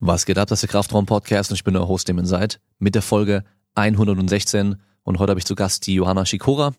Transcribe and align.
Was 0.00 0.26
geht 0.26 0.38
ab? 0.38 0.48
Das 0.48 0.58
ist 0.58 0.62
der 0.62 0.70
Kraftraum-Podcast 0.70 1.50
und 1.50 1.56
ich 1.56 1.64
bin 1.64 1.74
der 1.74 1.88
Host, 1.88 2.08
dem 2.08 2.24
seid, 2.26 2.60
mit 2.78 2.94
der 2.94 3.02
Folge 3.02 3.44
116. 3.74 4.76
Und 5.02 5.18
heute 5.18 5.30
habe 5.30 5.40
ich 5.40 5.46
zu 5.46 5.54
Gast 5.54 5.86
die 5.86 5.94
Johanna 5.94 6.26
Schikora. 6.26 6.74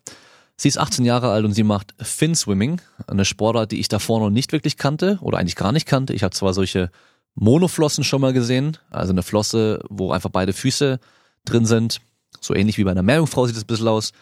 Sie 0.56 0.68
ist 0.68 0.78
18 0.78 1.04
Jahre 1.04 1.30
alt 1.30 1.44
und 1.44 1.52
sie 1.52 1.62
macht 1.62 1.94
Fin-Swimming, 2.00 2.80
eine 3.06 3.24
Sportart, 3.24 3.72
die 3.72 3.80
ich 3.80 3.88
davor 3.88 4.20
noch 4.20 4.30
nicht 4.30 4.52
wirklich 4.52 4.76
kannte 4.76 5.18
oder 5.20 5.38
eigentlich 5.38 5.56
gar 5.56 5.72
nicht 5.72 5.86
kannte. 5.86 6.12
Ich 6.12 6.22
habe 6.22 6.34
zwar 6.34 6.54
solche 6.54 6.90
Monoflossen 7.34 8.04
schon 8.04 8.20
mal 8.20 8.32
gesehen, 8.32 8.78
also 8.90 9.12
eine 9.12 9.22
Flosse, 9.22 9.82
wo 9.88 10.12
einfach 10.12 10.30
beide 10.30 10.52
Füße 10.52 10.98
drin 11.44 11.66
sind. 11.66 12.00
So 12.40 12.54
ähnlich 12.54 12.78
wie 12.78 12.84
bei 12.84 12.90
einer 12.90 13.02
Meerjungfrau 13.02 13.46
sieht 13.46 13.56
es 13.56 13.64
ein 13.64 13.66
bisschen 13.66 13.88
aus. 13.88 14.12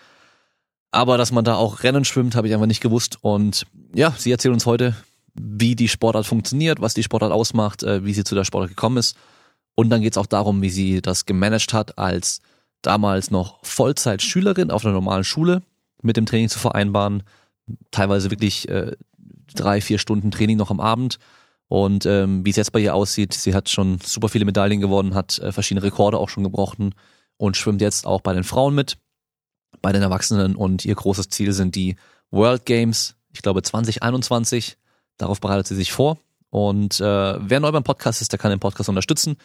Aber 0.91 1.19
dass 1.19 1.33
man 1.33 1.45
da 1.45 1.57
auch 1.57 1.83
Rennen 1.83 2.05
schwimmt, 2.05 2.37
habe 2.37 2.49
ich 2.49 2.55
einfach 2.55 2.67
nicht 2.67 2.81
gewusst. 2.81 3.19
Und 3.21 3.67
ja, 3.95 4.15
sie 4.17 4.31
erzählt 4.31 4.55
uns 4.55 4.67
heute, 4.67 4.95
wie 5.35 5.75
die 5.75 5.89
Sportart 5.89 6.27
funktioniert, 6.27 6.81
was 6.81 6.95
die 6.95 7.03
Sportart 7.03 7.33
ausmacht, 7.33 7.83
äh, 7.83 8.05
wie 8.05 8.15
sie 8.15 8.25
zu 8.25 8.35
der 8.35 8.45
Sportart 8.45 8.71
gekommen 8.71 8.97
ist. 8.97 9.17
Und 9.75 9.91
dann 9.91 10.03
geht 10.03 10.13
es 10.13 10.19
auch 10.19 10.27
darum, 10.27 10.63
wie 10.63 10.71
sie 10.71 11.03
das 11.03 11.27
gemanagt 11.27 11.73
hat, 11.73 11.99
als 11.99 12.41
damals 12.83 13.31
noch 13.31 13.65
Vollzeitschülerin 13.65 14.71
auf 14.71 14.85
einer 14.85 14.95
normalen 14.95 15.25
Schule 15.25 15.63
mit 16.03 16.17
dem 16.17 16.27
Training 16.27 16.49
zu 16.49 16.59
vereinbaren. 16.59 17.25
Teilweise 17.91 18.31
wirklich 18.31 18.69
äh, 18.69 18.93
drei, 19.53 19.81
vier 19.81 19.99
Stunden 19.99 20.31
Training 20.31 20.57
noch 20.57 20.71
am 20.71 20.81
Abend. 20.81 21.19
Und 21.67 22.07
ähm, 22.07 22.45
wie 22.45 22.51
es 22.51 22.57
jetzt 22.57 22.73
bei 22.73 22.81
ihr 22.81 22.95
aussieht, 22.95 23.33
sie 23.33 23.55
hat 23.55 23.69
schon 23.69 23.99
super 23.99 24.29
viele 24.29 24.45
Medaillen 24.45 24.81
gewonnen, 24.81 25.15
hat 25.15 25.39
äh, 25.39 25.51
verschiedene 25.51 25.85
Rekorde 25.85 26.19
auch 26.19 26.29
schon 26.29 26.45
gebrochen 26.45 26.95
und 27.37 27.57
schwimmt 27.57 27.81
jetzt 27.81 28.07
auch 28.07 28.21
bei 28.21 28.35
den 28.35 28.45
Frauen 28.45 28.75
mit, 28.75 28.99
bei 29.81 29.91
den 29.91 30.03
Erwachsenen. 30.03 30.55
Und 30.55 30.85
ihr 30.85 30.95
großes 30.95 31.31
Ziel 31.31 31.53
sind 31.53 31.75
die 31.75 31.97
World 32.31 32.67
Games, 32.67 33.17
ich 33.33 33.43
glaube 33.43 33.63
2021. 33.63 34.77
Darauf 35.19 35.41
bereitet 35.41 35.67
sie 35.67 35.77
sich 35.77 35.93
vor. 35.93 36.19
Und 36.51 37.01
äh, 37.01 37.05
wer 37.41 37.61
neu 37.61 37.73
beim 37.73 37.83
Podcast 37.83 38.23
ist, 38.23 38.33
der 38.33 38.39
kann 38.39 38.51
den 38.51 38.61
Podcast 38.61 38.89
unterstützen, 38.89 39.37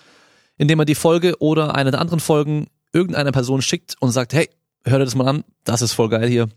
indem 0.58 0.80
er 0.80 0.86
die 0.86 0.96
Folge 0.96 1.40
oder 1.40 1.76
eine 1.76 1.92
der 1.92 2.02
anderen 2.02 2.20
Folgen 2.20 2.68
irgendeiner 2.94 3.32
Person 3.32 3.62
schickt 3.62 3.96
und 4.00 4.12
sagt, 4.12 4.34
hey, 4.34 4.50
hör 4.86 5.00
dir 5.00 5.06
das 5.06 5.16
mal 5.16 5.28
an, 5.28 5.44
das 5.64 5.82
ist 5.82 5.94
voll 5.94 6.10
geil 6.10 6.28
hier. 6.28 6.50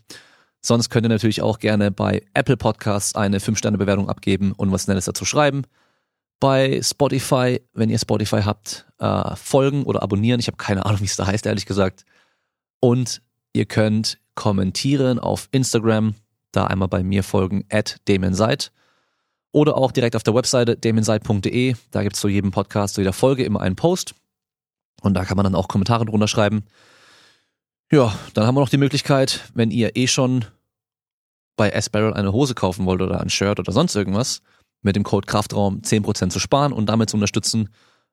Sonst 0.61 0.89
könnt 0.89 1.05
ihr 1.05 1.09
natürlich 1.09 1.41
auch 1.41 1.59
gerne 1.59 1.91
bei 1.91 2.21
Apple 2.33 2.55
Podcasts 2.55 3.15
eine 3.15 3.39
5-Sterne-Bewertung 3.39 4.09
abgeben 4.09 4.53
und 4.53 4.71
was 4.71 4.87
Nettes 4.87 5.05
dazu 5.05 5.25
schreiben. 5.25 5.63
Bei 6.39 6.81
Spotify, 6.81 7.61
wenn 7.73 7.89
ihr 7.89 7.99
Spotify 7.99 8.41
habt, 8.43 8.85
äh, 8.99 9.35
folgen 9.35 9.83
oder 9.83 10.03
abonnieren. 10.03 10.39
Ich 10.39 10.47
habe 10.47 10.57
keine 10.57 10.85
Ahnung, 10.85 11.01
wie 11.01 11.05
es 11.05 11.15
da 11.15 11.27
heißt, 11.27 11.45
ehrlich 11.45 11.65
gesagt. 11.65 12.05
Und 12.79 13.21
ihr 13.53 13.65
könnt 13.65 14.19
kommentieren 14.35 15.19
auf 15.19 15.49
Instagram, 15.51 16.15
da 16.51 16.65
einmal 16.67 16.87
bei 16.87 17.03
mir 17.03 17.23
folgen, 17.23 17.65
at 17.69 17.99
Seid. 18.31 18.71
Oder 19.53 19.77
auch 19.77 19.91
direkt 19.91 20.15
auf 20.15 20.23
der 20.23 20.33
Webseite 20.33 20.75
demonseid.de. 20.75 21.75
Da 21.91 22.01
gibt's 22.01 22.19
zu 22.19 22.27
jedem 22.27 22.49
Podcast, 22.49 22.95
zu 22.95 23.01
jeder 23.01 23.13
Folge 23.13 23.45
immer 23.45 23.61
einen 23.61 23.75
Post. 23.75 24.15
Und 25.01 25.13
da 25.13 25.25
kann 25.25 25.37
man 25.37 25.43
dann 25.43 25.55
auch 25.55 25.67
Kommentare 25.67 26.05
drunter 26.05 26.27
schreiben. 26.27 26.63
Ja, 27.91 28.17
dann 28.33 28.47
haben 28.47 28.55
wir 28.55 28.61
noch 28.61 28.69
die 28.69 28.77
Möglichkeit, 28.77 29.41
wenn 29.53 29.69
ihr 29.69 29.95
eh 29.95 30.07
schon 30.07 30.45
bei 31.55 31.69
S-Barrel 31.69 32.15
eine 32.15 32.33
Hose 32.33 32.55
kaufen 32.55 32.87
wollt 32.87 33.01
oder 33.01 33.21
ein 33.21 33.29
Shirt 33.29 33.59
oder 33.59 33.71
sonst 33.71 33.95
irgendwas, 33.95 34.41
mit 34.81 34.95
dem 34.95 35.03
Code 35.03 35.27
Kraftraum 35.27 35.81
10% 35.81 36.31
zu 36.31 36.39
sparen 36.39 36.73
und 36.73 36.87
damit 36.87 37.11
zu 37.11 37.17
unterstützen. 37.17 37.69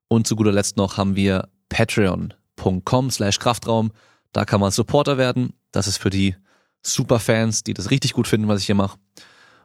Und 0.08 0.27
zu 0.27 0.36
guter 0.36 0.52
Letzt 0.52 0.77
noch 0.77 0.98
haben 0.98 1.16
wir 1.16 1.48
patreon.com 1.70 3.10
slash 3.10 3.38
Kraftraum. 3.38 3.92
Da 4.32 4.44
kann 4.44 4.60
man 4.60 4.72
Supporter 4.72 5.16
werden. 5.16 5.54
Das 5.72 5.86
ist 5.86 5.97
für 5.97 6.10
die 6.10 6.36
Superfans, 6.82 7.64
die 7.64 7.72
das 7.72 7.91
richtig 7.91 8.12
gut 8.12 8.28
finden, 8.28 8.47
was 8.47 8.60
ich 8.60 8.66
hier 8.66 8.75
mache 8.75 8.98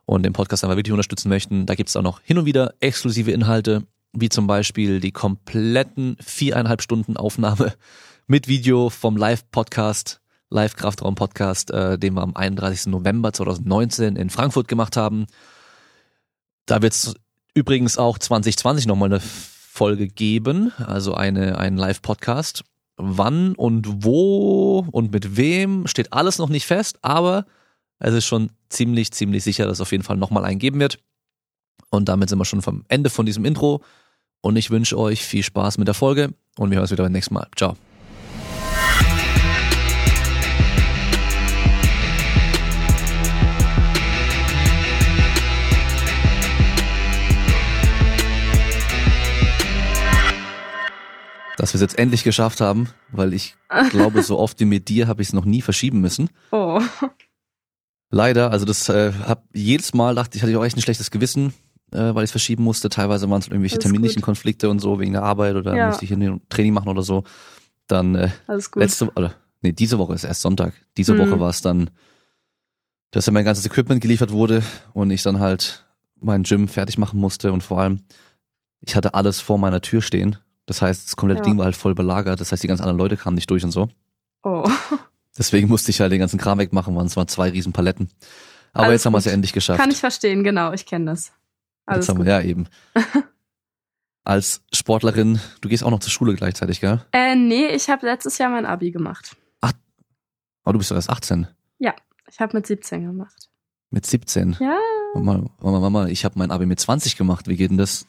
und 0.06 0.24
den 0.24 0.34
Podcast 0.34 0.64
einfach 0.64 0.78
wirklich 0.78 0.94
unterstützen 0.94 1.30
möchten. 1.30 1.66
Da 1.66 1.76
gibt 1.76 1.90
es 1.90 1.96
auch 1.96 2.02
noch 2.02 2.22
hin 2.22 2.38
und 2.38 2.46
wieder 2.46 2.74
exklusive 2.80 3.32
Inhalte, 3.32 3.84
wie 4.14 4.30
zum 4.30 4.48
Beispiel 4.48 5.00
die 5.00 5.12
kompletten 5.12 6.18
viereinhalb 6.20 6.82
Stunden 6.82 7.18
Aufnahme 7.18 7.74
mit 8.28 8.48
Video 8.48 8.90
vom 8.90 9.18
Live-Podcast, 9.18 10.22
Live-Kraftraum-Podcast, 10.50 11.72
äh, 11.72 11.98
den 11.98 12.14
wir 12.14 12.22
am 12.22 12.36
31. 12.36 12.88
November 12.88 13.34
2019 13.34 14.16
in 14.16 14.30
Frankfurt 14.30 14.68
gemacht 14.68 14.96
haben. 14.96 15.26
Da 16.66 16.82
wird 16.82 16.94
es 16.94 17.16
übrigens 17.54 17.98
auch 17.98 18.18
2020 18.18 18.88
nochmal 18.88 19.12
eine 19.12 19.20
Folge 19.20 20.08
geben, 20.08 20.72
also 20.78 21.14
eine, 21.14 21.58
einen 21.58 21.78
Live-Podcast. 21.78 22.64
Wann 22.98 23.56
und 23.56 24.06
wo 24.06 24.86
und 24.92 25.12
mit 25.12 25.36
wem 25.36 25.86
steht 25.86 26.14
alles 26.14 26.38
noch 26.38 26.48
nicht 26.48 26.66
fest, 26.66 26.98
aber 27.02 27.46
es 28.00 28.14
ist 28.14 28.26
schon 28.26 28.52
ziemlich, 28.70 29.12
ziemlich 29.12 29.44
sicher, 29.44 29.66
dass 29.66 29.78
es 29.78 29.82
auf 29.82 29.92
jeden 29.92 30.04
Fall 30.04 30.18
nochmal 30.18 30.46
einen 30.46 30.60
geben 30.60 30.80
wird. 30.80 31.00
Und 31.90 32.10
damit 32.10 32.30
sind 32.30 32.40
wir 32.40 32.46
schon 32.46 32.62
vom 32.62 32.84
Ende 32.88 33.10
von 33.10 33.26
diesem 33.26 33.46
Intro. 33.46 33.82
Und 34.42 34.58
ich 34.58 34.70
wünsche 34.70 34.98
euch 34.98 35.24
viel 35.24 35.44
Spaß 35.44 35.78
mit 35.78 35.88
der 35.88 35.96
Folge 35.96 36.34
und 36.58 36.70
wir 36.70 36.76
hören 36.76 36.84
uns 36.84 36.92
wieder 36.92 37.04
beim 37.04 37.14
nächsten 37.14 37.34
Mal. 37.34 37.48
Ciao. 37.56 37.76
dass 51.58 51.74
wir 51.74 51.78
es 51.78 51.82
jetzt 51.82 51.98
endlich 51.98 52.24
geschafft 52.24 52.62
haben, 52.62 52.90
weil 53.12 53.34
ich 53.34 53.56
glaube, 53.90 54.22
so 54.24 54.38
oft 54.38 54.60
wie 54.60 54.66
mit 54.66 54.90
dir 54.90 55.08
habe 55.08 55.22
ich 55.22 55.30
es 55.30 55.34
noch 55.34 55.46
nie 55.46 55.62
verschieben 55.62 56.02
müssen. 56.02 56.30
Oh. 56.52 56.82
Leider, 58.10 58.52
also 58.52 58.66
das 58.66 58.88
äh, 58.90 59.12
hab 59.26 59.46
jedes 59.54 59.94
Mal 59.94 60.16
dachte 60.16 60.38
ich, 60.38 60.44
hatte 60.44 60.52
ich 60.52 60.58
auch 60.58 60.66
echt 60.66 60.78
ein 60.78 60.82
schlechtes 60.82 61.12
Gewissen, 61.12 61.54
äh, 61.92 62.14
weil 62.14 62.24
ich 62.24 62.30
es 62.30 62.32
verschieben 62.32 62.64
musste. 62.64 62.90
Teilweise 62.90 63.30
waren 63.30 63.42
es 63.42 63.48
irgendwelche 63.48 63.80
terminlichen 63.80 64.22
gut. 64.22 64.26
Konflikte 64.26 64.70
und 64.70 64.80
so 64.80 65.00
wegen 65.00 65.14
der 65.14 65.24
Arbeit 65.24 65.56
oder 65.56 65.76
ja. 65.76 65.88
musste 65.88 66.06
ich 66.06 66.12
ein 66.12 66.42
Training 66.50 66.74
machen 66.74 66.90
oder 66.90 67.02
so. 67.02 67.24
Dann 67.88 68.16
äh, 68.16 68.30
Alles 68.48 68.72
gut. 68.72 68.82
letzte 68.82 69.10
oder 69.12 69.34
nee, 69.62 69.72
diese 69.72 69.98
Woche 69.98 70.14
ist 70.14 70.24
erst 70.24 70.42
Sonntag. 70.42 70.74
Diese 70.98 71.14
mhm. 71.14 71.20
Woche 71.20 71.40
war 71.40 71.50
es 71.50 71.62
dann, 71.62 71.90
dass 73.12 73.26
ja 73.26 73.34
mein 73.34 73.46
ganzes 73.46 73.66
Equipment 73.66 74.02
geliefert 74.02 74.32
wurde 74.32 74.64
und 74.94 75.12
ich 75.12 75.24
dann 75.24 75.40
halt 75.40 75.86
mein 76.20 76.44
Gym 76.44 76.68
fertig 76.68 76.98
machen 76.98 77.20
musste 77.20 77.52
und 77.52 77.62
vor 77.62 77.80
allem 77.80 78.02
ich 78.82 78.96
hatte 78.96 79.14
alles 79.14 79.42
vor 79.42 79.58
meiner 79.58 79.82
Tür 79.82 80.02
stehen. 80.02 80.38
Das 80.66 80.82
heißt, 80.82 81.08
das 81.08 81.16
komplette 81.16 81.42
ja. 81.42 81.46
Ding 81.46 81.58
war 81.58 81.66
halt 81.66 81.76
voll 81.76 81.96
belagert. 81.96 82.40
Das 82.40 82.52
heißt, 82.52 82.64
die 82.64 82.68
ganzen 82.68 82.84
anderen 82.84 83.00
Leute 83.00 83.18
kamen 83.18 83.36
nicht 83.36 83.50
durch 83.50 83.64
und 83.64 83.72
so. 83.72 83.90
Oh. 84.44 84.68
Deswegen 85.38 85.68
musste 85.68 85.92
ich 85.92 86.00
halt 86.00 86.12
den 86.12 86.20
ganzen 86.20 86.40
Kram 86.40 86.60
wegmachen, 86.60 86.96
waren 86.96 87.10
zwar 87.10 87.28
zwei 87.28 87.50
riesen 87.50 87.74
Paletten. 87.74 88.10
Aber 88.74 88.86
Alles 88.86 89.00
jetzt 89.00 89.06
haben 89.06 89.14
wir 89.14 89.20
es 89.20 89.26
ja 89.26 89.32
endlich 89.32 89.54
geschafft. 89.54 89.80
Kann 89.80 89.92
ich 89.92 89.98
verstehen, 89.98 90.44
genau, 90.44 90.72
ich 90.74 90.86
kenne 90.86 91.06
das. 91.06 91.32
Alles 91.86 92.06
jetzt 92.06 92.10
haben 92.10 92.18
gut. 92.18 92.26
wir, 92.26 92.34
ja 92.34 92.42
eben. 92.42 92.68
Als 94.24 94.64
Sportlerin, 94.74 95.40
du 95.62 95.70
gehst 95.70 95.84
auch 95.84 95.92
noch 95.92 96.00
zur 96.00 96.12
Schule 96.12 96.34
gleichzeitig, 96.34 96.82
gell? 96.82 97.06
Äh, 97.12 97.36
nee, 97.36 97.68
ich 97.68 97.90
habe 97.90 98.06
letztes 98.08 98.38
Jahr 98.38 98.50
mein 98.50 98.66
Abi 98.66 98.92
gemacht. 98.92 99.36
Ach, 99.62 99.72
oh, 100.66 100.72
du 100.72 100.80
bist 100.80 100.90
doch 100.90 100.96
erst 100.96 101.10
18. 101.10 101.48
Ja, 101.78 101.94
ich 102.30 102.40
habe 102.40 102.58
mit 102.58 102.66
17 102.66 103.06
gemacht. 103.06 103.50
Mit 103.92 104.06
17? 104.06 104.58
Ja. 104.60 104.80
Mama, 105.14 105.46
Mama, 105.62 105.80
Mama, 105.80 106.08
ich 106.08 106.26
habe 106.26 106.40
mein 106.40 106.50
Abi 106.50 106.66
mit 106.66 106.80
20 106.80 107.18
gemacht. 107.18 107.48
Wie 107.48 107.56
geht 107.56 107.70
denn 107.70 107.78
das? 107.78 108.08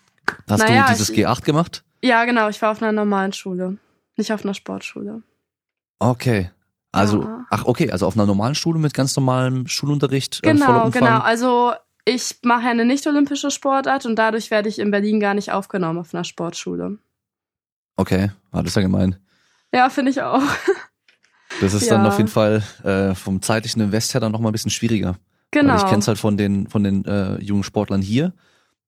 Hast 0.49 0.61
naja, 0.61 0.87
du 0.87 0.93
dieses 0.93 1.11
ich, 1.11 1.19
G8 1.19 1.45
gemacht? 1.45 1.85
Ja, 2.03 2.25
genau, 2.25 2.49
ich 2.49 2.61
war 2.63 2.73
auf 2.73 2.83
einer 2.83 2.93
normalen 2.93 3.33
Schule, 3.33 3.77
nicht 4.17 4.33
auf 4.33 4.43
einer 4.43 4.55
Sportschule. 4.55 5.23
Okay. 5.99 6.51
Also, 6.97 7.23
ja. 7.23 7.45
ach 7.51 7.65
okay, 7.65 7.91
also 7.91 8.07
auf 8.07 8.17
einer 8.17 8.27
normalen 8.27 8.55
Schule 8.55 8.79
mit 8.79 8.95
ganz 8.95 9.15
normalem 9.17 9.67
Schulunterricht. 9.67 10.41
Äh, 10.43 10.53
genau, 10.53 10.91
genau. 10.91 11.19
Also 11.19 11.73
ich 12.05 12.37
mache 12.43 12.65
ja 12.65 12.71
eine 12.71 12.85
nicht-olympische 12.85 13.51
Sportart 13.51 14.07
und 14.07 14.17
dadurch 14.17 14.51
werde 14.51 14.69
ich 14.69 14.79
in 14.79 14.91
Berlin 14.91 15.21
gar 15.21 15.35
nicht 15.35 15.53
aufgenommen 15.53 15.99
auf 15.99 16.15
einer 16.15 16.25
Sportschule. 16.25 16.99
Okay, 17.97 18.31
war 18.51 18.63
das 18.63 18.75
ja 18.75 18.83
gemein. 18.83 19.17
Ja, 19.73 19.89
finde 19.91 20.11
ich 20.11 20.23
auch. 20.23 20.43
Das 21.61 21.73
ist 21.75 21.87
ja. 21.87 21.97
dann 21.97 22.05
auf 22.07 22.19
jeden 22.19 22.29
Fall 22.29 22.63
äh, 22.83 23.15
vom 23.15 23.41
zeitlichen 23.41 23.81
Invest 23.81 24.13
her 24.13 24.21
dann 24.21 24.33
nochmal 24.33 24.51
ein 24.51 24.53
bisschen 24.53 24.73
schwieriger. 24.73 25.17
Genau. 25.53 25.73
Weil 25.73 25.79
ich 25.79 25.87
kenne 25.87 26.01
es 26.01 26.09
halt 26.09 26.19
von 26.19 26.37
den, 26.37 26.67
von 26.67 26.83
den 26.83 27.05
äh, 27.05 27.41
jungen 27.41 27.63
Sportlern 27.63 28.03
hier, 28.03 28.35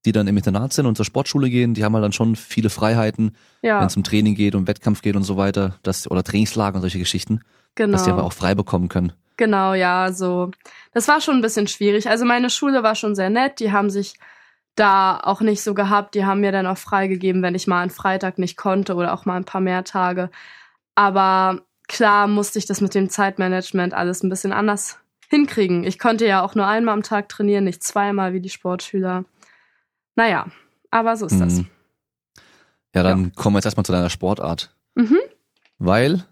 die 0.05 0.13
dann 0.13 0.27
im 0.27 0.37
Internat 0.37 0.73
sind 0.73 0.85
und 0.85 0.97
zur 0.97 1.05
Sportschule 1.05 1.49
gehen, 1.51 1.75
die 1.75 1.85
haben 1.85 1.95
halt 1.95 2.05
dann 2.05 2.13
schon 2.13 2.37
viele 2.37 2.69
Freiheiten, 2.69 3.37
ja. 3.63 3.81
wenn 3.81 3.87
es 3.87 3.97
um 3.97 4.05
Training 4.05 4.35
geht, 4.35 4.55
um 4.55 4.67
Wettkampf 4.67 5.03
geht 5.03 5.17
und 5.17 5.23
so 5.23 5.37
weiter, 5.37 5.79
das, 5.83 6.11
oder 6.11 6.23
Trainingslager 6.23 6.77
und 6.77 6.83
solche 6.83 6.99
Geschichten. 6.99 7.41
Genau. 7.79 7.93
Dass 7.93 8.03
die 8.03 8.11
aber 8.11 8.25
auch 8.25 8.33
frei 8.33 8.57
bekommen 8.57 8.89
können. 8.89 9.13
Genau, 9.37 9.73
ja, 9.73 10.13
so. 10.13 10.51
Das 10.93 11.07
war 11.07 11.21
schon 11.21 11.37
ein 11.37 11.43
bisschen 11.43 11.69
schwierig. 11.69 12.11
Also 12.11 12.25
meine 12.25 12.51
Schule 12.51 12.83
war 12.83 12.97
schon 12.97 13.15
sehr 13.15 13.31
nett. 13.31 13.61
Die 13.61 13.71
haben 13.71 13.89
sich 13.89 14.15
da 14.75 15.21
auch 15.23 15.41
nicht 15.41 15.63
so 15.63 15.75
gehabt. 15.75 16.17
Die 16.17 16.27
haben 16.27 16.41
mir 16.41 16.51
dann 16.51 16.67
auch 16.67 16.77
freigegeben, 16.77 17.41
wenn 17.41 17.55
ich 17.55 17.69
mal 17.69 17.83
einen 17.83 17.93
Freitag 17.93 18.39
nicht 18.39 18.57
konnte 18.57 18.97
oder 18.97 19.15
auch 19.15 19.27
mal 19.27 19.37
ein 19.37 19.45
paar 19.45 19.61
mehr 19.61 19.85
Tage. 19.85 20.29
Aber 20.97 21.61
klar 21.87 22.27
musste 22.27 22.59
ich 22.59 22.67
das 22.67 22.81
mit 22.81 22.97
dem 22.97 23.11
Zeitmanagement 23.11 23.95
alles 23.95 24.25
ein 24.25 24.29
bisschen 24.29 24.53
anders 24.53 24.99
hinkriegen. 25.29 25.85
Ich 25.85 26.01
konnte 26.01 26.27
ja 26.27 26.43
auch 26.43 26.57
nur 26.57 26.67
einmal 26.67 26.95
am 26.95 27.05
Tag 27.05 27.29
trainieren, 27.29 27.63
nicht 27.63 27.85
zweimal 27.85 28.33
wie 28.33 28.41
die 28.41 28.51
Sportschüler. 28.51 29.25
Naja, 30.17 30.49
aber 30.91 31.17
so 31.17 31.27
ist 31.27 31.35
mhm. 31.35 31.41
das. 31.41 31.59
Ja, 32.93 33.05
dann 33.05 33.25
ja. 33.27 33.31
kommen 33.37 33.55
wir 33.55 33.59
jetzt 33.59 33.67
erstmal 33.67 33.87
zu 33.87 33.93
deiner 33.93 34.11
Sportart. 34.11 34.75
Mhm. 34.97 35.19
Weil 35.79 36.25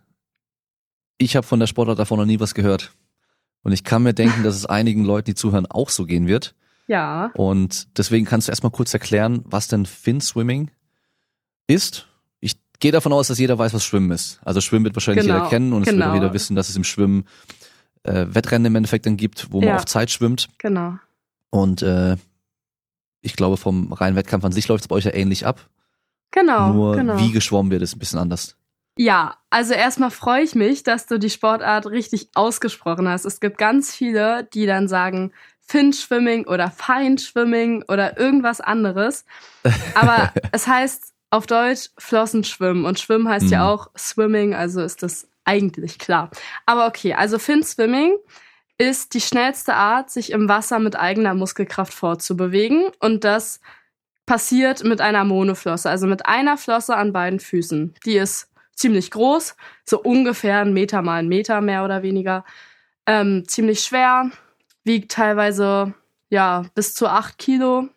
ich 1.19 1.37
habe 1.37 1.47
von 1.47 1.61
der 1.61 1.67
Sportart 1.67 1.99
davon 1.99 2.19
noch 2.19 2.27
nie 2.27 2.41
was 2.41 2.55
gehört. 2.55 2.93
Und 3.63 3.73
ich 3.73 3.85
kann 3.85 4.03
mir 4.03 4.15
denken, 4.15 4.43
dass 4.45 4.55
es 4.55 4.67
einigen 4.67 5.05
Leuten, 5.05 5.27
die 5.27 5.35
zuhören, 5.35 5.67
auch 5.67 5.89
so 5.91 6.05
gehen 6.07 6.27
wird. 6.27 6.55
Ja. 6.87 7.31
Und 7.35 7.89
deswegen 7.99 8.25
kannst 8.25 8.47
du 8.49 8.53
erstmal 8.53 8.71
kurz 8.71 8.95
erklären, 8.95 9.43
was 9.45 9.67
denn 9.69 9.87
Fin 9.87 10.21
Swimming 10.21 10.71
ist, 11.67 12.07
ich 12.39 12.55
gehe 12.79 12.93
davon 12.93 13.13
aus, 13.13 13.27
dass 13.29 13.39
jeder 13.39 13.59
weiß, 13.59 13.75
was 13.75 13.85
Schwimmen 13.85 14.13
ist. 14.13 14.39
Also 14.45 14.61
Schwimmen 14.61 14.85
wird 14.85 14.95
wahrscheinlich 14.95 15.25
Genau, 15.25 15.39
jeder 15.39 15.49
kennen 15.49 15.73
und 15.73 15.83
es 15.83 15.89
genau. 15.89 16.07
wird 16.07 16.11
auch 16.11 16.15
jeder 16.15 16.33
wissen, 16.33 16.55
dass 16.55 16.69
es 16.69 16.77
im 16.77 16.85
Schwimmen 16.85 17.25
äh, 18.05 18.27
Wettrennen 18.29 18.67
im 18.67 18.77
Endeffekt 18.77 19.07
dann 19.07 19.17
gibt, 19.17 19.51
wo 19.51 19.59
man 19.61 19.71
Ja. 19.71 19.77
auf 19.77 19.87
Zeit 19.87 20.11
schwimmt. 20.13 20.49
Genau. 20.59 20.95
Und 21.51 21.83
äh, 21.83 22.17
ich 23.21 23.35
glaube, 23.35 23.57
vom 23.57 23.93
reinen 23.93 24.15
Wettkampf 24.15 24.45
an 24.45 24.53
sich 24.53 24.69
läuft 24.69 24.85
es 24.85 24.89
bei 24.89 24.95
euch 24.95 25.07
ja 25.07 25.15
ähnlich 25.15 25.45
ab. 25.45 25.69
Genau. 26.31 26.73
Nur 26.73 26.97
genau. 26.97 27.19
wie 27.19 27.33
geschwommen 27.33 27.73
wird, 27.73 27.83
ist 27.83 27.97
ein 27.97 27.99
bisschen 27.99 28.21
anders. 28.21 28.57
Ja, 28.99 29.37
also 29.51 29.75
erstmal 29.75 30.11
freue 30.11 30.43
ich 30.43 30.55
mich, 30.55 30.83
dass 30.83 31.07
du 31.07 31.19
die 31.19 31.31
Sportart 31.31 31.87
richtig 31.87 32.29
ausgesprochen 32.35 33.09
hast. 33.09 33.27
Es 33.27 33.41
gibt 33.41 33.59
ganz 33.59 33.95
viele, 33.95 34.45
die 34.55 34.67
dann 34.67 34.89
sagen 34.89 35.33
Finschwimming 35.61 36.47
oder 36.47 36.71
Feinschwimming 36.71 37.85
oder 37.89 38.19
irgendwas 38.19 38.61
anderes. 38.61 39.25
Aber 39.95 40.33
es 40.53 40.67
heißt 40.67 41.13
auf 41.31 41.47
Deutsch 41.47 41.91
Flossenschwimmen 41.99 42.85
und 42.87 42.99
Schwimmen 42.99 43.29
heißt 43.29 43.51
ja 43.51 43.59
Mhm. 43.61 43.67
auch 43.67 43.91
Swimming, 43.99 44.55
also 44.55 44.81
ist 44.81 45.03
das 45.03 45.29
eigentlich 45.45 45.99
klar. 45.99 46.31
Aber 46.65 46.87
okay, 46.87 47.15
also 47.15 47.39
Finswimming 47.39 48.17
ist 48.79 49.15
die 49.15 49.21
schnellste 49.21 49.75
Art, 49.75 50.11
sich 50.11 50.31
im 50.33 50.49
Wasser 50.49 50.79
mit 50.79 50.97
eigener 50.97 51.35
Muskelkraft 51.35 51.93
fortzubewegen 51.93 52.87
und 53.01 53.25
das 53.25 53.61
passiert 54.27 54.85
mit 54.85 55.01
einer 55.01 55.25
Monoflosse, 55.25 55.89
also 55.91 56.07
mit 56.07 56.27
einer 56.27 56.57
Flosse 56.59 56.97
an 56.97 57.13
beiden 57.13 57.41
Füßen. 57.41 57.95
Die 58.05 58.17
ist 58.17 58.49
ziemlich 58.77 59.11
groß, 59.11 59.57
so 59.85 60.01
ungefähr 60.01 60.61
ein 60.61 60.73
Meter 60.73 61.03
mal 61.03 61.19
ein 61.19 61.29
Meter 61.29 61.61
mehr 61.61 61.85
oder 61.85 62.03
weniger. 62.03 62.45
Ähm, 63.07 63.49
ziemlich 63.49 63.81
schwer, 63.81 64.31
wiegt 64.85 65.13
teilweise 65.13 65.95
ja 66.31 66.65
bis 66.75 66.95
zu 66.95 67.09
acht 67.09 67.39
Kilo. 67.39 67.89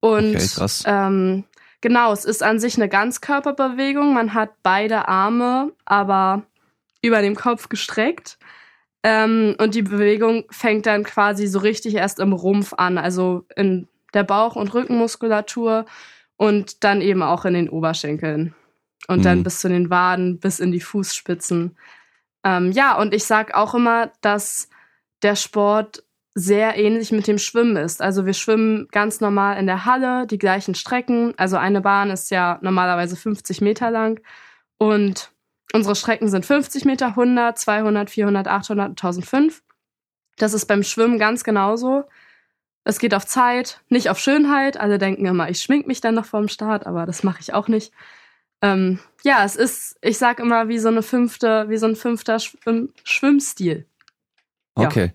Und 0.00 0.36
Okay, 0.36 0.48
krass. 0.54 0.84
Ähm, 0.86 1.44
genau, 1.80 2.12
es 2.12 2.24
ist 2.24 2.42
an 2.42 2.60
sich 2.60 2.76
eine 2.76 2.88
Ganzkörperbewegung. 2.88 4.14
Man 4.14 4.34
hat 4.34 4.50
beide 4.62 5.08
Arme, 5.08 5.72
aber 5.84 6.44
über 7.02 7.20
dem 7.20 7.34
Kopf 7.34 7.68
gestreckt. 7.68 8.38
Ähm, 9.02 9.54
und 9.58 9.74
die 9.74 9.82
Bewegung 9.82 10.44
fängt 10.50 10.86
dann 10.86 11.04
quasi 11.04 11.46
so 11.46 11.60
richtig 11.60 11.94
erst 11.94 12.18
im 12.18 12.32
Rumpf 12.32 12.74
an, 12.76 12.98
also 12.98 13.44
in 13.56 13.88
der 14.14 14.24
Bauch- 14.24 14.56
und 14.56 14.74
Rückenmuskulatur 14.74 15.86
und 16.36 16.82
dann 16.84 17.00
eben 17.00 17.22
auch 17.22 17.44
in 17.44 17.54
den 17.54 17.68
Oberschenkeln. 17.68 18.54
Und 19.08 19.24
dann 19.24 19.38
Mhm. 19.38 19.42
bis 19.42 19.60
zu 19.60 19.68
den 19.68 19.90
Waden, 19.90 20.38
bis 20.38 20.60
in 20.60 20.70
die 20.70 20.80
Fußspitzen. 20.80 21.76
Ähm, 22.44 22.72
ja, 22.72 22.96
und 22.96 23.12
ich 23.14 23.24
sag 23.24 23.54
auch 23.54 23.74
immer, 23.74 24.12
dass 24.20 24.68
der 25.22 25.34
Sport 25.34 26.04
sehr 26.34 26.76
ähnlich 26.76 27.10
mit 27.10 27.26
dem 27.26 27.38
Schwimmen 27.38 27.76
ist. 27.76 28.00
Also 28.00 28.24
wir 28.26 28.34
schwimmen 28.34 28.86
ganz 28.92 29.20
normal 29.20 29.58
in 29.58 29.66
der 29.66 29.84
Halle, 29.86 30.26
die 30.26 30.38
gleichen 30.38 30.76
Strecken. 30.76 31.34
Also 31.36 31.56
eine 31.56 31.80
Bahn 31.80 32.10
ist 32.10 32.30
ja 32.30 32.58
normalerweise 32.62 33.16
50 33.16 33.60
Meter 33.60 33.90
lang 33.90 34.20
und 34.76 35.32
unsere 35.72 35.96
Strecken 35.96 36.28
sind 36.28 36.46
50 36.46 36.84
Meter, 36.84 37.08
100, 37.08 37.58
200, 37.58 38.10
400, 38.10 38.46
800, 38.46 38.90
1005. 38.90 39.62
Das 40.36 40.54
ist 40.54 40.66
beim 40.66 40.84
Schwimmen 40.84 41.18
ganz 41.18 41.42
genauso. 41.42 42.04
Es 42.84 43.00
geht 43.00 43.14
auf 43.14 43.26
Zeit, 43.26 43.80
nicht 43.88 44.08
auf 44.08 44.20
Schönheit. 44.20 44.78
Alle 44.78 44.98
denken 44.98 45.26
immer, 45.26 45.50
ich 45.50 45.60
schmink 45.60 45.88
mich 45.88 46.00
dann 46.00 46.14
noch 46.14 46.24
vorm 46.26 46.46
Start, 46.48 46.86
aber 46.86 47.04
das 47.04 47.24
mache 47.24 47.40
ich 47.40 47.52
auch 47.52 47.66
nicht. 47.66 47.92
Ähm, 48.62 48.98
ja, 49.24 49.44
es 49.44 49.56
ist, 49.56 49.96
ich 50.02 50.18
sag 50.18 50.40
immer, 50.40 50.68
wie 50.68 50.78
so 50.78 50.88
eine 50.88 51.02
fünfte, 51.02 51.68
wie 51.68 51.76
so 51.76 51.86
ein 51.86 51.96
fünfter 51.96 52.38
Schwimm 52.38 52.92
Schwimmstil. 53.04 53.86
Ja. 54.78 54.86
Okay. 54.86 55.12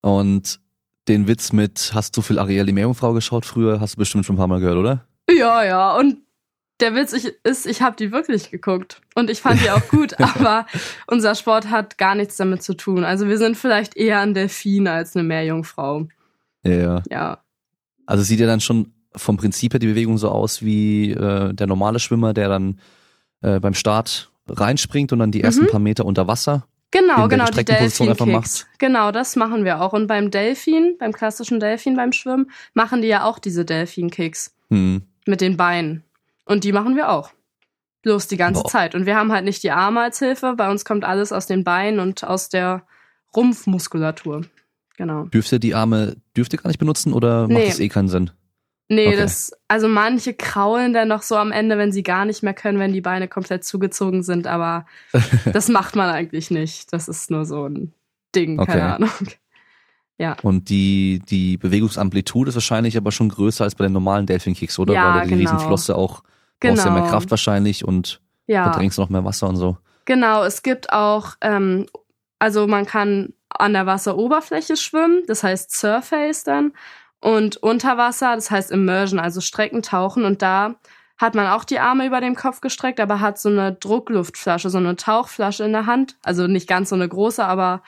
Und 0.00 0.60
den 1.08 1.28
Witz 1.28 1.52
mit, 1.52 1.92
hast 1.94 2.16
du 2.16 2.22
viel 2.22 2.38
Ariel 2.38 2.66
die 2.66 2.72
Meerjungfrau 2.72 3.12
geschaut 3.12 3.44
früher, 3.44 3.80
hast 3.80 3.94
du 3.94 3.98
bestimmt 3.98 4.24
schon 4.24 4.34
ein 4.34 4.38
paar 4.38 4.46
Mal 4.46 4.60
gehört, 4.60 4.78
oder? 4.78 5.06
Ja, 5.30 5.64
ja. 5.64 5.96
Und 5.96 6.18
der 6.80 6.94
Witz 6.94 7.12
ich, 7.12 7.32
ist, 7.44 7.66
ich 7.66 7.82
habe 7.82 7.96
die 7.96 8.10
wirklich 8.10 8.50
geguckt. 8.50 9.00
Und 9.14 9.30
ich 9.30 9.40
fand 9.40 9.62
die 9.62 9.70
auch 9.70 9.86
gut, 9.88 10.18
aber 10.20 10.66
unser 11.06 11.34
Sport 11.34 11.70
hat 11.70 11.98
gar 11.98 12.14
nichts 12.14 12.36
damit 12.36 12.62
zu 12.62 12.74
tun. 12.74 13.04
Also 13.04 13.28
wir 13.28 13.38
sind 13.38 13.56
vielleicht 13.56 13.96
eher 13.96 14.20
ein 14.20 14.34
Delfin 14.34 14.88
als 14.88 15.14
eine 15.14 15.22
Meerjungfrau. 15.24 16.08
Ja, 16.64 16.72
ja. 16.72 17.02
Ja. 17.10 17.44
Also 18.06 18.22
sieht 18.22 18.40
ja 18.40 18.46
dann 18.46 18.60
schon 18.60 18.93
vom 19.16 19.36
Prinzip 19.36 19.72
her 19.74 19.78
die 19.80 19.86
Bewegung 19.86 20.18
so 20.18 20.28
aus 20.30 20.62
wie 20.62 21.10
äh, 21.12 21.52
der 21.54 21.66
normale 21.66 21.98
Schwimmer, 21.98 22.34
der 22.34 22.48
dann 22.48 22.78
äh, 23.42 23.60
beim 23.60 23.74
Start 23.74 24.30
reinspringt 24.48 25.12
und 25.12 25.18
dann 25.20 25.30
die 25.30 25.42
ersten 25.42 25.64
Mhm. 25.64 25.68
paar 25.68 25.80
Meter 25.80 26.04
unter 26.04 26.26
Wasser. 26.26 26.66
Genau, 26.90 27.26
genau, 27.28 27.46
die 27.46 27.58
einfach 27.58 27.64
Delfin-Kicks. 27.64 28.66
Genau, 28.78 29.10
das 29.10 29.34
machen 29.34 29.64
wir 29.64 29.80
auch. 29.80 29.92
Und 29.92 30.06
beim 30.06 30.30
Delfin, 30.30 30.96
beim 30.98 31.12
klassischen 31.12 31.58
Delfin 31.58 31.96
beim 31.96 32.12
Schwimmen, 32.12 32.50
machen 32.72 33.02
die 33.02 33.08
ja 33.08 33.24
auch 33.24 33.38
diese 33.40 33.64
Delfin-Kicks 33.64 34.54
Hm. 34.70 35.02
mit 35.26 35.40
den 35.40 35.56
Beinen. 35.56 36.04
Und 36.44 36.62
die 36.64 36.72
machen 36.72 36.94
wir 36.94 37.10
auch. 37.10 37.30
Bloß 38.02 38.28
die 38.28 38.36
ganze 38.36 38.62
Boah. 38.62 38.68
Zeit. 38.70 38.94
Und 38.94 39.06
wir 39.06 39.16
haben 39.16 39.32
halt 39.32 39.44
nicht 39.44 39.62
die 39.62 39.70
Arme 39.72 40.02
als 40.02 40.18
Hilfe. 40.20 40.54
Bei 40.56 40.70
uns 40.70 40.84
kommt 40.84 41.04
alles 41.04 41.32
aus 41.32 41.46
den 41.46 41.64
Beinen 41.64 41.98
und 42.00 42.22
aus 42.22 42.48
der 42.48 42.82
Rumpfmuskulatur. 43.34 44.42
Genau. 44.96 45.24
Dürft 45.24 45.50
ihr 45.52 45.58
die 45.58 45.74
Arme, 45.74 46.16
dürft 46.36 46.52
ihr 46.52 46.58
gar 46.60 46.68
nicht 46.68 46.78
benutzen 46.78 47.12
oder 47.12 47.42
macht 47.42 47.50
Nee. 47.58 47.66
das 47.66 47.80
eh 47.80 47.88
keinen 47.88 48.08
Sinn? 48.08 48.30
Nee, 48.88 49.08
Okay. 49.08 49.16
das, 49.16 49.52
also 49.66 49.88
manche 49.88 50.34
kraulen 50.34 50.92
dann 50.92 51.08
noch 51.08 51.22
so 51.22 51.36
am 51.36 51.52
Ende, 51.52 51.78
wenn 51.78 51.90
sie 51.92 52.02
gar 52.02 52.24
nicht 52.26 52.42
mehr 52.42 52.52
können, 52.54 52.78
wenn 52.78 52.92
die 52.92 53.00
Beine 53.00 53.28
komplett 53.28 53.64
zugezogen 53.64 54.22
sind, 54.22 54.46
aber 54.46 54.86
das 55.52 55.68
macht 55.68 55.96
man 55.96 56.10
eigentlich 56.10 56.50
nicht. 56.50 56.92
Das 56.92 57.08
ist 57.08 57.30
nur 57.30 57.44
so 57.46 57.66
ein 57.66 57.94
Ding, 58.34 58.58
Okay. 58.60 58.72
keine 58.72 58.94
Ahnung. 58.94 59.10
Und 60.42 60.68
die, 60.68 61.20
die 61.28 61.56
Bewegungsamplitude 61.56 62.48
ist 62.50 62.54
wahrscheinlich 62.54 62.96
aber 62.96 63.12
schon 63.12 63.28
größer 63.28 63.64
als 63.64 63.74
bei 63.74 63.84
den 63.84 63.92
normalen 63.92 64.26
Delfin-Kicks, 64.26 64.78
oder? 64.78 64.94
Ja, 64.94 65.14
Weil 65.14 65.22
die 65.22 65.28
genau. 65.28 65.40
Riesenflosse 65.40 65.96
auch 65.96 66.22
brauchst 66.60 66.84
ja 66.84 66.90
mehr 66.90 67.02
Genau. 67.02 67.10
Kraft 67.12 67.30
wahrscheinlich 67.30 67.84
und 67.84 68.20
Ja, 68.46 68.62
verdrängst 68.62 68.98
noch 68.98 69.08
mehr 69.08 69.24
Wasser 69.24 69.48
und 69.48 69.56
so. 69.56 69.76
genau. 70.04 70.44
Es 70.44 70.62
gibt 70.62 70.92
auch, 70.92 71.34
ähm, 71.40 71.86
also 72.38 72.66
man 72.66 72.86
kann 72.86 73.32
an 73.48 73.72
der 73.72 73.86
Wasseroberfläche 73.86 74.76
schwimmen, 74.76 75.22
das 75.26 75.42
heißt 75.42 75.70
Surface 75.76 76.44
dann, 76.44 76.72
und 77.24 77.56
unter 77.56 77.96
Wasser, 77.96 78.34
das 78.34 78.50
heißt 78.50 78.70
Immersion, 78.70 79.18
also 79.18 79.40
Strecken 79.40 79.80
tauchen 79.80 80.26
und 80.26 80.42
da 80.42 80.74
hat 81.16 81.34
man 81.34 81.46
auch 81.46 81.64
die 81.64 81.78
Arme 81.78 82.06
über 82.06 82.20
dem 82.20 82.34
Kopf 82.34 82.60
gestreckt, 82.60 83.00
aber 83.00 83.20
hat 83.20 83.38
so 83.38 83.48
eine 83.48 83.72
Druckluftflasche, 83.72 84.68
so 84.68 84.76
eine 84.76 84.94
Tauchflasche 84.96 85.64
in 85.64 85.72
der 85.72 85.86
Hand. 85.86 86.16
Also 86.22 86.46
nicht 86.48 86.68
ganz 86.68 86.90
so 86.90 86.96
eine 86.96 87.08
große, 87.08 87.42
aber 87.42 87.82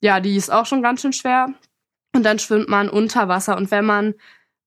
ja, 0.00 0.20
die 0.20 0.36
ist 0.36 0.50
auch 0.50 0.64
schon 0.64 0.80
ganz 0.80 1.02
schön 1.02 1.12
schwer. 1.12 1.48
Und 2.16 2.24
dann 2.24 2.38
schwimmt 2.38 2.70
man 2.70 2.88
unter 2.88 3.28
Wasser. 3.28 3.58
Und 3.58 3.70
wenn 3.70 3.84
man 3.84 4.14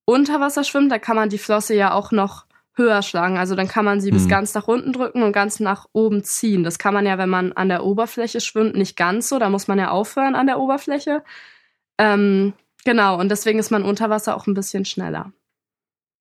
unter 0.04 0.38
Wasser 0.40 0.62
schwimmt, 0.62 0.92
da 0.92 1.00
kann 1.00 1.16
man 1.16 1.28
die 1.28 1.38
Flosse 1.38 1.74
ja 1.74 1.92
auch 1.92 2.12
noch 2.12 2.46
höher 2.74 3.02
schlagen. 3.02 3.38
Also 3.38 3.56
dann 3.56 3.66
kann 3.66 3.84
man 3.84 4.00
sie 4.00 4.12
bis 4.12 4.26
Mhm. 4.26 4.28
ganz 4.28 4.54
nach 4.54 4.68
unten 4.68 4.92
drücken 4.92 5.24
und 5.24 5.32
ganz 5.32 5.58
nach 5.58 5.86
oben 5.92 6.22
ziehen. 6.22 6.62
Das 6.62 6.78
kann 6.78 6.94
man 6.94 7.06
ja, 7.06 7.18
wenn 7.18 7.30
man 7.30 7.54
an 7.54 7.68
der 7.70 7.82
Oberfläche 7.82 8.40
schwimmt, 8.40 8.76
nicht 8.76 8.96
ganz 8.96 9.28
so. 9.28 9.40
Da 9.40 9.50
muss 9.50 9.66
man 9.66 9.80
ja 9.80 9.90
aufhören 9.90 10.36
an 10.36 10.46
der 10.46 10.60
Oberfläche. 10.60 11.24
Ähm, 11.98 12.52
genau, 12.86 13.18
und 13.20 13.28
deswegen 13.28 13.58
ist 13.58 13.70
man 13.70 13.82
unter 13.82 14.08
Wasser 14.08 14.34
auch 14.36 14.46
ein 14.46 14.54
bisschen 14.54 14.86
schneller. 14.86 15.32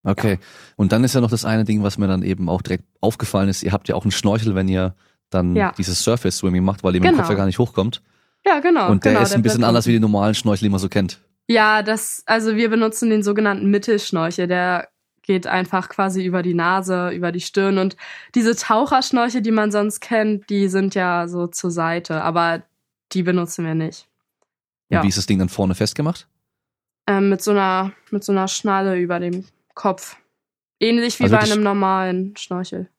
Okay. 0.03 0.37
Und 0.75 0.91
dann 0.91 1.03
ist 1.03 1.15
ja 1.15 1.21
noch 1.21 1.29
das 1.31 1.45
eine 1.45 1.63
Ding, 1.63 1.81
was 1.81 1.97
mir 1.97 2.07
dann 2.07 2.21
eben 2.23 2.49
auch 2.49 2.61
direkt 2.61 2.83
aufgefallen 3.01 3.47
ist. 3.49 3.63
Ihr 3.63 3.71
habt 3.71 3.87
ja 3.87 3.95
auch 3.95 4.03
einen 4.03 4.11
Schnorchel, 4.11 4.53
wenn 4.53 4.67
ihr 4.67 4.95
dann 5.29 5.55
Ja. 5.55 5.71
dieses 5.77 6.03
Surface 6.03 6.37
Swimming 6.37 6.63
macht, 6.63 6.83
weil 6.83 6.93
ihr 6.95 7.01
mit 7.01 7.07
dem 7.07 7.13
Genau. 7.13 7.23
Kopf 7.23 7.29
ja 7.31 7.35
gar 7.37 7.45
nicht 7.45 7.57
hochkommt. 7.59 8.01
Ja, 8.45 8.59
genau. 8.59 8.91
und 8.91 9.03
der 9.05 9.13
genau, 9.13 9.23
ist 9.23 9.33
ein 9.33 9.41
bisschen 9.41 9.59
bleibt 9.59 9.69
anders 9.69 9.87
wie 9.87 9.93
die 9.93 9.99
normalen 9.99 10.35
Schnorchel, 10.35 10.65
die 10.65 10.69
man 10.69 10.79
so 10.79 10.89
kennt. 10.89 11.21
Ja, 11.47 11.81
das, 11.81 12.21
also 12.27 12.55
wir 12.55 12.69
benutzen 12.69 13.09
den 13.09 13.23
sogenannten 13.23 13.71
Mittelschnorchel. 13.71 14.47
Der 14.47 14.89
geht 15.23 15.47
einfach 15.47 15.89
quasi 15.89 16.23
über 16.23 16.43
die 16.43 16.53
Nase, 16.53 17.09
über 17.09 17.31
die 17.31 17.41
Stirn. 17.41 17.79
Und 17.79 17.95
diese 18.35 18.55
Taucherschnorchel, 18.55 19.41
die 19.41 19.51
man 19.51 19.71
sonst 19.71 19.99
kennt, 20.01 20.47
die 20.51 20.67
sind 20.67 20.93
ja 20.93 21.27
so 21.27 21.47
zur 21.47 21.71
Seite. 21.71 22.21
Aber 22.21 22.61
die 23.13 23.23
benutzen 23.23 23.65
wir 23.65 23.73
nicht. 23.73 24.07
Und 24.89 24.97
Ja. 24.97 25.03
wie 25.03 25.07
ist 25.07 25.17
das 25.17 25.25
Ding 25.25 25.39
dann 25.39 25.49
vorne 25.49 25.73
festgemacht? 25.73 26.27
Ähm, 27.07 27.29
mit 27.29 27.41
so 27.41 27.51
einer, 27.51 27.91
mit 28.11 28.23
so 28.23 28.31
einer 28.31 28.47
Schnalle 28.47 28.97
über 28.97 29.19
dem 29.19 29.45
Kopf. 29.73 30.17
Ähnlich 30.79 31.19
wie 31.19 31.23
Also 31.23 31.35
bei 31.35 31.41
einem 31.43 31.63
normalen 31.63 32.35
Schnorchel. 32.35 32.89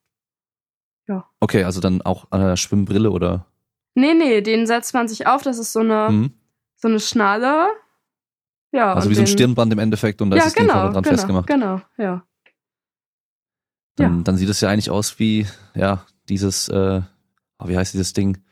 Okay, 1.40 1.62
also 1.62 1.80
dann 1.80 2.02
auch 2.02 2.26
an 2.30 2.40
der 2.40 2.56
Schwimmbrille 2.56 3.10
oder? 3.10 3.46
Nee, 3.94 4.14
nee, 4.14 4.40
den 4.40 4.66
setzt 4.66 4.94
man 4.94 5.06
sich 5.06 5.26
auf. 5.26 5.42
Das 5.42 5.58
ist 5.58 5.72
so 5.72 5.80
eine, 5.80 6.10
Mhm. 6.10 6.32
so 6.74 6.88
eine 6.88 6.98
Schnalle. 7.00 7.68
Ja. 8.72 8.92
Also 8.94 9.10
wie 9.10 9.14
so 9.14 9.20
ein 9.20 9.26
Stirnband 9.26 9.72
im 9.72 9.78
Endeffekt 9.78 10.20
und 10.20 10.30
da 10.30 10.36
ja, 10.36 10.42
ist 10.42 10.46
das 10.48 10.54
Ding 10.54 10.64
genau, 10.66 10.74
vorne 10.80 10.92
dran 10.92 11.02
genau, 11.04 11.14
festgemacht. 11.16 11.46
Genau, 11.46 11.80
ja. 11.96 12.26
Dann, 13.94 14.16
Ja. 14.18 14.22
dann 14.24 14.36
sieht 14.36 14.48
es 14.48 14.60
ja 14.60 14.68
eigentlich 14.68 14.90
aus 14.90 15.18
wie, 15.18 15.46
ja, 15.74 16.04
dieses, 16.28 16.68
äh, 16.68 17.00
oh, 17.58 17.68
wie 17.68 17.76
heißt 17.76 17.94
dieses 17.94 18.12
Ding? 18.12 18.42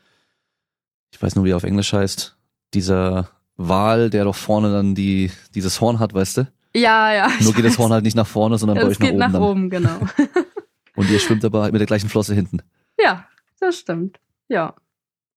Ich 1.11 1.21
weiß 1.21 1.35
nur, 1.35 1.43
wie 1.45 1.51
er 1.51 1.57
auf 1.57 1.63
Englisch 1.63 1.91
heißt. 1.91 2.37
Dieser 2.73 3.29
Wal, 3.57 4.09
der 4.09 4.25
doch 4.25 4.35
vorne 4.35 4.71
dann 4.71 4.95
die, 4.95 5.31
dieses 5.53 5.79
Horn 5.81 5.99
hat, 5.99 6.13
weißt 6.13 6.37
du? 6.37 6.47
Ja, 6.75 7.13
ja. 7.13 7.29
Nur 7.41 7.53
geht 7.53 7.63
das 7.65 7.73
weiß. 7.73 7.79
Horn 7.79 7.91
halt 7.93 8.03
nicht 8.03 8.15
nach 8.17 8.27
vorne, 8.27 8.57
sondern 8.57 8.77
bei 8.77 8.83
Es 8.83 8.89
euch 8.89 8.99
nach 8.99 9.05
geht 9.07 9.13
oben 9.13 9.19
nach 9.19 9.31
dann. 9.31 9.41
oben, 9.41 9.69
genau. 9.69 9.99
Und 10.95 11.09
ihr 11.09 11.19
schwimmt 11.19 11.43
aber 11.45 11.71
mit 11.71 11.79
der 11.79 11.87
gleichen 11.87 12.09
Flosse 12.09 12.33
hinten. 12.33 12.59
ja, 12.99 13.25
das 13.59 13.77
stimmt. 13.79 14.19
Ja. 14.49 14.75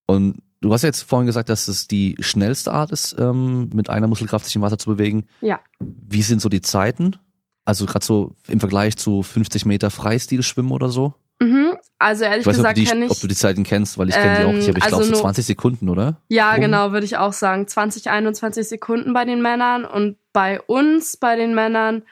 Und 0.06 0.38
du 0.60 0.72
hast 0.72 0.82
ja 0.82 0.88
jetzt 0.88 1.02
vorhin 1.02 1.26
gesagt, 1.26 1.48
dass 1.48 1.68
es 1.68 1.86
die 1.88 2.16
schnellste 2.20 2.72
Art 2.72 2.90
ist, 2.90 3.16
ähm, 3.18 3.70
mit 3.72 3.88
einer 3.90 4.06
Muskelkraft 4.08 4.44
sich 4.44 4.56
im 4.56 4.62
Wasser 4.62 4.78
zu 4.78 4.90
bewegen. 4.90 5.26
Ja. 5.40 5.60
Wie 5.80 6.22
sind 6.22 6.40
so 6.40 6.48
die 6.48 6.60
Zeiten? 6.60 7.16
Also 7.64 7.86
gerade 7.86 8.04
so 8.04 8.34
im 8.48 8.60
Vergleich 8.60 8.96
zu 8.96 9.22
50 9.22 9.64
Meter 9.66 9.90
Freistil-Schwimmen 9.90 10.72
oder 10.72 10.88
so? 10.88 11.14
Mhm. 11.40 11.76
Also 11.98 12.24
ehrlich 12.24 12.40
Ich 12.40 12.46
weiß 12.46 12.56
nicht, 12.56 12.66
ob, 12.66 12.74
gesagt 12.74 12.78
du 12.78 12.84
kenne 12.84 13.00
die, 13.00 13.06
ich. 13.06 13.12
ob 13.12 13.20
du 13.20 13.26
die 13.28 13.34
Zeiten 13.36 13.62
kennst, 13.64 13.96
weil 13.98 14.08
ich 14.08 14.14
kenne 14.14 14.38
die 14.40 14.44
auch. 14.44 14.50
Ähm, 14.50 14.58
Ich, 14.58 14.68
habe, 14.68 14.78
ich 14.78 14.84
also 14.84 14.96
glaube, 14.96 15.04
so 15.04 15.10
nur- 15.12 15.20
20 15.20 15.46
Sekunden, 15.46 15.88
oder? 15.88 16.20
Ja, 16.28 16.52
Rum? 16.52 16.60
genau, 16.60 16.92
würde 16.92 17.06
ich 17.06 17.16
auch 17.16 17.32
sagen. 17.32 17.66
20, 17.68 18.10
21 18.10 18.68
Sekunden 18.68 19.12
bei 19.12 19.24
den 19.24 19.40
Männern. 19.40 19.84
Und 19.84 20.16
bei 20.32 20.60
uns, 20.60 21.16
bei 21.16 21.36
den 21.36 21.54
Männern, 21.54 22.02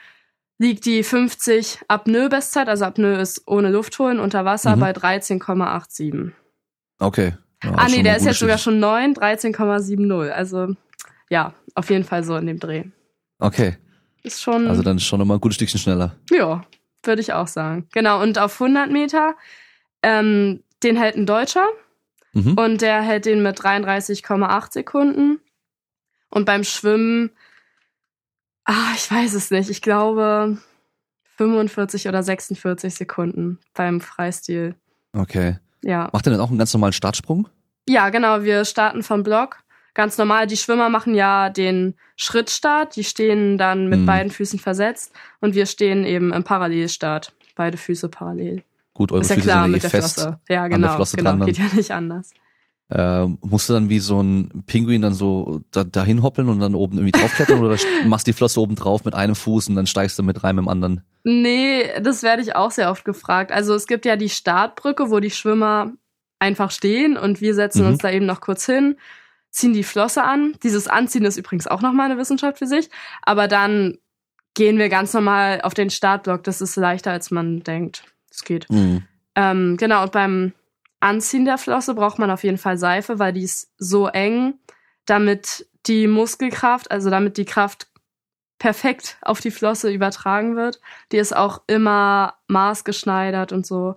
liegt 0.58 0.86
die 0.86 1.02
50 1.02 1.80
Apnoe-Bestzeit, 1.88 2.68
also 2.68 2.84
Apnoe 2.86 3.20
ist 3.20 3.42
ohne 3.46 3.70
Luft 3.70 3.98
holen 3.98 4.20
unter 4.20 4.44
Wasser, 4.44 4.76
Mhm. 4.76 4.80
bei 4.80 4.92
13,87. 4.92 6.32
Okay. 6.98 7.34
Ja, 7.64 7.72
ah, 7.76 7.88
nee, 7.88 8.02
der 8.02 8.16
ist 8.16 8.24
jetzt 8.26 8.38
sogar 8.38 8.58
schon 8.58 8.78
9, 8.80 9.14
13,70. 9.14 10.30
Also, 10.30 10.68
ja, 11.30 11.52
auf 11.74 11.90
jeden 11.90 12.04
Fall 12.04 12.22
so 12.24 12.36
in 12.36 12.46
dem 12.46 12.58
Dreh. 12.58 12.84
Okay, 13.38 13.76
Ist 14.22 14.40
schon, 14.42 14.66
also 14.66 14.82
dann 14.82 14.98
schon 14.98 15.18
nochmal 15.18 15.36
ein 15.36 15.40
gutes 15.40 15.56
Stückchen 15.56 15.80
schneller. 15.80 16.14
ja, 16.30 16.62
würde 17.06 17.22
ich 17.22 17.32
auch 17.32 17.48
sagen. 17.48 17.88
Genau, 17.92 18.22
und 18.22 18.38
auf 18.38 18.60
100 18.60 18.90
Meter, 18.90 19.36
ähm, 20.02 20.62
den 20.82 20.96
hält 20.96 21.16
ein 21.16 21.26
Deutscher. 21.26 21.66
Mhm. 22.32 22.54
Und 22.54 22.82
der 22.82 23.00
hält 23.00 23.24
den 23.24 23.42
mit 23.42 23.58
33,8 23.58 24.72
Sekunden. 24.72 25.40
Und 26.28 26.44
beim 26.44 26.64
Schwimmen, 26.64 27.30
ah, 28.64 28.92
ich 28.94 29.10
weiß 29.10 29.32
es 29.34 29.50
nicht, 29.50 29.70
ich 29.70 29.80
glaube 29.80 30.58
45 31.36 32.08
oder 32.08 32.22
46 32.22 32.94
Sekunden 32.94 33.58
beim 33.74 34.00
Freistil. 34.00 34.74
Okay. 35.14 35.58
Ja. 35.82 36.10
Macht 36.12 36.26
er 36.26 36.32
dann 36.32 36.40
auch 36.40 36.50
einen 36.50 36.58
ganz 36.58 36.74
normalen 36.74 36.92
Startsprung? 36.92 37.48
Ja, 37.88 38.10
genau, 38.10 38.42
wir 38.42 38.64
starten 38.64 39.02
vom 39.02 39.22
Block. 39.22 39.58
Ganz 39.96 40.18
normal, 40.18 40.46
die 40.46 40.58
Schwimmer 40.58 40.90
machen 40.90 41.14
ja 41.14 41.48
den 41.48 41.94
Schrittstart, 42.16 42.96
die 42.96 43.02
stehen 43.04 43.56
dann 43.56 43.88
mit 43.88 44.00
Hm. 44.00 44.06
beiden 44.06 44.30
Füßen 44.30 44.58
versetzt 44.58 45.10
und 45.40 45.54
wir 45.54 45.64
stehen 45.64 46.04
eben 46.04 46.34
im 46.34 46.44
Parallelstart, 46.44 47.32
beide 47.54 47.78
Füße 47.78 48.10
parallel. 48.10 48.62
Gut, 48.92 49.10
eure 49.10 49.22
Ist 49.22 49.30
ja 49.30 49.36
Füße 49.36 49.48
klar 49.48 49.62
sind 49.62 49.72
mit 49.72 49.78
eh 49.78 49.80
der 49.80 49.90
fest. 49.90 50.14
Flosse. 50.20 50.38
Ja, 50.50 50.68
genau, 50.68 50.96
Flosse 50.96 51.16
genau, 51.16 51.42
geht 51.46 51.56
ja 51.56 51.64
nicht 51.74 51.92
anders. 51.92 52.30
Äh, 52.90 53.24
musst 53.40 53.70
du 53.70 53.72
dann 53.72 53.88
wie 53.88 53.98
so 53.98 54.20
ein 54.22 54.62
Pinguin 54.66 55.00
dann 55.00 55.14
so 55.14 55.62
da, 55.70 55.82
dahin 55.82 56.22
hoppeln 56.22 56.50
und 56.50 56.60
dann 56.60 56.74
oben 56.74 56.98
irgendwie 56.98 57.18
draufklettern 57.18 57.58
oder 57.64 57.76
machst 58.04 58.26
die 58.26 58.34
Flosse 58.34 58.60
oben 58.60 58.74
drauf 58.76 59.04
mit 59.06 59.14
einem 59.14 59.34
Fuß 59.34 59.68
und 59.70 59.76
dann 59.76 59.86
steigst 59.86 60.18
du 60.18 60.22
mit 60.22 60.44
rein 60.44 60.56
mit 60.56 60.64
dem 60.66 60.68
anderen? 60.68 61.00
Nee, 61.24 61.84
das 62.02 62.22
werde 62.22 62.42
ich 62.42 62.54
auch 62.54 62.70
sehr 62.70 62.90
oft 62.90 63.06
gefragt. 63.06 63.50
Also 63.50 63.74
es 63.74 63.86
gibt 63.86 64.04
ja 64.04 64.16
die 64.16 64.28
Startbrücke, 64.28 65.10
wo 65.10 65.20
die 65.20 65.30
Schwimmer 65.30 65.92
einfach 66.38 66.70
stehen 66.70 67.16
und 67.16 67.40
wir 67.40 67.54
setzen 67.54 67.82
Mhm. 67.82 67.88
uns 67.92 67.98
da 67.98 68.10
eben 68.10 68.26
noch 68.26 68.40
kurz 68.42 68.66
hin, 68.66 68.96
ziehen 69.56 69.72
die 69.72 69.84
Flosse 69.84 70.22
an. 70.22 70.54
Dieses 70.62 70.86
Anziehen 70.86 71.24
ist 71.24 71.38
übrigens 71.38 71.66
auch 71.66 71.80
nochmal 71.80 72.10
eine 72.10 72.20
Wissenschaft 72.20 72.58
für 72.58 72.66
sich. 72.66 72.90
Aber 73.22 73.48
dann 73.48 73.98
gehen 74.54 74.78
wir 74.78 74.88
ganz 74.88 75.14
normal 75.14 75.60
auf 75.62 75.72
den 75.72 75.90
Startblock. 75.90 76.44
Das 76.44 76.60
ist 76.60 76.76
leichter, 76.76 77.10
als 77.10 77.30
man 77.30 77.60
denkt. 77.60 78.04
Es 78.30 78.44
geht. 78.44 78.68
Mhm. 78.70 79.04
Ähm, 79.34 79.76
genau, 79.78 80.02
und 80.02 80.12
beim 80.12 80.52
Anziehen 81.00 81.46
der 81.46 81.58
Flosse 81.58 81.94
braucht 81.94 82.18
man 82.18 82.30
auf 82.30 82.44
jeden 82.44 82.58
Fall 82.58 82.76
Seife, 82.76 83.18
weil 83.18 83.32
die 83.32 83.44
ist 83.44 83.72
so 83.78 84.08
eng, 84.08 84.54
damit 85.06 85.66
die 85.86 86.06
Muskelkraft, 86.06 86.90
also 86.90 87.08
damit 87.08 87.38
die 87.38 87.44
Kraft 87.44 87.86
perfekt 88.58 89.16
auf 89.22 89.40
die 89.40 89.50
Flosse 89.50 89.90
übertragen 89.90 90.56
wird. 90.56 90.80
Die 91.12 91.18
ist 91.18 91.34
auch 91.34 91.62
immer 91.66 92.34
maßgeschneidert 92.48 93.52
und 93.52 93.66
so. 93.66 93.96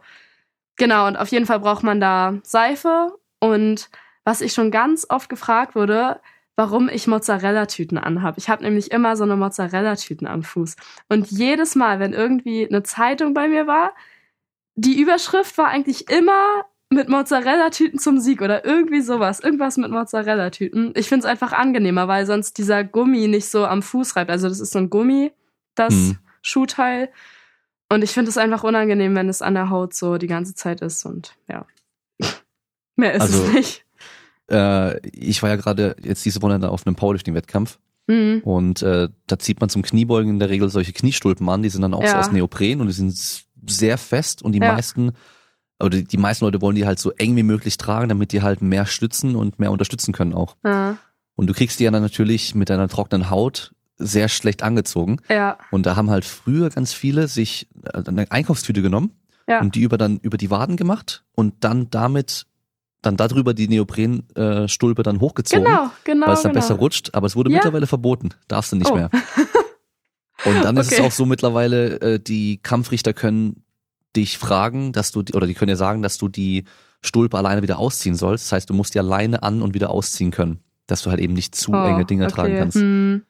Genau, 0.77 1.07
und 1.07 1.17
auf 1.17 1.29
jeden 1.29 1.45
Fall 1.45 1.59
braucht 1.59 1.83
man 1.83 1.99
da 1.99 2.39
Seife. 2.43 3.17
Und 3.39 3.89
was 4.25 4.41
ich 4.41 4.53
schon 4.53 4.71
ganz 4.71 5.05
oft 5.09 5.29
gefragt 5.29 5.75
wurde, 5.75 6.19
warum 6.55 6.89
ich 6.89 7.07
Mozzarella-Tüten 7.07 7.97
anhabe. 7.97 8.37
Ich 8.37 8.49
habe 8.49 8.63
nämlich 8.63 8.91
immer 8.91 9.15
so 9.15 9.23
eine 9.23 9.35
Mozzarella-Tüten 9.37 10.27
am 10.27 10.43
Fuß. 10.43 10.75
Und 11.07 11.31
jedes 11.31 11.75
Mal, 11.75 11.99
wenn 11.99 12.13
irgendwie 12.13 12.67
eine 12.67 12.83
Zeitung 12.83 13.33
bei 13.33 13.47
mir 13.47 13.65
war, 13.65 13.93
die 14.75 14.99
Überschrift 15.01 15.57
war 15.57 15.67
eigentlich 15.67 16.09
immer 16.09 16.65
mit 16.91 17.07
Mozzarella-Tüten 17.07 17.99
zum 17.99 18.19
Sieg 18.19 18.41
oder 18.41 18.65
irgendwie 18.65 19.01
sowas. 19.01 19.39
Irgendwas 19.39 19.77
mit 19.77 19.91
Mozzarella-Tüten. 19.91 20.93
Ich 20.95 21.07
finde 21.07 21.25
es 21.25 21.31
einfach 21.31 21.53
angenehmer, 21.53 22.07
weil 22.07 22.25
sonst 22.25 22.57
dieser 22.57 22.83
Gummi 22.83 23.27
nicht 23.27 23.47
so 23.49 23.65
am 23.65 23.81
Fuß 23.81 24.15
reibt. 24.15 24.31
Also 24.31 24.49
das 24.49 24.59
ist 24.59 24.71
so 24.71 24.79
ein 24.79 24.89
Gummi, 24.89 25.31
das 25.75 25.93
Mhm. 25.93 26.17
Schuhteil. 26.41 27.09
Und 27.91 28.03
ich 28.03 28.11
finde 28.11 28.29
es 28.29 28.37
einfach 28.37 28.63
unangenehm, 28.63 29.15
wenn 29.15 29.29
es 29.29 29.41
an 29.41 29.53
der 29.53 29.69
Haut 29.69 29.93
so 29.93 30.17
die 30.17 30.27
ganze 30.27 30.55
Zeit 30.55 30.81
ist. 30.81 31.05
Und 31.05 31.35
ja, 31.47 31.65
mehr 32.95 33.13
ist 33.13 33.21
Also- 33.21 33.43
es 33.45 33.53
nicht. 33.53 33.85
Äh, 34.49 34.99
ich 35.09 35.41
war 35.43 35.49
ja 35.49 35.55
gerade 35.55 35.95
jetzt 36.03 36.25
diese 36.25 36.41
Woche 36.41 36.69
auf 36.69 36.85
einem 36.85 36.95
Powerlifting-Wettkampf 36.95 37.79
Mhm. 38.07 38.39
und 38.43 38.81
äh, 38.81 39.07
da 39.27 39.37
zieht 39.37 39.59
man 39.59 39.69
zum 39.69 39.83
Kniebeugen 39.83 40.31
in 40.31 40.39
der 40.39 40.49
Regel 40.49 40.67
solche 40.69 40.93
Kniestulpen 40.93 41.47
an, 41.47 41.61
die 41.61 41.69
sind 41.69 41.83
dann 41.83 41.93
auch 41.93 42.01
so 42.01 42.07
Ja. 42.07 42.19
aus 42.19 42.31
Neopren 42.31 42.81
und 42.81 42.87
die 42.87 42.93
sind 42.93 43.15
sehr 43.67 43.97
fest 43.99 44.41
und 44.41 44.53
die 44.53 44.59
Ja. 44.59 44.73
meisten 44.73 45.11
oder 45.79 45.91
die, 45.91 46.05
die 46.05 46.17
meisten 46.17 46.43
Leute 46.43 46.59
wollen 46.61 46.75
die 46.75 46.87
halt 46.87 46.97
so 46.99 47.11
eng 47.11 47.35
wie 47.35 47.43
möglich 47.43 47.77
tragen, 47.77 48.09
damit 48.09 48.31
die 48.31 48.41
halt 48.41 48.61
mehr 48.63 48.85
stützen 48.87 49.35
und 49.35 49.59
mehr 49.59 49.71
unterstützen 49.71 50.11
können 50.11 50.33
auch. 50.33 50.55
Ja. 50.65 50.97
Und 51.35 51.47
du 51.47 51.53
kriegst 51.53 51.79
die 51.79 51.83
ja 51.85 51.91
dann 51.91 52.01
natürlich 52.01 52.55
mit 52.55 52.69
deiner 52.71 52.89
trockenen 52.89 53.29
Haut 53.29 53.73
sehr 53.97 54.27
schlecht 54.27 54.63
angezogen. 54.63 55.17
ja, 55.29 55.57
Und 55.71 55.85
da 55.85 55.95
haben 55.95 56.09
halt 56.09 56.25
früher 56.25 56.69
ganz 56.71 56.93
viele 56.93 57.27
sich 57.27 57.67
äh, 57.93 58.01
eine 58.07 58.31
Einkaufstüte 58.31 58.81
genommen 58.81 59.11
ja. 59.47 59.61
und 59.61 59.75
die 59.75 59.81
über 59.81 59.97
dann 59.99 60.17
über 60.17 60.37
die 60.37 60.49
Waden 60.49 60.77
gemacht 60.77 61.23
und 61.33 61.53
dann 61.63 61.89
damit 61.91 62.47
dann 63.01 63.15
darüber 63.17 63.53
die 63.53 63.67
Neoprenstulpe 63.67 65.01
äh, 65.01 65.03
dann 65.03 65.19
hochgezogen, 65.21 65.63
Genau, 65.65 65.89
genau. 66.03 66.27
weil 66.27 66.33
es 66.33 66.41
dann 66.41 66.51
genau. 66.51 66.61
besser 66.61 66.75
rutscht. 66.75 67.09
Aber 67.13 67.27
es 67.27 67.35
wurde 67.35 67.49
Ja. 67.49 67.55
mittlerweile 67.57 67.87
verboten, 67.87 68.29
darfst 68.47 68.71
du 68.71 68.75
nicht 68.75 68.91
Oh. 68.91 68.95
mehr. 68.95 69.09
Und 70.45 70.63
dann 70.63 70.77
ist 70.77 70.91
es 70.91 70.99
Okay. 70.99 71.07
auch 71.07 71.11
so 71.11 71.25
mittlerweile, 71.25 71.99
äh, 72.01 72.19
die 72.19 72.57
Kampfrichter 72.61 73.13
können 73.13 73.63
dich 74.15 74.37
fragen, 74.37 74.91
dass 74.93 75.11
du 75.11 75.21
die, 75.21 75.33
oder 75.33 75.47
die 75.47 75.53
können 75.53 75.69
dir 75.69 75.75
sagen, 75.77 76.01
dass 76.01 76.17
du 76.17 76.27
die 76.29 76.63
Stulpe 77.01 77.37
alleine 77.37 77.61
wieder 77.61 77.77
ausziehen 77.77 78.15
sollst. 78.15 78.45
Das 78.47 78.51
heißt, 78.53 78.69
du 78.69 78.73
musst 78.73 78.95
die 78.95 78.99
alleine 78.99 79.43
an 79.43 79.61
und 79.61 79.73
wieder 79.73 79.89
ausziehen 79.89 80.31
können, 80.31 80.59
dass 80.87 81.01
du 81.03 81.09
halt 81.09 81.19
eben 81.19 81.33
nicht 81.33 81.55
zu 81.55 81.71
Oh, 81.73 81.85
enge 81.85 82.05
Dinge 82.05 82.25
okay. 82.25 82.33
tragen 82.33 82.57
kannst. 82.57 82.77
Hm. 82.77 83.23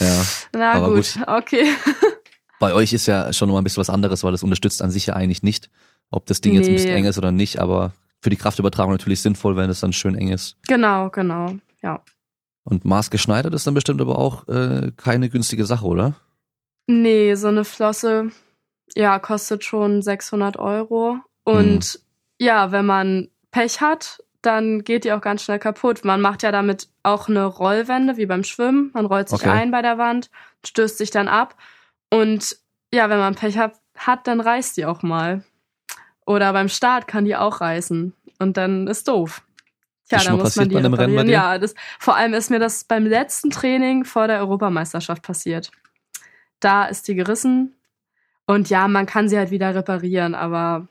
Ja. 0.00 0.22
Na 0.52 0.72
Aber 0.74 0.94
gut, 0.94 1.18
okay. 1.26 1.64
Bei 2.60 2.74
euch 2.74 2.92
ist 2.92 3.06
ja 3.06 3.32
schon 3.32 3.50
mal 3.50 3.58
ein 3.58 3.64
bisschen 3.64 3.80
was 3.80 3.90
anderes, 3.90 4.24
weil 4.24 4.32
das 4.32 4.42
unterstützt 4.42 4.82
an 4.82 4.90
sich 4.90 5.06
ja 5.06 5.14
eigentlich 5.14 5.42
nicht, 5.42 5.70
ob 6.10 6.26
das 6.26 6.40
Ding 6.40 6.54
jetzt 6.54 6.66
ein 6.68 6.74
bisschen 6.74 6.90
Nee. 6.90 6.96
eng 6.96 7.04
ist 7.04 7.18
oder 7.18 7.30
nicht, 7.30 7.58
aber 7.60 7.92
für 8.22 8.30
die 8.30 8.36
Kraftübertragung 8.36 8.92
natürlich 8.92 9.20
sinnvoll, 9.22 9.56
wenn 9.56 9.70
es 9.70 9.80
dann 9.80 9.92
schön 9.92 10.14
eng 10.14 10.28
ist. 10.28 10.56
Genau, 10.66 11.10
genau. 11.10 11.54
Ja. 11.82 12.02
Und 12.64 12.84
maßgeschneidert 12.84 13.54
ist 13.54 13.66
dann 13.66 13.74
bestimmt 13.74 14.00
aber 14.00 14.18
auch 14.18 14.46
äh, 14.48 14.92
keine 14.96 15.28
günstige 15.28 15.64
Sache, 15.64 15.86
oder? 15.86 16.14
Nee, 16.86 17.34
so 17.34 17.48
eine 17.48 17.64
Flosse, 17.64 18.30
ja, 18.94 19.18
kostet 19.18 19.64
schon 19.64 20.02
600 20.02 20.56
Euro. 20.58 21.18
Und 21.44 22.00
ja, 22.38 22.72
wenn 22.72 22.86
man 22.86 23.28
Pech 23.50 23.80
hat, 23.80 24.22
dann 24.42 24.84
geht 24.84 25.04
die 25.04 25.12
auch 25.12 25.20
ganz 25.20 25.42
schnell 25.42 25.58
kaputt. 25.58 26.04
Man 26.04 26.20
macht 26.20 26.42
ja 26.42 26.52
damit 26.52 26.88
auch 27.02 27.28
eine 27.28 27.44
Rollwende, 27.44 28.16
wie 28.16 28.26
beim 28.26 28.44
Schwimmen. 28.44 28.90
Man 28.94 29.06
rollt 29.06 29.28
sich 29.28 29.40
Okay. 29.40 29.50
ein 29.50 29.70
bei 29.70 29.82
der 29.82 29.98
Wand, 29.98 30.30
stößt 30.64 30.98
sich 30.98 31.10
dann 31.10 31.28
ab. 31.28 31.56
Und 32.10 32.56
ja, 32.92 33.10
wenn 33.10 33.18
man 33.18 33.34
Pech 33.34 33.58
hat, 33.58 33.72
hat, 33.96 34.26
dann 34.26 34.40
reißt 34.40 34.76
die 34.76 34.86
auch 34.86 35.02
mal. 35.02 35.44
Oder 36.28 36.52
beim 36.52 36.68
Start 36.68 37.08
kann 37.08 37.24
die 37.24 37.34
auch 37.36 37.62
reißen. 37.62 38.12
Und 38.38 38.56
dann 38.58 38.86
ist 38.86 39.08
doof. 39.08 39.42
Tja, 40.10 40.30
mal 40.30 40.36
muss 40.42 40.56
man 40.56 40.68
die 40.68 40.76
reparieren. 40.76 41.28
Ja, 41.28 41.58
das, 41.58 41.74
vor 41.98 42.16
allem 42.16 42.34
ist 42.34 42.50
mir 42.50 42.58
das 42.58 42.84
beim 42.84 43.06
letzten 43.06 43.48
Training 43.48 44.04
vor 44.04 44.26
der 44.26 44.38
Europameisterschaft 44.40 45.22
passiert. 45.22 45.70
Da 46.60 46.84
ist 46.84 47.08
die 47.08 47.14
gerissen. 47.14 47.74
Und 48.46 48.68
ja, 48.68 48.88
man 48.88 49.06
kann 49.06 49.30
sie 49.30 49.38
halt 49.38 49.50
wieder 49.50 49.74
reparieren, 49.74 50.34
aber 50.34 50.86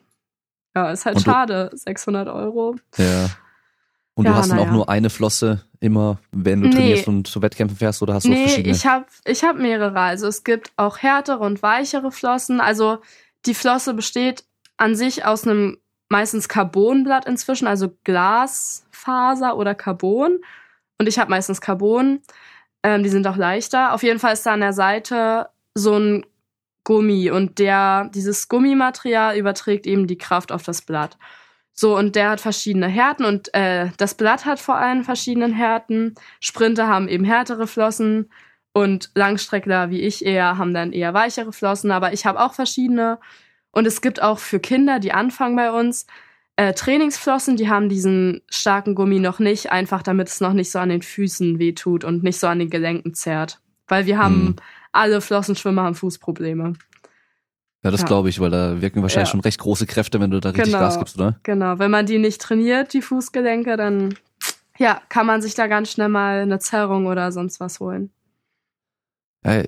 ja, 0.75 0.91
ist 0.91 1.05
halt 1.05 1.17
Und 1.17 1.23
schade. 1.23 1.69
600 1.73 2.27
Euro. 2.29 2.75
Ja. 2.97 3.29
Und 4.15 4.25
Ja, 4.25 4.31
du 4.31 4.37
hast 4.37 4.49
dann 4.49 4.57
na 4.57 4.63
auch 4.63 4.71
nur 4.71 4.89
eine 4.89 5.11
Flosse 5.11 5.63
immer, 5.79 6.17
wenn 6.31 6.61
du 6.61 6.67
Nee. 6.69 6.73
trainierst 6.73 7.07
und 7.07 7.27
zu 7.27 7.43
Wettkämpfen 7.43 7.77
fährst, 7.77 8.01
oder 8.01 8.15
hast 8.15 8.25
du 8.25 8.29
Nee, 8.29 8.47
verschiedene? 8.47 8.75
ich 8.75 8.87
habe 8.87 9.05
ich 9.25 9.43
hab 9.43 9.57
mehrere. 9.57 9.99
Also 9.99 10.25
es 10.27 10.43
gibt 10.43 10.71
auch 10.77 10.97
härtere 10.99 11.43
und 11.43 11.61
weichere 11.61 12.11
Flossen. 12.11 12.59
Also 12.59 12.99
die 13.45 13.53
Flosse 13.53 13.93
besteht 13.93 14.43
an 14.77 14.95
sich 14.95 15.25
aus 15.25 15.45
einem 15.45 15.77
meistens 16.09 16.47
Carbonblatt 16.47 17.25
inzwischen, 17.25 17.67
also 17.67 17.95
Glasfaser 18.03 19.57
oder 19.57 19.75
Carbon. 19.75 20.39
Und 20.99 21.07
ich 21.07 21.19
habe 21.19 21.29
meistens 21.29 21.61
Carbon. 21.61 22.21
Ähm, 22.83 23.03
die 23.03 23.09
sind 23.09 23.27
auch 23.27 23.37
leichter. 23.37 23.93
Auf 23.93 24.03
jeden 24.03 24.19
Fall 24.19 24.33
ist 24.33 24.45
da 24.45 24.53
an 24.53 24.61
der 24.61 24.73
Seite 24.73 25.49
so 25.73 25.97
ein 25.97 26.25
Gummi 26.83 27.29
und 27.29 27.59
der, 27.59 28.09
dieses 28.13 28.47
Gummimaterial 28.47 29.37
überträgt 29.37 29.85
eben 29.85 30.07
die 30.07 30.17
Kraft 30.17 30.51
auf 30.53 30.63
das 30.63 30.81
Blatt. 30.81 31.17
So, 31.73 31.97
und 31.97 32.15
der 32.15 32.29
hat 32.31 32.41
verschiedene 32.41 32.87
Härten 32.87 33.25
und 33.25 33.53
äh, 33.53 33.89
das 33.97 34.15
Blatt 34.15 34.45
hat 34.45 34.59
vor 34.59 34.77
allem 34.77 35.03
verschiedenen 35.03 35.53
Härten. 35.53 36.15
Sprinter 36.39 36.87
haben 36.87 37.07
eben 37.09 37.25
härtere 37.25 37.67
Flossen 37.67 38.31
und 38.73 39.11
Langstreckler 39.15 39.89
wie 39.89 40.01
ich 40.01 40.25
eher 40.25 40.57
haben 40.57 40.73
dann 40.73 40.93
eher 40.93 41.13
weichere 41.13 41.51
Flossen, 41.51 41.91
aber 41.91 42.13
ich 42.13 42.25
habe 42.25 42.39
auch 42.39 42.53
verschiedene. 42.53 43.19
Und 43.77 43.85
es 43.85 44.01
gibt 44.01 44.23
auch 44.23 44.39
für 44.39 44.59
Kinder, 44.59 44.97
die 44.99 45.11
anfangen 45.11 45.55
bei 45.55 45.71
uns, 45.71 46.07
äh, 46.55 46.73
Trainingsflossen, 46.73 47.57
die 47.57 47.69
haben 47.69 47.89
diesen 47.89 48.41
starken 48.49 48.95
Gummi 48.95 49.19
noch 49.19 49.37
nicht, 49.37 49.71
einfach 49.71 50.01
damit 50.01 50.29
es 50.29 50.41
noch 50.41 50.53
nicht 50.53 50.71
so 50.71 50.79
an 50.79 50.89
den 50.89 51.03
Füßen 51.03 51.59
wehtut 51.59 52.03
und 52.03 52.23
nicht 52.23 52.39
so 52.39 52.47
an 52.47 52.57
den 52.57 52.71
Gelenken 52.71 53.13
zerrt. 53.13 53.59
Weil 53.87 54.07
wir 54.07 54.17
haben 54.17 54.47
Hm. 54.47 54.55
alle 54.93 55.21
Flossenschwimmer 55.21 55.83
haben 55.83 55.93
Fußprobleme. 55.93 56.73
Ja, 57.83 57.91
das 57.91 58.01
Ja. 58.01 58.07
glaube 58.07 58.29
ich, 58.29 58.39
weil 58.39 58.49
da 58.49 58.81
wirken 58.81 59.03
wahrscheinlich 59.03 59.29
Ja. 59.29 59.33
schon 59.33 59.41
recht 59.41 59.59
große 59.59 59.85
Kräfte, 59.85 60.19
wenn 60.19 60.31
du 60.31 60.39
da 60.39 60.49
richtig 60.49 60.71
Genau. 60.71 60.79
Gas 60.79 60.97
gibst, 60.97 61.15
oder? 61.15 61.39
Genau, 61.43 61.77
wenn 61.77 61.91
man 61.91 62.07
die 62.07 62.17
nicht 62.17 62.41
trainiert, 62.41 62.93
die 62.93 63.03
Fußgelenke, 63.03 63.77
dann 63.77 64.15
ja, 64.79 64.99
kann 65.09 65.27
man 65.27 65.43
sich 65.43 65.53
da 65.53 65.67
ganz 65.67 65.91
schnell 65.91 66.09
mal 66.09 66.39
eine 66.39 66.57
Zerrung 66.57 67.05
oder 67.05 67.31
sonst 67.31 67.59
was 67.59 67.79
holen. 67.79 68.09
Ja, 69.45 69.61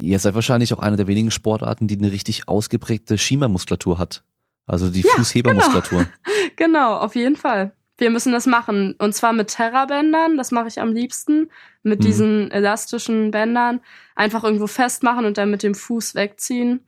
ihr 0.00 0.18
seid 0.18 0.34
wahrscheinlich 0.34 0.72
auch 0.74 0.78
eine 0.78 0.96
der 0.96 1.06
wenigen 1.06 1.30
Sportarten, 1.30 1.86
die 1.88 1.96
eine 1.98 2.12
richtig 2.12 2.48
ausgeprägte 2.48 3.18
Schiemermuskulatur 3.18 3.98
hat. 3.98 4.22
Also 4.66 4.90
die 4.90 5.02
Ja, 5.02 5.10
Fußhebermuskulatur. 5.16 6.06
Genau, 6.56 6.96
auf 6.96 7.14
jeden 7.14 7.36
Fall. 7.36 7.72
Wir 7.98 8.10
müssen 8.10 8.32
das 8.32 8.46
machen. 8.46 8.94
Und 8.98 9.14
zwar 9.14 9.32
mit 9.32 9.48
Terrabändern, 9.48 10.36
das 10.36 10.50
mache 10.52 10.68
ich 10.68 10.80
am 10.80 10.92
liebsten. 10.92 11.50
Mit 11.82 12.00
Mhm. 12.00 12.04
diesen 12.04 12.50
elastischen 12.50 13.30
Bändern. 13.30 13.80
Einfach 14.14 14.42
irgendwo 14.44 14.66
festmachen 14.66 15.24
und 15.26 15.38
dann 15.38 15.50
mit 15.50 15.62
dem 15.62 15.74
Fuß 15.74 16.14
wegziehen. 16.14 16.80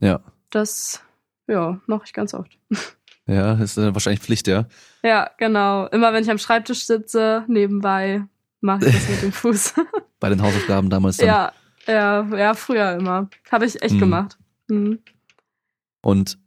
Ja. 0.00 0.20
Das, 0.50 1.00
ja, 1.48 1.80
mache 1.86 2.02
ich 2.06 2.12
ganz 2.12 2.34
oft. 2.34 2.58
Ja, 3.28 3.52
ist 3.54 3.78
äh, 3.78 3.94
wahrscheinlich 3.94 4.20
Pflicht, 4.20 4.48
ja. 4.48 4.66
Ja, 5.04 5.30
genau. 5.38 5.86
Immer 5.86 6.12
wenn 6.12 6.24
ich 6.24 6.30
am 6.30 6.38
Schreibtisch 6.38 6.84
sitze, 6.86 7.44
nebenbei 7.46 8.24
mache 8.60 8.84
ich 8.88 8.92
das 8.92 9.08
mit 9.08 9.22
dem 9.22 9.32
Fuß. 9.32 9.74
Bei 10.18 10.28
den 10.28 10.42
Hausaufgaben 10.42 10.90
damals 10.90 11.18
dann. 11.18 11.28
ja, 11.28 11.52
ja, 11.86 12.24
ja, 12.36 12.54
früher 12.54 12.92
immer. 12.96 13.28
Habe 13.50 13.66
ich 13.66 13.82
echt 13.82 13.94
Mhm. 13.94 14.00
gemacht. 14.00 14.38
Mhm. 14.68 14.98
Und 16.02 16.38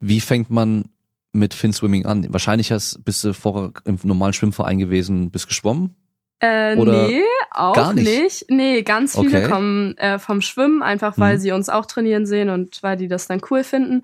wie 0.00 0.20
fängt 0.20 0.50
man 0.50 0.84
mit 1.32 1.54
Finswimming 1.54 2.06
an? 2.06 2.26
Wahrscheinlich 2.32 2.72
hast, 2.72 3.04
bist 3.04 3.22
du 3.24 3.32
vorher 3.34 3.72
im 3.84 3.98
normalen 4.02 4.32
Schwimmverein 4.32 4.78
gewesen, 4.78 5.30
bist 5.30 5.48
geschwommen? 5.48 5.94
Äh, 6.40 6.74
Oder 6.76 7.08
nee, 7.08 7.22
auch 7.50 7.74
gar 7.74 7.92
nicht? 7.92 8.20
nicht. 8.22 8.46
Nee, 8.50 8.82
ganz 8.82 9.14
viele 9.18 9.38
Okay. 9.38 9.48
kommen 9.48 9.96
äh, 9.98 10.18
vom 10.18 10.40
Schwimmen, 10.40 10.82
einfach 10.82 11.18
weil 11.18 11.36
Mhm. 11.36 11.40
sie 11.40 11.52
uns 11.52 11.68
auch 11.68 11.86
trainieren 11.86 12.24
sehen 12.26 12.48
und 12.48 12.82
weil 12.82 12.96
die 12.96 13.08
das 13.08 13.26
dann 13.26 13.42
cool 13.50 13.62
finden. 13.62 14.02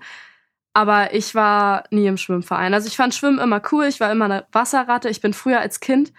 Aber 0.73 1.15
ich 1.15 1.33
war 1.33 1.85
nie 1.89 2.05
im 2.05 2.17
Schwimmverein. 2.17 2.75
Also 2.75 2.87
ich 2.87 2.95
fand 2.95 3.15
Schwimmen 3.15 3.39
immer 3.39 3.59
cool, 3.71 3.85
ich 3.85 3.99
war 3.99 4.11
immer 4.11 4.25
eine 4.25 4.45
Wasserratte. 4.51 5.09
Ich 5.09 5.21
bin 5.21 5.33
früher 5.33 5.59
als 5.59 5.79
Kind 5.79 6.13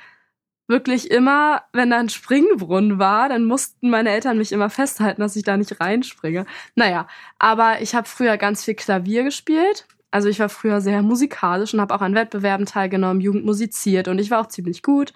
wirklich 0.69 1.11
immer, 1.11 1.63
wenn 1.73 1.91
da 1.91 1.99
ein 1.99 2.11
Springbrunnen 2.11 2.99
war, 2.99 3.29
dann 3.29 3.45
mussten 3.45 3.91
meine 3.91 4.11
Eltern 4.11 4.39
mich 4.39 4.53
immer 4.53 4.71
festhalten, 4.71 5.23
dass 5.23 5.35
ich 5.35 5.43
da 5.43 5.57
nicht 5.57 5.81
reinspringe. 5.81 6.47
Naja, 6.75 7.09
aber 7.39 7.81
ich 7.81 7.95
habe 7.95 8.07
früher 8.07 8.37
ganz 8.37 8.65
viel 8.65 8.75
Klavier 8.75 9.25
gespielt. 9.25 9.87
Also 10.11 10.29
ich 10.29 10.39
war 10.39 10.49
früher 10.49 10.81
sehr 10.81 11.03
musikalisch 11.03 11.75
und 11.75 11.81
habe 11.81 11.95
auch 11.95 12.01
an 12.01 12.15
Wettbewerben 12.15 12.67
teilgenommen, 12.67 13.21
Jugend 13.21 13.45
musiziert 13.45 14.09
und 14.09 14.19
ich 14.19 14.31
war 14.31 14.41
auch 14.41 14.49
ziemlich 14.49 14.83
gut. 14.83 15.13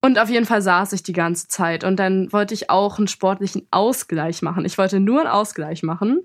Und 0.00 0.18
auf 0.18 0.30
jeden 0.30 0.46
Fall 0.46 0.62
saß 0.62 0.92
ich 0.92 1.02
die 1.02 1.12
ganze 1.12 1.48
Zeit. 1.48 1.82
Und 1.82 1.96
dann 1.96 2.32
wollte 2.32 2.54
ich 2.54 2.70
auch 2.70 2.98
einen 2.98 3.08
sportlichen 3.08 3.66
Ausgleich 3.70 4.42
machen. 4.42 4.64
Ich 4.64 4.78
wollte 4.78 5.00
nur 5.00 5.20
einen 5.20 5.28
Ausgleich 5.28 5.82
machen. 5.82 6.20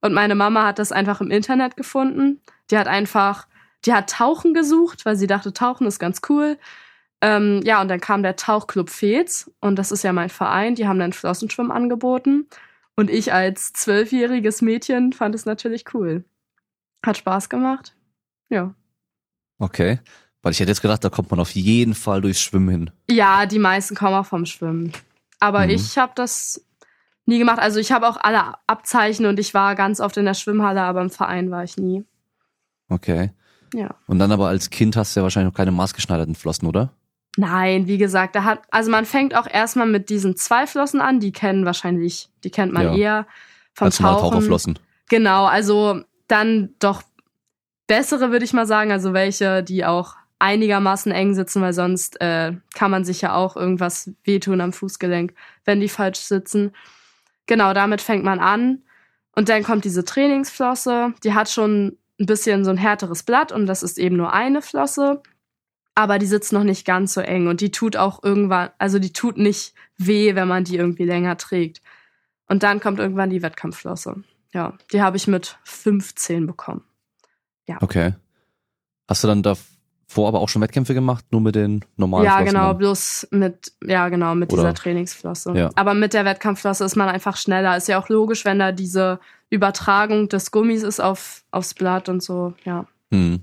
Und 0.00 0.14
meine 0.14 0.34
Mama 0.34 0.66
hat 0.66 0.78
das 0.78 0.92
einfach 0.92 1.20
im 1.20 1.30
Internet 1.30 1.76
gefunden. 1.76 2.40
Die 2.70 2.78
hat 2.78 2.88
einfach, 2.88 3.46
die 3.84 3.92
hat 3.92 4.10
Tauchen 4.10 4.54
gesucht, 4.54 5.04
weil 5.04 5.16
sie 5.16 5.26
dachte, 5.26 5.52
Tauchen 5.52 5.86
ist 5.86 5.98
ganz 5.98 6.22
cool. 6.28 6.56
Ähm, 7.20 7.60
ja, 7.64 7.80
und 7.80 7.88
dann 7.88 8.00
kam 8.00 8.22
der 8.22 8.36
Tauchclub 8.36 8.90
Fez. 8.90 9.50
Und 9.60 9.76
das 9.76 9.90
ist 9.92 10.04
ja 10.04 10.12
mein 10.12 10.28
Verein. 10.28 10.74
Die 10.74 10.86
haben 10.86 10.98
dann 10.98 11.12
Flossenschwimmen 11.12 11.72
angeboten. 11.72 12.46
Und 12.96 13.10
ich 13.10 13.32
als 13.32 13.72
zwölfjähriges 13.72 14.62
Mädchen 14.62 15.12
fand 15.12 15.34
es 15.34 15.44
natürlich 15.46 15.84
cool. 15.94 16.24
Hat 17.04 17.16
Spaß 17.16 17.48
gemacht. 17.48 17.94
Ja. 18.48 18.74
Okay. 19.58 20.00
Weil 20.42 20.52
ich 20.52 20.60
hätte 20.60 20.70
jetzt 20.70 20.82
gedacht, 20.82 21.02
da 21.04 21.10
kommt 21.10 21.30
man 21.30 21.40
auf 21.40 21.50
jeden 21.50 21.94
Fall 21.94 22.20
durchs 22.20 22.40
Schwimmen 22.40 22.68
hin. 22.68 22.90
Ja, 23.10 23.46
die 23.46 23.58
meisten 23.58 23.94
kommen 23.96 24.14
auch 24.14 24.26
vom 24.26 24.46
Schwimmen. 24.46 24.92
Aber 25.40 25.64
Mhm. 25.64 25.70
ich 25.70 25.98
habe 25.98 26.12
das 26.14 26.64
nie 27.26 27.38
gemacht. 27.38 27.58
Also 27.58 27.78
ich 27.80 27.92
habe 27.92 28.08
auch 28.08 28.16
alle 28.20 28.54
Abzeichen 28.66 29.26
und 29.26 29.38
ich 29.38 29.54
war 29.54 29.74
ganz 29.74 30.00
oft 30.00 30.16
in 30.16 30.24
der 30.24 30.34
Schwimmhalle, 30.34 30.82
aber 30.82 31.00
im 31.02 31.10
Verein 31.10 31.50
war 31.50 31.64
ich 31.64 31.76
nie. 31.76 32.04
Okay. 32.88 33.32
Ja. 33.74 33.94
Und 34.06 34.18
dann 34.18 34.32
aber 34.32 34.48
als 34.48 34.70
Kind 34.70 34.96
hast 34.96 35.14
du 35.14 35.20
ja 35.20 35.24
wahrscheinlich 35.24 35.52
noch 35.52 35.56
keine 35.56 35.72
maßgeschneiderten 35.72 36.34
Flossen, 36.34 36.66
oder? 36.66 36.92
Nein, 37.40 37.86
wie 37.86 37.98
gesagt, 37.98 38.34
da 38.34 38.42
hat, 38.42 38.62
also 38.72 38.90
man 38.90 39.04
fängt 39.04 39.32
auch 39.32 39.46
erstmal 39.48 39.86
mit 39.86 40.10
diesen 40.10 40.34
zwei 40.34 40.66
Flossen 40.66 41.00
an, 41.00 41.20
die 41.20 41.30
kennen 41.30 41.64
wahrscheinlich, 41.64 42.30
die 42.42 42.50
kennt 42.50 42.72
man 42.72 42.86
Ja. 42.86 42.96
eher 42.96 43.26
vom 43.74 43.86
Als 43.86 43.98
Tauchen. 43.98 44.30
Taucherflossen. 44.32 44.78
Genau, 45.08 45.44
also 45.44 46.02
dann 46.26 46.70
doch 46.80 47.02
bessere, 47.86 48.32
würde 48.32 48.44
ich 48.44 48.52
mal 48.52 48.66
sagen, 48.66 48.90
also 48.90 49.12
welche, 49.12 49.62
die 49.62 49.84
auch 49.84 50.16
einigermaßen 50.40 51.12
eng 51.12 51.32
sitzen, 51.34 51.62
weil 51.62 51.72
sonst 51.72 52.20
äh, 52.20 52.54
kann 52.74 52.90
man 52.90 53.04
sich 53.04 53.20
ja 53.20 53.34
auch 53.36 53.54
irgendwas 53.54 54.10
wehtun 54.24 54.60
am 54.60 54.72
Fußgelenk, 54.72 55.32
wenn 55.64 55.78
die 55.78 55.88
falsch 55.88 56.18
sitzen. 56.18 56.72
Genau, 57.46 57.72
damit 57.72 58.00
fängt 58.00 58.24
man 58.24 58.40
an. 58.40 58.82
Und 59.36 59.48
dann 59.48 59.62
kommt 59.62 59.84
diese 59.84 60.04
Trainingsflosse, 60.04 61.14
die 61.22 61.34
hat 61.34 61.48
schon 61.48 61.96
ein 62.18 62.26
bisschen 62.26 62.64
so 62.64 62.70
ein 62.72 62.78
härteres 62.78 63.22
Blatt 63.22 63.52
und 63.52 63.66
das 63.66 63.84
ist 63.84 63.96
eben 63.96 64.16
nur 64.16 64.32
eine 64.32 64.60
Flosse. 64.60 65.22
Aber 65.98 66.20
die 66.20 66.26
sitzt 66.26 66.52
noch 66.52 66.62
nicht 66.62 66.86
ganz 66.86 67.12
so 67.12 67.20
eng 67.20 67.48
und 67.48 67.60
die 67.60 67.72
tut 67.72 67.96
auch 67.96 68.22
irgendwann, 68.22 68.70
also 68.78 69.00
die 69.00 69.12
tut 69.12 69.36
nicht 69.36 69.74
weh, 69.96 70.36
wenn 70.36 70.46
man 70.46 70.62
die 70.62 70.76
irgendwie 70.76 71.02
länger 71.02 71.36
trägt. 71.36 71.82
Und 72.46 72.62
dann 72.62 72.78
kommt 72.78 73.00
irgendwann 73.00 73.30
die 73.30 73.42
Wettkampfflosse. 73.42 74.22
Ja, 74.54 74.74
die 74.92 75.02
habe 75.02 75.16
ich 75.16 75.26
mit 75.26 75.58
15 75.64 76.46
bekommen. 76.46 76.84
Okay. 77.80 78.14
Hast 79.08 79.24
du 79.24 79.28
dann 79.28 79.42
davor 79.42 80.28
aber 80.28 80.38
auch 80.38 80.48
schon 80.48 80.62
Wettkämpfe 80.62 80.94
gemacht, 80.94 81.24
nur 81.32 81.40
mit 81.40 81.56
den 81.56 81.84
normalen 81.96 82.26
ja, 82.26 82.36
Flossen? 82.36 82.46
genau, 82.46 82.68
dann? 82.68 82.78
bloß 82.78 83.28
mit, 83.32 83.72
ja, 83.84 84.08
genau, 84.08 84.36
mit 84.36 84.52
Oder- 84.52 84.62
dieser 84.62 84.74
Trainingsflosse. 84.74 85.52
Ja. 85.56 85.70
Aber 85.74 85.94
mit 85.94 86.14
der 86.14 86.24
Wettkampfflosse 86.24 86.84
ist 86.84 86.94
man 86.94 87.08
einfach 87.08 87.36
schneller. 87.36 87.76
Ist 87.76 87.88
ja 87.88 88.00
auch 88.00 88.08
logisch, 88.08 88.44
wenn 88.44 88.60
da 88.60 88.70
diese 88.70 89.18
Übertragung 89.50 90.28
des 90.28 90.52
Gummis 90.52 90.84
ist 90.84 91.00
auf, 91.00 91.42
aufs 91.50 91.74
Blatt 91.74 92.08
und 92.08 92.22
so, 92.22 92.54
ja. 92.64 92.86
Hm. 93.10 93.40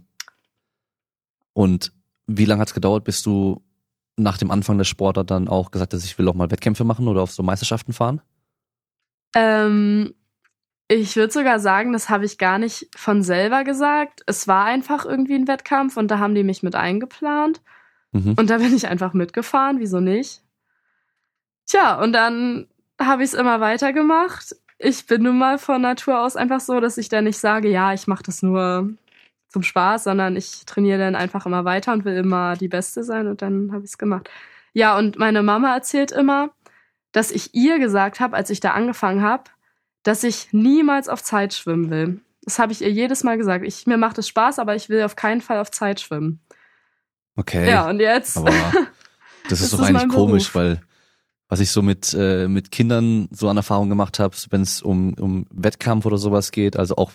Und 1.52 1.91
wie 2.28 2.46
lange 2.46 2.62
hat 2.62 2.70
es 2.70 2.74
gedauert, 2.74 3.04
bis 3.04 3.22
du 3.22 3.62
nach 4.18 4.38
dem 4.38 4.52
Anfang 4.52 4.78
des 4.78 4.88
Sportler 4.88 5.24
dann 5.24 5.48
auch 5.48 5.72
gesagt 5.72 5.94
hast, 5.94 6.06
ich 6.06 6.18
will 6.18 6.28
auch 6.28 6.34
mal 6.34 6.50
Wettkämpfe 6.50 6.84
machen 6.84 7.08
oder 7.08 7.22
auf 7.22 7.32
so 7.32 7.44
Meisterschaften 7.44 7.94
fahren? 7.94 8.22
Ähm, 9.36 10.14
ich 10.88 11.16
würde 11.16 11.34
sogar 11.34 11.60
sagen, 11.60 11.94
das 11.94 12.10
habe 12.10 12.26
ich 12.26 12.38
gar 12.38 12.58
nicht 12.58 12.88
von 12.96 13.24
selber 13.24 13.64
gesagt. 13.64 14.22
Es 14.26 14.48
war 14.48 14.66
einfach 14.66 15.06
irgendwie 15.06 15.36
ein 15.36 15.48
Wettkampf 15.48 15.98
und 15.98 16.10
da 16.10 16.20
haben 16.20 16.36
die 16.36 16.44
mich 16.44 16.64
mit 16.64 16.76
eingeplant. 16.76 17.62
Mhm. 18.12 18.36
Und 18.38 18.50
da 18.50 18.58
bin 18.58 18.74
ich 18.74 18.88
einfach 18.88 19.14
mitgefahren, 19.14 19.80
wieso 19.80 20.00
nicht? 20.00 20.42
Tja, 21.66 22.02
und 22.02 22.14
dann 22.14 22.68
habe 23.02 23.24
ich 23.24 23.32
es 23.32 23.34
immer 23.34 23.60
weitergemacht. 23.60 24.56
Ich 24.78 25.06
bin 25.08 25.24
nun 25.24 25.38
mal 25.38 25.58
von 25.58 25.82
Natur 25.82 26.22
aus 26.22 26.36
einfach 26.36 26.60
so, 26.60 26.80
dass 26.80 26.98
ich 26.98 27.10
dann 27.10 27.26
nicht 27.26 27.40
sage, 27.40 27.70
ja, 27.70 27.94
ich 27.94 28.08
mache 28.08 28.24
das 28.24 28.44
nur 28.44 28.94
zum 29.56 29.63
Spaß, 29.63 30.04
sondern 30.04 30.36
ich 30.36 30.65
trainiere 30.65 31.00
dann 31.00 31.15
einfach 31.15 31.46
immer 31.46 31.63
weiter 31.63 31.94
und 31.94 32.04
will 32.04 32.18
immer 32.18 32.58
die 32.58 32.68
Beste 32.68 33.06
sein 33.06 33.28
und 33.28 33.41
dann 33.41 33.72
habe 33.72 33.86
ich 33.86 33.91
es 33.91 33.98
gemacht. 33.98 34.30
Ja, 34.74 34.98
und 34.98 35.18
meine 35.18 35.44
Mama 35.44 35.74
erzählt 35.74 36.12
immer, 36.12 36.50
dass 37.13 37.32
ich 37.32 37.56
ihr 37.56 37.80
gesagt 37.80 38.20
habe, 38.20 38.36
als 38.36 38.50
ich 38.50 38.60
da 38.60 38.72
angefangen 38.72 39.22
habe, 39.22 39.46
dass 40.04 40.26
ich 40.26 40.50
niemals 40.52 41.08
auf 41.08 41.24
Zeit 41.24 41.54
schwimmen 41.54 41.89
will. 41.89 42.20
Das 42.41 42.60
habe 42.60 42.74
ich 42.74 42.82
ihr 42.82 42.91
jedes 42.91 43.24
Mal 43.24 43.38
gesagt. 43.38 43.63
Ich, 43.63 43.88
mir 43.88 43.96
macht 43.96 44.18
es 44.18 44.28
Spaß, 44.28 44.60
aber 44.60 44.76
ich 44.76 44.89
will 44.89 45.04
auf 45.04 45.15
keinen 45.15 45.39
Fall 45.39 45.60
auf 45.60 45.72
Zeit 45.72 46.02
schwimmen. 46.02 46.41
Okay. 47.38 47.70
Ja, 47.70 47.89
und 47.89 48.02
jetzt. 48.02 48.36
Aber 48.36 48.52
das 49.50 49.62
ist 49.62 49.72
doch 49.72 49.80
eigentlich 49.80 50.10
komisch, 50.10 50.52
Beruf. 50.52 50.56
weil 50.56 50.82
was 51.48 51.62
ich 51.62 51.72
so 51.72 51.82
mit, 51.82 52.13
äh, 52.13 52.50
mit 52.50 52.72
Kindern 52.72 53.30
so 53.32 53.48
an 53.48 53.56
Erfahrung 53.56 53.88
gemacht 53.88 54.20
habe, 54.20 54.36
wenn 54.50 54.63
es 54.63 54.82
um, 54.82 55.13
um 55.13 55.46
Wettkampf 55.50 56.06
oder 56.06 56.18
sowas 56.18 56.52
geht, 56.52 56.76
also 56.76 56.98
auch 56.98 57.13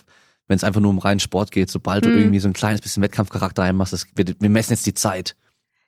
wenn 0.51 0.57
es 0.57 0.63
einfach 0.63 0.81
nur 0.81 0.91
um 0.91 0.99
reinen 0.99 1.19
Sport 1.19 1.49
geht, 1.51 1.71
sobald 1.71 2.05
du 2.05 2.09
Mhm. 2.09 2.17
irgendwie 2.17 2.39
so 2.39 2.47
ein 2.49 2.53
kleines 2.53 2.81
bisschen 2.81 3.01
Wettkampfcharakter 3.01 3.63
reinmachst, 3.63 3.93
das, 3.93 4.05
wir, 4.15 4.25
wir 4.39 4.49
messen 4.49 4.73
jetzt 4.73 4.85
die 4.85 4.93
Zeit, 4.93 5.35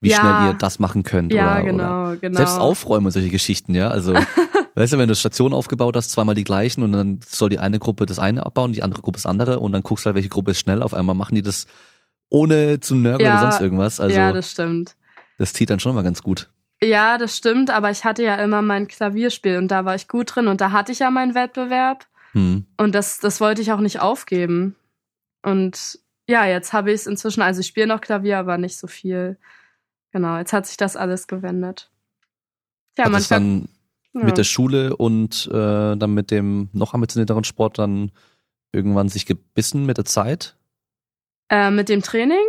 wie 0.02 0.10
Ja. 0.10 0.18
schnell 0.20 0.48
ihr 0.48 0.54
das 0.54 0.80
machen 0.80 1.04
könnt. 1.04 1.32
ja, 1.34 1.54
oder, 1.58 1.64
genau, 1.64 2.04
Oder 2.08 2.18
genau. 2.18 2.38
selbst 2.38 2.58
aufräumen 2.60 3.06
und 3.06 3.12
solche 3.12 3.30
Geschichten, 3.30 3.76
ja. 3.76 3.90
Also, 3.90 4.14
weißt 4.76 4.94
du, 4.94 4.98
wenn 4.98 5.08
du 5.08 5.16
Stationen 5.16 5.54
aufgebaut 5.54 5.96
hast, 5.96 6.10
zweimal 6.12 6.34
die 6.36 6.44
gleichen 6.44 6.82
und 6.84 6.94
dann 6.94 7.20
soll 7.28 7.50
die 7.50 7.60
eine 7.60 7.78
Gruppe 7.78 8.06
das 8.08 8.18
eine 8.20 8.46
abbauen, 8.46 8.74
die 8.74 8.82
andere 8.82 9.02
Gruppe 9.02 9.18
das 9.18 9.26
andere 9.28 9.60
und 9.60 9.72
dann 9.74 9.84
guckst 9.84 10.06
du 10.06 10.08
halt, 10.08 10.16
welche 10.16 10.30
Gruppe 10.30 10.52
ist 10.52 10.60
schnell. 10.60 10.82
Auf 10.82 10.94
einmal 10.96 11.14
machen 11.16 11.36
die 11.36 11.42
das 11.44 11.68
ohne 12.30 12.80
zu 12.80 12.96
nörgeln 12.96 13.30
Ja. 13.30 13.40
oder 13.42 13.52
sonst 13.52 13.62
irgendwas. 13.62 14.00
Also, 14.00 14.16
ja, 14.16 14.32
das, 14.32 14.46
das 14.46 14.52
stimmt. 14.52 14.96
zieht 15.54 15.70
dann 15.70 15.80
schon 15.80 15.94
mal 15.96 16.04
ganz 16.04 16.24
gut. 16.24 16.50
Ja, 16.82 17.18
das 17.18 17.38
stimmt, 17.38 17.70
aber 17.70 17.92
ich 17.92 18.04
hatte 18.04 18.24
ja 18.24 18.36
immer 18.36 18.62
mein 18.62 18.88
Klavierspiel 18.88 19.58
und 19.58 19.70
da 19.70 19.86
war 19.86 19.96
ich 19.96 20.08
gut 20.10 20.36
drin 20.36 20.48
und 20.48 20.60
da 20.60 20.72
hatte 20.72 20.92
ich 20.92 21.00
ja 21.00 21.12
meinen 21.12 21.34
Wettbewerb 21.34 22.08
Hm. 22.34 22.66
und 22.78 22.96
das, 22.96 23.20
das 23.20 23.40
wollte 23.42 23.62
ich 23.62 23.72
auch 23.72 23.80
nicht 23.80 24.00
aufgeben. 24.00 24.76
Und 25.44 26.00
ja, 26.28 26.46
jetzt 26.46 26.74
habe 26.74 26.90
ich 26.92 26.96
es 27.02 27.08
inzwischen, 27.08 27.42
also 27.42 27.60
ich 27.62 27.68
spiele 27.68 27.88
noch 27.88 28.02
Klavier, 28.02 28.40
aber 28.40 28.58
nicht 28.58 28.78
so 28.78 28.88
viel. 28.88 29.38
Genau, 30.12 30.38
jetzt 30.38 30.54
hat 30.54 30.66
sich 30.66 30.78
das 30.78 30.96
alles 30.96 31.28
gewendet. 31.28 31.92
Ja, 32.98 33.06
Hat 33.06 33.12
man 33.12 33.20
das 33.22 33.28
dann 33.28 33.68
ja. 34.14 34.24
mit 34.24 34.38
der 34.38 34.44
Schule 34.44 34.96
und 34.96 35.48
äh, 35.52 35.96
dann 35.98 36.14
mit 36.14 36.32
dem 36.32 36.70
noch 36.74 36.94
ambitionierteren 36.94 37.44
Sport 37.44 37.80
dann 37.80 38.12
irgendwann 38.72 39.10
sich 39.10 39.26
gebissen 39.26 39.86
mit 39.86 39.98
der 39.98 40.06
Zeit? 40.06 40.56
äh, 41.50 41.70
mit 41.70 41.90
dem 41.90 42.02
Training 42.02 42.44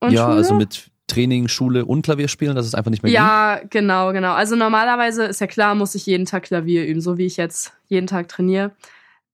und 0.00 0.12
ja, 0.12 0.24
Schule? 0.24 0.36
also 0.36 0.54
mit 0.54 0.90
Training, 1.06 1.48
Schule 1.48 1.84
und 1.84 2.02
Klavier 2.02 2.28
spielen, 2.28 2.56
dass 2.56 2.66
es 2.66 2.74
einfach 2.74 2.90
nicht 2.90 3.02
mehr 3.02 3.12
Ja, 3.12 3.56
ging? 3.60 3.70
genau, 3.70 4.12
genau. 4.12 4.32
Also 4.32 4.56
normalerweise 4.56 5.24
ist 5.24 5.40
ja 5.40 5.46
klar, 5.46 5.74
muss 5.74 5.94
ich 5.94 6.06
jeden 6.06 6.26
Tag 6.26 6.44
Klavier 6.44 6.86
üben, 6.86 7.00
so 7.00 7.18
wie 7.18 7.26
ich 7.26 7.36
jetzt 7.36 7.72
jeden 7.86 8.06
Tag 8.06 8.28
trainiere. 8.28 8.72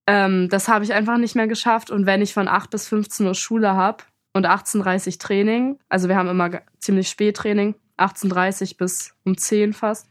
Ähm, 0.07 0.49
das 0.49 0.67
habe 0.67 0.83
ich 0.83 0.93
einfach 0.93 1.17
nicht 1.17 1.35
mehr 1.35 1.47
geschafft. 1.47 1.89
Und 1.89 2.05
wenn 2.05 2.21
ich 2.21 2.33
von 2.33 2.47
8 2.47 2.69
bis 2.69 2.87
15 2.87 3.25
Uhr 3.25 3.35
Schule 3.35 3.73
habe 3.73 4.03
und 4.33 4.45
18.30 4.45 5.19
Training, 5.19 5.79
also 5.89 6.09
wir 6.09 6.15
haben 6.15 6.29
immer 6.29 6.61
ziemlich 6.79 7.09
spät 7.09 7.37
Training, 7.37 7.75
18.30 7.97 8.77
bis 8.77 9.15
um 9.23 9.37
10 9.37 9.73
fast, 9.73 10.09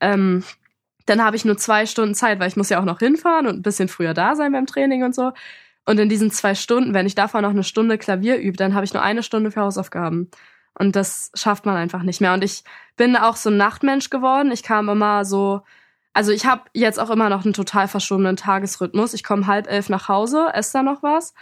ähm, 0.00 0.44
dann 1.06 1.24
habe 1.24 1.36
ich 1.36 1.44
nur 1.44 1.56
zwei 1.56 1.86
Stunden 1.86 2.14
Zeit, 2.14 2.38
weil 2.38 2.48
ich 2.48 2.56
muss 2.56 2.68
ja 2.68 2.80
auch 2.80 2.84
noch 2.84 2.98
hinfahren 2.98 3.46
und 3.46 3.56
ein 3.56 3.62
bisschen 3.62 3.88
früher 3.88 4.14
da 4.14 4.36
sein 4.36 4.52
beim 4.52 4.66
Training 4.66 5.04
und 5.04 5.14
so. 5.14 5.32
Und 5.86 5.98
in 5.98 6.10
diesen 6.10 6.30
zwei 6.30 6.54
Stunden, 6.54 6.92
wenn 6.92 7.06
ich 7.06 7.14
davon 7.14 7.42
noch 7.42 7.50
eine 7.50 7.64
Stunde 7.64 7.96
Klavier 7.96 8.36
übe, 8.36 8.58
dann 8.58 8.74
habe 8.74 8.84
ich 8.84 8.92
nur 8.92 9.02
eine 9.02 9.22
Stunde 9.22 9.50
für 9.50 9.62
Hausaufgaben. 9.62 10.30
Und 10.78 10.96
das 10.96 11.32
schafft 11.34 11.64
man 11.64 11.76
einfach 11.76 12.02
nicht 12.02 12.20
mehr. 12.20 12.34
Und 12.34 12.44
ich 12.44 12.62
bin 12.96 13.16
auch 13.16 13.36
so 13.36 13.48
ein 13.48 13.56
Nachtmensch 13.56 14.10
geworden. 14.10 14.52
Ich 14.52 14.62
kam 14.62 14.88
immer 14.90 15.24
so, 15.24 15.62
also 16.12 16.32
ich 16.32 16.46
habe 16.46 16.62
jetzt 16.74 16.98
auch 16.98 17.10
immer 17.10 17.28
noch 17.28 17.44
einen 17.44 17.54
total 17.54 17.88
verschobenen 17.88 18.36
Tagesrhythmus. 18.36 19.14
Ich 19.14 19.22
komme 19.22 19.46
halb 19.46 19.70
elf 19.70 19.88
nach 19.88 20.08
Hause, 20.08 20.48
esse 20.52 20.72
da 20.72 20.82
noch 20.82 21.02
was. 21.02 21.34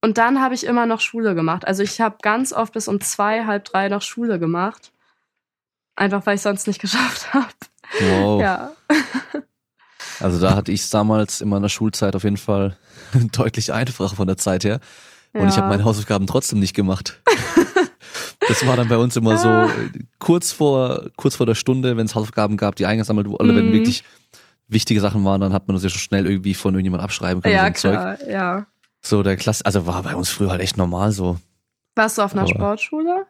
Und 0.00 0.18
dann 0.18 0.40
habe 0.40 0.54
ich 0.54 0.64
immer 0.64 0.86
noch 0.86 1.00
Schule 1.00 1.34
gemacht. 1.34 1.66
Also 1.66 1.82
ich 1.82 2.00
habe 2.00 2.16
ganz 2.20 2.52
oft 2.52 2.72
bis 2.72 2.88
um 2.88 3.00
zwei, 3.00 3.46
halb 3.46 3.64
drei 3.64 3.88
noch 3.88 4.02
Schule 4.02 4.38
gemacht. 4.38 4.92
Einfach 5.96 6.26
weil 6.26 6.34
ich 6.34 6.42
sonst 6.42 6.66
nicht 6.66 6.80
geschafft 6.80 7.32
habe. 7.32 7.46
Wow. 8.00 8.40
Ja. 8.40 8.72
Also 10.20 10.40
da 10.40 10.54
hatte 10.54 10.70
ich 10.70 10.82
es 10.82 10.90
damals 10.90 11.40
in 11.40 11.48
meiner 11.48 11.68
Schulzeit 11.68 12.14
auf 12.14 12.22
jeden 12.22 12.36
Fall 12.36 12.76
deutlich 13.32 13.72
einfacher 13.72 14.14
von 14.14 14.28
der 14.28 14.36
Zeit 14.36 14.62
her. 14.64 14.78
Und 15.32 15.42
ja. 15.42 15.48
ich 15.48 15.56
habe 15.56 15.68
meine 15.68 15.84
Hausaufgaben 15.84 16.28
trotzdem 16.28 16.60
nicht 16.60 16.74
gemacht. 16.74 17.20
Das 18.48 18.66
war 18.66 18.76
dann 18.76 18.88
bei 18.88 18.96
uns 18.96 19.16
immer 19.16 19.36
so 19.36 19.48
äh, 19.48 19.68
kurz 20.18 20.52
vor 20.52 21.10
kurz 21.16 21.36
vor 21.36 21.46
der 21.46 21.54
Stunde, 21.54 21.96
wenn 21.96 22.06
es 22.06 22.14
Hausaufgaben 22.14 22.56
gab, 22.56 22.76
die 22.76 22.86
eingesammelt 22.86 23.28
wurden, 23.28 23.42
oder 23.42 23.56
wenn 23.56 23.68
mhm. 23.68 23.72
wirklich 23.72 24.04
wichtige 24.68 25.00
Sachen 25.00 25.24
waren, 25.24 25.40
dann 25.40 25.52
hat 25.52 25.68
man 25.68 25.74
das 25.74 25.82
ja 25.82 25.90
schon 25.90 26.00
schnell 26.00 26.26
irgendwie 26.26 26.54
von 26.54 26.74
irgendjemand 26.74 27.02
abschreiben 27.02 27.42
können. 27.42 27.54
Ja, 27.54 27.66
so 27.74 27.88
klar, 27.88 28.18
Zeug. 28.18 28.28
ja. 28.28 28.66
So 29.00 29.22
der 29.22 29.36
Klasse, 29.36 29.66
also 29.66 29.86
war 29.86 30.02
bei 30.02 30.14
uns 30.16 30.30
früher 30.30 30.50
halt 30.50 30.62
echt 30.62 30.76
normal 30.76 31.12
so. 31.12 31.38
Warst 31.94 32.18
du 32.18 32.22
auf 32.22 32.32
einer 32.32 32.42
Aber, 32.42 32.50
Sportschule? 32.50 33.26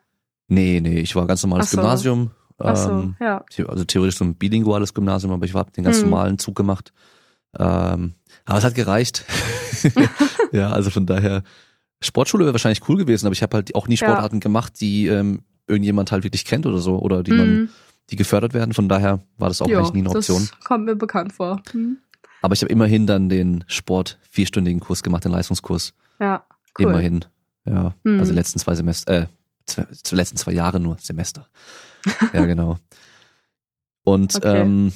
Nee, 0.48 0.81
nee, 0.81 1.00
ich 1.00 1.16
war 1.16 1.27
ganz 1.27 1.42
normales 1.42 1.70
so. 1.70 1.77
Gymnasium. 1.77 2.31
Ach 2.59 2.77
so, 2.77 2.90
ähm, 2.90 3.16
ja. 3.20 3.44
Also 3.66 3.85
theoretisch 3.85 4.16
so 4.16 4.24
ein 4.24 4.37
bilinguales 4.37 4.94
Gymnasium, 4.94 5.33
aber 5.33 5.44
ich 5.44 5.55
habe 5.55 5.72
den 5.72 5.85
ganz 5.85 6.00
hm. 6.00 6.11
normalen 6.11 6.38
Zug 6.38 6.55
gemacht. 6.55 6.92
Ähm, 7.59 8.14
aber 8.44 8.59
es 8.59 8.64
hat 8.64 8.74
gereicht. 8.74 9.24
ja, 10.53 10.70
also 10.70 10.90
von 10.90 11.07
daher, 11.07 11.42
Sportschule 12.00 12.44
wäre 12.44 12.54
wahrscheinlich 12.54 12.88
cool 12.88 12.96
gewesen, 12.96 13.26
aber 13.26 13.33
ich 13.33 13.42
habe 13.42 13.57
halt 13.57 13.74
auch 13.74 13.88
nie 13.88 13.96
Sportarten 13.96 14.37
ja. 14.37 14.40
gemacht, 14.40 14.80
die 14.80 15.07
ähm, 15.07 15.42
irgendjemand 15.66 16.12
halt 16.12 16.24
wirklich 16.24 16.44
kennt 16.44 16.66
oder 16.66 16.78
so, 16.78 16.98
oder 16.98 17.22
die 17.22 17.33
mhm. 17.33 17.38
man, 17.38 17.68
die 18.11 18.16
gefördert 18.16 18.54
werden. 18.54 18.74
Von 18.74 18.88
daher 18.88 19.20
war 19.38 19.48
das 19.48 19.62
auch 19.62 19.68
jo, 19.68 19.78
eigentlich 19.78 19.94
nie 19.94 20.00
eine 20.00 20.11
Option. 20.11 20.48
Das 20.50 20.64
kommt 20.64 20.85
mir 20.85 20.96
bekannt 20.96 21.33
vor. 21.33 21.62
Mhm. 21.72 21.98
Aber 22.42 22.52
ich 22.52 22.61
habe 22.61 22.70
immerhin 22.70 23.07
dann 23.07 23.28
den 23.30 23.64
Sport 23.68 24.18
vierstündigen 24.28 24.80
Kurs 24.80 25.02
gemacht, 25.02 25.24
den 25.24 25.33
Leistungskurs. 25.33 25.94
Ja. 26.20 26.44
Cool. 26.78 26.87
Immerhin. 26.87 27.24
Ja. 27.64 27.94
Mhm. 28.02 28.20
Also 28.20 28.35
letzten 28.35 28.59
zwei 28.59 28.74
Semester, 28.74 29.22
äh, 29.22 29.26
zwei, 29.66 30.16
letzten 30.16 30.37
zwei 30.37 30.52
Jahre 30.52 30.80
nur 30.80 30.98
Semester. 31.00 31.48
ja, 32.33 32.44
genau. 32.46 32.78
Und 34.04 34.35
okay. 34.37 34.61
ähm, 34.61 34.92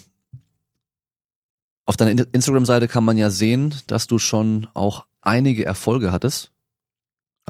auf 1.87 1.96
deiner 1.96 2.26
Instagram-Seite 2.32 2.87
kann 2.87 3.04
man 3.04 3.16
ja 3.16 3.30
sehen, 3.30 3.74
dass 3.87 4.06
du 4.06 4.18
schon 4.18 4.68
auch 4.74 5.06
einige 5.22 5.64
Erfolge 5.64 6.12
hattest. 6.12 6.52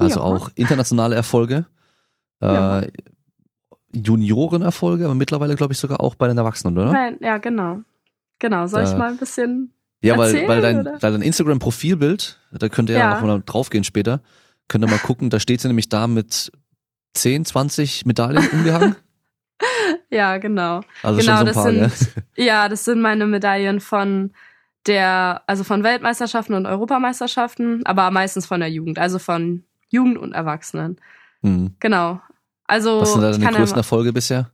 Also 0.01 0.21
ja. 0.21 0.27
auch 0.27 0.51
internationale 0.55 1.15
Erfolge. 1.15 1.67
Ja. 2.41 2.81
Äh, 2.81 2.93
Juniorenerfolge, 3.93 5.07
aber 5.07 5.15
mittlerweile 5.15 5.57
glaube 5.57 5.73
ich 5.73 5.79
sogar 5.79 6.01
auch 6.01 6.15
bei 6.15 6.29
den 6.29 6.37
Erwachsenen, 6.37 6.77
oder? 6.77 6.93
Nein, 6.93 7.17
ja, 7.21 7.39
genau. 7.39 7.81
Genau, 8.39 8.67
soll 8.67 8.85
ich 8.85 8.95
mal 8.95 9.11
ein 9.11 9.17
bisschen. 9.17 9.73
Ja, 10.01 10.15
erzählen, 10.15 10.49
weil, 10.49 10.85
weil 10.85 10.99
dein, 11.01 11.23
Instagram-Profilbild, 11.23 12.39
da 12.53 12.69
könnt 12.69 12.89
ihr 12.89 12.97
ja, 12.97 13.11
ja 13.11 13.15
noch 13.15 13.27
mal 13.27 13.43
draufgehen 13.45 13.83
später, 13.83 14.21
könnt 14.69 14.85
ihr 14.85 14.91
mal 14.91 14.99
gucken, 14.99 15.29
da 15.29 15.41
steht 15.41 15.61
sie 15.61 15.67
nämlich 15.67 15.89
da 15.89 16.07
mit 16.07 16.53
10, 17.15 17.45
20 17.45 18.07
Medaillen 18.07 18.47
umgehangen. 18.53 18.95
ja, 20.11 20.37
genau. 20.37 20.83
Also 21.03 21.21
genau, 21.21 21.39
schon 21.39 21.53
so 21.53 21.61
ein 21.61 21.65
paar, 21.65 21.73
das 21.73 21.99
sind, 21.99 22.15
ja? 22.37 22.45
ja, 22.45 22.69
das 22.69 22.85
sind 22.85 23.01
meine 23.01 23.27
Medaillen 23.27 23.81
von 23.81 24.33
der, 24.87 25.43
also 25.49 25.65
von 25.65 25.83
Weltmeisterschaften 25.83 26.55
und 26.55 26.67
Europameisterschaften, 26.67 27.85
aber 27.85 28.11
meistens 28.13 28.47
von 28.47 28.61
der 28.61 28.71
Jugend, 28.71 29.01
also 29.01 29.19
von 29.19 29.65
Jugend 29.89 30.19
und 30.19 30.33
Erwachsenen. 30.33 31.01
Mhm. 31.43 31.75
Genau. 31.81 32.21
Also. 32.67 33.01
Was 33.01 33.13
sind 33.13 33.23
da 33.23 33.33
deine 33.33 33.47
größten 33.47 33.77
ja 33.77 33.81
Erfolge 33.81 34.13
bisher? 34.13 34.51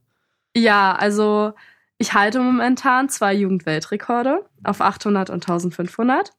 Ja, 0.55 0.93
also 0.93 1.53
ich 1.97 2.13
halte 2.13 2.39
momentan 2.39 3.09
zwei 3.09 3.33
Jugendweltrekorde 3.33 4.45
auf 4.63 4.81
800 4.81 5.29
und 5.29 5.43
1500. 5.43 6.31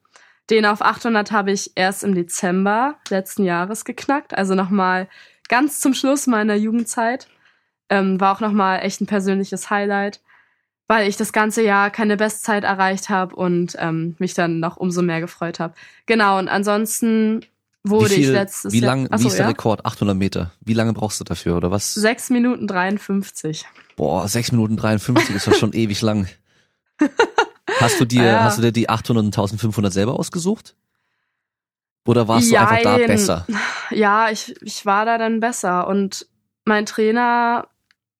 Den 0.50 0.64
auf 0.64 0.80
800 0.82 1.32
habe 1.32 1.50
ich 1.50 1.72
erst 1.74 2.04
im 2.04 2.14
Dezember 2.14 2.96
letzten 3.08 3.44
Jahres 3.44 3.84
geknackt, 3.84 4.36
also 4.36 4.54
nochmal 4.54 5.08
ganz 5.48 5.80
zum 5.80 5.94
Schluss 5.94 6.26
meiner 6.26 6.54
Jugendzeit. 6.54 7.26
Ähm, 7.88 8.20
war 8.20 8.36
auch 8.36 8.40
nochmal 8.40 8.80
echt 8.82 9.00
ein 9.00 9.06
persönliches 9.06 9.70
Highlight, 9.70 10.20
weil 10.88 11.08
ich 11.08 11.16
das 11.16 11.32
ganze 11.32 11.62
Jahr 11.62 11.90
keine 11.90 12.16
Bestzeit 12.16 12.64
erreicht 12.64 13.08
habe 13.08 13.34
und 13.34 13.76
ähm, 13.78 14.16
mich 14.18 14.34
dann 14.34 14.60
noch 14.60 14.76
umso 14.76 15.02
mehr 15.02 15.20
gefreut 15.20 15.58
habe. 15.60 15.74
Genau, 16.06 16.38
und 16.38 16.48
ansonsten 16.48 17.44
wurde 17.88 18.10
wie 18.10 18.14
viel, 18.14 18.24
ich 18.24 18.30
letztes 18.30 18.72
wie 18.72 18.80
lang, 18.80 19.08
Jahr. 19.08 19.20
Wie 19.20 19.26
ist 19.26 19.38
der 19.38 19.44
ja? 19.44 19.48
Rekord? 19.48 19.84
800 19.84 20.16
Meter. 20.16 20.52
Wie 20.60 20.74
lange 20.74 20.92
brauchst 20.92 21.20
du 21.20 21.24
dafür 21.24 21.56
oder 21.56 21.70
was? 21.70 21.94
6 21.94 22.30
Minuten 22.30 22.66
53. 22.66 23.64
Boah, 23.96 24.26
6 24.28 24.52
Minuten 24.52 24.76
53 24.76 25.34
ist 25.34 25.46
doch 25.46 25.54
schon 25.54 25.72
ewig 25.74 26.00
lang. 26.02 26.28
Hast 27.80 28.00
du 28.00 28.04
dir, 28.04 28.24
ja. 28.24 28.44
hast 28.44 28.58
du 28.58 28.62
dir 28.62 28.72
die 28.72 28.88
800 28.88 29.24
und 29.24 29.26
1500 29.28 29.92
selber 29.92 30.18
ausgesucht? 30.18 30.74
Oder 32.06 32.28
warst 32.28 32.50
Jein. 32.50 32.64
du 32.64 32.70
einfach 32.70 32.98
da 32.98 33.06
besser? 33.06 33.46
Ja, 33.90 34.30
ich, 34.30 34.54
ich 34.62 34.84
war 34.84 35.04
da 35.04 35.16
dann 35.16 35.38
besser 35.38 35.86
und 35.86 36.26
mein 36.64 36.86
Trainer, 36.86 37.68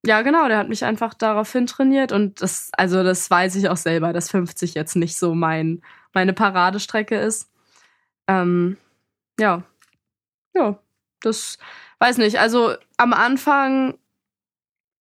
ja 0.05 0.21
genau, 0.21 0.47
der 0.47 0.59
hat 0.59 0.69
mich 0.69 0.85
einfach 0.85 1.13
daraufhin 1.13 1.67
trainiert 1.67 2.13
und 2.13 2.41
das, 2.41 2.69
also 2.71 3.03
das 3.03 3.29
weiß 3.29 3.55
ich 3.55 3.67
auch 3.67 3.77
selber, 3.77 4.13
dass 4.13 4.31
50 4.31 4.75
jetzt 4.75 4.95
nicht 4.95 5.17
so 5.17 5.35
mein, 5.35 5.81
meine 6.13 6.31
Paradestrecke 6.31 7.17
ist. 7.17 7.49
Ähm, 8.27 8.77
ja, 9.39 9.63
ja, 10.53 10.79
das 11.21 11.57
weiß 11.99 12.17
nicht. 12.17 12.39
Also 12.39 12.75
am 12.97 13.13
Anfang 13.13 13.97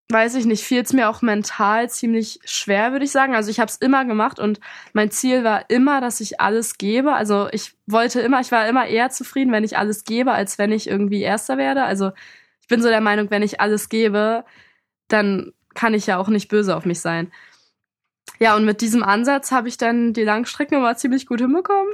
weiß 0.08 0.36
ich 0.36 0.46
nicht, 0.46 0.62
fiel 0.62 0.82
es 0.82 0.92
mir 0.92 1.08
auch 1.08 1.20
mental 1.20 1.90
ziemlich 1.90 2.38
schwer, 2.44 2.92
würde 2.92 3.04
ich 3.04 3.10
sagen. 3.10 3.34
Also 3.34 3.50
ich 3.50 3.58
habe 3.58 3.70
es 3.70 3.76
immer 3.76 4.04
gemacht 4.04 4.38
und 4.38 4.60
mein 4.92 5.10
Ziel 5.10 5.42
war 5.42 5.68
immer, 5.68 6.00
dass 6.00 6.20
ich 6.20 6.40
alles 6.40 6.78
gebe. 6.78 7.12
Also 7.12 7.48
ich 7.50 7.74
wollte 7.86 8.20
immer, 8.20 8.40
ich 8.40 8.52
war 8.52 8.68
immer 8.68 8.86
eher 8.86 9.10
zufrieden, 9.10 9.52
wenn 9.52 9.64
ich 9.64 9.78
alles 9.78 10.04
gebe, 10.04 10.32
als 10.32 10.58
wenn 10.58 10.70
ich 10.70 10.86
irgendwie 10.88 11.22
Erster 11.22 11.58
werde. 11.58 11.84
Also 11.84 12.12
ich 12.60 12.68
bin 12.68 12.82
so 12.82 12.88
der 12.88 13.00
Meinung, 13.00 13.30
wenn 13.30 13.42
ich 13.42 13.60
alles 13.60 13.88
gebe, 13.88 14.44
dann 15.08 15.52
kann 15.74 15.94
ich 15.94 16.06
ja 16.06 16.18
auch 16.18 16.28
nicht 16.28 16.48
böse 16.48 16.76
auf 16.76 16.84
mich 16.84 17.00
sein. 17.00 17.32
Ja, 18.38 18.54
und 18.56 18.64
mit 18.64 18.80
diesem 18.80 19.02
Ansatz 19.02 19.50
habe 19.52 19.68
ich 19.68 19.76
dann 19.76 20.12
die 20.12 20.24
Langstrecken 20.24 20.78
immer 20.78 20.96
ziemlich 20.96 21.26
gut 21.26 21.40
hinbekommen. 21.40 21.92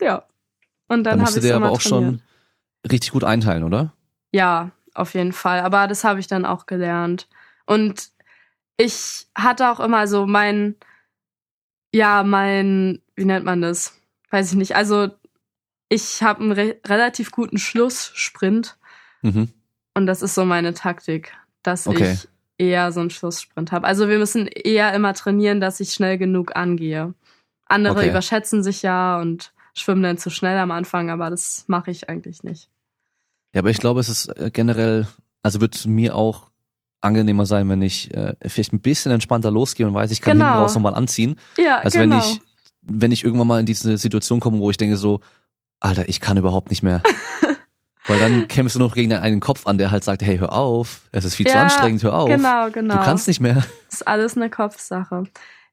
Ja. 0.00 0.26
Und 0.88 1.04
dann 1.04 1.18
da 1.18 1.26
habe 1.26 1.36
ich 1.36 1.42
dir 1.42 1.56
aber 1.56 1.70
auch 1.70 1.80
trainiert. 1.80 2.20
schon 2.20 2.90
richtig 2.90 3.12
gut 3.12 3.24
einteilen, 3.24 3.64
oder? 3.64 3.92
Ja, 4.32 4.70
auf 4.94 5.14
jeden 5.14 5.32
Fall. 5.32 5.60
Aber 5.60 5.86
das 5.86 6.04
habe 6.04 6.20
ich 6.20 6.26
dann 6.26 6.44
auch 6.44 6.66
gelernt. 6.66 7.28
Und 7.66 8.10
ich 8.76 9.26
hatte 9.34 9.70
auch 9.70 9.80
immer 9.80 10.06
so 10.06 10.26
mein, 10.26 10.76
ja, 11.92 12.22
mein, 12.22 13.00
wie 13.14 13.24
nennt 13.24 13.44
man 13.44 13.62
das? 13.62 13.98
Weiß 14.30 14.50
ich 14.52 14.56
nicht. 14.56 14.76
Also 14.76 15.10
ich 15.88 16.22
habe 16.22 16.40
einen 16.42 16.52
re 16.52 16.76
relativ 16.86 17.30
guten 17.30 17.58
Schlusssprint. 17.58 18.76
Mhm. 19.22 19.50
Und 19.94 20.06
das 20.06 20.22
ist 20.22 20.34
so 20.34 20.44
meine 20.44 20.74
Taktik, 20.74 21.32
dass 21.62 21.86
okay. 21.86 22.12
ich 22.12 22.28
eher 22.58 22.92
so 22.92 23.00
einen 23.00 23.10
Schlusssprint 23.10 23.72
habe. 23.72 23.86
Also 23.86 24.08
wir 24.08 24.18
müssen 24.18 24.46
eher 24.46 24.92
immer 24.94 25.14
trainieren, 25.14 25.60
dass 25.60 25.80
ich 25.80 25.92
schnell 25.92 26.18
genug 26.18 26.56
angehe. 26.56 27.14
Andere 27.66 27.98
okay. 27.98 28.10
überschätzen 28.10 28.62
sich 28.62 28.82
ja 28.82 29.20
und 29.20 29.52
schwimmen 29.78 30.02
dann 30.02 30.18
zu 30.18 30.30
schnell 30.30 30.58
am 30.58 30.70
Anfang, 30.70 31.10
aber 31.10 31.30
das 31.30 31.64
mache 31.66 31.90
ich 31.90 32.08
eigentlich 32.08 32.42
nicht. 32.42 32.68
Ja, 33.54 33.60
aber 33.60 33.70
ich 33.70 33.78
glaube, 33.78 34.00
es 34.00 34.08
ist 34.08 34.28
äh, 34.38 34.50
generell, 34.52 35.06
also 35.42 35.60
wird 35.60 35.86
mir 35.86 36.14
auch 36.14 36.50
angenehmer 37.00 37.46
sein, 37.46 37.68
wenn 37.68 37.82
ich 37.82 38.12
äh, 38.14 38.34
vielleicht 38.46 38.72
ein 38.72 38.80
bisschen 38.80 39.12
entspannter 39.12 39.50
losgehe 39.50 39.86
und 39.86 39.94
weiß, 39.94 40.10
ich 40.10 40.20
kann 40.20 40.38
genau. 40.38 40.46
hinten 40.46 40.60
raus 40.60 40.74
nochmal 40.74 40.94
anziehen. 40.94 41.36
Ja, 41.56 41.78
als 41.78 41.94
genau. 41.94 42.16
wenn 42.16 42.22
ich, 42.22 42.40
wenn 42.82 43.12
ich 43.12 43.24
irgendwann 43.24 43.46
mal 43.46 43.60
in 43.60 43.66
diese 43.66 43.96
Situation 43.98 44.40
komme, 44.40 44.58
wo 44.58 44.70
ich 44.70 44.76
denke 44.76 44.96
so, 44.96 45.20
Alter, 45.80 46.08
ich 46.08 46.20
kann 46.20 46.36
überhaupt 46.36 46.70
nicht 46.70 46.82
mehr. 46.82 47.02
Weil 48.06 48.20
dann 48.20 48.46
kämpfst 48.48 48.76
du 48.76 48.78
noch 48.78 48.94
gegen 48.94 49.12
einen 49.12 49.40
Kopf 49.40 49.66
an, 49.66 49.78
der 49.78 49.90
halt 49.90 50.04
sagt, 50.04 50.22
hey, 50.22 50.38
hör 50.38 50.52
auf, 50.52 51.08
es 51.10 51.24
ist 51.24 51.34
viel 51.34 51.46
ja, 51.46 51.52
zu 51.52 51.58
anstrengend, 51.58 52.02
hör 52.04 52.14
auf. 52.14 52.28
Genau, 52.28 52.70
genau. 52.70 52.94
Du 52.94 53.00
kannst 53.02 53.26
nicht 53.26 53.40
mehr. 53.40 53.54
Das 53.54 54.00
ist 54.00 54.06
alles 54.06 54.36
eine 54.36 54.48
Kopfsache. 54.48 55.24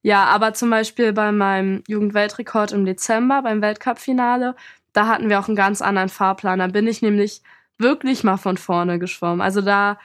Ja, 0.04 0.26
aber 0.26 0.54
zum 0.54 0.70
Beispiel 0.70 1.14
bei 1.14 1.32
meinem 1.32 1.82
Jugendweltrekord 1.88 2.74
im 2.74 2.86
Dezember, 2.86 3.42
beim 3.42 3.62
Weltcup-Finale, 3.62 4.56
da 4.92 5.08
hatten 5.08 5.30
wir 5.30 5.40
auch 5.40 5.48
einen 5.48 5.56
ganz 5.56 5.82
anderen 5.82 6.10
Fahrplan. 6.10 6.60
Da 6.60 6.68
bin 6.68 6.86
ich 6.88 7.02
nämlich 7.02 7.42
wirklich 7.78 8.24
mal 8.24 8.38
von 8.38 8.58
vorne 8.58 9.00
geschwommen. 9.00 9.42
Also 9.42 9.62
da 9.62 9.98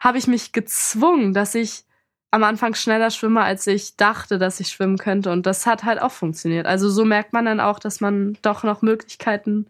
habe 0.00 0.18
ich 0.18 0.26
mich 0.26 0.52
gezwungen, 0.52 1.34
dass 1.34 1.54
ich 1.54 1.84
am 2.30 2.44
Anfang 2.44 2.74
schneller 2.74 3.10
schwimme, 3.10 3.42
als 3.42 3.66
ich 3.66 3.96
dachte, 3.96 4.38
dass 4.38 4.58
ich 4.58 4.68
schwimmen 4.68 4.96
könnte. 4.96 5.30
Und 5.30 5.44
das 5.44 5.66
hat 5.66 5.84
halt 5.84 6.00
auch 6.00 6.12
funktioniert. 6.12 6.66
Also 6.66 6.88
so 6.88 7.04
merkt 7.04 7.34
man 7.34 7.44
dann 7.44 7.60
auch, 7.60 7.78
dass 7.78 8.00
man 8.00 8.38
doch 8.40 8.62
noch 8.62 8.80
Möglichkeiten 8.80 9.66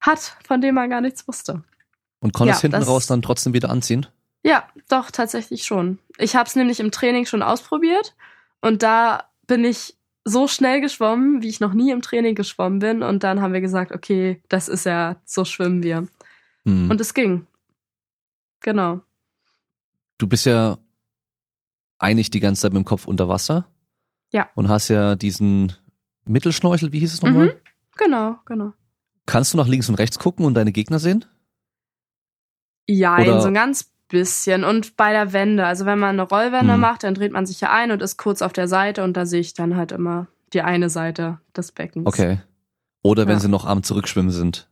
hat, 0.00 0.36
von 0.46 0.60
denen 0.60 0.74
man 0.74 0.90
gar 0.90 1.00
nichts 1.00 1.26
wusste. 1.26 1.62
Und 2.20 2.34
konntest 2.34 2.62
Ja, 2.62 2.68
hinten 2.68 2.82
raus 2.82 3.06
dann 3.06 3.22
trotzdem 3.22 3.54
wieder 3.54 3.70
anziehen? 3.70 4.06
Ja, 4.42 4.68
doch, 4.90 5.10
tatsächlich 5.10 5.64
schon. 5.64 5.98
Ich 6.18 6.36
habe 6.36 6.46
es 6.46 6.56
nämlich 6.56 6.78
im 6.78 6.90
Training 6.90 7.24
schon 7.24 7.42
ausprobiert 7.42 8.14
und 8.64 8.82
da 8.82 9.24
bin 9.46 9.64
ich 9.64 9.94
so 10.24 10.48
schnell 10.48 10.80
geschwommen, 10.80 11.42
wie 11.42 11.48
ich 11.48 11.60
noch 11.60 11.74
nie 11.74 11.90
im 11.90 12.00
Training 12.00 12.34
geschwommen 12.34 12.78
bin. 12.78 13.02
Und 13.02 13.22
dann 13.22 13.42
haben 13.42 13.52
wir 13.52 13.60
gesagt, 13.60 13.92
okay, 13.92 14.40
das 14.48 14.68
ist 14.68 14.86
ja, 14.86 15.16
so 15.26 15.44
schwimmen 15.44 15.82
wir. 15.82 16.08
Hm. 16.64 16.90
Und 16.90 16.98
es 17.00 17.12
ging. 17.12 17.46
Genau. 18.60 19.02
du 20.16 20.26
bist 20.26 20.46
ja 20.46 20.78
eigentlich 21.98 22.30
die 22.30 22.40
ganze 22.40 22.62
Zeit 22.62 22.72
mit 22.72 22.82
dem 22.82 22.86
Kopf 22.86 23.06
unter 23.06 23.28
Wasser. 23.28 23.66
Ja. 24.32 24.48
Und 24.54 24.68
hast 24.70 24.88
ja 24.88 25.14
diesen 25.16 25.74
Mittelschnorchel, 26.24 26.90
wie 26.92 27.00
hieß 27.00 27.12
es 27.12 27.22
nochmal? 27.22 27.46
Mhm. 27.48 27.52
Genau, 27.98 28.38
genau. 28.46 28.72
Kannst 29.26 29.52
du 29.52 29.58
nach 29.58 29.68
links 29.68 29.90
und 29.90 29.96
rechts 29.96 30.18
gucken 30.18 30.46
und 30.46 30.54
deine 30.54 30.72
Gegner 30.72 30.98
sehen? 30.98 31.26
Ja, 32.86 33.18
Oder- 33.18 33.40
so 33.42 33.48
ein 33.48 33.54
ganz 33.54 33.93
bisschen. 34.14 34.64
Und 34.64 34.96
bei 34.96 35.12
der 35.12 35.32
Wende, 35.34 35.66
also 35.66 35.84
wenn 35.84 35.98
man 35.98 36.10
eine 36.18 36.22
Rollwende 36.22 36.72
Hm. 36.74 36.80
macht, 36.80 37.02
dann 37.04 37.14
dreht 37.14 37.32
man 37.32 37.44
sich 37.44 37.60
ja 37.60 37.70
ein 37.72 37.90
und 37.90 38.00
ist 38.00 38.16
kurz 38.16 38.40
auf 38.40 38.52
der 38.54 38.66
Seite 38.68 39.04
und 39.04 39.16
da 39.16 39.26
sehe 39.26 39.40
ich 39.40 39.52
dann 39.52 39.76
halt 39.76 39.92
immer 39.92 40.26
die 40.54 40.62
eine 40.62 40.88
Seite 40.88 41.38
des 41.56 41.72
Beckens. 41.72 42.06
Okay. 42.06 42.38
Oder 43.02 43.26
wenn 43.26 43.34
Ja. 43.34 43.40
sie 43.40 43.48
noch 43.48 43.66
am 43.66 43.82
Zurückschwimmen 43.82 44.30
sind. 44.30 44.68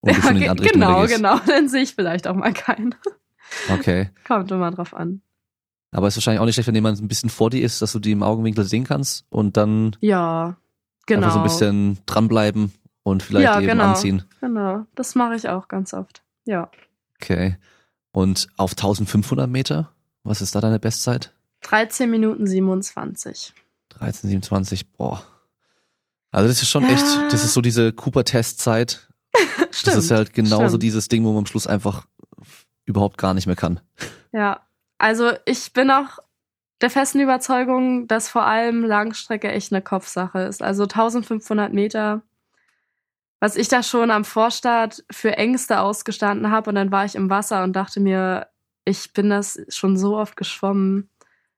Und 0.00 0.16
du 0.16 0.20
Ja, 0.22 0.30
in 0.30 0.36
die 0.38 0.48
andere 0.48 0.68
genau, 0.68 1.06
genau. 1.06 1.38
Dann 1.46 1.68
sehe 1.68 1.82
ich 1.82 1.94
vielleicht 1.94 2.26
auch 2.26 2.34
mal 2.34 2.52
keinen. 2.52 2.94
Okay. 3.72 4.10
Kommt 4.26 4.50
immer 4.50 4.70
drauf 4.72 4.94
an. 4.94 5.20
Aber 5.92 6.08
ist 6.08 6.16
wahrscheinlich 6.16 6.40
auch 6.40 6.44
nicht 6.46 6.54
schlecht, 6.54 6.68
wenn 6.68 6.74
jemand 6.74 7.00
ein 7.00 7.08
bisschen 7.08 7.30
vor 7.30 7.50
dir 7.50 7.62
ist, 7.62 7.82
dass 7.82 7.92
du 7.92 7.98
die 7.98 8.12
im 8.12 8.22
Augenwinkel 8.22 8.64
sehen 8.64 8.84
kannst 8.84 9.24
und 9.28 9.56
dann 9.56 9.96
Ja, 10.00 10.56
genau. 11.06 11.22
einfach 11.26 11.32
so 11.34 11.38
ein 11.40 11.44
bisschen 11.44 11.98
dranbleiben 12.06 12.72
und 13.02 13.22
vielleicht 13.22 13.44
Ja, 13.44 13.58
eben 13.58 13.66
genau. 13.72 13.88
anziehen. 13.90 14.22
Genau, 14.40 14.86
das 14.94 15.14
mache 15.16 15.34
ich 15.34 15.48
auch 15.48 15.68
ganz 15.68 15.92
oft. 15.92 16.22
Ja. 16.46 16.70
Okay. 17.20 17.56
Und 18.12 18.48
auf 18.56 18.72
1500 18.72 19.48
Meter, 19.48 19.92
was 20.24 20.40
ist 20.42 20.54
da 20.54 20.60
deine 20.60 20.78
Bestzeit? 20.78 21.32
13 21.62 22.10
Minuten 22.10 22.46
27. 22.46 23.54
13, 23.90 24.30
27, 24.30 24.92
boah. 24.92 25.22
Also 26.32 26.48
das 26.48 26.62
ist 26.62 26.68
schon 26.70 26.84
echt, 26.84 27.04
Ja. 27.06 27.28
das 27.30 27.44
ist 27.44 27.54
so 27.54 27.60
diese 27.60 27.92
Cooper-Testzeit. 27.92 29.06
Das 29.84 29.94
ist 29.96 30.10
halt 30.10 30.32
genauso 30.34 30.66
stimmt. 30.68 30.82
dieses 30.82 31.06
Ding, 31.08 31.24
wo 31.24 31.28
man 31.30 31.38
am 31.38 31.46
Schluss 31.46 31.66
einfach 31.68 32.06
überhaupt 32.84 33.18
gar 33.18 33.34
nicht 33.34 33.46
mehr 33.46 33.54
kann. 33.56 33.80
Ja, 34.32 34.60
also 34.98 35.30
ich 35.46 35.72
bin 35.72 35.90
auch 35.92 36.18
der 36.80 36.90
festen 36.90 37.20
Überzeugung, 37.20 38.08
dass 38.08 38.28
vor 38.28 38.44
allem 38.44 38.84
Langstrecke 38.84 39.48
echt 39.50 39.72
eine 39.72 39.80
Kopfsache 39.80 40.40
ist. 40.40 40.60
Also 40.62 40.82
1500 40.84 41.72
Meter, 41.72 42.22
was 43.40 43.56
ich 43.56 43.68
da 43.68 43.82
schon 43.82 44.10
am 44.10 44.24
Vorstart 44.24 45.02
für 45.10 45.36
Ängste 45.36 45.80
ausgestanden 45.80 46.50
habe 46.50 46.70
und 46.70 46.76
dann 46.76 46.92
war 46.92 47.04
ich 47.04 47.14
im 47.14 47.30
Wasser 47.30 47.64
und 47.64 47.74
dachte 47.74 47.98
mir, 48.00 48.46
ich 48.84 49.12
bin 49.12 49.30
das 49.30 49.60
schon 49.68 49.96
so 49.96 50.16
oft 50.16 50.36
geschwommen, 50.36 51.08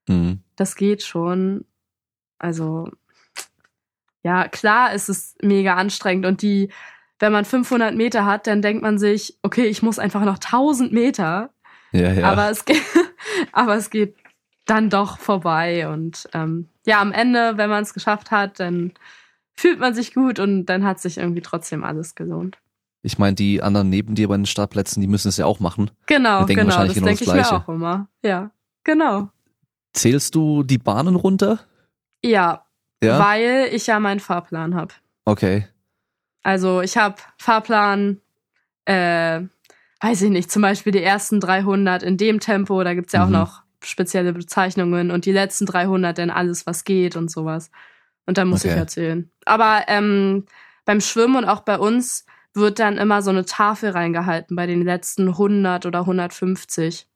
Mhm. 0.09 0.41
das 0.57 0.75
geht 0.75 1.03
schon. 1.03 1.65
Also 2.39 2.89
ja, 4.25 4.49
klar 4.49 4.93
ist 4.93 5.09
es 5.09 5.37
mega 5.43 5.75
anstrengend 5.75 6.27
und 6.27 6.43
die, 6.43 6.71
wenn 7.19 7.33
man 7.33 7.45
500 7.45 7.95
Meter 7.95 8.25
hat, 8.27 8.47
dann 8.47 8.63
denkt 8.63 8.83
man 8.83 8.99
sich, 8.99 9.39
okay, 9.43 9.67
ich 9.67 9.83
muss 9.83 9.99
einfach 9.99 10.25
noch 10.25 10.39
1000 10.39 10.93
Meter. 10.93 11.51
Ja, 11.93 12.13
ja. 12.13 12.31
Aber 12.31 12.51
es 12.51 12.65
geht, 12.65 12.83
aber 13.53 13.77
es 13.77 13.91
geht 13.91 14.17
dann 14.67 14.91
doch 14.91 15.19
vorbei 15.19 15.89
und 15.89 16.29
ähm, 16.35 16.69
ja, 16.87 17.01
am 17.01 17.13
Ende, 17.13 17.57
wenn 17.57 17.71
man 17.71 17.83
es 17.83 17.95
geschafft 17.95 18.31
hat, 18.31 18.59
dann 18.61 18.93
fühlt 19.57 19.79
man 19.79 19.95
sich 19.95 20.15
gut 20.15 20.39
und 20.39 20.67
dann 20.67 20.85
hat 20.85 21.01
sich 21.01 21.19
irgendwie 21.19 21.43
trotzdem 21.43 21.85
alles 21.85 22.15
gelohnt. 22.15 22.59
ich 23.03 23.19
meine, 23.19 23.35
die 23.35 23.63
anderen 23.63 23.89
neben 23.91 24.15
dir 24.15 24.29
bei 24.29 24.37
den 24.37 24.47
Startplätzen, 24.47 25.01
die 25.01 25.09
müssen 25.09 25.29
es 25.29 25.37
ja 25.37 25.47
auch 25.47 25.61
machen. 25.61 25.91
Genau, 26.07 26.47
genau, 26.47 26.65
wahrscheinlich 26.67 26.89
das 26.89 26.95
genau 26.95 27.07
denke 27.07 27.25
das 27.25 27.47
ich 27.47 27.51
mir 27.53 27.53
auch 27.57 27.69
immer. 27.69 28.09
Ja, 28.23 28.51
genau. 28.85 29.29
Zählst 29.93 30.35
du 30.35 30.63
die 30.63 30.79
Bahnen 30.79 31.17
runter? 31.17 31.61
Ja, 32.25 32.65
Ja. 33.03 33.19
weil 33.19 33.69
ich 33.73 33.87
ja 33.89 33.99
meinen 34.01 34.21
Fahrplan 34.21 34.75
habe. 34.75 34.95
Okay. 35.25 35.67
Also 36.45 36.81
ich 36.81 36.97
habe 36.97 37.17
Fahrplan, 37.39 38.21
äh, 38.87 39.43
weiß 40.01 40.23
ich 40.23 40.31
nicht, 40.31 40.51
zum 40.51 40.63
Beispiel 40.63 40.93
die 40.93 41.03
ersten 41.03 41.41
300 41.41 42.03
in 42.03 42.17
dem 42.17 42.41
Tempo, 42.41 42.83
da 42.85 42.95
gibt's 42.95 43.13
ja 43.13 43.23
auch 43.25 43.27
Mhm. 43.29 43.33
noch 43.33 43.63
spezielle 43.85 44.33
Bezeichnungen 44.33 45.11
und 45.11 45.25
die 45.27 45.33
letzten 45.33 45.67
300 45.67 46.17
dann 46.19 46.31
alles, 46.31 46.67
was 46.67 46.85
geht 46.85 47.17
und 47.17 47.31
sowas. 47.31 47.71
Und 48.27 48.39
dann 48.39 48.49
muss 48.49 48.65
ich 48.65 48.71
Okay. 48.71 48.79
erzählen. 48.81 49.31
Aber 49.45 49.85
ähm, 49.89 50.47
beim 50.85 51.01
Schwimmen 51.01 51.37
und 51.37 51.45
auch 51.45 51.61
bei 51.61 51.79
uns 51.79 52.25
wird 52.55 52.79
dann 52.79 52.99
immer 52.99 53.23
so 53.23 53.31
eine 53.31 53.45
Tafel 53.45 53.91
reingehalten 53.91 54.55
bei 54.57 54.67
den 54.67 54.83
letzten 54.83 55.29
100 55.29 55.87
oder 55.87 56.01
150. 56.01 57.07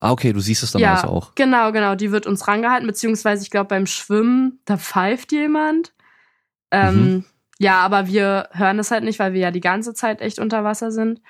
Ah, 0.00 0.10
okay, 0.10 0.32
du 0.32 0.40
siehst 0.40 0.62
es 0.62 0.72
dann 0.72 0.82
Ja. 0.82 0.94
also 0.94 1.08
auch. 1.08 1.34
Genau, 1.36 1.70
genau, 1.70 1.94
die 1.94 2.10
wird 2.10 2.26
uns 2.26 2.48
rangehalten, 2.48 2.86
beziehungsweise 2.86 3.42
ich 3.44 3.50
glaube 3.50 3.68
beim 3.68 3.86
Schwimmen, 3.86 4.60
da 4.64 4.76
pfeift 4.76 5.30
jemand. 5.32 5.92
Ähm, 6.70 7.04
Mhm. 7.04 7.24
Ja, 7.58 7.78
aber 7.80 8.08
wir 8.08 8.48
hören 8.52 8.80
es 8.80 8.90
halt 8.90 9.04
nicht, 9.04 9.20
weil 9.20 9.34
wir 9.34 9.40
ja 9.40 9.50
die 9.52 9.60
ganze 9.60 9.94
Zeit 9.94 10.20
echt 10.20 10.40
unter 10.40 10.64
Wasser 10.64 10.90
sind. 10.90 11.20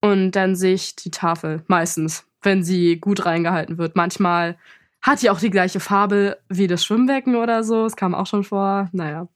Und 0.00 0.32
dann 0.32 0.56
sehe 0.56 0.74
ich 0.74 0.96
die 0.96 1.12
Tafel 1.12 1.62
meistens, 1.68 2.26
wenn 2.42 2.64
sie 2.64 2.98
gut 2.98 3.24
reingehalten 3.24 3.78
wird. 3.78 3.94
Manchmal 3.94 4.58
hat 5.04 5.20
die 5.20 5.28
auch 5.28 5.38
die 5.38 5.50
gleiche 5.50 5.80
Farbe 5.80 6.38
wie 6.48 6.66
das 6.66 6.82
Schwimmbecken 6.82 7.36
oder 7.36 7.62
so. 7.62 7.84
Es 7.84 7.94
kam 7.94 8.14
auch 8.14 8.26
schon 8.26 8.42
vor. 8.42 8.88
Naja. 8.92 9.28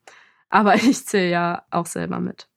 Aber 0.48 0.74
ich 0.82 1.04
zähle 1.04 1.30
ja 1.30 1.62
auch 1.70 1.86
selber 1.86 2.20
mit. 2.20 2.48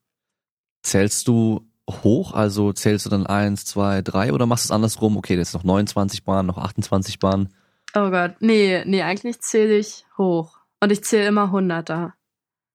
Zählst 0.81 1.27
du 1.27 1.69
hoch? 1.89 2.33
Also 2.33 2.71
zählst 2.71 3.05
du 3.05 3.09
dann 3.09 3.27
eins, 3.27 3.65
zwei, 3.65 4.01
drei 4.01 4.31
oder 4.31 4.45
machst 4.45 4.63
du 4.63 4.67
es 4.67 4.71
andersrum? 4.71 5.17
Okay, 5.17 5.35
jetzt 5.35 5.53
noch 5.53 5.65
29 5.65 6.23
Bahnen, 6.23 6.47
noch 6.47 6.57
28 6.57 7.19
Bahnen. 7.19 7.53
Oh 7.93 8.09
Gott. 8.09 8.35
Nee, 8.39 8.83
nee, 8.85 9.01
eigentlich 9.01 9.41
zähle 9.41 9.77
ich 9.77 10.05
hoch. 10.17 10.57
Und 10.79 10.91
ich 10.91 11.03
zähle 11.03 11.27
immer 11.27 11.51
Hunderter. 11.51 12.13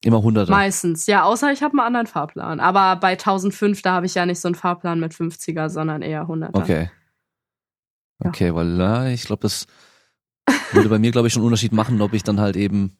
Immer 0.04 0.22
Hunderter. 0.22 0.52
Meistens, 0.52 1.06
ja, 1.06 1.22
außer 1.22 1.50
ich 1.50 1.62
habe 1.62 1.72
einen 1.72 1.86
anderen 1.86 2.06
Fahrplan. 2.06 2.60
Aber 2.60 2.96
bei 2.96 3.12
1005, 3.12 3.80
da 3.80 3.94
habe 3.94 4.04
ich 4.04 4.14
ja 4.14 4.26
nicht 4.26 4.40
so 4.40 4.48
einen 4.48 4.54
Fahrplan 4.54 5.00
mit 5.00 5.14
50er, 5.14 5.70
sondern 5.70 6.02
eher 6.02 6.26
100er. 6.26 6.50
Okay. 6.52 6.90
Ja. 8.22 8.28
Okay, 8.28 8.54
weil 8.54 8.66
na, 8.66 9.08
ich 9.08 9.24
glaube, 9.24 9.40
das 9.40 9.66
würde 10.72 10.88
bei 10.88 10.98
mir, 10.98 11.10
glaube 11.12 11.28
ich, 11.28 11.34
schon 11.34 11.42
einen 11.42 11.48
Unterschied 11.48 11.72
machen, 11.72 12.00
ob 12.00 12.12
ich 12.12 12.22
dann 12.22 12.40
halt 12.40 12.56
eben 12.56 12.96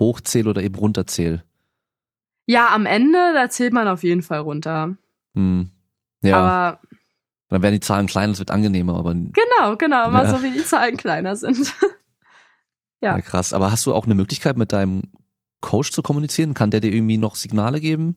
hochzähle 0.00 0.50
oder 0.50 0.62
eben 0.62 0.74
runterzähle. 0.74 1.42
Ja, 2.46 2.74
am 2.74 2.86
Ende, 2.86 3.18
da 3.34 3.48
zählt 3.50 3.72
man 3.72 3.88
auf 3.88 4.02
jeden 4.02 4.22
Fall 4.22 4.40
runter. 4.40 4.96
Hm. 5.34 5.70
Ja, 6.22 6.36
Aber 6.38 6.80
dann 7.48 7.62
werden 7.62 7.74
die 7.74 7.80
Zahlen 7.80 8.06
kleiner, 8.06 8.32
das 8.32 8.38
wird 8.38 8.50
angenehmer, 8.50 8.96
aber 8.96 9.14
genau, 9.14 9.76
genau, 9.76 10.10
mal 10.10 10.24
Ja. 10.24 10.36
so 10.36 10.42
wie 10.42 10.50
die 10.50 10.64
Zahlen 10.64 10.96
kleiner 10.96 11.36
sind. 11.36 11.72
Ja. 13.02 13.16
ja. 13.16 13.20
krass. 13.20 13.52
Aber 13.52 13.70
hast 13.70 13.84
du 13.84 13.92
auch 13.94 14.06
eine 14.06 14.14
Möglichkeit, 14.14 14.56
mit 14.56 14.72
deinem 14.72 15.02
Coach 15.60 15.92
zu 15.92 16.00
kommunizieren? 16.00 16.54
Kann 16.54 16.70
der 16.70 16.80
dir 16.80 16.90
irgendwie 16.92 17.18
noch 17.18 17.34
Signale 17.34 17.78
geben? 17.78 18.16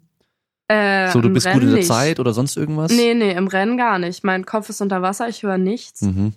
Äh, 0.69 1.11
So, 1.11 1.19
du 1.19 1.29
bist 1.29 1.45
gut 1.47 1.55
Rennen 1.55 1.63
in 1.63 1.69
der 1.71 1.77
nicht. 1.79 1.87
Zeit 1.89 2.17
oder 2.21 2.31
sonst 2.33 2.55
irgendwas? 2.55 2.89
Nee, 2.93 3.13
nee, 3.13 3.33
im 3.33 3.47
Rennen 3.49 3.75
gar 3.77 3.99
nicht. 3.99 4.23
Mein 4.23 4.45
Kopf 4.45 4.69
ist 4.69 4.79
unter 4.79 5.01
Wasser, 5.01 5.27
ich 5.27 5.43
höre 5.43 5.57
nichts. 5.57 6.01
Mhm. 6.01 6.31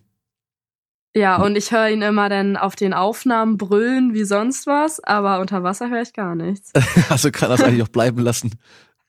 Ja, 1.14 1.37
und 1.37 1.57
ich 1.57 1.72
höre 1.72 1.90
ihn 1.90 2.01
immer 2.01 2.29
dann 2.31 2.57
auf 2.57 2.75
den 2.75 2.94
Aufnahmen 2.94 3.59
brüllen 3.59 4.14
wie 4.14 4.25
sonst 4.25 4.66
was, 4.66 4.98
aber 5.05 5.40
unter 5.40 5.62
Wasser 5.62 5.90
höre 5.90 6.01
ich 6.03 6.14
gar 6.14 6.35
nichts. 6.35 6.72
Also 7.11 7.31
kann 7.31 7.51
das 7.51 7.62
eigentlich 7.62 7.83
auch 7.83 7.88
bleiben 7.88 8.18
lassen. 8.22 8.59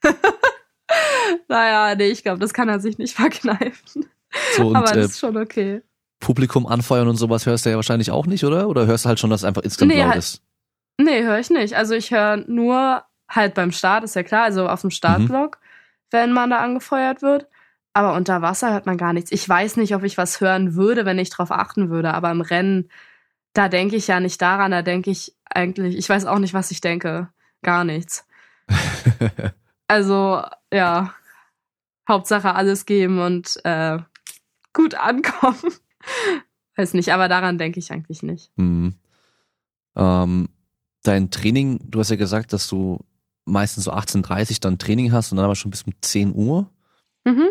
naja, 1.48 1.96
nee, 1.96 2.08
ich 2.10 2.24
glaube, 2.24 2.40
das 2.40 2.54
kann 2.54 2.70
er 2.70 2.80
sich 2.80 2.98
nicht 2.98 3.16
verkneifen. 3.16 4.06
So, 4.56 4.68
und 4.70 4.76
aber 4.76 4.88
das 4.88 4.98
äh, 4.98 5.06
ist 5.06 5.20
schon 5.20 5.38
okay. 5.38 5.82
Publikum 6.20 6.66
anfeuern 6.66 7.08
und 7.08 7.18
sowas 7.18 7.46
hörst 7.46 7.66
du 7.66 7.70
ja 7.70 7.76
wahrscheinlich 7.76 8.12
auch 8.12 8.26
nicht, 8.26 8.44
oder? 8.44 8.68
Oder 8.70 8.86
hörst 8.86 9.06
du 9.06 9.10
halt 9.10 9.20
schon, 9.20 9.30
dass 9.30 9.42
es 9.42 9.46
einfach 9.46 9.62
instant 9.64 9.92
Nee, 9.92 10.00
laut 10.00 10.10
halt- 10.10 10.18
ist? 10.20 10.42
Nee, 11.00 11.24
höre 11.24 11.40
ich 11.40 11.50
nicht. 11.50 11.76
Also 11.76 11.96
ich 11.96 12.12
höre 12.12 12.38
nur 12.48 13.04
halt 13.30 13.54
beim 13.56 13.72
Start, 13.72 14.04
ist 14.04 14.16
ja 14.16 14.24
klar, 14.24 14.44
also 14.44 14.68
auf 14.68 14.82
dem 14.82 14.92
Startblock, 14.92 15.60
wenn 16.12 16.32
man 16.32 16.50
da 16.50 16.60
angefeuert 16.60 17.22
wird. 17.22 17.48
Aber 17.94 18.16
unter 18.16 18.42
Wasser 18.42 18.74
hört 18.74 18.86
man 18.86 18.98
gar 18.98 19.14
nichts. 19.14 19.32
Ich 19.32 19.48
weiß 19.48 19.78
nicht, 19.78 19.96
ob 19.96 20.04
ich 20.04 20.18
was 20.18 20.42
hören 20.42 20.76
würde, 20.76 21.06
wenn 21.06 21.20
ich 21.20 21.30
drauf 21.30 21.52
achten 21.52 21.90
würde. 21.90 22.14
Aber 22.14 22.32
im 22.32 22.42
Rennen, 22.42 22.90
da 23.54 23.70
denke 23.70 23.96
ich 23.96 24.08
ja 24.08 24.20
nicht 24.20 24.42
daran. 24.42 24.72
Da 24.72 24.82
denke 24.82 25.12
ich 25.12 25.36
eigentlich, 25.46 25.96
ich 25.98 26.10
weiß 26.10 26.26
auch 26.26 26.40
nicht, 26.40 26.54
was 26.54 26.72
ich 26.72 26.82
denke. 26.82 27.30
Gar 27.62 27.84
nichts. 27.84 28.26
Also, 29.88 30.42
ja, 30.74 31.14
Hauptsache 32.08 32.56
alles 32.56 32.86
geben 32.86 33.20
und 33.20 33.60
äh, 33.64 34.00
gut 34.74 34.96
ankommen. 34.96 35.74
Weiß 36.76 36.94
nicht, 36.96 37.14
aber 37.14 37.28
daran 37.28 37.58
denke 37.58 37.80
ich 37.80 37.92
eigentlich 37.92 38.24
nicht. 38.24 38.52
Mhm. 38.56 38.96
Ähm, 39.96 40.50
dein 41.04 41.30
Training, 41.30 41.80
du 41.84 42.00
hast 42.00 42.10
ja 42.10 42.16
gesagt, 42.16 42.54
dass 42.54 42.68
du 42.68 43.06
meistens 43.46 43.84
so 43.84 43.94
18.30 43.94 44.62
dann 44.62 44.80
Training 44.80 45.12
hast 45.12 45.32
und 45.32 45.36
dann 45.36 45.46
aber 45.46 45.56
schon 45.56 45.70
bis 45.70 45.84
um 45.84 45.94
10 46.02 46.34
Uhr. 46.34 46.70
Mhm. 47.26 47.50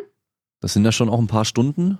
Das 0.62 0.72
sind 0.72 0.84
ja 0.84 0.92
schon 0.92 1.10
auch 1.10 1.18
ein 1.18 1.26
paar 1.26 1.44
Stunden. 1.44 1.98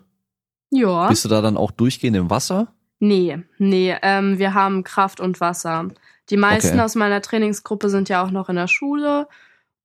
Ja. 0.70 1.08
Bist 1.08 1.24
du 1.26 1.28
da 1.28 1.42
dann 1.42 1.58
auch 1.58 1.70
durchgehend 1.72 2.16
im 2.16 2.30
Wasser? 2.30 2.72
Nee, 3.00 3.42
nee, 3.58 3.94
ähm, 4.00 4.38
wir 4.38 4.54
haben 4.54 4.84
Kraft 4.84 5.20
und 5.20 5.40
Wasser. 5.40 5.88
Die 6.30 6.36
meisten 6.36 6.74
Okay. 6.74 6.80
aus 6.80 6.94
meiner 6.94 7.20
Trainingsgruppe 7.20 7.90
sind 7.90 8.08
ja 8.08 8.24
auch 8.24 8.30
noch 8.30 8.48
in 8.48 8.56
der 8.56 8.68
Schule 8.68 9.28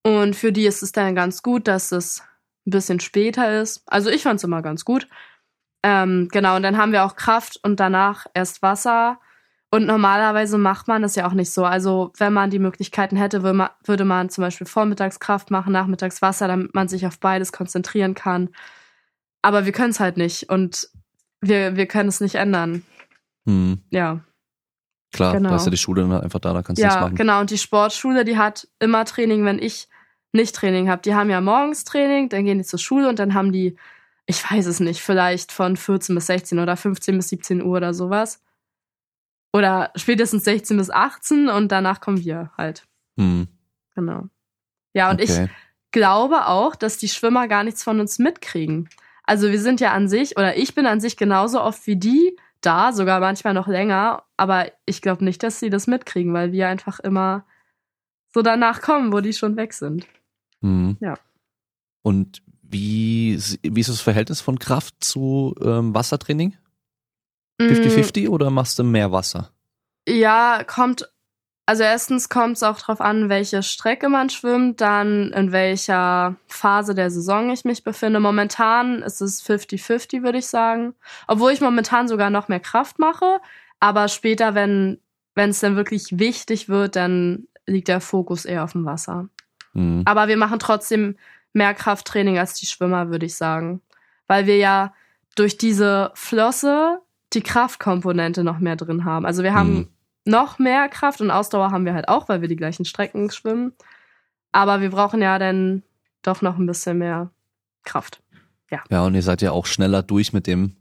und 0.03 0.35
für 0.35 0.51
die 0.53 0.65
ist 0.67 0.83
es 0.83 0.91
dann 0.91 1.15
ganz 1.15 1.41
gut, 1.41 1.67
dass 1.67 1.91
es 1.91 2.21
ein 2.67 2.71
bisschen 2.71 2.99
später 2.99 3.59
ist. 3.59 3.81
Also 3.87 4.09
ich 4.11 4.21
fand 4.23 4.37
es 4.37 4.43
immer 4.43 4.61
ganz 4.61 4.85
gut. 4.85 5.07
Ähm, 5.83 6.27
genau, 6.31 6.55
und 6.55 6.63
dann 6.63 6.77
haben 6.77 6.91
wir 6.91 7.03
auch 7.03 7.15
Kraft 7.15 7.59
und 7.63 7.79
danach 7.79 8.27
erst 8.35 8.61
Wasser. 8.61 9.19
Und 9.69 9.85
normalerweise 9.85 10.57
macht 10.57 10.87
man 10.87 11.01
das 11.01 11.15
ja 11.15 11.27
auch 11.27 11.33
nicht 11.33 11.51
so. 11.51 11.65
Also 11.65 12.13
wenn 12.17 12.31
man 12.31 12.49
die 12.49 12.59
Möglichkeiten 12.59 13.17
hätte, 13.17 13.43
würde 13.43 13.57
man, 13.57 13.69
würde 13.83 14.05
man 14.05 14.29
zum 14.29 14.43
Beispiel 14.43 14.65
vormittags 14.65 15.19
Kraft 15.19 15.51
machen, 15.51 15.73
nachmittags 15.73 16.21
Wasser, 16.21 16.47
damit 16.47 16.73
man 16.73 16.87
sich 16.87 17.05
auf 17.05 17.19
beides 17.19 17.51
konzentrieren 17.51 18.13
kann. 18.13 18.49
Aber 19.41 19.65
wir 19.65 19.73
können 19.73 19.89
es 19.89 19.99
halt 19.99 20.15
nicht 20.17 20.49
und 20.49 20.89
wir, 21.41 21.75
wir 21.75 21.85
können 21.85 22.09
es 22.09 22.21
nicht 22.21 22.35
ändern. 22.35 22.83
Hm, 23.45 23.81
Ja. 23.89 24.21
klar, 25.13 25.33
Genau. 25.33 25.49
da 25.49 25.55
ist 25.57 25.65
ja 25.65 25.71
die 25.71 25.77
Schule 25.77 26.07
halt 26.07 26.23
einfach 26.23 26.39
da, 26.39 26.53
da 26.53 26.61
kannst 26.63 26.81
du 26.81 26.85
nichts 26.85 26.95
Ja, 26.95 27.01
machen. 27.01 27.15
genau. 27.15 27.39
Und 27.41 27.49
die 27.51 27.57
Sportschule, 27.57 28.23
die 28.23 28.37
hat 28.37 28.67
immer 28.79 29.03
Training, 29.05 29.43
wenn 29.45 29.59
ich 29.59 29.89
nicht 30.31 30.55
Training 30.55 30.89
habe. 30.89 31.01
Die 31.01 31.13
haben 31.15 31.29
ja 31.29 31.41
morgens 31.41 31.83
Training, 31.83 32.29
dann 32.29 32.45
gehen 32.45 32.57
die 32.57 32.63
zur 32.65 32.79
Schule 32.79 33.09
und 33.09 33.19
dann 33.19 33.33
haben 33.33 33.51
die, 33.51 33.75
ich 34.25 34.49
weiß 34.49 34.65
es 34.65 34.79
nicht, 34.79 35.01
vielleicht 35.01 35.51
von 35.51 35.75
14 35.77 36.15
bis 36.15 36.27
16 36.27 36.59
oder 36.59 36.77
15 36.77 37.17
bis 37.17 37.29
17 37.29 37.61
Uhr 37.63 37.77
oder 37.77 37.93
sowas. 37.93 38.41
Oder 39.57 39.91
spätestens 39.95 40.43
16 40.43 40.77
bis 40.77 40.91
18 40.91 41.49
und 41.49 41.71
danach 41.71 41.99
kommen 41.99 42.23
wir 42.23 42.51
halt. 42.57 42.87
Hm, 43.17 43.47
Genau. 43.95 44.25
Ja, 44.93 45.09
und 45.09 45.19
ich 45.19 45.31
okay. 45.31 45.49
glaube 45.91 46.45
auch, 46.45 46.75
dass 46.75 46.99
die 46.99 47.09
Schwimmer 47.09 47.47
gar 47.47 47.63
nichts 47.63 47.83
von 47.83 47.99
uns 47.99 48.19
mitkriegen. 48.19 48.89
Also 49.23 49.49
wir 49.49 49.59
sind 49.59 49.79
ja 49.79 49.91
an 49.91 50.07
sich, 50.07 50.37
oder 50.37 50.55
ich 50.55 50.75
bin 50.75 50.85
an 50.85 50.99
sich 50.99 51.17
genauso 51.17 51.59
oft 51.59 51.87
wie 51.87 51.95
die 51.95 52.37
da, 52.61 52.93
sogar 52.93 53.19
manchmal 53.19 53.55
noch 53.55 53.67
länger, 53.67 54.23
aber 54.37 54.71
ich 54.85 55.01
glaube 55.01 55.25
nicht, 55.25 55.41
dass 55.41 55.59
sie 55.59 55.71
das 55.71 55.87
mitkriegen, 55.87 56.31
weil 56.33 56.51
wir 56.51 56.67
einfach 56.67 56.99
immer 56.99 57.43
so 58.33 58.43
danach 58.43 58.81
kommen, 58.81 59.11
wo 59.11 59.19
die 59.19 59.33
schon 59.33 59.55
weg 59.55 59.73
sind. 59.73 60.05
Hm. 60.61 60.97
Ja. 60.99 61.15
Und 62.03 62.43
wie, 62.61 63.39
wie 63.63 63.79
ist 63.79 63.89
das 63.89 64.01
Verhältnis 64.01 64.41
von 64.41 64.59
Kraft 64.59 65.03
zu 65.03 65.55
ähm, 65.59 65.95
Wassertraining? 65.95 66.55
Mm, 67.57 67.63
50-50 67.63 68.29
oder 68.29 68.49
machst 68.49 68.79
du 68.79 68.83
mehr 68.83 69.11
Wasser? 69.11 69.51
Ja, 70.07 70.63
kommt, 70.65 71.09
also 71.65 71.83
erstens 71.83 72.29
kommt 72.29 72.57
es 72.57 72.63
auch 72.63 72.79
drauf 72.79 73.01
an, 73.01 73.29
welche 73.29 73.63
Strecke 73.63 74.09
man 74.09 74.29
schwimmt, 74.29 74.79
dann 74.81 75.31
in 75.33 75.51
welcher 75.51 76.35
Phase 76.47 76.95
der 76.95 77.11
Saison 77.11 77.49
ich 77.51 77.65
mich 77.65 77.83
befinde. 77.83 78.19
Momentan 78.19 79.01
ist 79.01 79.21
es 79.21 79.43
50-50, 79.43 80.23
würde 80.23 80.37
ich 80.37 80.47
sagen. 80.47 80.93
Obwohl 81.27 81.51
ich 81.51 81.61
momentan 81.61 82.07
sogar 82.07 82.29
noch 82.29 82.47
mehr 82.47 82.59
Kraft 82.59 82.99
mache. 82.99 83.39
Aber 83.79 84.07
später, 84.07 84.55
wenn 84.55 84.99
wenn 85.37 85.51
es 85.51 85.59
dann 85.59 85.75
wirklich 85.75 86.17
wichtig 86.17 86.67
wird, 86.67 86.95
dann 86.95 87.47
liegt 87.67 87.89
der 87.89 88.01
Fokus 88.01 88.43
eher 88.43 88.63
auf 88.63 88.71
dem 88.71 88.85
Wasser. 88.85 89.29
Hm. 89.73 90.01
Aber 90.03 90.27
wir 90.27 90.35
machen 90.35 90.57
trotzdem 90.57 91.15
mehr 91.53 91.75
Krafttraining 91.75 92.39
als 92.39 92.55
die 92.55 92.65
Schwimmer, 92.65 93.11
würde 93.11 93.27
ich 93.27 93.35
sagen. 93.35 93.81
Weil 94.25 94.47
wir 94.47 94.57
ja 94.57 94.95
durch 95.35 95.57
diese 95.57 96.11
Flosse 96.15 97.01
die 97.33 97.41
Kraftkomponente 97.41 98.43
noch 98.43 98.59
mehr 98.59 98.75
drin 98.75 99.05
haben. 99.05 99.25
Also 99.25 99.43
wir 99.43 99.53
haben 99.53 99.73
Mhm. 99.73 99.87
noch 100.25 100.59
mehr 100.59 100.87
Kraft 100.89 101.21
und 101.21 101.31
Ausdauer 101.31 101.71
haben 101.71 101.85
wir 101.85 101.93
halt 101.93 102.07
auch, 102.07 102.29
weil 102.29 102.41
wir 102.41 102.47
die 102.47 102.55
gleichen 102.55 102.85
Strecken 102.85 103.29
schwimmen. 103.31 103.73
Aber 104.51 104.81
wir 104.81 104.89
brauchen 104.89 105.21
ja 105.21 105.37
dann 105.39 105.83
doch 106.21 106.41
noch 106.41 106.57
ein 106.57 106.65
bisschen 106.65 106.97
mehr 106.97 107.31
Kraft. 107.83 108.21
Ja, 108.89 109.03
und 109.05 109.15
ihr 109.15 109.21
seid 109.23 109.41
ja 109.41 109.51
auch 109.51 109.65
schneller 109.65 110.03
durch 110.03 110.33
mit 110.33 110.45
dem, 110.47 110.75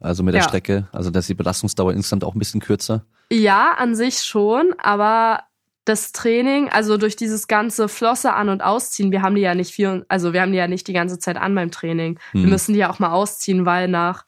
also 0.00 0.22
mit 0.22 0.34
der 0.34 0.42
Ja. 0.42 0.48
Strecke. 0.48 0.88
Also 0.92 1.10
dass 1.10 1.26
die 1.26 1.34
Belastungsdauer 1.34 1.92
insgesamt 1.92 2.24
auch 2.24 2.34
ein 2.34 2.38
bisschen 2.38 2.60
kürzer. 2.60 3.04
Ja, 3.30 3.72
an 3.78 3.94
sich 3.94 4.18
schon, 4.18 4.74
aber 4.82 5.44
das 5.86 6.12
Training, 6.12 6.68
also 6.68 6.96
durch 6.98 7.16
dieses 7.16 7.48
ganze 7.48 7.88
Flosse 7.88 8.34
an- 8.34 8.50
und 8.50 8.62
ausziehen, 8.62 9.10
wir 9.12 9.22
haben 9.22 9.34
die 9.34 9.40
ja 9.40 9.54
nicht 9.54 9.72
viel, 9.72 10.04
also 10.08 10.32
wir 10.32 10.42
haben 10.42 10.52
die 10.52 10.58
ja 10.58 10.68
nicht 10.68 10.86
die 10.86 10.92
ganze 10.92 11.18
Zeit 11.18 11.36
an 11.38 11.54
beim 11.54 11.70
Training. 11.70 12.18
Wir 12.32 12.42
Hm. 12.44 12.50
müssen 12.50 12.72
die 12.74 12.80
ja 12.80 12.90
auch 12.90 12.98
mal 12.98 13.10
ausziehen, 13.12 13.64
weil 13.66 13.88
nach 13.88 14.24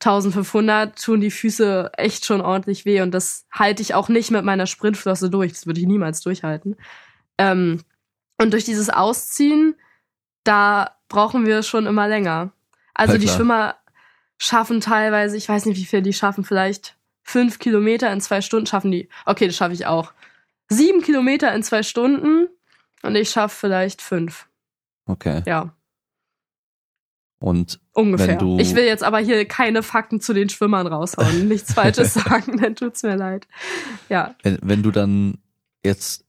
1500 0.00 1.00
tun 1.02 1.20
die 1.20 1.30
Füße 1.30 1.90
echt 1.96 2.26
schon 2.26 2.40
ordentlich 2.40 2.84
weh 2.84 3.00
und 3.00 3.12
das 3.12 3.46
halte 3.50 3.82
ich 3.82 3.94
auch 3.94 4.08
nicht 4.08 4.30
mit 4.30 4.44
meiner 4.44 4.66
Sprintflosse 4.66 5.30
durch. 5.30 5.52
Das 5.52 5.66
würde 5.66 5.80
ich 5.80 5.86
niemals 5.86 6.20
durchhalten. 6.20 6.76
Ähm, 7.38 7.82
und 8.38 8.52
durch 8.52 8.64
dieses 8.64 8.90
Ausziehen, 8.90 9.74
da 10.44 10.96
brauchen 11.08 11.46
wir 11.46 11.62
schon 11.62 11.86
immer 11.86 12.08
länger. 12.08 12.52
Also 12.94 13.14
Ja, 13.14 13.18
die 13.18 13.24
klar. 13.26 13.36
Schwimmer 13.36 13.76
schaffen 14.38 14.80
teilweise, 14.80 15.36
ich 15.36 15.48
weiß 15.48 15.64
nicht, 15.66 15.78
wie 15.78 15.86
viel 15.86 16.02
die 16.02 16.12
schaffen, 16.12 16.44
vielleicht 16.44 16.96
fünf 17.22 17.58
Kilometer 17.58 18.12
in 18.12 18.20
zwei 18.20 18.40
Stunden 18.42 18.66
schaffen 18.66 18.90
die. 18.90 19.08
Okay, 19.24 19.46
das 19.46 19.56
schaffe 19.56 19.74
ich 19.74 19.86
auch. 19.86 20.12
Sieben 20.68 21.00
Kilometer 21.00 21.54
in 21.54 21.62
zwei 21.62 21.82
Stunden 21.82 22.48
und 23.02 23.14
ich 23.16 23.30
schaffe 23.30 23.56
vielleicht 23.56 24.02
fünf. 24.02 24.46
Okay. 25.06 25.42
Ja. 25.46 25.72
Und 27.38 27.80
Ungefähr. 27.92 28.40
Ich 28.58 28.74
will 28.74 28.84
jetzt 28.84 29.04
aber 29.04 29.18
hier 29.18 29.44
keine 29.46 29.82
Fakten 29.82 30.20
zu 30.20 30.32
den 30.32 30.48
Schwimmern 30.48 30.86
raushauen. 30.86 31.48
Nichts 31.48 31.74
Falsches 31.74 32.14
sagen, 32.14 32.56
dann 32.58 32.74
tut's 32.76 33.02
mir 33.02 33.16
leid. 33.16 33.46
Ja. 34.08 34.34
wenn, 34.42 34.58
wenn 34.62 34.82
du 34.82 34.90
dann 34.90 35.38
jetzt 35.84 36.24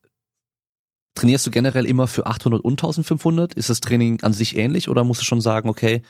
trainierst 1.16 1.48
du 1.48 1.52
generell 1.52 1.86
immer 1.86 2.08
für 2.08 2.28
800 2.28 2.64
und 2.64 2.74
1500? 2.74 3.54
Ist 3.54 3.70
das 3.70 3.80
Training 3.80 4.22
an 4.22 4.34
sich 4.34 4.56
ähnlich 4.58 4.90
oder 4.90 5.04
musst 5.04 5.22
du 5.22 5.26
schon 5.26 5.42
sagen, 5.42 5.70
okay, 5.70 6.02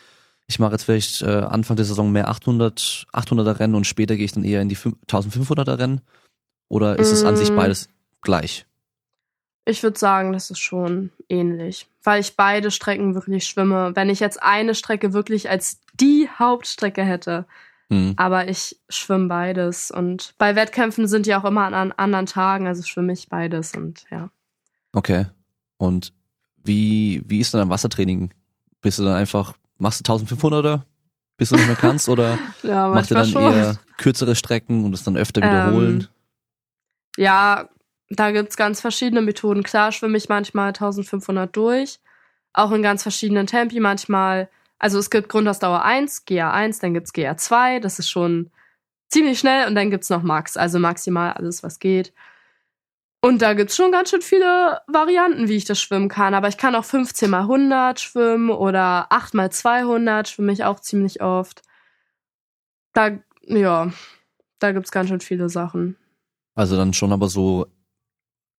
ich 0.47 0.59
mache 0.59 0.73
jetzt 0.73 0.83
vielleicht 0.83 1.21
äh, 1.21 1.27
Anfang 1.27 1.77
der 1.77 1.85
Saison 1.85 2.11
mehr 2.11 2.27
800 2.29 3.05
800er 3.13 3.59
Rennen 3.59 3.75
und 3.75 3.87
später 3.87 4.15
gehe 4.15 4.25
ich 4.25 4.33
dann 4.33 4.43
eher 4.43 4.61
in 4.61 4.69
die 4.69 4.77
1500er 4.77 5.77
Rennen? 5.79 6.01
Oder 6.69 6.99
ist 6.99 7.11
es 7.11 7.23
an 7.23 7.37
sich 7.37 7.51
Mm. 7.51 7.55
beides 7.55 7.87
gleich? 8.21 8.66
Ich 9.67 9.83
würde 9.83 9.99
sagen, 9.99 10.31
das 10.33 10.49
ist 10.49 10.59
schon 10.59 11.11
ähnlich, 11.29 11.87
weil 12.03 12.21
ich 12.21 12.35
beide 12.35 12.71
Strecken 12.71 13.15
wirklich 13.15 13.45
schwimme. 13.45 13.91
Wenn 13.95 14.09
ich 14.09 14.19
jetzt 14.19 14.41
eine 14.41 14.73
Strecke 14.75 15.13
wirklich 15.13 15.49
als 15.49 15.79
die 15.99 16.29
Hauptstrecke 16.39 17.03
hätte, 17.03 17.45
Hm. 17.89 18.13
aber 18.17 18.49
ich 18.49 18.77
schwimme 18.89 19.27
beides. 19.27 19.91
Und 19.91 20.33
bei 20.37 20.55
Wettkämpfen 20.55 21.07
sind 21.07 21.25
die 21.25 21.35
auch 21.35 21.45
immer 21.45 21.63
an, 21.63 21.73
an 21.73 21.91
anderen 21.93 22.25
Tagen, 22.25 22.67
also 22.67 22.83
schwimme 22.83 23.13
ich 23.13 23.29
beides 23.29 23.73
und 23.75 24.03
ja. 24.11 24.29
Okay. 24.93 25.25
Und 25.77 26.11
wie, 26.63 27.21
wie 27.25 27.39
ist 27.39 27.53
denn 27.53 27.59
dein 27.61 27.69
Wassertraining? 27.69 28.31
Bist 28.81 28.99
du 28.99 29.03
dann 29.03 29.13
einfach, 29.15 29.53
machst 29.77 30.05
du 30.05 30.11
1500er, 30.11 30.81
bis 31.37 31.49
du 31.49 31.55
nicht 31.55 31.67
mehr 31.67 31.75
kannst 31.77 32.09
oder 32.09 32.37
Ja, 32.63 32.87
ihr 32.89 32.93
manchmal 32.93 33.23
dann 33.23 33.31
schon. 33.31 33.41
eher 33.53 33.77
kürzere 33.97 34.35
Strecken 34.35 34.83
und 34.83 34.93
es 34.93 35.03
dann 35.03 35.15
öfter 35.15 35.41
Ähm, 35.41 35.49
wiederholen? 35.49 36.07
Ja, 37.15 37.69
da 38.09 38.31
gibt's 38.31 38.57
ganz 38.57 38.81
verschiedene 38.81 39.21
Methoden. 39.21 39.63
Klar 39.63 39.91
schwimme 39.91 40.17
ich 40.17 40.29
manchmal 40.29 40.67
1500 40.67 41.55
durch, 41.55 41.99
auch 42.53 42.71
in 42.71 42.81
ganz 42.81 43.03
verschiedenen 43.03 43.47
Tempi. 43.47 43.79
Manchmal, 43.79 44.49
also 44.79 44.99
es 44.99 45.09
gibt 45.09 45.29
Grundausdauer 45.29 45.83
1, 45.83 46.25
GA1, 46.25 46.81
dann 46.81 46.93
gibt's 46.93 47.13
GA2, 47.13 47.79
das 47.79 47.99
ist 47.99 48.09
schon 48.09 48.51
ziemlich 49.09 49.39
schnell 49.39 49.67
und 49.67 49.75
dann 49.75 49.91
gibt's 49.91 50.09
noch 50.09 50.23
Max, 50.23 50.57
also 50.57 50.79
maximal 50.79 51.33
alles, 51.33 51.63
was 51.63 51.79
geht. 51.79 52.13
Und 53.21 53.41
da 53.41 53.53
gibt's 53.53 53.75
schon 53.75 53.91
ganz 53.91 54.11
schön 54.11 54.21
viele 54.21 54.81
Varianten, 54.87 55.47
wie 55.47 55.55
ich 55.55 55.65
das 55.65 55.81
schwimmen 55.81 56.07
kann. 56.07 56.33
Aber 56.33 56.47
ich 56.47 56.57
kann 56.57 56.75
auch 56.75 56.85
15 56.85 57.29
mal 57.29 57.41
100 57.41 57.99
schwimmen 57.99 58.51
oder 58.51 59.07
8 59.09 59.33
mal 59.33 59.51
200 59.51 60.29
schwimme 60.29 60.53
ich 60.53 60.63
auch 60.63 60.79
ziemlich 60.79 61.21
oft. 61.21 61.63
Da, 62.93 63.17
ja, 63.41 63.91
da 64.59 64.71
gibt's 64.71 64.91
ganz 64.91 65.09
schön 65.09 65.19
viele 65.19 65.49
Sachen. 65.49 65.97
Also 66.55 66.77
dann 66.77 66.93
schon 66.93 67.11
aber 67.11 67.27
so 67.27 67.67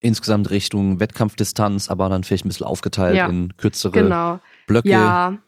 insgesamt 0.00 0.50
Richtung 0.50 1.00
Wettkampfdistanz, 1.00 1.90
aber 1.90 2.08
dann 2.08 2.24
vielleicht 2.24 2.44
ein 2.44 2.48
bisschen 2.48 2.66
aufgeteilt 2.66 3.16
Ja, 3.16 3.26
in 3.26 3.56
kürzere 3.56 3.92
Genau. 3.92 4.40
Blöcke. 4.66 4.88
Ja, 4.88 5.38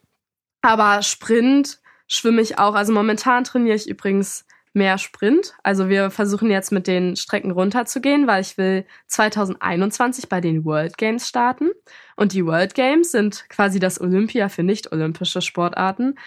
aber 0.62 1.02
Sprint 1.02 1.80
schwimme 2.06 2.42
ich 2.42 2.58
auch. 2.58 2.74
Also 2.74 2.92
momentan 2.92 3.44
trainiere 3.44 3.76
ich 3.76 3.88
übrigens 3.88 4.44
mehr 4.72 4.98
Sprint. 4.98 5.54
Also 5.62 5.88
wir 5.88 6.10
versuchen 6.10 6.50
jetzt 6.50 6.70
mit 6.70 6.86
den 6.86 7.16
Strecken 7.16 7.50
runterzugehen, 7.50 8.26
weil 8.26 8.42
ich 8.42 8.56
will 8.56 8.84
2021 9.08 10.28
bei 10.28 10.40
den 10.40 10.64
World 10.64 10.96
Games 10.96 11.28
starten. 11.28 11.70
Und 12.16 12.32
die 12.32 12.44
World 12.46 12.74
Games 12.74 13.12
sind 13.12 13.48
quasi 13.48 13.78
das 13.78 14.00
Olympia 14.00 14.48
für 14.48 14.62
nicht-olympische 14.62 15.42
Sportarten. 15.42 16.18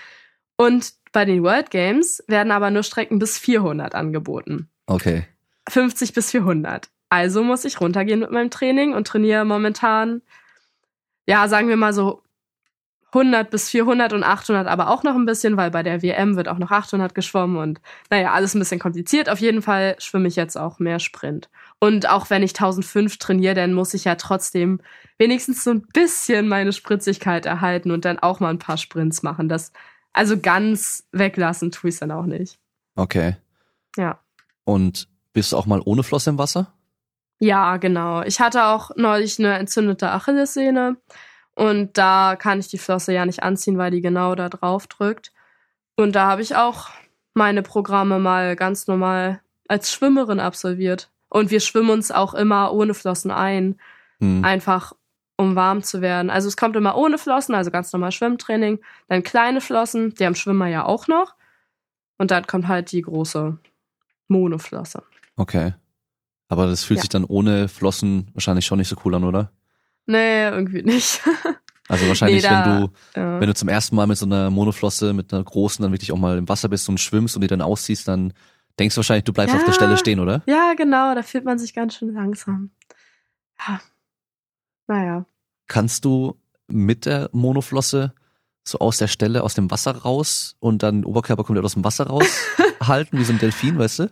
Und 0.58 0.93
bei 1.12 1.26
den 1.26 1.43
World 1.43 1.72
Games 1.72 2.24
werden 2.28 2.52
aber 2.52 2.70
nur 2.72 2.84
Strecken 2.84 3.20
bis 3.20 3.38
400 3.38 3.95
angeboten. 3.95 4.70
Okay. 4.88 5.26
50 5.70 6.14
bis 6.14 6.32
400. 6.32 6.89
Also 7.14 7.43
muss 7.43 7.64
ich 7.64 7.80
runtergehen 7.80 8.22
mit 8.22 8.32
meinem 8.32 8.49
Training 8.49 8.95
und 8.95 9.05
trainiere 9.05 9.45
momentan, 9.45 10.24
ja, 11.28 11.47
sagen 11.47 11.68
wir 11.68 11.78
mal 11.78 11.93
so 11.93 12.24
100 13.09 13.51
bis 13.51 13.70
400 13.70 14.14
und 14.14 14.24
800 14.24 14.68
aber 14.68 14.89
auch 14.89 15.03
noch 15.03 15.14
ein 15.14 15.28
bisschen, 15.28 15.55
weil 15.55 15.70
bei 15.70 15.84
der 15.84 16.01
WM 16.01 16.36
wird 16.38 16.47
auch 16.47 16.57
noch 16.57 16.72
800 16.72 17.14
geschwommen 17.14 17.57
und 17.57 17.82
naja, 18.09 18.34
alles 18.34 18.55
ein 18.55 18.59
bisschen 18.59 18.80
kompliziert. 18.80 19.30
Auf 19.30 19.38
jeden 19.38 19.61
Fall 19.61 19.95
schwimme 19.99 20.28
ich 20.28 20.36
jetzt 20.36 20.57
auch 20.57 20.80
mehr 20.80 20.97
Sprint. 20.97 21.51
Und 21.78 22.09
auch 22.09 22.32
wenn 22.32 22.41
ich 22.41 22.53
1005 22.53 23.20
trainiere, 23.20 23.53
dann 23.53 23.74
muss 23.74 23.93
ich 23.93 24.05
ja 24.05 24.16
trotzdem 24.16 24.82
wenigstens 25.20 25.64
so 25.64 25.70
ein 25.70 25.86
bisschen 25.93 26.47
meine 26.47 26.74
Spritzigkeit 26.74 27.45
erhalten 27.45 27.91
und 27.91 28.05
dann 28.05 28.18
auch 28.18 28.39
mal 28.39 28.49
ein 28.49 28.57
paar 28.57 28.78
Sprints 28.78 29.22
machen. 29.22 29.49
Das 29.49 29.72
Also 30.14 30.39
ganz 30.39 31.07
weglassen 31.11 31.70
tue 31.70 31.89
ich 31.89 31.97
es 31.97 31.99
dann 31.99 32.09
auch 32.09 32.26
nicht. 32.26 32.57
Okay. 32.95 33.36
Ja. 33.97 34.20
Und 34.64 35.07
bist 35.32 35.51
du 35.51 35.57
auch 35.57 35.68
mal 35.68 35.82
ohne 35.86 36.01
Flosse 36.01 36.32
im 36.32 36.39
Wasser? 36.39 36.74
Ja, 37.44 37.76
genau. 37.76 38.22
Ich 38.22 38.39
hatte 38.39 38.68
auch 38.68 38.91
neulich 38.96 39.38
eine 39.38 39.56
entzündete 39.56 40.10
Achillessehne 40.10 40.96
und 41.56 41.98
da 41.98 42.38
kann 42.39 42.62
ich 42.62 42.70
die 42.70 42.78
Flosse 42.78 43.12
ja 43.12 43.26
nicht 43.26 43.44
anziehen, 43.44 43.78
weil 43.78 43.91
die 43.91 44.00
genau 44.00 44.34
da 44.36 44.48
drauf 44.48 44.88
drückt. 44.88 45.34
Und 45.98 46.16
da 46.16 46.26
habe 46.28 46.41
ich 46.41 46.56
auch 46.56 46.88
meine 47.34 47.62
Programme 47.62 48.18
mal 48.18 48.56
ganz 48.56 48.88
normal 48.88 49.41
als 49.68 49.91
Schwimmerin 49.91 50.39
absolviert. 50.39 51.12
Und 51.28 51.52
wir 51.52 51.60
schwimmen 51.60 51.89
uns 51.89 52.12
auch 52.12 52.34
immer 52.34 52.72
ohne 52.72 52.94
Flossen 52.94 53.30
ein, 53.30 53.78
Hm. 54.22 54.46
einfach 54.46 54.94
um 55.36 55.58
warm 55.58 55.84
zu 55.84 56.00
werden. 56.00 56.30
Also 56.30 56.48
es 56.48 56.56
kommt 56.56 56.78
immer 56.78 56.96
ohne 56.96 57.18
Flossen, 57.18 57.56
also 57.56 57.72
ganz 57.72 57.91
normal 57.91 58.14
Schwimmtraining, 58.14 58.80
dann 59.10 59.22
kleine 59.22 59.60
Flossen, 59.60 60.14
die 60.14 60.26
haben 60.26 60.36
Schwimmer 60.36 60.68
ja 60.68 60.86
auch 60.86 61.10
noch. 61.10 61.36
Und 62.18 62.32
dann 62.32 62.48
kommt 62.48 62.70
halt 62.70 62.94
die 62.94 63.02
große 63.02 63.58
Monoflosse. 64.30 65.04
Okay. 65.36 65.74
Aber 66.50 66.68
das 66.68 66.84
fühlt 66.84 66.98
Ja. 67.00 67.02
sich 67.02 67.10
dann 67.10 67.26
ohne 67.26 67.68
Flossen 67.68 68.30
wahrscheinlich 68.34 68.66
schon 68.66 68.78
nicht 68.80 68.88
so 68.89 68.96
cool 69.06 69.16
an, 69.16 69.24
oder? 69.24 69.52
Nee, 70.06 70.44
irgendwie 70.50 70.84
nicht. 70.84 71.22
Also 71.89 72.08
wahrscheinlich, 72.08 72.41
Nee, 72.44 72.50
da- 72.50 72.66
wenn 72.66 72.82
du, 72.82 72.94
ja. 73.20 73.39
wenn 73.41 73.48
du 73.48 73.54
zum 73.56 73.68
ersten 73.68 73.98
Mal 73.98 74.08
mit 74.08 74.18
so 74.18 74.26
einer 74.26 74.50
Monoflosse, 74.50 75.12
mit 75.12 75.34
einer 75.34 75.44
großen, 75.44 75.84
dann 75.84 75.91
wirklich 75.91 76.14
auch 76.14 76.18
mal 76.18 76.38
im 76.38 76.48
Wasser 76.48 76.70
bist 76.70 76.88
und 76.88 76.98
schwimmst 76.98 77.36
und 77.36 77.41
die 77.41 77.48
dann 77.48 77.62
ausziehst, 77.62 78.08
dann 78.08 78.32
denkst 78.80 78.96
du 78.96 79.00
wahrscheinlich, 79.00 79.26
du 79.26 79.34
bleibst 79.34 79.54
Ja. 79.54 79.60
auf 79.60 79.66
der 79.66 79.74
Stelle 79.74 79.98
stehen, 79.98 80.22
oder? 80.22 80.41
Ja, 80.48 80.76
genau, 80.78 81.14
da 81.14 81.22
fühlt 81.24 81.44
man 81.44 81.60
sich 81.60 81.74
ganz 81.74 81.96
schön 81.96 82.14
langsam. 82.14 82.72
Ja. 83.68 83.82
Naja. 84.88 85.26
Kannst 85.68 86.06
du 86.06 86.39
mit 86.68 87.06
der 87.06 87.30
Monoflosse 87.34 88.14
so 88.64 88.80
aus 88.80 88.98
der 88.98 89.08
Stelle, 89.08 89.44
aus 89.44 89.54
dem 89.54 89.70
Wasser 89.70 89.91
raus 89.91 90.56
und 90.60 90.84
dann 90.84 91.04
Oberkörper 91.04 91.44
komplett 91.44 91.66
aus 91.66 91.74
dem 91.74 91.84
Wasser 91.84 92.08
raushalten, 92.08 93.20
wie 93.20 93.26
so 93.26 93.34
ein 93.34 93.39
Delfin, 93.39 93.78
weißt 93.78 94.00
du? 94.00 94.12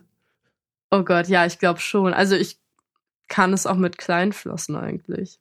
Oh 0.94 1.02
Gott, 1.04 1.26
ja, 1.28 1.46
ich 1.46 1.58
glaube 1.58 1.80
schon. 1.80 2.12
Also 2.12 2.36
ich 2.36 2.58
kann 3.28 3.52
es 3.54 3.66
auch 3.66 3.76
mit 3.76 3.96
kleinen 3.96 4.32
Flossen 4.32 4.76
eigentlich. 4.76 5.40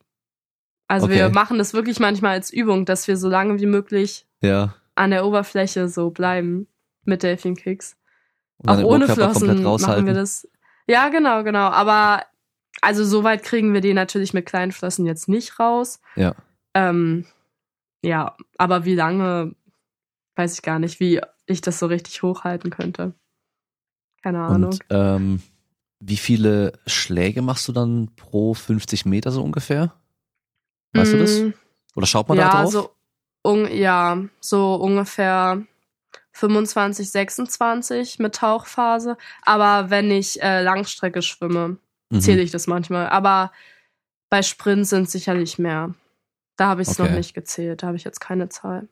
Also 0.87 1.09
wir 1.09 1.25
Okay. 1.25 1.33
machen 1.33 1.57
das 1.57 1.73
wirklich 1.73 1.99
manchmal 1.99 2.31
als 2.31 2.51
Übung, 2.51 2.85
dass 2.85 3.07
wir 3.07 3.17
so 3.17 3.27
lange 3.29 3.59
wie 3.59 3.65
möglich 3.65 4.25
Ja. 4.41 4.75
an 4.95 5.11
der 5.11 5.25
Oberfläche 5.25 5.89
so 5.89 6.09
bleiben 6.09 6.67
mit 7.03 7.21
Delfin-Kicks. 7.23 7.97
Auch 8.65 8.81
ohne 8.83 9.07
Flossen 9.09 9.61
machen 9.63 10.05
wir 10.05 10.13
das. 10.13 10.47
Ja, 10.87 11.09
genau, 11.09 11.43
genau. 11.43 11.69
Aber 11.69 12.23
also 12.81 13.03
so 13.03 13.23
weit 13.23 13.43
kriegen 13.43 13.73
wir 13.73 13.81
die 13.81 13.93
natürlich 13.93 14.33
mit 14.33 14.45
kleinen 14.45 14.71
Flossen 14.71 15.05
jetzt 15.05 15.27
nicht 15.27 15.59
raus. 15.59 15.99
Ja. 16.15 16.33
Ähm, 16.73 17.25
ja, 18.03 18.37
aber 18.57 18.85
wie 18.85 18.95
lange, 18.95 19.53
weiß 20.35 20.53
ich 20.55 20.61
gar 20.61 20.79
nicht, 20.79 20.99
wie 21.01 21.19
ich 21.45 21.59
das 21.61 21.79
so 21.79 21.87
richtig 21.87 22.23
hochhalten 22.23 22.69
könnte. 22.69 23.13
Keine 24.21 24.39
Ahnung. 24.43 24.71
Und 24.71 24.79
ähm, 24.89 25.41
wie 25.99 26.17
viele 26.17 26.73
Schläge 26.87 27.41
machst 27.41 27.67
du 27.67 27.71
dann 27.71 28.09
pro 28.15 28.53
50 28.53 29.05
Meter 29.05 29.31
so 29.31 29.43
ungefähr? 29.43 29.93
Weißt 30.93 31.13
du 31.13 31.17
das? 31.17 31.39
Mm, 31.39 31.49
Oder 31.95 32.05
schaut 32.07 32.27
man 32.27 32.37
ja, 32.37 32.49
da 32.49 32.61
drauf? 32.63 32.71
So, 32.71 32.89
un, 33.43 33.71
ja, 33.71 34.21
so 34.39 34.75
ungefähr 34.75 35.63
25, 36.33 37.09
26 37.09 38.19
mit 38.19 38.35
Tauchphase. 38.35 39.17
Aber 39.43 39.89
wenn 39.89 40.11
ich 40.11 40.41
äh, 40.41 40.61
Langstrecke 40.61 41.21
schwimme, 41.21 41.77
Mhm. 42.11 42.19
zähle 42.19 42.41
ich 42.41 42.51
das 42.51 42.67
manchmal. 42.67 43.07
Aber 43.07 43.51
bei 44.29 44.41
Sprint 44.43 44.85
sind 44.85 45.03
es 45.03 45.13
sicherlich 45.13 45.57
mehr. 45.59 45.95
Da 46.57 46.67
habe 46.67 46.81
ich 46.81 46.89
es 46.89 46.99
Okay. 46.99 47.09
noch 47.09 47.17
nicht 47.17 47.33
gezählt. 47.33 47.83
Da 47.83 47.87
habe 47.87 47.95
ich 47.97 48.03
jetzt 48.03 48.19
keine 48.19 48.49
Zahl. 48.49 48.89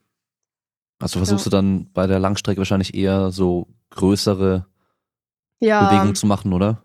Also 1.01 1.19
versuchst 1.19 1.45
ja. 1.45 1.49
du 1.49 1.55
dann 1.57 1.91
bei 1.91 2.07
der 2.07 2.19
Langstrecke 2.19 2.59
wahrscheinlich 2.59 2.93
eher 2.93 3.31
so 3.31 3.67
größere 3.89 4.65
Ja, 5.59 5.87
Bewegungen 5.87 6.15
zu 6.15 6.25
machen, 6.27 6.53
oder? 6.53 6.81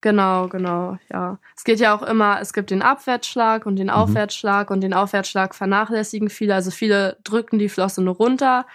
genau, 0.00 0.48
genau, 0.48 0.96
ja. 1.12 1.38
Es 1.56 1.64
geht 1.64 1.80
ja 1.80 1.94
auch 1.96 2.02
immer, 2.02 2.40
es 2.40 2.52
gibt 2.52 2.70
den 2.70 2.82
Abwärtsschlag 2.82 3.66
und 3.66 3.74
Mhm. 3.74 3.78
den 3.78 3.90
Aufwärtsschlag 3.90 4.70
und 4.70 4.80
den 4.80 4.94
Aufwärtsschlag 4.94 5.54
vernachlässigen 5.54 6.30
viele. 6.30 6.54
Also 6.54 6.70
viele 6.70 7.18
drücken 7.24 7.58
die 7.58 7.68
Flosse 7.68 8.00
nur 8.02 8.14
runter 8.16 8.66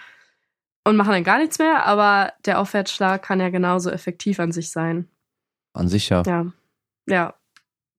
und 0.84 0.96
machen 0.96 1.12
dann 1.12 1.24
gar 1.24 1.38
nichts 1.38 1.58
mehr, 1.58 1.86
aber 1.86 2.32
der 2.44 2.60
Aufwärtsschlag 2.60 3.22
kann 3.22 3.40
ja 3.40 3.48
genauso 3.48 3.90
effektiv 3.90 4.38
an 4.38 4.52
sich 4.52 4.70
sein. 4.70 5.08
An 5.72 5.88
sich 5.88 6.08
ja. 6.10 6.22
Ja, 6.26 6.46
ja, 7.06 7.34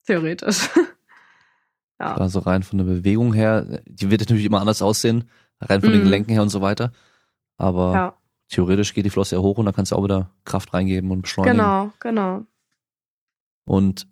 theoretisch. 0.06 0.70
ja. 2.00 2.16
Also 2.16 2.39
rein 2.39 2.64
von 2.64 2.78
der 2.78 2.86
Bewegung 2.86 3.34
her, 3.34 3.82
die 3.86 4.12
wird 4.12 4.22
natürlich 4.22 4.46
immer 4.46 4.60
anders 4.62 4.82
aussehen, 4.82 5.30
rein 5.62 5.82
von 5.82 5.91
den 5.91 6.02
Mhm. 6.02 6.06
Gelenken 6.06 6.32
her 6.32 6.41
und 6.43 6.50
so 6.50 6.62
weiter. 6.62 6.91
Aber 7.58 7.93
ja, 7.93 8.18
theoretisch 8.50 8.93
geht 8.93 9.06
die 9.06 9.10
Flosse 9.10 9.36
ja 9.36 9.41
hoch 9.41 9.58
und 9.58 9.66
dann 9.66 9.74
kannst 9.76 9.91
du 9.91 9.96
auch 9.96 10.04
wieder 10.04 10.30
Kraft 10.43 10.74
reingeben 10.74 11.12
und 11.12 11.24
beschleunigen. 11.24 11.58
genau, 11.58 11.91
genau. 12.00 12.46
Und 13.66 14.08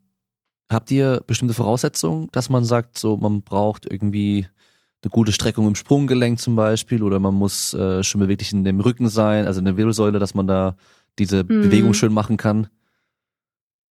habt 0.71 0.89
ihr 0.91 1.21
bestimmte 1.27 1.53
Voraussetzungen, 1.53 2.29
dass 2.31 2.49
man 2.49 2.65
sagt, 2.65 2.97
so 2.97 3.17
man 3.17 3.43
braucht 3.43 3.85
irgendwie 3.91 4.47
eine 5.03 5.11
gute 5.11 5.31
Streckung 5.31 5.67
im 5.67 5.75
Sprunggelenk 5.75 6.39
zum 6.39 6.55
Beispiel 6.55 7.03
oder 7.03 7.19
man 7.19 7.33
muss 7.35 7.73
äh, 7.73 8.03
schon 8.03 8.21
beweglich 8.21 8.53
in 8.53 8.63
dem 8.63 8.79
Rücken 8.79 9.09
sein, 9.09 9.45
also 9.45 9.59
in 9.59 9.65
der 9.65 9.77
Wirbelsäule, 9.77 10.17
dass 10.17 10.33
man 10.33 10.47
da 10.47 10.75
diese 11.19 11.43
Mhm. 11.43 11.61
Bewegung 11.61 11.93
schön 11.93 12.13
machen 12.13 12.37
kann? 12.37 12.67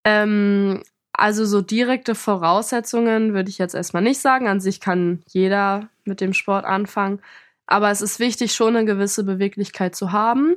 Ähm, 0.04 0.82
also 1.12 1.44
so 1.44 1.60
direkte 1.60 2.14
Voraussetzungen 2.14 3.34
würde 3.34 3.50
ich 3.50 3.58
jetzt 3.58 3.74
erstmal 3.74 4.02
nicht 4.02 4.20
sagen. 4.20 4.48
An 4.48 4.60
sich 4.60 4.80
kann 4.80 5.22
jeder 5.28 5.88
mit 6.04 6.20
dem 6.20 6.32
Sport 6.32 6.64
anfangen. 6.64 7.20
Aber 7.66 7.90
es 7.90 8.02
ist 8.02 8.18
wichtig, 8.18 8.54
schon 8.54 8.76
eine 8.76 8.84
gewisse 8.84 9.24
Beweglichkeit 9.24 9.94
zu 9.94 10.12
haben. 10.12 10.56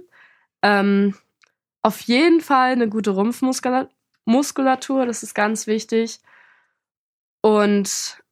Ähm, 0.62 1.16
auf 1.82 2.02
jeden 2.02 2.42
Fall 2.42 2.72
eine 2.72 2.90
gute 2.90 3.12
Rumpfmuskulatur, 3.12 3.92
Muskulatur, 4.26 5.06
das 5.06 5.22
ist 5.22 5.36
ganz 5.36 5.68
wichtig. 5.68 6.20
Und 7.42 8.24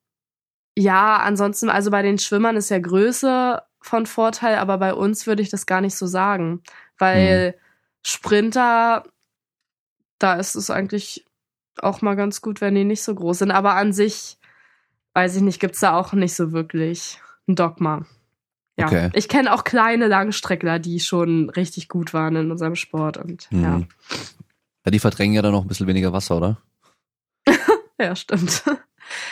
ja, 0.76 1.18
ansonsten, 1.18 1.70
also 1.70 1.92
bei 1.92 2.02
den 2.02 2.18
Schwimmern 2.18 2.56
ist 2.56 2.70
ja 2.70 2.80
Größe 2.80 3.62
von 3.80 4.08
Vorteil, 4.08 4.58
aber 4.58 4.80
bei 4.80 4.94
uns 4.94 5.28
würde 5.28 5.44
ich 5.44 5.50
das 5.50 5.68
gar 5.68 5.82
nicht 5.82 5.96
so 5.96 6.08
sagen. 6.08 6.64
Weil 6.98 7.56
Sprinter, 8.02 9.04
da 10.18 10.34
ist 10.34 10.56
es 10.56 10.72
eigentlich 10.72 11.26
auch 11.78 12.02
mal 12.02 12.16
ganz 12.16 12.42
gut, 12.42 12.62
wenn 12.62 12.76
die 12.76 12.86
nicht 12.86 13.04
so 13.04 13.14
groß 13.14 13.40
sind. 13.40 13.52
Aber 13.52 13.76
an 13.76 13.94
sich, 13.94 14.40
weiß 15.14 15.36
ich 15.36 15.42
nicht, 15.44 15.60
gibt's 15.60 15.82
da 15.82 15.96
auch 15.96 16.14
nicht 16.14 16.36
so 16.36 16.52
wirklich 16.52 17.22
ein 17.48 17.56
Dogma. 17.56 18.06
Ja, 18.78 18.88
Okay. 18.88 19.12
ich 19.14 19.28
kenne 19.30 19.54
auch 19.54 19.64
kleine 19.64 20.08
Langstreckler, 20.08 20.80
die 20.80 21.00
schon 21.00 21.50
richtig 21.50 21.90
gut 21.90 22.14
waren 22.14 22.36
in 22.36 22.52
unserem 22.52 22.76
Sport. 22.76 23.18
Und 23.18 23.48
ja, 23.52 23.78
Mhm. 23.78 23.88
Ja, 24.86 24.92
die 24.92 25.00
verdrängen 25.00 25.34
ja 25.36 25.42
dann 25.42 25.54
noch 25.54 25.62
ein 25.64 25.68
bisschen 25.68 25.88
weniger 25.88 26.12
Wasser, 26.12 26.36
oder? 26.38 26.58
ja, 28.00 28.16
stimmt. 28.16 28.64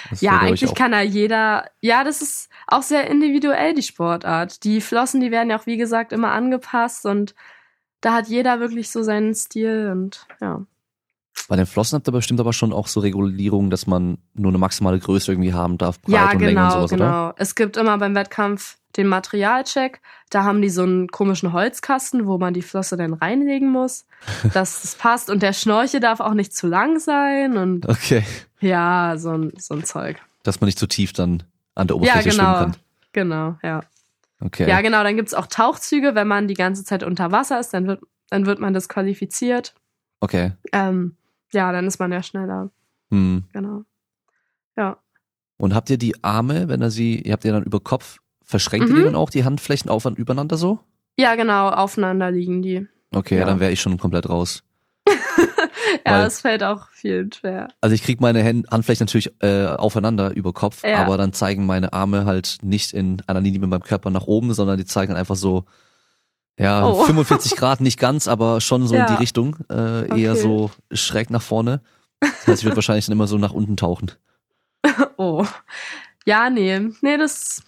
Das 0.10 0.22
Ja, 0.22 0.40
eigentlich 0.40 0.74
kann 0.76 0.92
da 0.92 1.02
jeder. 1.02 1.70
Ja, 1.82 2.04
das 2.04 2.22
ist 2.22 2.50
auch 2.68 2.84
sehr 2.84 3.10
individuell, 3.10 3.74
die 3.74 3.82
Sportart. 3.84 4.64
Die 4.64 4.80
Flossen, 4.82 5.22
die 5.22 5.32
werden 5.32 5.50
ja 5.50 5.60
auch, 5.60 5.66
wie 5.66 5.78
gesagt, 5.78 6.14
immer 6.14 6.32
angepasst 6.32 7.06
und 7.06 7.36
da 8.02 8.14
hat 8.14 8.28
jeder 8.28 8.60
wirklich 8.60 8.90
so 8.92 9.04
seinen 9.04 9.34
Stil 9.36 9.90
und 9.92 10.26
ja. 10.40 10.66
Bei 11.48 11.56
den 11.56 11.66
Flossen 11.66 11.98
habt 11.98 12.08
ihr 12.08 12.12
bestimmt 12.12 12.40
aber 12.40 12.54
schon 12.54 12.72
auch 12.72 12.88
so 12.88 13.00
Regulierungen, 13.00 13.70
dass 13.70 13.88
man 13.88 14.18
nur 14.34 14.52
eine 14.52 14.58
maximale 14.58 15.00
Größe 15.00 15.32
irgendwie 15.32 15.54
haben 15.54 15.78
darf, 15.78 16.02
Breite 16.02 16.14
ja, 16.16 16.32
und 16.32 16.40
Länge 16.40 16.54
genau, 16.54 16.66
und 16.66 16.72
sowas, 16.72 16.94
oder? 16.94 17.06
genau. 17.06 17.34
Es 17.38 17.56
gibt 17.56 17.78
immer 17.78 17.98
beim 17.98 18.16
Wettkampf 18.16 18.78
den 18.98 19.08
Materialcheck. 19.08 20.02
Da 20.30 20.44
haben 20.44 20.62
die 20.62 20.70
so 20.70 20.84
einen 20.84 21.08
komischen 21.08 21.54
Holzkasten, 21.54 22.28
wo 22.28 22.38
man 22.38 22.54
die 22.54 22.62
Flosse 22.62 22.98
dann 22.98 23.14
reinlegen 23.14 23.70
muss, 23.70 24.06
dass 24.54 24.84
es 24.84 24.96
passt. 24.96 25.30
Und 25.30 25.42
der 25.42 25.54
Schnorchel 25.54 26.00
darf 26.00 26.20
auch 26.20 26.34
nicht 26.34 26.56
zu 26.56 26.68
lang 26.68 27.00
sein 27.00 27.58
und 27.58 27.88
Okay. 27.88 28.24
ja, 28.60 29.16
so 29.18 29.32
ein, 29.32 29.54
so 29.58 29.76
ein 29.76 29.84
Zeug. 29.84 30.18
Dass 30.44 30.62
man 30.62 30.68
nicht 30.68 30.80
zu 30.80 30.88
tief 30.88 31.14
dann 31.14 31.44
an 31.76 31.88
der 31.88 31.98
Ja, 31.98 32.02
Oberfläche 32.02 32.30
genau. 32.30 32.58
schwimmen 32.58 32.72
kann. 32.72 32.82
Genau, 33.14 33.56
ja. 33.64 33.82
Okay. 34.44 34.68
Ja, 34.68 34.82
genau. 34.82 35.04
Dann 35.04 35.16
gibt's 35.16 35.34
auch 35.34 35.48
Tauchzüge. 35.48 36.16
Wenn 36.16 36.28
man 36.28 36.48
die 36.48 36.56
ganze 36.56 36.84
Zeit 36.84 37.04
unter 37.04 37.32
Wasser 37.32 37.60
ist, 37.60 37.74
dann 37.74 37.88
wird, 37.88 38.02
dann 38.30 38.46
wird 38.46 38.60
man 38.60 38.74
disqualifiziert. 38.74 39.76
Okay. 40.20 40.54
Ähm, 40.72 41.16
ja, 41.54 41.72
dann 41.72 41.88
ist 41.88 42.00
man 42.00 42.12
ja 42.12 42.22
schneller. 42.24 42.70
Hm. 43.10 43.44
Genau. 43.54 43.84
Ja. 44.78 44.98
Und 45.58 45.76
habt 45.76 45.90
ihr 45.90 45.98
die 45.98 46.24
Arme, 46.24 46.68
wenn 46.70 46.82
ihr 46.82 46.90
sie, 46.92 47.20
ihr 47.22 47.34
habt 47.34 47.46
ihr 47.46 47.52
dann 47.52 47.64
über 47.64 47.80
Kopf, 47.80 48.18
verschränkt 48.44 48.88
ihr 48.90 48.94
Mhm. 48.94 48.98
die 49.00 49.04
dann 49.06 49.16
auch, 49.16 49.30
die 49.30 49.44
Handflächen 49.44 49.90
auf 49.90 50.06
und 50.06 50.18
übereinander 50.18 50.58
so? 50.58 50.80
Ja, 51.18 51.36
genau. 51.36 51.70
Aufeinander 51.70 52.32
liegen 52.32 52.62
die. 52.62 52.88
Okay, 53.14 53.36
ja. 53.36 53.42
Ja. 53.42 53.46
dann 53.48 53.60
wäre 53.60 53.72
ich 53.72 53.82
schon 53.82 53.98
komplett 53.98 54.30
raus. 54.30 54.64
Ja, 56.06 56.14
Weil- 56.20 56.28
es 56.28 56.40
fällt 56.42 56.64
auch 56.64 56.88
vielen 56.92 57.32
schwer. 57.34 57.68
Also 57.82 57.94
ich 57.94 58.02
krieg 58.04 58.22
meine 58.22 58.42
Hände, 58.42 58.70
Handflächen 58.72 59.06
natürlich 59.06 59.32
äh, 59.42 59.66
aufeinander 59.68 60.34
über 60.34 60.54
Kopf, 60.54 60.84
Ja. 60.86 61.00
aber 61.04 61.18
dann 61.18 61.34
zeigen 61.34 61.66
meine 61.66 61.92
Arme 61.92 62.26
halt 62.26 62.60
nicht 62.62 62.94
in 62.94 63.22
einer 63.28 63.42
Linie 63.42 63.60
mit 63.60 63.70
meinem 63.70 63.84
Körper 63.84 64.10
nach 64.10 64.26
oben, 64.26 64.54
sondern 64.54 64.78
die 64.78 64.86
zeigen 64.86 65.14
einfach 65.14 65.36
so, 65.36 65.66
ja, 66.60 66.86
Oh. 66.86 67.04
45 67.06 67.56
Grad, 67.56 67.82
nicht 67.82 68.00
ganz, 68.00 68.28
aber 68.28 68.62
schon 68.62 68.88
so 68.88 68.94
in 68.96 69.02
Ja. 69.02 69.06
die 69.08 69.16
Richtung, 69.16 69.58
äh, 69.70 70.08
eher 70.22 70.34
Okay. 70.34 70.42
so 70.42 70.72
schräg 70.92 71.30
nach 71.30 71.42
vorne. 71.42 71.82
Das 72.20 72.48
heißt, 72.48 72.60
ich 72.62 72.66
würde 72.66 72.78
wahrscheinlich 72.78 73.06
dann 73.06 73.14
immer 73.14 73.28
so 73.28 73.38
nach 73.38 73.52
unten 73.54 73.78
tauchen. 73.78 74.12
Oh. 75.18 75.46
Ja, 76.26 76.50
nee. 76.50 76.80
Nee, 77.02 77.18
das, 77.18 77.64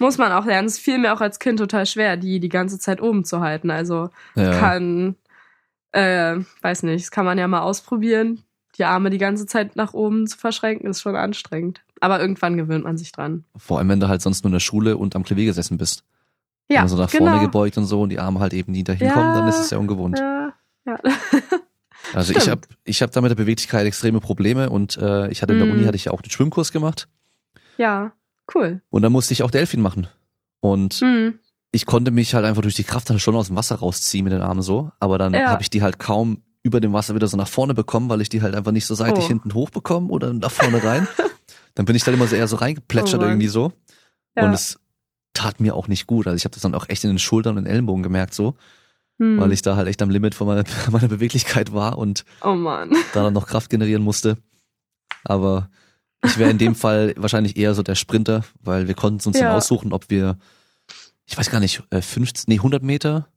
Muss 0.00 0.16
man 0.18 0.30
auch 0.30 0.44
lernen. 0.44 0.68
Es 0.68 0.78
fiel 0.78 0.98
mir 0.98 1.12
auch 1.12 1.20
als 1.20 1.38
Kind 1.40 1.58
total 1.58 1.84
schwer, 1.84 2.16
die 2.16 2.38
die 2.38 2.48
ganze 2.50 2.78
Zeit 2.78 3.02
oben 3.02 3.24
zu 3.24 3.40
halten. 3.40 3.70
Also 3.70 4.10
Ja. 4.36 4.52
kann, 4.58 5.16
äh, 5.92 6.36
weiß 6.62 6.84
nicht, 6.84 7.04
das 7.04 7.10
kann 7.10 7.24
man 7.24 7.36
ja 7.38 7.48
mal 7.48 7.60
ausprobieren. 7.62 8.42
Die 8.76 8.84
Arme 8.84 9.10
die 9.10 9.18
ganze 9.18 9.46
Zeit 9.46 9.74
nach 9.74 9.94
oben 9.94 10.26
zu 10.28 10.38
verschränken, 10.38 10.88
ist 10.88 11.00
schon 11.00 11.16
anstrengend. 11.16 11.80
Aber 12.00 12.20
irgendwann 12.20 12.56
gewöhnt 12.56 12.84
man 12.84 12.96
sich 12.96 13.10
dran. 13.10 13.44
Vor 13.56 13.78
allem, 13.78 13.88
wenn 13.88 13.98
du 14.00 14.06
halt 14.08 14.22
sonst 14.22 14.44
nur 14.44 14.50
in 14.50 14.52
der 14.54 14.60
Schule 14.60 14.96
und 14.96 15.16
am 15.16 15.24
Klavier 15.24 15.46
gesessen 15.46 15.78
bist. 15.78 16.04
Ja, 16.70 16.82
also 16.82 16.96
nach 16.96 17.10
genau. 17.10 17.26
vorne 17.30 17.40
gebeugt 17.40 17.78
und 17.78 17.84
so 17.86 18.02
und 18.02 18.10
die 18.10 18.18
Arme 18.18 18.40
halt 18.40 18.52
eben 18.52 18.72
nie 18.72 18.84
dahin 18.84 19.06
Ja. 19.06 19.12
kommen, 19.14 19.34
dann 19.34 19.48
ist 19.48 19.58
es 19.58 19.70
ja 19.70 19.78
ungewohnt. 19.78 20.18
Ja, 20.18 20.52
ja. 20.86 20.98
Also 22.14 22.32
ich 22.34 22.48
habe 22.48 22.60
ich 22.84 23.02
hab 23.02 23.10
da 23.10 23.20
mit 23.20 23.30
der 23.30 23.34
Beweglichkeit 23.36 23.84
extreme 23.84 24.20
Probleme 24.20 24.70
und 24.70 24.96
äh, 24.96 25.28
ich 25.30 25.42
hatte 25.42 25.52
in 25.52 25.58
der 25.58 25.66
Mhm. 25.66 25.74
Uni 25.74 25.84
hatte 25.84 25.96
ich 25.96 26.06
ja 26.06 26.12
auch 26.12 26.22
einen 26.22 26.30
Schwimmkurs 26.30 26.72
gemacht 26.72 27.08
ja, 27.76 28.12
cool. 28.54 28.80
und 28.88 29.02
da 29.02 29.10
musste 29.10 29.32
ich 29.34 29.42
auch 29.42 29.50
Delfin 29.50 29.82
machen. 29.82 30.06
Und 30.60 31.02
Mhm. 31.02 31.38
ich 31.72 31.84
konnte 31.86 32.10
mich 32.10 32.34
halt 32.34 32.46
einfach 32.46 32.62
durch 32.62 32.74
die 32.76 32.84
Kraft 32.84 33.10
dann 33.10 33.18
schon 33.18 33.34
aus 33.34 33.48
dem 33.48 33.56
Wasser 33.56 33.76
rausziehen 33.76 34.24
mit 34.24 34.32
den 34.32 34.40
Armen 34.40 34.62
so, 34.62 34.90
aber 35.00 35.18
dann 35.18 35.34
Ja. 35.34 35.48
habe 35.48 35.60
ich 35.62 35.70
die 35.70 35.82
halt 35.82 35.98
kaum 35.98 36.42
über 36.62 36.80
dem 36.80 36.92
Wasser 36.92 37.14
wieder 37.14 37.26
so 37.28 37.36
nach 37.36 37.48
vorne 37.48 37.74
bekommen, 37.74 38.08
weil 38.08 38.20
ich 38.20 38.28
die 38.28 38.40
halt 38.42 38.54
einfach 38.54 38.72
nicht 38.72 38.86
so 38.86 38.94
seitlich 38.94 39.24
Oh. 39.24 39.28
hinten 39.28 39.52
hoch 39.54 39.70
bekomme 39.70 40.08
oder 40.08 40.32
nach 40.32 40.50
vorne 40.50 40.82
rein. 40.82 41.06
dann 41.74 41.84
bin 41.84 41.94
ich 41.96 42.04
dann 42.04 42.14
immer 42.14 42.26
so 42.26 42.36
eher 42.36 42.48
so 42.48 42.56
reingeplätschert 42.56 43.20
Oh 43.22 43.26
irgendwie 43.26 43.48
so. 43.48 43.72
Ja. 44.36 44.44
Und 44.44 44.52
es 44.54 44.78
tat 45.38 45.60
mir 45.60 45.74
auch 45.74 45.88
nicht 45.88 46.06
gut. 46.06 46.26
Also 46.26 46.36
ich 46.36 46.44
habe 46.44 46.52
das 46.54 46.62
dann 46.62 46.74
auch 46.74 46.88
echt 46.88 47.04
in 47.04 47.10
den 47.10 47.18
Schultern 47.18 47.56
und 47.58 47.66
Ellenbogen 47.66 48.02
gemerkt 48.02 48.34
so, 48.34 48.54
Hm. 49.20 49.38
weil 49.38 49.52
ich 49.52 49.62
da 49.62 49.76
halt 49.76 49.88
echt 49.88 50.00
am 50.02 50.10
Limit 50.10 50.34
von 50.34 50.46
meiner, 50.46 50.64
meiner 50.90 51.08
Beweglichkeit 51.08 51.72
war 51.72 51.98
und 51.98 52.24
Oh 52.42 52.54
da 53.12 53.22
dann 53.22 53.32
noch 53.34 53.46
Kraft 53.46 53.70
generieren 53.70 54.02
musste. 54.02 54.36
Aber 55.24 55.68
ich 56.24 56.38
wäre 56.38 56.50
in 56.50 56.58
dem 56.58 56.74
Fall 56.84 57.14
wahrscheinlich 57.16 57.56
eher 57.56 57.74
so 57.74 57.82
der 57.82 57.94
Sprinter, 57.94 58.44
weil 58.60 58.88
wir 58.88 58.94
konnten 58.94 59.26
uns 59.28 59.38
dann 59.38 59.48
Ja. 59.48 59.54
aussuchen, 59.54 59.92
ob 59.92 60.10
wir, 60.10 60.38
ich 61.26 61.36
weiß 61.38 61.50
gar 61.50 61.60
nicht, 61.60 61.82
äh, 61.90 62.00
50, 62.02 62.48
nee, 62.48 62.56
100 62.56 62.82
Meter 62.82 63.28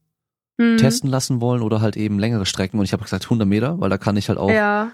Hm. 0.60 0.78
testen 0.78 1.10
lassen 1.10 1.42
wollen 1.42 1.62
oder 1.62 1.82
halt 1.82 1.96
eben 1.98 2.20
längere 2.20 2.46
Strecken. 2.46 2.78
Und 2.78 2.86
ich 2.86 2.94
habe 2.94 3.04
gesagt 3.04 3.30
100 3.30 3.48
Meter, 3.48 3.80
weil 3.80 3.90
da 3.90 3.98
kann 3.98 4.18
ich 4.18 4.30
halt 4.30 4.38
auch, 4.38 4.52
Ja, 4.52 4.92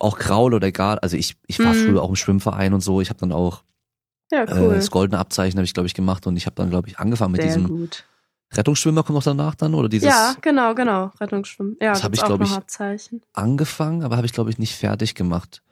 auch 0.00 0.18
Graul 0.18 0.54
oder 0.54 0.66
egal. 0.66 0.98
Also 0.98 1.16
ich, 1.16 1.36
ich 1.46 1.58
war 1.64 1.72
Mhm. 1.72 1.78
früher 1.78 2.02
auch 2.02 2.08
im 2.10 2.16
Schwimmverein 2.16 2.74
und 2.74 2.80
so. 2.82 3.00
Ich 3.00 3.08
habe 3.10 3.18
dann 3.20 3.32
auch 3.32 3.62
ja, 4.32 4.42
äh, 4.44 4.60
cool. 4.60 4.74
das 4.74 4.90
goldene 4.90 5.18
Abzeichen 5.18 5.56
habe 5.58 5.64
ich 5.64 5.74
glaube 5.74 5.86
ich 5.86 5.94
gemacht 5.94 6.26
und 6.26 6.36
ich 6.36 6.46
habe 6.46 6.56
dann 6.56 6.70
glaube 6.70 6.88
ich 6.88 6.98
angefangen 6.98 7.32
mit 7.32 7.42
Sehr 7.42 7.48
diesem 7.50 7.68
gut. 7.68 8.04
Rettungsschwimmer 8.52 9.02
kommt 9.02 9.16
noch 9.16 9.22
danach 9.24 9.54
dann 9.54 9.74
oder 9.74 9.88
dieses 9.88 10.08
Ja, 10.08 10.34
genau, 10.40 10.74
genau. 10.74 11.10
Rettungsschwimmen. 11.20 11.76
Ja, 11.80 11.92
Das 11.92 12.04
hab 12.04 12.12
gibt's 12.12 12.18
ich, 12.18 12.22
auch 12.24 12.28
glaub 12.28 12.40
noch 12.40 12.50
ich, 12.50 12.56
Abzeichen. 12.56 13.20
angefangen, 13.32 14.02
aber 14.04 14.16
habe 14.16 14.26
ich 14.26 14.32
glaube 14.32 14.50
ich 14.50 14.58
nicht 14.58 14.74
fertig 14.76 15.14
gemacht. 15.14 15.62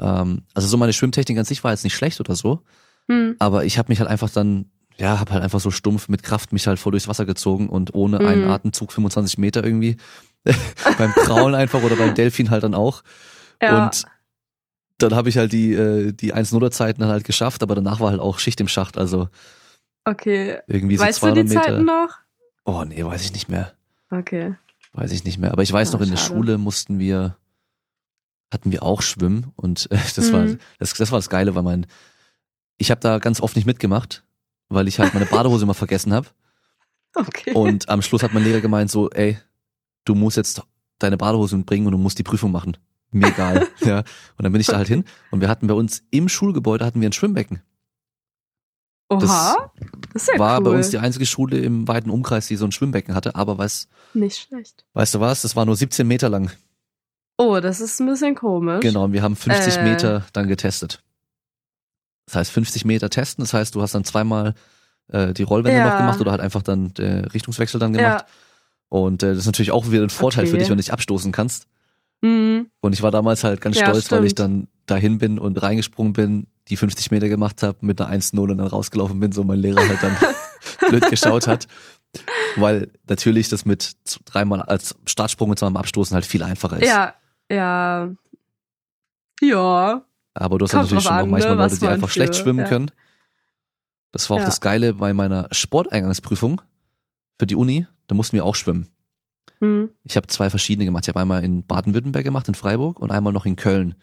Ähm, 0.00 0.42
also 0.54 0.66
so 0.68 0.76
meine 0.76 0.92
Schwimmtechnik 0.92 1.38
an 1.38 1.44
sich 1.44 1.62
war 1.64 1.70
jetzt 1.72 1.84
nicht 1.84 1.94
schlecht 1.94 2.20
oder 2.20 2.34
so, 2.34 2.62
Hm. 3.08 3.36
aber 3.38 3.64
ich 3.64 3.78
habe 3.78 3.90
mich 3.90 4.00
halt 4.00 4.08
einfach 4.10 4.30
dann, 4.30 4.70
ja, 4.96 5.18
habe 5.20 5.32
halt 5.32 5.42
einfach 5.42 5.60
so 5.60 5.70
stumpf 5.70 6.08
mit 6.08 6.22
Kraft 6.22 6.52
mich 6.52 6.66
halt 6.66 6.78
voll 6.78 6.92
durchs 6.92 7.08
Wasser 7.08 7.26
gezogen 7.26 7.68
und 7.68 7.94
ohne 7.94 8.20
einen 8.20 8.44
Mhm. 8.44 8.50
Atemzug 8.50 8.92
25 8.92 9.38
Meter 9.38 9.62
irgendwie 9.62 9.96
beim 10.98 11.12
Kraulen 11.12 11.54
einfach 11.54 11.82
oder 11.82 11.96
beim 11.96 12.14
Delfin 12.14 12.50
halt 12.50 12.62
dann 12.64 12.74
auch. 12.74 13.02
Ja, 13.62 13.86
Und 13.86 14.04
dann 14.98 15.14
habe 15.14 15.28
ich 15.28 15.36
halt 15.36 15.52
die 15.52 15.72
äh, 15.72 16.12
die 16.12 16.32
1 16.32 16.50
Zeiten 16.70 17.00
dann 17.00 17.10
halt 17.10 17.24
geschafft, 17.24 17.62
aber 17.62 17.74
danach 17.74 18.00
war 18.00 18.10
halt 18.10 18.20
auch 18.20 18.38
Schicht 18.38 18.60
im 18.60 18.68
Schacht, 18.68 18.96
also 18.98 19.28
okay. 20.04 20.58
irgendwie 20.66 20.96
so 20.96 21.04
Weißt 21.04 21.18
du 21.18 21.26
200 21.26 21.44
die 21.44 21.48
Meter. 21.48 21.62
Zeiten 21.62 21.84
noch? 21.84 22.08
Oh 22.64 22.84
nee, 22.84 23.04
weiß 23.04 23.22
ich 23.24 23.32
nicht 23.32 23.48
mehr. 23.48 23.72
Okay. 24.10 24.54
Weiß 24.92 25.10
ich 25.12 25.24
nicht 25.24 25.38
mehr. 25.38 25.52
Aber 25.52 25.62
ich 25.62 25.72
weiß 25.72 25.90
Ah, 25.90 25.92
noch, 25.94 26.00
in 26.04 26.10
der 26.10 26.16
schade. 26.16 26.34
Schule 26.34 26.58
mussten 26.58 26.98
wir, 26.98 27.36
hatten 28.52 28.70
wir 28.72 28.82
auch 28.82 29.02
Schwimmen 29.02 29.52
und 29.56 29.90
äh, 29.90 29.98
das 30.14 30.32
war 30.32 30.42
Mhm. 30.44 30.58
das, 30.78 30.94
das 30.94 31.10
war 31.10 31.18
das 31.18 31.28
Geile, 31.28 31.54
weil 31.54 31.62
mein, 31.64 31.86
ich 32.78 32.90
habe 32.90 33.00
da 33.00 33.18
ganz 33.18 33.40
oft 33.40 33.56
nicht 33.56 33.66
mitgemacht, 33.66 34.24
weil 34.68 34.86
ich 34.88 34.98
halt 35.00 35.12
meine 35.14 35.26
Badehose 35.26 35.64
immer 35.64 35.74
vergessen 35.74 36.12
habe. 36.12 36.28
Okay. 37.16 37.52
Und 37.52 37.88
am 37.88 38.02
Schluss 38.02 38.24
hat 38.24 38.34
mein 38.34 38.42
Lehrer 38.42 38.60
gemeint 38.60 38.90
so, 38.90 39.08
ey, 39.10 39.38
du 40.04 40.16
musst 40.16 40.36
jetzt 40.36 40.60
deine 40.98 41.16
Badehose 41.16 41.56
mitbringen 41.56 41.86
und 41.86 41.92
du 41.92 41.98
musst 41.98 42.18
die 42.18 42.24
Prüfung 42.24 42.50
machen. 42.50 42.76
Mir 43.14 43.28
egal. 43.28 43.68
ja. 43.80 43.98
Und 43.98 44.42
dann 44.42 44.52
bin 44.52 44.60
ich 44.60 44.66
da 44.66 44.76
halt 44.76 44.88
hin 44.88 45.04
und 45.30 45.40
wir 45.40 45.48
hatten 45.48 45.66
bei 45.66 45.74
uns 45.74 46.02
im 46.10 46.28
Schulgebäude 46.28 46.84
hatten 46.84 47.00
wir 47.00 47.08
ein 47.08 47.12
Schwimmbecken. 47.12 47.62
Oha. 49.10 49.70
Das 50.12 50.22
ist 50.22 50.28
ja 50.32 50.38
war 50.38 50.58
cool. 50.58 50.64
bei 50.64 50.70
uns 50.70 50.90
die 50.90 50.98
einzige 50.98 51.26
Schule 51.26 51.58
im 51.58 51.86
weiten 51.86 52.10
Umkreis, 52.10 52.46
die 52.46 52.56
so 52.56 52.64
ein 52.64 52.72
Schwimmbecken 52.72 53.14
hatte. 53.14 53.34
Aber 53.34 53.58
weißt, 53.58 53.88
Nicht 54.14 54.38
schlecht. 54.38 54.84
weißt 54.94 55.14
du 55.14 55.20
was? 55.20 55.42
Das 55.42 55.54
war 55.56 55.64
nur 55.66 55.76
17 55.76 56.06
Meter 56.06 56.28
lang. 56.28 56.50
Oh, 57.36 57.58
das 57.60 57.80
ist 57.80 58.00
ein 58.00 58.06
bisschen 58.06 58.34
komisch. 58.34 58.80
Genau, 58.80 59.04
und 59.04 59.12
wir 59.12 59.22
haben 59.22 59.36
50 59.36 59.76
Äh. 59.76 59.82
Meter 59.84 60.24
dann 60.32 60.48
getestet. 60.48 61.02
Das 62.26 62.36
heißt 62.36 62.50
50 62.52 62.84
Meter 62.84 63.10
testen, 63.10 63.44
das 63.44 63.52
heißt, 63.52 63.74
du 63.74 63.82
hast 63.82 63.94
dann 63.94 64.04
zweimal 64.04 64.54
äh, 65.08 65.34
die 65.34 65.42
Rollwände 65.42 65.78
Ja. 65.78 65.90
noch 65.90 65.98
gemacht 65.98 66.20
oder 66.20 66.30
halt 66.30 66.40
einfach 66.40 66.62
dann 66.62 66.92
äh, 66.98 67.26
Richtungswechsel 67.26 67.78
dann 67.78 67.92
gemacht. 67.92 68.22
Ja. 68.22 68.26
Und 68.88 69.22
äh, 69.22 69.30
das 69.30 69.38
ist 69.38 69.46
natürlich 69.46 69.72
auch 69.72 69.90
wieder 69.90 70.02
ein 70.04 70.10
Vorteil 70.10 70.46
für 70.46 70.52
Okay. 70.52 70.60
dich, 70.60 70.68
wenn 70.70 70.78
du 70.78 70.82
dich 70.82 70.92
abstoßen 70.92 71.32
kannst. 71.32 71.66
Hm. 72.24 72.70
Und 72.80 72.92
ich 72.94 73.02
war 73.02 73.10
damals 73.10 73.44
halt 73.44 73.60
ganz 73.60 73.76
Ja, 73.78 73.86
stolz, 73.86 74.10
weil 74.10 74.24
ich 74.24 74.32
stimmt. 74.32 74.38
dann 74.38 74.68
dahin 74.86 75.18
bin 75.18 75.38
und 75.38 75.60
reingesprungen 75.62 76.12
bin, 76.14 76.46
die 76.68 76.76
50 76.76 77.10
Meter 77.10 77.28
gemacht 77.28 77.62
habe, 77.62 77.78
mit 77.82 78.00
einer 78.00 78.10
1-0 78.10 78.38
und 78.50 78.58
dann 78.58 78.66
rausgelaufen 78.66 79.20
bin, 79.20 79.32
so 79.32 79.44
mein 79.44 79.58
Lehrer 79.58 79.86
halt 79.86 80.02
dann 80.02 80.16
blöd 80.88 81.08
geschaut 81.10 81.46
hat. 81.46 81.66
Weil 82.56 82.90
natürlich 83.08 83.48
das 83.48 83.64
mit 83.66 83.96
dreimal 84.24 84.62
als 84.62 84.94
Startsprung 85.04 85.50
und 85.50 85.58
zweimal 85.58 85.80
Abstoßen 85.80 86.14
halt 86.14 86.24
viel 86.24 86.42
einfacher 86.42 86.80
ist. 86.80 86.88
Ja, 86.88 87.14
ja. 87.50 88.10
Ja. 89.42 90.04
Aber 90.32 90.58
du 90.58 90.64
hast 90.64 90.70
Kommt 90.70 90.84
natürlich 90.84 91.04
schon 91.04 91.12
an, 91.12 91.24
auch 91.26 91.26
manchmal 91.30 91.56
ne, 91.56 91.62
Leute, 91.62 91.78
die 91.78 91.86
einfach 91.88 92.08
für- 92.08 92.14
schlecht 92.14 92.36
schwimmen 92.36 92.60
ja. 92.60 92.68
können. 92.68 92.90
Das 94.12 94.30
war 94.30 94.36
auch 94.36 94.40
Ja. 94.40 94.46
das 94.46 94.60
Geile 94.60 94.94
bei 94.94 95.12
meiner 95.12 95.48
Sporteingangsprüfung 95.50 96.60
für 97.38 97.46
die 97.46 97.56
Uni. 97.56 97.86
Da 98.06 98.14
mussten 98.14 98.36
wir 98.36 98.44
auch 98.44 98.54
schwimmen. 98.54 98.88
Hm. 99.64 99.90
Ich 100.02 100.16
habe 100.16 100.26
zwei 100.26 100.50
verschiedene 100.50 100.84
gemacht. 100.84 101.04
Ich 101.04 101.08
habe 101.08 101.20
einmal 101.20 101.42
in 101.42 101.66
Baden-Württemberg 101.66 102.24
gemacht, 102.24 102.48
in 102.48 102.54
Freiburg 102.54 103.00
und 103.00 103.10
einmal 103.10 103.32
noch 103.32 103.46
in 103.46 103.56
Köln. 103.56 103.94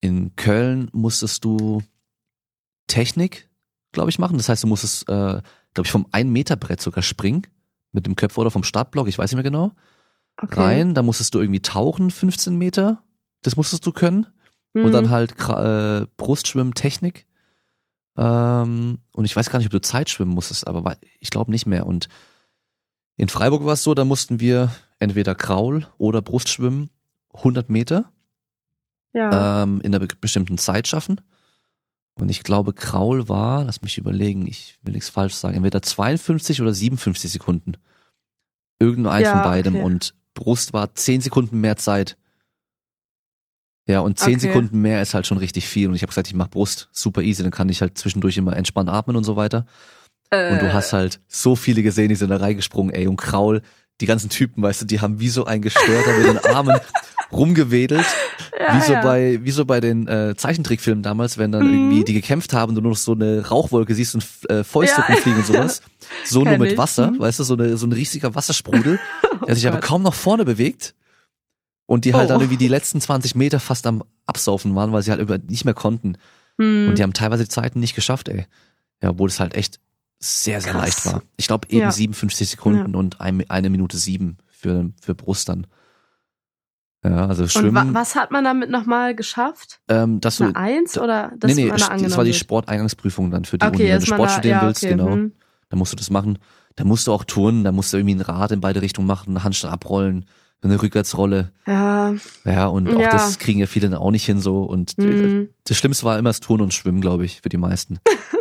In 0.00 0.34
Köln 0.34 0.90
musstest 0.92 1.44
du 1.44 1.82
Technik, 2.88 3.48
glaube 3.92 4.10
ich, 4.10 4.18
machen. 4.18 4.36
Das 4.36 4.48
heißt, 4.48 4.64
du 4.64 4.66
musstest, 4.66 5.08
äh, 5.08 5.40
glaube 5.74 5.86
ich, 5.86 5.92
vom 5.92 6.06
1-Meter-Brett 6.06 6.80
sogar 6.80 7.02
springen. 7.02 7.46
Mit 7.92 8.06
dem 8.06 8.16
Köpfer 8.16 8.40
oder 8.40 8.50
vom 8.50 8.64
Startblock, 8.64 9.06
ich 9.06 9.18
weiß 9.18 9.30
nicht 9.30 9.36
mehr 9.36 9.42
genau. 9.42 9.72
Okay. 10.38 10.60
Rein, 10.60 10.94
da 10.94 11.02
musstest 11.02 11.34
du 11.34 11.40
irgendwie 11.40 11.60
tauchen, 11.60 12.10
15 12.10 12.56
Meter. 12.56 13.02
Das 13.42 13.56
musstest 13.56 13.86
du 13.86 13.92
können. 13.92 14.26
Hm. 14.74 14.86
Und 14.86 14.92
dann 14.92 15.10
halt 15.10 15.38
äh, 15.38 16.06
Brustschwimmtechnik. 16.16 17.26
Ähm, 18.16 18.98
und 19.12 19.24
ich 19.24 19.36
weiß 19.36 19.50
gar 19.50 19.58
nicht, 19.58 19.66
ob 19.66 19.72
du 19.72 19.80
Zeit 19.80 20.10
schwimmen 20.10 20.32
musstest, 20.32 20.66
aber 20.66 20.96
ich 21.20 21.30
glaube 21.30 21.50
nicht 21.50 21.66
mehr. 21.66 21.86
Und 21.86 22.08
in 23.16 23.28
Freiburg 23.28 23.64
war 23.64 23.74
es 23.74 23.82
so, 23.82 23.94
da 23.94 24.04
mussten 24.04 24.40
wir 24.40 24.70
entweder 24.98 25.34
Kraul 25.34 25.86
oder 25.98 26.22
Brustschwimmen 26.22 26.90
100 27.34 27.68
Meter 27.70 28.10
Ja. 29.12 29.62
ähm, 29.62 29.80
in 29.82 29.94
einer 29.94 30.06
be 30.06 30.14
bestimmten 30.20 30.58
Zeit 30.58 30.88
schaffen. 30.88 31.20
Und 32.14 32.28
ich 32.30 32.42
glaube, 32.42 32.72
Kraul 32.74 33.28
war, 33.28 33.64
lass 33.64 33.80
mich 33.82 33.96
überlegen, 33.98 34.46
ich 34.46 34.78
will 34.82 34.92
nichts 34.92 35.08
falsch 35.08 35.34
sagen, 35.34 35.56
entweder 35.56 35.80
52 35.82 36.60
oder 36.60 36.74
57 36.74 37.30
Sekunden. 37.32 37.74
Irgendein 38.78 39.22
Ja, 39.22 39.32
von 39.32 39.42
beidem. 39.42 39.74
okay. 39.76 39.84
Und 39.84 40.14
Brust 40.34 40.72
war 40.72 40.94
10 40.94 41.20
Sekunden 41.22 41.60
mehr 41.60 41.76
Zeit. 41.76 42.16
Ja, 43.88 44.00
und 44.00 44.18
10 44.18 44.34
Okay. 44.36 44.38
Sekunden 44.40 44.80
mehr 44.80 45.02
ist 45.02 45.14
halt 45.14 45.26
schon 45.26 45.38
richtig 45.38 45.66
viel. 45.66 45.88
Und 45.88 45.94
ich 45.94 46.02
habe 46.02 46.10
gesagt, 46.10 46.28
ich 46.28 46.34
mache 46.34 46.50
Brust 46.50 46.88
super 46.92 47.22
easy, 47.22 47.42
dann 47.42 47.50
kann 47.52 47.68
ich 47.68 47.80
halt 47.80 47.98
zwischendurch 47.98 48.36
immer 48.36 48.56
entspannt 48.56 48.88
atmen 48.90 49.16
und 49.16 49.24
so 49.24 49.36
weiter. 49.36 49.66
Äh, 50.32 50.52
Und 50.52 50.62
du 50.62 50.72
hast 50.72 50.92
halt 50.92 51.20
so 51.28 51.54
viele 51.56 51.82
gesehen, 51.82 52.08
die 52.08 52.14
sind 52.16 52.30
da 52.30 52.36
reingesprungen, 52.38 52.92
ey, 52.94 53.06
und 53.06 53.16
Kraul, 53.16 53.62
die 54.00 54.06
ganzen 54.06 54.30
Typen, 54.30 54.62
weißt 54.62 54.82
du, 54.82 54.86
die 54.86 55.00
haben 55.00 55.20
wie 55.20 55.28
so 55.28 55.44
ein 55.44 55.62
Gestörter 55.62 56.16
mit 56.18 56.26
den 56.26 56.38
Armen 56.54 56.80
rumgewedelt. 57.30 58.04
ja, 58.58 58.76
Wie 58.76 58.80
so 58.82 58.92
ja. 58.92 59.00
bei, 59.02 59.40
wie 59.42 59.50
so 59.50 59.64
bei 59.64 59.80
den 59.80 60.06
äh, 60.08 60.34
Zeichentrickfilmen 60.36 61.02
damals, 61.02 61.38
wenn 61.38 61.52
dann 61.52 61.66
Mhm. 61.66 61.74
irgendwie 61.74 62.04
die 62.04 62.12
gekämpft 62.14 62.52
haben 62.52 62.70
und 62.70 62.74
du 62.76 62.80
nur 62.82 62.92
noch 62.92 62.98
so 62.98 63.12
eine 63.12 63.46
Rauchwolke 63.48 63.94
siehst 63.94 64.14
und 64.14 64.26
äh, 64.50 64.64
Fäuste 64.64 65.00
Ja. 65.00 65.06
rumfliegen 65.06 65.40
und 65.40 65.46
sowas. 65.46 65.82
So 66.26 66.44
nur 66.44 66.58
mit 66.58 66.72
ich. 66.72 66.78
Wasser, 66.78 67.10
Mhm. 67.12 67.20
weißt 67.20 67.38
du, 67.40 67.44
so, 67.44 67.54
eine, 67.54 67.76
so 67.76 67.86
ein 67.86 67.92
riesiger 67.92 68.34
Wassersprudel, 68.34 68.98
der 69.46 69.54
sich 69.54 69.66
aber 69.66 69.76
Gott. 69.78 69.84
kaum 69.88 70.02
nach 70.02 70.12
vorne 70.14 70.44
bewegt. 70.44 70.94
Und 71.86 72.04
die 72.04 72.14
halt 72.14 72.26
Oh. 72.26 72.28
dann 72.28 72.40
irgendwie 72.40 72.56
die 72.58 72.68
letzten 72.68 73.00
20 73.00 73.34
Meter 73.34 73.60
fast 73.60 73.86
am 73.86 74.02
Absaufen 74.26 74.74
waren, 74.74 74.92
weil 74.92 75.02
sie 75.02 75.10
halt 75.10 75.20
über 75.20 75.38
nicht 75.38 75.64
mehr 75.64 75.74
konnten. 75.74 76.16
Hm. 76.58 76.88
Und 76.88 76.98
die 76.98 77.02
haben 77.02 77.12
teilweise 77.12 77.44
die 77.44 77.48
Zeiten 77.48 77.80
nicht 77.80 77.94
geschafft, 77.94 78.28
ey. 78.28 78.46
Ja, 79.02 79.10
obwohl 79.10 79.28
es 79.28 79.40
halt 79.40 79.54
echt 79.54 79.78
sehr, 80.22 80.60
sehr 80.60 80.72
Krass. 80.72 80.82
leicht 80.82 81.06
war. 81.06 81.22
Ich 81.36 81.46
glaube 81.48 81.68
eben 81.68 81.80
Ja. 81.80 81.90
57 81.92 82.48
Sekunden 82.50 82.94
und 82.94 83.20
ein, 83.20 83.48
eine 83.50 83.70
Minute 83.70 83.96
sieben 83.96 84.38
für, 84.48 84.90
für 85.00 85.14
Brust 85.14 85.48
dann. 85.48 85.66
Ja, 87.04 87.26
also 87.26 87.42
Und 87.42 87.48
wa 87.54 87.60
Schwimmen, 87.60 87.94
was 87.94 88.14
hat 88.14 88.30
man 88.30 88.44
damit 88.44 88.70
nochmal 88.70 89.16
geschafft? 89.16 89.80
ähm, 89.88 90.20
dass 90.20 90.36
du 90.36 90.44
Eine 90.44 90.54
Eins 90.56 90.96
oder 90.98 91.32
das 91.36 91.52
nee, 91.56 91.64
nee, 91.64 91.68
das 91.70 92.16
war 92.16 92.22
die? 92.24 92.32
Sporteingangsprüfung 92.32 93.32
dann 93.32 93.44
für 93.44 93.58
die 93.58 93.66
Okay, 93.66 93.82
Uni. 93.82 93.88
Wenn 93.92 94.00
du 94.00 94.06
Sport 94.06 94.28
da, 94.28 94.32
studieren 94.34 94.60
ja, 94.60 94.66
willst, 94.66 94.84
okay, 94.84 94.92
genau, 94.92 95.12
hm. 95.12 95.32
dann 95.68 95.78
musst 95.80 95.92
du 95.92 95.96
das 95.96 96.10
machen. 96.10 96.38
Da 96.76 96.84
musst 96.84 97.08
du 97.08 97.12
auch 97.12 97.24
turnen, 97.24 97.64
da 97.64 97.72
musst 97.72 97.92
du 97.92 97.96
irgendwie 97.96 98.14
ein 98.14 98.20
Rad 98.20 98.52
in 98.52 98.60
beide 98.60 98.80
Richtungen 98.82 99.08
machen, 99.08 99.30
eine 99.30 99.42
Handstand 99.42 99.74
abrollen, 99.74 100.26
eine 100.62 100.80
Rückwärtsrolle. 100.80 101.50
Ja, 101.66 102.14
Ja, 102.44 102.66
und 102.68 102.88
auch 102.94 103.00
Ja. 103.00 103.10
das 103.10 103.40
kriegen 103.40 103.58
ja 103.58 103.66
viele 103.66 103.90
dann 103.90 103.98
auch 103.98 104.12
nicht 104.12 104.24
hin 104.24 104.38
so. 104.40 104.62
Und 104.62 104.96
äh, 105.00 105.02
hm. 105.02 105.48
das 105.64 105.76
Schlimmste 105.76 106.04
war 106.04 106.16
immer 106.20 106.30
das 106.30 106.38
Turnen 106.38 106.62
und 106.62 106.72
Schwimmen, 106.74 107.00
glaube 107.00 107.24
ich, 107.24 107.40
für 107.40 107.48
die 107.48 107.56
meisten. 107.58 107.98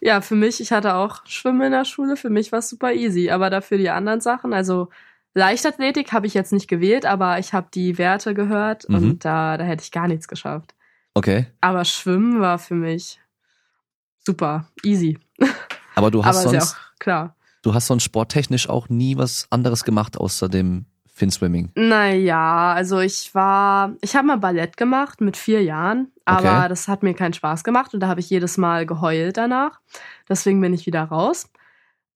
Ja, 0.00 0.20
für 0.20 0.34
mich, 0.36 0.60
ich 0.60 0.72
hatte 0.72 0.94
auch 0.94 1.26
Schwimmen 1.26 1.62
in 1.62 1.72
der 1.72 1.84
Schule, 1.84 2.16
für 2.16 2.30
mich 2.30 2.52
war 2.52 2.60
es 2.60 2.68
super 2.70 2.92
easy. 2.92 3.30
Aber 3.30 3.50
dafür 3.50 3.78
die 3.78 3.90
anderen 3.90 4.20
Sachen, 4.20 4.52
also 4.52 4.88
Leichtathletik 5.34 6.12
habe 6.12 6.26
ich 6.26 6.34
jetzt 6.34 6.52
nicht 6.52 6.68
gewählt, 6.68 7.06
aber 7.06 7.38
ich 7.38 7.52
habe 7.52 7.68
die 7.72 7.98
Werte 7.98 8.34
gehört 8.34 8.88
Mhm. 8.88 8.94
und 8.96 9.24
da, 9.24 9.56
da 9.56 9.64
hätte 9.64 9.82
ich 9.82 9.92
gar 9.92 10.08
nichts 10.08 10.26
geschafft. 10.28 10.74
Okay. 11.14 11.46
Aber 11.60 11.84
Schwimmen 11.84 12.40
war 12.40 12.58
für 12.58 12.74
mich 12.74 13.20
super, 14.24 14.66
easy. 14.82 15.18
Aber 15.94 16.10
du 16.10 16.24
hast 16.24 16.44
aber 16.44 16.54
ja 16.54 16.60
sonst, 16.60 16.74
auch 16.74 16.98
klar. 16.98 17.36
du 17.62 17.74
hast 17.74 17.86
sonst 17.86 18.04
sporttechnisch 18.04 18.68
auch 18.68 18.88
nie 18.88 19.16
was 19.16 19.46
anderes 19.50 19.84
gemacht 19.84 20.18
außer 20.18 20.48
dem 20.48 20.86
Finswimming. 21.20 21.70
Naja, 21.76 22.72
also 22.72 22.98
ich 23.00 23.34
war, 23.34 23.94
ich 24.00 24.16
habe 24.16 24.26
mal 24.26 24.36
Ballett 24.38 24.76
gemacht 24.76 25.20
mit 25.20 25.36
vier 25.36 25.62
Jahren, 25.62 26.10
aber 26.24 26.38
Okay. 26.58 26.68
das 26.70 26.88
hat 26.88 27.02
mir 27.02 27.14
keinen 27.14 27.34
Spaß 27.34 27.62
gemacht 27.62 27.94
und 27.94 28.00
da 28.00 28.08
habe 28.08 28.20
ich 28.20 28.30
jedes 28.30 28.56
Mal 28.56 28.86
geheult 28.86 29.36
danach. 29.36 29.80
Deswegen 30.28 30.60
bin 30.60 30.72
ich 30.74 30.86
wieder 30.86 31.04
raus. 31.04 31.48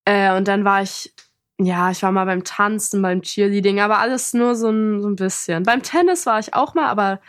Äh, 0.07 0.37
und 0.37 0.49
dann 0.49 0.65
war 0.65 0.83
ich, 0.83 1.13
ja, 1.61 1.91
ich 1.91 2.03
war 2.03 2.13
mal 2.13 2.25
beim 2.25 2.45
Tanzen, 2.45 3.03
beim 3.03 3.23
Cheerleading, 3.23 3.79
aber 3.81 3.99
alles 3.99 4.35
nur 4.35 4.55
so 4.57 4.71
ein, 4.71 5.01
so 5.03 5.09
ein 5.09 5.17
bisschen. 5.17 5.63
Beim 5.65 5.83
Tennis 5.83 6.27
war 6.27 6.39
ich 6.41 6.55
auch 6.55 6.75
mal, 6.75 6.87
aber 6.89 7.21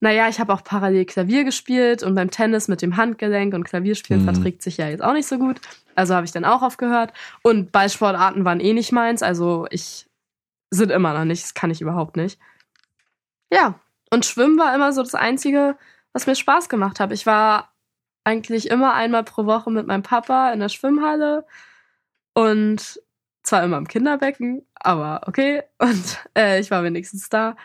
naja, 0.00 0.28
ich 0.28 0.38
habe 0.38 0.52
auch 0.52 0.62
parallel 0.62 1.06
Klavier 1.06 1.44
gespielt 1.44 2.02
und 2.02 2.14
beim 2.14 2.30
Tennis 2.30 2.68
mit 2.68 2.82
dem 2.82 2.96
Handgelenk 2.98 3.54
und 3.54 3.64
Klavierspielen 3.64 4.20
Mhm. 4.22 4.26
verträgt 4.26 4.62
sich 4.62 4.76
ja 4.76 4.88
jetzt 4.88 5.02
auch 5.02 5.14
nicht 5.14 5.26
so 5.26 5.38
gut. 5.38 5.60
Also 5.94 6.14
habe 6.14 6.26
ich 6.26 6.32
dann 6.32 6.44
auch 6.44 6.60
aufgehört. 6.62 7.12
Und 7.42 7.72
Ballsportarten 7.72 8.44
waren 8.44 8.60
eh 8.60 8.74
nicht 8.74 8.92
meins, 8.92 9.22
also 9.22 9.66
ich 9.70 10.06
sind 10.70 10.90
immer 10.90 11.12
noch 11.12 11.24
nicht, 11.24 11.42
das 11.42 11.54
kann 11.54 11.70
ich 11.70 11.80
überhaupt 11.80 12.16
nicht. 12.16 12.38
Ja, 13.50 13.78
und 14.10 14.26
Schwimmen 14.26 14.58
war 14.58 14.74
immer 14.74 14.92
so 14.92 15.02
das 15.02 15.14
Einzige, 15.14 15.76
was 16.12 16.26
mir 16.26 16.34
Spaß 16.34 16.68
gemacht 16.68 17.00
hat. 17.00 17.12
Ich 17.12 17.26
war 17.26 17.72
eigentlich 18.24 18.70
immer 18.70 18.94
einmal 18.94 19.24
pro 19.24 19.46
Woche 19.46 19.70
mit 19.70 19.86
meinem 19.86 20.02
Papa 20.02 20.52
in 20.52 20.60
der 20.60 20.68
Schwimmhalle 20.68 21.46
und 22.34 23.00
zwar 23.42 23.62
immer 23.62 23.78
im 23.78 23.88
Kinderbecken, 23.88 24.66
aber 24.74 25.22
okay. 25.26 25.62
Und 25.78 26.18
äh, 26.36 26.60
ich 26.60 26.70
war 26.70 26.82
wenigstens 26.82 27.28
da. 27.28 27.56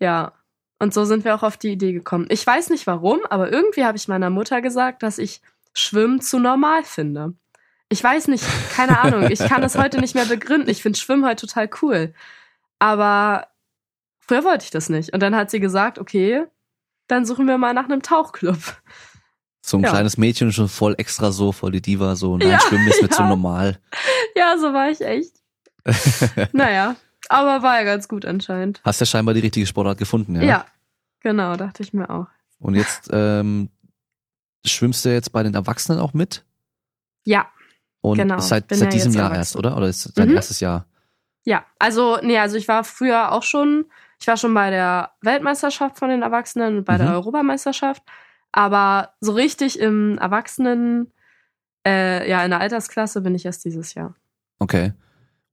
Ja, 0.00 0.32
und 0.78 0.94
so 0.94 1.04
sind 1.04 1.24
wir 1.24 1.34
auch 1.34 1.42
auf 1.42 1.56
die 1.56 1.72
Idee 1.72 1.92
gekommen. 1.92 2.26
Ich 2.30 2.46
weiß 2.46 2.70
nicht 2.70 2.86
warum, 2.86 3.20
aber 3.30 3.50
irgendwie 3.50 3.84
habe 3.84 3.96
ich 3.96 4.06
meiner 4.06 4.30
Mutter 4.30 4.60
gesagt, 4.60 5.02
dass 5.02 5.18
ich 5.18 5.40
Schwimmen 5.72 6.20
zu 6.20 6.38
normal 6.38 6.84
finde. 6.84 7.34
Ich 7.90 8.04
weiß 8.04 8.28
nicht, 8.28 8.44
keine 8.74 9.00
Ahnung. 9.00 9.30
Ich 9.30 9.38
kann 9.38 9.62
das 9.62 9.76
heute 9.78 9.98
nicht 10.00 10.14
mehr 10.14 10.26
begründen. 10.26 10.68
Ich 10.68 10.82
finde 10.82 10.98
Schwimmen 10.98 11.24
heute 11.24 11.46
total 11.46 11.70
cool. 11.82 12.12
Aber 12.78 13.46
früher 14.18 14.44
wollte 14.44 14.64
ich 14.64 14.70
das 14.70 14.88
nicht. 14.90 15.12
Und 15.14 15.20
dann 15.20 15.34
hat 15.34 15.50
sie 15.50 15.58
gesagt, 15.60 15.98
okay, 15.98 16.44
dann 17.06 17.24
suchen 17.24 17.46
wir 17.46 17.56
mal 17.56 17.72
nach 17.72 17.86
einem 17.86 18.02
Tauchclub. 18.02 18.58
So 19.64 19.78
ein 19.78 19.82
Ja. 19.84 19.90
kleines 19.90 20.18
Mädchen 20.18 20.52
schon 20.52 20.68
voll 20.68 20.94
extra 20.98 21.32
so, 21.32 21.52
voll 21.52 21.72
die 21.72 21.80
Diva, 21.82 22.14
so, 22.14 22.36
nein, 22.36 22.48
Ja, 22.50 22.60
Schwimmen 22.60 22.88
ist 22.88 23.02
mir 23.02 23.08
zu 23.10 23.22
ja. 23.22 23.28
normal. 23.28 23.80
Ja, 24.36 24.56
so 24.58 24.72
war 24.72 24.90
ich 24.90 25.00
echt. 25.00 25.32
Naja, 26.52 26.96
aber 27.30 27.62
war 27.62 27.78
ja 27.78 27.84
ganz 27.84 28.06
gut 28.08 28.24
anscheinend. 28.26 28.80
Hast 28.84 29.00
ja 29.00 29.06
scheinbar 29.06 29.32
die 29.34 29.40
richtige 29.40 29.66
Sportart 29.66 29.96
gefunden, 29.98 30.36
ja? 30.36 30.42
Ja, 30.42 30.66
genau, 31.20 31.56
dachte 31.56 31.82
ich 31.82 31.92
mir 31.94 32.08
auch. 32.10 32.26
Und 32.60 32.74
jetzt 32.74 33.08
ähm, 33.12 33.70
schwimmst 34.66 35.04
du 35.04 35.12
jetzt 35.12 35.32
bei 35.32 35.42
den 35.42 35.54
Erwachsenen 35.54 35.98
auch 36.00 36.12
mit? 36.12 36.44
Ja, 37.24 37.48
Und 38.00 38.16
Genau, 38.16 38.38
seit, 38.38 38.68
bin 38.68 38.78
seit 38.78 38.86
ja 38.88 38.90
diesem 38.92 39.12
Jahr 39.12 39.34
erst, 39.34 39.56
oder? 39.56 39.76
Oder 39.76 39.88
ist 39.88 40.16
dein 40.16 40.28
Mhm. 40.28 40.36
erstes 40.36 40.60
Jahr? 40.60 40.86
ja. 41.44 41.64
Also, 41.78 42.18
nee, 42.22 42.38
also 42.38 42.56
ich 42.56 42.68
war 42.68 42.84
früher 42.84 43.32
auch 43.32 43.42
schon, 43.42 43.86
ich 44.20 44.26
war 44.26 44.36
schon 44.36 44.52
bei 44.54 44.70
der 44.70 45.12
Weltmeisterschaft 45.22 45.98
von 45.98 46.08
den 46.10 46.22
Erwachsenen 46.22 46.78
und 46.78 46.84
bei 46.84 46.98
der 46.98 47.08
Mhm. 47.08 47.14
Europameisterschaft. 47.14 48.02
Aber 48.52 49.14
so 49.20 49.32
richtig 49.32 49.78
im 49.78 50.18
Erwachsenen, 50.18 51.12
äh, 51.86 52.28
ja, 52.28 52.44
in 52.44 52.50
der 52.50 52.60
Altersklasse 52.60 53.20
bin 53.20 53.34
ich 53.34 53.44
erst 53.46 53.64
dieses 53.64 53.94
Jahr. 53.94 54.14
Okay. 54.58 54.92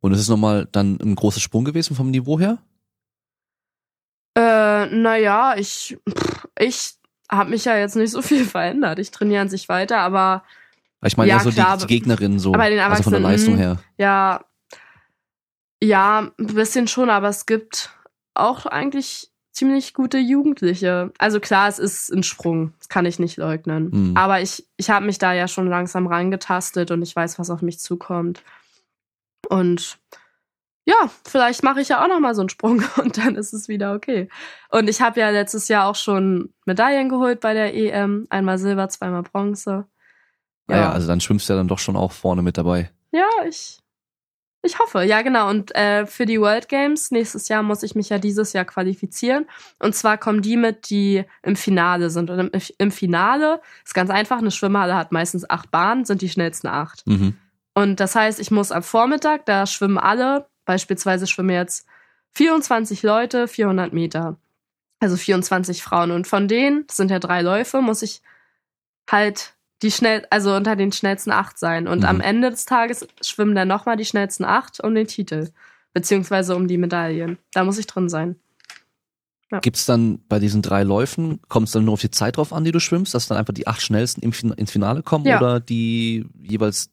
Und 0.02 0.12
ist 0.14 0.20
es 0.20 0.30
nochmal 0.30 0.68
dann 0.72 1.00
ein 1.02 1.16
großer 1.16 1.40
Sprung 1.40 1.66
gewesen 1.66 1.96
vom 1.96 2.12
Niveau 2.12 2.40
her? 2.40 2.58
Äh, 4.38 4.88
naja, 4.88 5.56
ich, 5.58 5.98
ich 6.60 6.96
habe 7.32 7.50
mich 7.50 7.66
ja 7.66 7.78
jetzt 7.78 7.96
nicht 7.96 8.12
so 8.12 8.22
viel 8.22 8.46
verändert. 8.46 9.00
Ich 9.00 9.12
trainiere 9.12 9.42
an 9.42 9.50
sich 9.50 9.70
weiter, 9.70 10.00
aber 10.00 10.44
Ich 11.06 11.18
meine 11.18 11.30
Ja, 11.30 11.38
ja, 11.38 11.44
so 11.44 11.52
klar, 11.52 11.78
die, 11.78 11.86
die 11.86 11.94
Gegnerin 11.94 12.40
so, 12.40 12.54
aber 12.54 12.70
den 12.70 12.80
also 12.80 13.04
von 13.04 13.14
der 13.14 13.22
Leistung 13.22 13.58
her. 13.58 13.78
ja, 13.98 14.44
ja, 15.82 16.32
ein 16.40 16.48
bisschen 16.48 16.88
schon, 16.88 17.10
aber 17.10 17.30
es 17.30 17.46
gibt 17.46 17.92
auch 18.34 18.66
eigentlich 18.66 19.32
ziemlich 19.52 19.94
gute 19.94 20.18
Jugendliche. 20.18 21.12
Also 21.18 21.40
klar, 21.40 21.70
es 21.70 21.80
ist 21.80 22.12
ein 22.12 22.24
Sprung, 22.24 22.74
das 22.78 22.90
kann 22.90 23.06
ich 23.06 23.20
nicht 23.20 23.38
leugnen. 23.38 23.90
Mhm. 23.92 24.18
Aber 24.18 24.42
ich, 24.42 24.68
ich 24.78 24.90
habe 24.90 25.06
mich 25.06 25.18
da 25.18 25.34
ja 25.34 25.48
schon 25.48 25.70
langsam 25.70 26.08
reingetastet 26.08 26.92
und 26.92 27.02
ich 27.02 27.16
weiß, 27.16 27.40
was 27.40 27.50
auf 27.50 27.62
mich 27.62 27.80
zukommt. 27.80 28.44
Und 29.50 29.98
ja, 30.86 31.10
vielleicht 31.26 31.64
mache 31.64 31.82
ich 31.82 31.90
ja 31.90 32.04
auch 32.04 32.08
noch 32.08 32.20
mal 32.20 32.36
so 32.36 32.42
einen 32.42 32.50
Sprung 32.50 32.84
und 32.98 33.18
dann 33.18 33.36
ist 33.36 33.54
es 33.54 33.70
wieder 33.70 33.94
okay. 33.94 34.30
Und 34.70 34.90
ich 34.90 35.02
habe 35.02 35.20
ja 35.22 35.30
letztes 35.30 35.68
Jahr 35.70 35.88
auch 35.88 35.96
schon 35.96 36.54
Medaillen 36.66 37.10
geholt 37.10 37.40
bei 37.40 37.54
der 37.54 37.74
EM, 37.74 38.28
einmal 38.30 38.58
Silber, 38.58 38.90
zweimal 38.90 39.24
Bronze. 39.24 39.88
Ja. 40.70 40.78
ja, 40.78 40.92
also 40.92 41.08
dann 41.08 41.22
schwimmst 41.22 41.48
du 41.48 41.54
ja 41.54 41.58
dann 41.58 41.68
doch 41.68 41.80
schon 41.80 41.96
auch 41.96 42.12
vorne 42.12 42.42
mit 42.42 42.58
dabei. 42.58 42.90
Ja, 43.12 43.28
ich, 43.48 43.80
ich 44.66 44.80
hoffe. 44.80 45.04
Ja, 45.04 45.22
genau. 45.22 45.50
Und 45.50 45.76
äh, 45.76 46.06
für 46.06 46.26
die 46.26 46.42
World 46.42 46.70
Games 46.70 47.12
nächstes 47.12 47.48
Jahr 47.48 47.64
muss 47.64 47.84
ich 47.84 47.96
mich 47.96 48.10
ja 48.10 48.18
dieses 48.18 48.54
Jahr 48.54 48.66
qualifizieren. 48.66 49.46
Und 49.80 49.96
zwar 49.96 50.18
kommen 50.18 50.42
die 50.42 50.58
mit, 50.58 50.90
die 50.90 51.24
im 51.44 51.56
Finale 51.56 52.10
sind. 52.10 52.30
Und 52.30 52.40
im, 52.40 52.52
im 52.78 52.92
Finale 52.92 53.62
ist 53.86 53.94
ganz 53.94 54.10
einfach, 54.10 54.40
eine 54.40 54.52
Schwimmhalle 54.52 54.96
hat 54.96 55.12
meistens 55.12 55.50
acht 55.50 55.72
Bahnen, 55.72 56.06
sind 56.06 56.22
die 56.22 56.30
schnellsten 56.30 56.68
acht. 56.68 57.06
Mhm. 57.06 57.38
Und 57.76 58.00
das 58.00 58.16
heißt, 58.16 58.40
ich 58.40 58.52
muss 58.52 58.72
am 58.72 58.84
Vormittag, 58.84 59.46
da 59.46 59.68
schwimmen 59.68 59.98
alle, 59.98 60.48
beispielsweise 60.66 61.28
schwimmen 61.28 61.52
jetzt 61.52 61.86
24 62.32 63.04
Leute, 63.04 63.48
400 63.48 63.94
Meter. 63.94 64.38
Also 65.00 65.18
24 65.18 65.84
Frauen. 65.84 66.12
Und 66.12 66.26
von 66.26 66.48
denen, 66.48 66.88
das 66.88 66.98
sind 66.98 67.12
ja 67.12 67.20
drei 67.20 67.42
Läufe, 67.42 67.82
muss 67.82 68.02
ich 68.02 68.22
halt 69.10 69.55
die 69.82 69.92
schnell, 69.92 70.26
also 70.30 70.56
unter 70.56 70.76
den 70.76 70.92
schnellsten 70.92 71.32
acht 71.32 71.58
sein. 71.60 71.88
Und 71.88 72.00
Mhm. 72.00 72.06
am 72.06 72.22
Ende 72.22 72.50
des 72.50 72.66
Tages 72.66 73.08
schwimmen 73.22 73.56
dann 73.56 73.68
nochmal 73.68 73.98
die 73.98 74.06
schnellsten 74.06 74.46
acht 74.46 74.80
um 74.82 74.96
den 74.96 75.08
Titel. 75.08 75.50
Beziehungsweise 75.94 76.56
um 76.56 76.68
die 76.68 76.78
Medaillen. 76.78 77.38
Da 77.54 77.64
muss 77.64 77.78
ich 77.78 77.88
drin 77.88 78.10
sein. 78.10 78.36
Gibt's 79.62 79.86
dann 79.86 80.20
bei 80.28 80.40
diesen 80.40 80.62
drei 80.62 80.84
Läufen, 80.84 81.40
kommt 81.48 81.68
es 81.68 81.74
dann 81.74 81.86
nur 81.86 81.94
auf 81.94 82.02
die 82.02 82.12
Zeit 82.12 82.36
drauf 82.36 82.52
an, 82.52 82.66
die 82.66 82.74
du 82.74 82.80
schwimmst, 82.82 83.14
dass 83.14 83.28
dann 83.28 83.38
einfach 83.38 83.54
die 83.54 83.68
acht 83.68 83.82
schnellsten 83.82 84.22
im 84.22 84.34
fin 84.34 84.52
ins 84.52 84.72
Finale 84.72 85.02
kommen 85.04 85.26
Ja. 85.26 85.38
oder 85.38 85.60
die 85.62 86.26
jeweils 86.42 86.90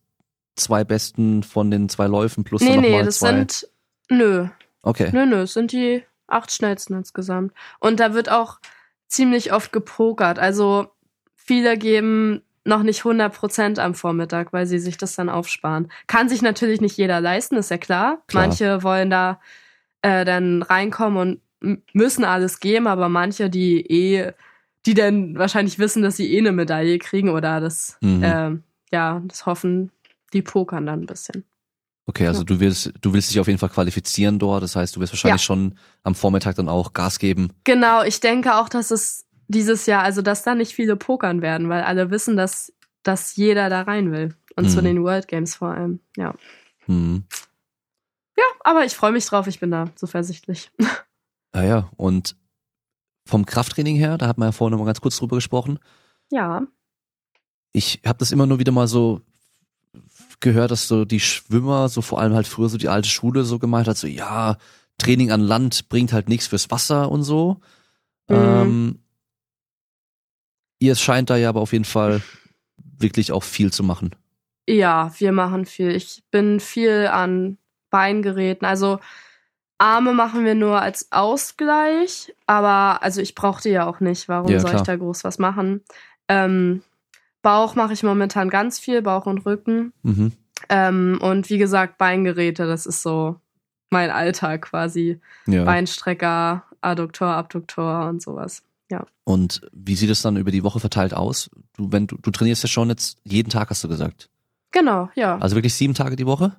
zwei 0.55 0.85
besten 0.85 1.43
von 1.43 1.71
den 1.73 1.89
zwei 1.89 2.07
Läufen 2.07 2.45
plus 2.45 2.61
nee, 2.63 2.69
dann 2.69 2.81
nee, 2.81 2.91
nochmal 2.91 3.05
das 3.07 3.19
zwei? 3.19 3.29
sind. 3.39 3.69
Nö, 4.11 4.47
okay. 4.83 5.11
Nö, 5.13 5.27
nö, 5.27 5.41
es 5.43 5.55
sind 5.55 5.73
die 5.73 6.05
acht 6.29 6.53
schnellsten 6.53 6.95
insgesamt. 6.95 7.53
Und 7.81 7.99
da 7.99 8.15
wird 8.15 8.31
auch 8.31 8.61
ziemlich 9.09 9.53
oft 9.53 9.73
gepokert. 9.73 10.39
Also 10.39 10.89
viele 11.35 11.77
geben 11.77 12.43
noch 12.65 12.83
nicht 12.83 13.03
100% 13.05 13.79
am 13.81 13.95
Vormittag, 13.95 14.53
weil 14.53 14.67
sie 14.67 14.79
sich 14.79 14.97
das 14.97 15.17
dann 15.17 15.29
aufsparen. 15.29 15.91
Kann 16.07 16.29
sich 16.29 16.43
natürlich 16.43 16.81
nicht 16.81 16.97
jeder 16.97 17.21
leisten, 17.21 17.57
ist 17.57 17.71
ja 17.71 17.79
klar. 17.79 18.23
Klar. 18.29 18.47
Manche 18.47 18.83
wollen 18.83 19.11
da 19.11 19.41
äh, 20.03 20.25
dann 20.25 20.63
reinkommen 20.63 21.41
und 21.61 21.83
müssen 21.95 22.25
alles 22.25 22.61
geben, 22.61 22.87
aber 22.87 23.09
manche, 23.09 23.49
die 23.51 23.81
eh, 23.87 24.33
die 24.87 24.95
dann 24.95 25.39
wahrscheinlich 25.39 25.79
wissen, 25.79 26.03
dass 26.03 26.17
sie 26.17 26.33
eh 26.35 26.39
eine 26.39 26.51
Medaille 26.53 26.99
kriegen 26.99 27.31
oder 27.31 27.61
das, 27.61 27.99
Mhm. 28.01 28.23
äh, 28.25 28.51
ja, 28.93 29.23
das 29.27 29.47
hoffen, 29.47 29.91
die 30.33 30.43
pokern 30.43 30.87
dann 30.87 31.01
ein 31.03 31.07
bisschen. 31.07 31.45
Okay, 32.07 32.27
also 32.27 32.41
Ja. 32.41 32.45
du 32.47 32.59
willst, 32.59 32.93
du 33.01 33.13
willst 33.13 33.31
dich 33.31 33.39
auf 33.39 33.47
jeden 33.47 33.61
Fall 33.61 33.69
qualifizieren 33.69 34.41
dort. 34.41 34.65
Das 34.65 34.75
heißt, 34.75 34.97
du 34.97 35.01
wirst 35.01 35.13
wahrscheinlich 35.13 35.41
Ja. 35.43 35.45
schon 35.47 35.79
am 36.03 36.17
Vormittag 36.17 36.57
dann 36.57 36.69
auch 36.69 36.93
Gas 36.95 37.21
geben. 37.21 37.51
Genau, 37.63 38.03
ich 38.03 38.19
denke 38.19 38.57
auch, 38.57 38.69
dass 38.69 38.91
es 38.91 39.25
dieses 39.49 39.87
Jahr, 39.87 40.03
also 40.03 40.23
dass 40.23 40.43
da 40.43 40.55
nicht 40.55 40.73
viele 40.75 40.97
pokern 40.97 41.43
werden, 41.43 41.69
weil 41.69 41.83
alle 41.83 42.11
wissen, 42.11 42.37
dass, 42.37 42.73
dass 43.03 43.37
jeder 43.37 43.69
da 43.69 43.83
rein 43.83 44.13
will. 44.13 44.35
Und 44.57 44.69
zu 44.71 44.81
Mhm. 44.81 44.85
den 44.85 45.03
World 45.03 45.29
Games 45.29 45.55
vor 45.55 45.69
allem. 45.71 46.01
Ja. 46.17 46.35
Mhm. 46.87 47.25
Ja, 48.37 48.45
aber 48.65 48.85
ich 48.85 48.95
freue 48.95 49.13
mich 49.13 49.25
drauf, 49.27 49.47
ich 49.47 49.61
bin 49.61 49.71
da 49.71 49.87
zuversichtlich. 49.97 50.71
Ja, 51.55 51.63
ja. 51.63 51.91
Und 51.97 52.37
vom 53.27 53.47
Krafttraining 53.47 53.97
her, 53.97 54.19
da 54.19 54.27
hat 54.27 54.37
man 54.39 54.49
ja 54.49 54.53
vorhin 54.53 54.73
noch 54.73 54.79
mal 54.79 54.87
ganz 54.87 55.01
kurz 55.01 55.17
drüber 55.17 55.37
gesprochen. 55.37 55.79
Ja. 56.31 56.67
Ich 57.73 58.01
habe 58.05 58.19
das 58.19 58.33
immer 58.33 58.47
nur 58.47 58.59
wieder 58.59 58.73
mal 58.73 58.89
so 58.89 59.23
gehört, 60.41 60.71
dass 60.71 60.89
so 60.89 61.05
die 61.05 61.21
Schwimmer, 61.21 61.89
so 61.89 62.03
vor 62.03 62.21
allem 62.21 62.35
halt 62.35 62.47
früher 62.47 62.69
so 62.69 62.77
die 62.79 62.89
alte 62.89 63.09
Schule 63.09 63.45
so 63.45 63.59
gemeint 63.59 63.87
hat, 63.89 63.97
so 63.97 64.07
ja, 64.07 64.57
Training 64.99 65.31
an 65.31 65.41
Land 65.41 65.89
bringt 65.89 66.13
halt 66.13 66.29
nichts 66.29 66.47
fürs 66.49 66.71
Wasser 66.71 67.11
und 67.11 67.23
so. 67.23 67.61
Mhm. 68.29 68.37
Ähm, 68.37 68.99
ihr 70.83 70.97
scheint 70.97 71.31
da 71.31 71.37
ja 71.37 71.49
aber 71.49 71.61
auf 71.61 71.73
jeden 71.73 71.85
Fall 71.85 72.21
wirklich 72.99 73.33
auch 73.33 73.45
viel 73.45 73.73
zu 73.73 73.83
machen. 73.85 74.15
Ja, 74.69 75.13
wir 75.19 75.33
machen 75.33 75.65
viel. 75.65 75.91
Ich 75.95 76.23
bin 76.31 76.61
viel 76.61 77.09
an 77.11 77.59
Beingeräten. 77.91 78.67
Also 78.67 78.99
Arme 79.79 80.13
machen 80.13 80.45
wir 80.45 80.55
nur 80.55 80.81
als 80.81 81.11
Ausgleich, 81.11 82.33
aber 82.47 83.03
also 83.03 83.21
ich 83.21 83.35
brauchte 83.35 83.69
ja 83.71 83.87
auch 83.87 84.01
nicht. 84.01 84.29
Warum 84.29 84.51
Ja, 84.51 84.61
soll 84.61 84.71
klar. 84.71 84.83
ich 84.83 84.87
da 84.87 84.97
groß 84.97 85.25
was 85.25 85.39
machen? 85.39 85.83
Ähm, 86.29 86.83
Bauch 87.43 87.75
mache 87.75 87.93
ich 87.93 88.03
momentan 88.03 88.49
ganz 88.49 88.79
viel, 88.79 89.03
Bauch 89.03 89.27
und 89.27 89.45
Rücken. 89.45 89.93
Mhm. 90.03 90.33
Ähm, 90.69 91.19
und 91.21 91.51
wie 91.51 91.59
gesagt, 91.59 91.99
Beingeräte, 91.99 92.67
das 92.67 92.87
ist 92.87 93.03
so 93.03 93.37
mein 93.91 94.11
Alltag 94.11 94.63
quasi. 94.63 95.21
Ja. 95.47 95.65
Beinstrecker, 95.65 96.65
Adduktor, 96.81 97.29
Abduktor 97.29 98.09
und 98.09 98.23
sowas. 98.23 98.63
Ja. 98.93 99.07
Und 99.25 99.63
wie 99.73 99.97
sieht 99.97 100.11
es 100.11 100.21
dann 100.21 100.37
über 100.37 100.51
die 100.51 100.63
Woche 100.65 100.79
verteilt 100.79 101.15
aus? 101.15 101.49
Du, 101.79 101.91
wenn 101.93 102.07
du, 102.07 102.19
du 102.19 102.31
trainierst 102.31 102.63
ja 102.63 102.69
schon 102.69 102.91
jetzt 102.91 103.17
jeden 103.25 103.49
Tag, 103.49 103.71
hast 103.71 103.83
du 103.83 103.89
gesagt. 103.89 104.29
Genau, 104.71 105.09
ja. 105.15 105.39
Also 105.39 105.57
wirklich 105.57 105.73
sieben 105.73 105.95
Tage 105.95 106.15
die 106.15 106.27
Woche? 106.27 106.57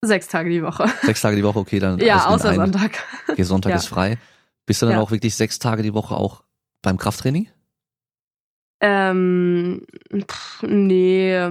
Sechs 0.00 0.28
Tage 0.28 0.48
die 0.48 0.62
Woche. 0.62 0.86
Sechs 1.02 1.20
Tage 1.20 1.34
die 1.34 1.42
Woche, 1.42 1.58
okay, 1.58 1.80
dann. 1.80 1.98
Ja, 1.98 2.26
außer 2.28 2.50
ein. 2.50 2.54
Sonntag. 2.56 3.02
Okay, 3.28 3.42
Sonntag 3.42 3.70
Ja. 3.70 3.76
ist 3.76 3.86
frei. 3.86 4.16
Bist 4.64 4.80
du 4.80 4.86
dann 4.86 4.94
Ja. 4.94 5.00
auch 5.00 5.10
wirklich 5.10 5.34
sechs 5.34 5.58
Tage 5.58 5.82
die 5.82 5.92
Woche 5.92 6.14
auch 6.14 6.44
beim 6.82 6.98
Krafttraining? 6.98 7.48
Ähm, 8.80 9.84
pff, 10.16 10.62
nee. 10.62 11.50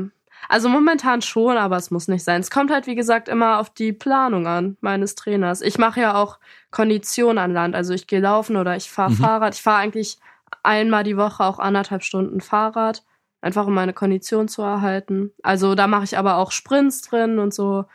Also 0.49 0.69
momentan 0.69 1.21
schon, 1.21 1.57
aber 1.57 1.77
es 1.77 1.91
muss 1.91 2.07
nicht 2.07 2.23
sein. 2.23 2.41
Es 2.41 2.51
kommt 2.51 2.71
halt, 2.71 2.87
wie 2.87 2.95
gesagt, 2.95 3.29
immer 3.29 3.59
auf 3.59 3.69
die 3.69 3.93
Planung 3.93 4.47
an 4.47 4.77
meines 4.81 5.15
Trainers. 5.15 5.61
Ich 5.61 5.77
mache 5.77 6.01
ja 6.01 6.15
auch 6.15 6.39
Kondition 6.71 7.37
an 7.37 7.53
Land. 7.53 7.75
Also 7.75 7.93
ich 7.93 8.07
gehe 8.07 8.19
laufen 8.19 8.57
oder 8.57 8.75
ich 8.75 8.89
fahre 8.91 9.11
Mhm. 9.11 9.15
Fahrrad. 9.15 9.55
Ich 9.55 9.61
fahre 9.61 9.77
eigentlich 9.79 10.17
einmal 10.63 11.03
die 11.03 11.17
Woche 11.17 11.43
auch 11.43 11.59
anderthalb 11.59 12.03
Stunden 12.03 12.41
Fahrrad. 12.41 13.03
Einfach 13.41 13.65
um 13.65 13.73
meine 13.73 13.93
Kondition 13.93 14.47
zu 14.47 14.61
erhalten. 14.61 15.31
Also 15.41 15.73
da 15.75 15.87
mache 15.87 16.03
ich 16.03 16.17
aber 16.17 16.35
auch 16.35 16.51
Sprints 16.51 17.01
drin 17.01 17.39
und 17.39 17.53
so. 17.53 17.85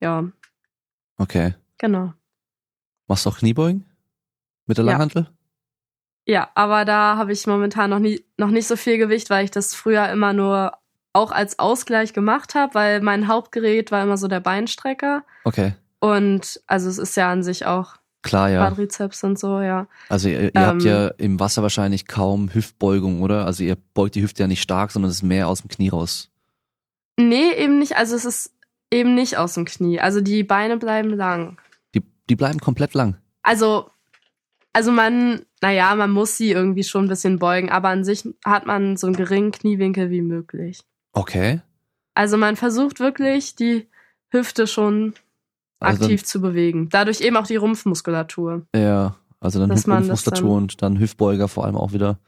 Ja, 0.00 0.24
Okay. 1.18 1.54
genau. 1.78 2.14
Machst 3.06 3.26
du 3.26 3.30
auch 3.30 3.38
Kniebeugen? 3.38 3.84
Mit 4.66 4.78
der 4.78 4.84
Ja. 4.84 4.92
Langhantel? 4.92 5.28
Ja, 6.26 6.48
aber 6.54 6.84
da 6.84 7.16
habe 7.16 7.32
ich 7.32 7.46
momentan 7.46 7.90
noch, 7.90 7.98
nie, 7.98 8.24
noch 8.36 8.50
nicht 8.50 8.66
so 8.66 8.76
viel 8.76 8.98
Gewicht, 8.98 9.30
weil 9.30 9.44
ich 9.44 9.50
das 9.50 9.74
früher 9.74 10.08
immer 10.10 10.32
nur 10.32 10.72
auch 11.12 11.32
als 11.32 11.58
Ausgleich 11.58 12.12
gemacht 12.12 12.54
habe, 12.54 12.74
weil 12.74 13.00
mein 13.00 13.26
Hauptgerät 13.28 13.90
war 13.90 14.02
immer 14.02 14.16
so 14.16 14.28
der 14.28 14.40
Beinstrecker. 14.40 15.24
Okay. 15.44 15.74
Und 15.98 16.60
also 16.66 16.88
es 16.88 16.98
ist 16.98 17.16
ja 17.16 17.30
an 17.30 17.42
sich 17.42 17.66
auch 17.66 17.96
Klar, 18.22 18.50
ja. 18.50 18.66
Quadrizeps 18.66 19.24
und 19.24 19.38
so, 19.38 19.60
ja. 19.60 19.86
Also 20.08 20.28
ihr, 20.28 20.54
ihr 20.54 20.66
habt 20.66 20.82
Ähm, 20.82 20.86
ja 20.86 21.08
im 21.08 21.40
Wasser 21.40 21.62
wahrscheinlich 21.62 22.06
kaum 22.06 22.52
Hüftbeugung, 22.52 23.22
oder? 23.22 23.46
Also 23.46 23.64
ihr 23.64 23.76
beugt 23.94 24.14
die 24.14 24.22
Hüfte 24.22 24.42
ja 24.42 24.46
nicht 24.46 24.62
stark, 24.62 24.90
sondern 24.90 25.10
es 25.10 25.18
ist 25.18 25.22
mehr 25.22 25.48
aus 25.48 25.62
dem 25.62 25.68
Knie 25.68 25.88
raus. 25.88 26.30
Nee, 27.18 27.52
eben 27.56 27.78
nicht. 27.78 27.96
Also 27.96 28.14
es 28.16 28.26
ist 28.26 28.52
eben 28.90 29.14
nicht 29.14 29.38
aus 29.38 29.54
dem 29.54 29.64
Knie. 29.64 30.00
Also 30.00 30.20
die 30.20 30.44
Beine 30.44 30.76
bleiben 30.76 31.10
lang. 31.10 31.58
Die, 31.94 32.02
die 32.28 32.36
bleiben 32.36 32.58
komplett 32.58 32.92
lang. 32.92 33.16
Also, 33.42 33.90
also 34.74 34.92
man, 34.92 35.46
naja, 35.62 35.94
man 35.94 36.10
muss 36.10 36.36
sie 36.36 36.50
irgendwie 36.50 36.84
schon 36.84 37.06
ein 37.06 37.08
bisschen 37.08 37.38
beugen, 37.38 37.70
aber 37.70 37.88
an 37.88 38.04
sich 38.04 38.28
hat 38.44 38.66
man 38.66 38.98
so 38.98 39.06
einen 39.06 39.16
geringen 39.16 39.50
Kniewinkel 39.50 40.10
wie 40.10 40.22
möglich. 40.22 40.82
Okay. 41.12 41.60
Also 42.14 42.36
man 42.36 42.56
versucht 42.56 43.00
wirklich, 43.00 43.54
die 43.54 43.88
Hüfte 44.30 44.66
schon 44.66 45.14
Also 45.80 46.04
aktiv 46.04 46.24
zu 46.24 46.40
bewegen. 46.40 46.88
Dadurch 46.90 47.20
eben 47.20 47.36
auch 47.36 47.46
die 47.46 47.56
Rumpfmuskulatur. 47.56 48.62
Dann, 48.72 48.82
ja, 48.82 49.16
also 49.40 49.60
dann 49.60 49.70
Dass 49.70 49.88
Rumpfmuskulatur 49.88 50.56
und 50.56 50.82
dann 50.82 50.98
Hüftbeuger 50.98 51.48
vor 51.48 51.64
allem 51.64 51.76
auch 51.76 51.92
wieder. 51.92 52.18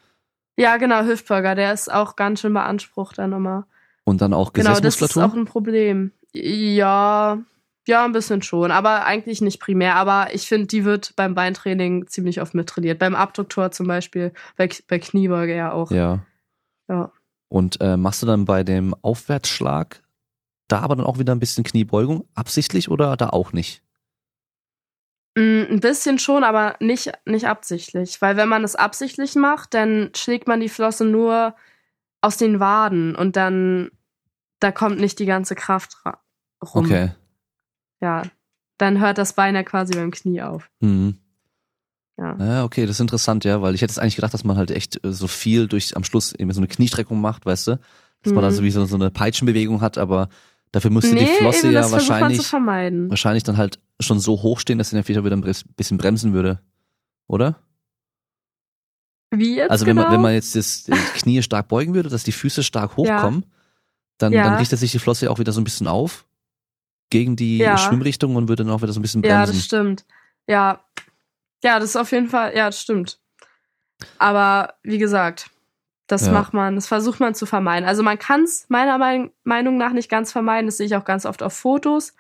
Ja, 0.57 0.77
genau, 0.77 1.05
Hüftbeuger, 1.05 1.55
der 1.55 1.73
ist 1.73 1.93
auch 1.93 2.17
ganz 2.17 2.41
schön 2.41 2.53
beansprucht 2.53 3.19
dann 3.19 3.33
immer. 3.33 3.67
Und 4.05 4.21
dann 4.21 4.35
auch 4.35 4.53
Genau, 4.53 4.71
das 4.71 4.79
ist 4.79 4.83
Gesäßmuskulatur. 4.85 5.33
auch 5.33 5.37
ein 5.37 5.45
Problem. 5.47 6.13
Ja, 6.35 7.39
ja, 7.87 8.05
ein 8.05 8.13
bisschen 8.13 8.43
schon, 8.43 8.71
aber 8.71 9.05
eigentlich 9.07 9.41
nicht 9.41 9.61
primär. 9.61 9.97
Aber 9.97 10.35
ich 10.35 10.47
finde, 10.49 10.67
die 10.67 10.85
wird 10.85 11.15
beim 11.17 11.35
Beintraining 11.35 12.07
ziemlich 12.07 12.41
oft 12.41 12.55
mittrainiert. 12.55 12.99
Beim 12.99 13.15
Abduktor 13.15 13.71
zum 13.71 13.87
Beispiel, 13.87 14.33
bei, 14.57 14.69
bei 14.89 14.99
Kniebeuge 14.99 15.55
ja 15.57 15.73
auch. 15.73 15.91
ja. 15.91 16.21
Ja. 16.89 17.11
Und 17.53 17.83
äh, 17.83 17.99
machst 17.99 18.23
du 18.23 18.27
dann 18.27 18.47
bei 18.47 18.65
dem 18.65 18.95
Aufwärtsschlag 19.03 20.03
da 20.69 20.79
aber 20.81 20.97
dann 20.97 21.05
auch 21.05 21.19
wieder 21.19 21.35
ein 21.35 21.39
bisschen 21.39 21.65
Kniebeugung, 21.65 22.27
absichtlich 22.35 22.89
oder 22.91 23.15
da 23.19 23.29
auch 23.29 23.53
nicht? 23.53 23.83
Mm, 25.37 25.65
Ein 25.71 25.81
bisschen 25.81 26.19
schon, 26.19 26.45
aber 26.45 26.77
nicht, 26.81 27.13
nicht 27.27 27.47
absichtlich. 27.47 28.23
Weil 28.23 28.39
wenn 28.39 28.49
man 28.49 28.65
es 28.65 28.75
absichtlich 28.75 29.35
macht, 29.35 29.75
dann 29.75 30.11
schlägt 30.17 30.49
man 30.49 30.61
die 30.61 30.71
Flosse 30.71 31.05
nur 31.05 31.55
aus 32.23 32.39
den 32.39 32.59
Waden 32.59 33.15
und 33.15 33.37
dann 33.37 33.91
da 34.61 34.73
kommt 34.73 34.99
nicht 34.99 35.19
die 35.19 35.27
ganze 35.27 35.55
Kraft 35.55 35.99
ra- 36.07 36.23
rum. 36.75 36.87
Okay. 36.87 37.11
Ja. 38.01 38.23
Dann 38.79 38.99
hört 39.01 39.19
das 39.19 39.35
Bein 39.35 39.55
ja 39.55 39.63
quasi 39.63 39.93
beim 39.95 40.11
Knie 40.11 40.41
auf. 40.41 40.71
Mhm. 40.81 41.19
Ja. 42.19 42.37
Ja, 42.39 42.65
okay, 42.65 42.83
das 42.87 42.97
ist 42.97 43.01
interessant, 43.01 43.45
ja, 43.45 43.63
weil 43.63 43.75
ich 43.75 43.81
hätte 43.83 43.91
jetzt 43.93 43.99
eigentlich 43.99 44.17
gedacht, 44.17 44.35
dass 44.35 44.45
man 44.45 44.57
halt 44.57 44.71
echt 44.71 45.03
äh, 45.05 45.13
so 45.13 45.27
viel 45.27 45.67
durch 45.67 45.97
am 45.97 46.05
Schluss 46.05 46.33
eben 46.35 46.53
so 46.53 46.61
eine 46.61 46.69
Kniestreckung 46.69 47.21
macht, 47.21 47.47
weißt 47.47 47.69
du? 47.69 47.79
Dass 48.23 48.33
man 48.33 48.45
Mhm. 48.45 48.49
da 48.49 48.51
sowieso 48.53 48.85
so 48.85 48.95
eine 48.97 49.11
Peitschenbewegung 49.11 49.81
hat, 49.81 49.99
aber 49.99 50.29
dafür 50.71 50.91
müsste 50.91 51.15
nee, 51.15 51.21
die 51.25 51.27
Flosse 51.41 51.67
eben, 51.67 51.75
ja 51.75 51.83
man 51.83 51.93
wahrscheinlich, 51.93 52.53
wahrscheinlich 52.53 53.43
dann 53.45 53.57
halt 53.57 53.81
schon 53.99 54.21
so 54.21 54.43
hoch 54.43 54.61
stehen, 54.61 54.79
dass 54.79 54.91
sie 54.91 54.97
dann 54.97 55.05
vielleicht 55.05 55.21
auch 55.21 55.25
wieder 55.25 55.37
ein 55.37 55.55
bisschen 55.77 55.99
bremsen 55.99 56.33
würde. 56.33 56.61
Oder? 57.29 57.57
Wie 59.31 59.57
jetzt 59.57 59.71
Also 59.71 59.87
wenn 59.87 59.97
genau? 59.97 60.09
man, 60.09 60.13
wenn 60.17 60.21
man 60.23 60.35
jetzt 60.35 60.55
das, 60.55 60.85
die 60.85 60.93
Knie 60.93 61.43
stark 61.43 61.69
beugen 61.69 61.95
würde, 61.95 62.11
dass 62.11 62.23
die 62.25 62.33
Füße 62.33 62.63
stark 62.63 62.97
hochkommen, 62.97 63.47
dann, 64.19 64.33
Ja. 64.33 64.45
dann 64.45 64.55
richtet 64.57 64.79
sich 64.79 64.93
die 64.93 64.99
Flosse 64.99 65.27
ja 65.27 65.31
auch 65.31 65.39
wieder 65.39 65.53
so 65.53 65.61
ein 65.61 65.65
bisschen 65.65 65.87
auf 65.89 66.27
gegen 67.11 67.35
die 67.37 67.59
Ja. 67.59 67.79
Schwimmrichtung 67.79 68.37
und 68.37 68.49
würde 68.49 68.65
dann 68.65 68.73
auch 68.73 68.83
wieder 68.83 68.93
so 68.93 69.01
ein 69.01 69.03
bisschen 69.03 69.23
Ja, 69.23 69.39
bremsen. 69.39 69.55
das 69.57 69.65
stimmt. 69.65 70.05
Ja. 70.47 70.85
Ja, 71.65 71.79
das 71.79 71.91
ist 71.91 71.97
auf 71.97 72.11
jeden 72.13 72.29
Fall, 72.29 72.57
ja, 72.57 72.67
das 72.67 72.81
stimmt. 72.81 73.19
Aber 74.19 74.75
wie 74.83 74.99
gesagt, 74.99 75.51
das 76.07 76.27
Ja. 76.27 76.33
macht 76.33 76.53
man, 76.55 76.75
das 76.75 76.87
versucht 76.87 77.21
man 77.21 77.35
zu 77.35 77.47
vermeiden. 77.47 77.89
Also 77.89 78.03
man 78.03 78.19
kann 78.19 78.43
es 78.43 78.67
meiner 78.69 78.99
Mein- 78.99 79.31
Meinung 79.45 79.79
nach 79.79 79.93
nicht 79.93 80.11
ganz 80.11 80.33
vermeiden. 80.33 80.67
Das 80.67 80.77
sehe 80.77 80.87
ich 80.87 80.97
auch 80.97 81.05
ganz 81.05 81.25
oft 81.25 81.43
auf 81.43 81.53
Fotos, 81.55 82.15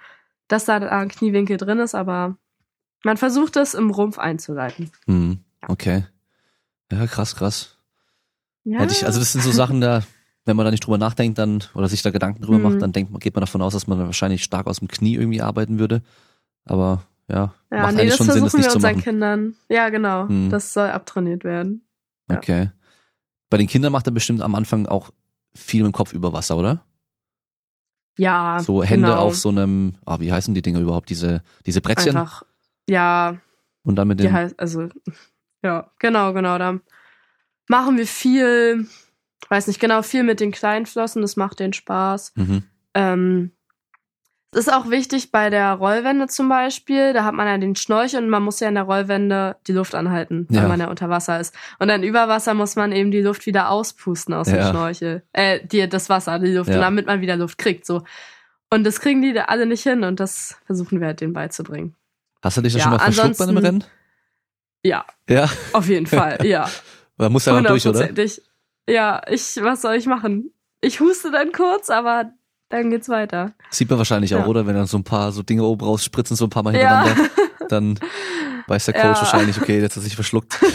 dass 0.49 0.64
da 0.64 0.76
ein 0.76 1.09
Kniewinkel 1.09 1.57
drin 1.57 1.78
ist, 1.80 1.95
aber 1.95 2.36
man 3.05 3.16
versucht 3.16 3.57
es 3.57 3.74
im 3.74 3.90
Rumpf 3.90 4.18
einzuleiten. 4.18 4.90
Hm, 5.07 5.40
okay. 5.68 6.05
Ja, 6.93 7.07
krass, 7.07 7.34
krass. 7.34 7.76
Ja, 8.64 8.78
Hätte 8.80 8.93
ich, 8.93 9.05
also 9.05 9.18
das 9.18 9.32
sind 9.32 9.43
so 9.43 9.51
Sachen 9.51 9.80
da, 9.80 10.03
wenn 10.45 10.57
man 10.57 10.64
da 10.64 10.70
nicht 10.70 10.86
drüber 10.86 10.99
nachdenkt, 10.99 11.38
dann 11.38 11.64
oder 11.74 11.88
sich 11.88 12.03
da 12.03 12.11
Gedanken 12.11 12.43
drüber 12.43 12.59
Mhm. 12.59 12.62
macht, 12.64 12.82
dann 12.82 12.93
denkt 12.93 13.11
man, 13.11 13.18
geht 13.18 13.34
man 13.34 13.40
davon 13.43 13.61
aus, 13.62 13.72
dass 13.72 13.88
man 13.88 13.99
wahrscheinlich 13.99 14.45
stark 14.45 14.66
aus 14.68 14.78
dem 14.78 14.88
Knie 14.88 15.14
irgendwie 15.16 15.43
arbeiten 15.43 15.78
würde. 15.80 16.03
Aber 16.64 17.03
ja, 17.33 17.55
ja 17.70 17.83
macht 17.83 17.95
nee, 17.95 18.07
das 18.07 18.16
schon 18.16 18.26
Sinn, 18.26 18.41
versuchen 18.41 18.45
das 18.45 18.55
nicht 18.55 18.68
wir 18.68 18.74
unseren 18.74 18.93
machen. 18.93 19.03
Kindern. 19.03 19.55
Ja, 19.68 19.89
genau. 19.89 20.26
Mhm. 20.26 20.51
Das 20.51 20.72
soll 20.72 20.89
abtrainiert 20.91 21.45
werden. 21.45 21.85
ja. 22.30 22.37
Okay. 22.37 22.70
Bei 23.51 23.59
den 23.59 23.66
Kindern 23.66 23.93
macht 23.93 24.07
er 24.07 24.12
bestimmt 24.12 24.41
am 24.41 24.55
Anfang 24.55 24.87
auch 24.87 25.11
viel 25.55 25.83
mit 25.83 25.93
dem 25.93 25.95
Kopf 25.95 26.12
über 26.14 26.33
Wasser, 26.33 26.57
oder? 26.57 26.85
Ja, 28.18 28.61
So 28.61 28.83
Hände 28.83 29.09
genau. 29.09 29.20
auf 29.20 29.37
so 29.37 29.49
einem, 29.49 29.95
ah, 30.05 30.20
wie 30.20 30.33
heißen 30.33 30.55
die 30.55 30.62
Dinger 30.62 30.80
überhaupt, 30.80 31.11
diese, 31.11 31.43
diese 31.66 31.80
Brettchen 31.80 32.16
Einfach, 32.16 32.45
ja, 32.89 33.37
und 33.85 33.97
dann 33.97 34.09
mit 34.09 34.20
dem, 34.20 34.33
heißt, 34.33 34.59
also, 34.61 34.89
ja, 35.62 35.91
genau, 35.99 36.33
genau. 36.33 36.59
Da 36.59 36.78
machen 37.68 37.97
wir 37.97 38.07
viel, 38.07 38.87
weiß 39.49 39.66
nicht 39.66 39.80
genau, 39.80 40.03
viel 40.03 40.22
mit 40.24 40.41
den 40.41 40.53
kleinen 40.53 40.87
Flossen, 40.87 41.22
das 41.22 41.37
macht 41.37 41.61
den 41.61 41.72
Spaß. 41.72 42.33
mhm. 42.37 42.64
Ähm, 42.95 43.53
es 44.53 44.67
ist 44.67 44.73
auch 44.73 44.91
wichtig 44.91 45.31
bei 45.33 45.49
der 45.51 45.73
Rollwende 45.73 46.27
zum 46.29 46.49
Beispiel, 46.49 47.13
da 47.15 47.25
hat 47.25 47.35
man 47.35 47.47
ja 47.47 47.57
den 47.59 47.75
Schnorchel 47.75 48.23
und 48.23 48.29
man 48.29 48.43
muss 48.43 48.61
ja 48.61 48.69
in 48.69 48.75
der 48.75 48.85
Rollwende 48.85 49.57
die 49.67 49.73
Luft 49.73 49.95
anhalten, 49.95 50.47
Ja. 50.51 50.69
man 50.69 50.79
ja 50.79 50.89
unter 50.89 51.09
Wasser 51.09 51.41
ist. 51.41 51.55
Und 51.79 51.89
dann 51.89 52.03
über 52.03 52.29
Wasser 52.29 52.53
muss 52.55 52.77
man 52.77 52.93
eben 52.93 53.11
die 53.11 53.23
Luft 53.23 53.47
wieder 53.47 53.71
auspusten 53.71 54.35
aus 54.35 54.49
dem 54.49 54.57
Ja. 54.57 54.71
Schnorchel. 54.71 55.23
Äh, 55.33 55.67
die, 55.67 55.89
das 55.89 56.09
Wasser, 56.11 56.39
die 56.39 56.53
Luft, 56.53 56.69
Ja. 56.69 56.77
und 56.77 56.83
damit 56.83 57.07
man 57.07 57.21
wieder 57.23 57.37
Luft 57.37 57.57
kriegt. 57.59 57.87
So. 57.87 58.03
Und 58.71 58.85
das 58.85 59.01
kriegen 59.01 59.23
die 59.23 59.33
da 59.33 59.45
alle 59.45 59.65
nicht 59.67 59.83
hin 59.83 60.05
und 60.05 60.21
das 60.21 60.57
versuchen 60.67 61.01
wir 61.01 61.07
halt 61.09 61.21
denen 61.23 61.33
beizubringen. 61.33 61.95
Hast 62.43 62.57
du 62.59 62.61
dich 62.61 62.73
da 62.75 62.79
Ja, 62.79 62.83
schon 62.85 62.93
mal 62.93 62.99
verschluckt 62.99 63.39
bei 63.39 63.45
einem 63.45 63.57
Rennen? 63.59 63.85
Ja, 64.85 65.07
Ja, 65.31 65.49
auf 65.73 65.89
jeden 65.89 66.07
Fall, 66.07 66.45
ja. 66.45 66.69
da 67.17 67.29
muss 67.29 67.47
ja 67.47 67.59
noch 67.61 67.69
durch, 67.69 67.87
oder? 67.87 68.09
Ja, 68.89 69.23
ich, 69.31 69.59
was 69.63 69.81
soll 69.83 69.95
ich 69.95 70.07
machen? 70.07 70.53
Ich 70.81 70.99
huste 71.01 71.31
dann 71.31 71.53
kurz, 71.53 71.89
aber 71.89 72.33
dann 72.73 72.91
geht's 72.91 73.09
weiter. 73.09 73.53
Sieht 73.70 73.89
man 73.91 73.99
wahrscheinlich 73.99 74.35
auch, 74.35 74.41
Ja. 74.41 74.47
oder? 74.47 74.66
Wenn 74.66 74.75
dann 74.75 74.87
so 74.87 74.97
ein 74.99 75.05
paar 75.05 75.31
so 75.33 75.43
Dinge 75.43 75.62
oben 75.64 75.85
raus 75.85 76.05
spritzen, 76.05 76.37
so 76.37 76.45
ein 76.47 76.51
paar 76.51 76.62
Mal 76.62 76.75
Ja. 76.75 77.05
hintereinander, 77.05 77.31
dann 77.68 77.99
weiß 78.66 78.87
der 78.87 78.95
Coach 78.95 79.05
Ja. 79.05 79.23
wahrscheinlich, 79.23 79.61
okay, 79.61 79.81
jetzt 79.81 79.93
hat 79.97 80.03
er 80.03 80.05
sich 80.05 80.14
verschluckt. 80.14 80.59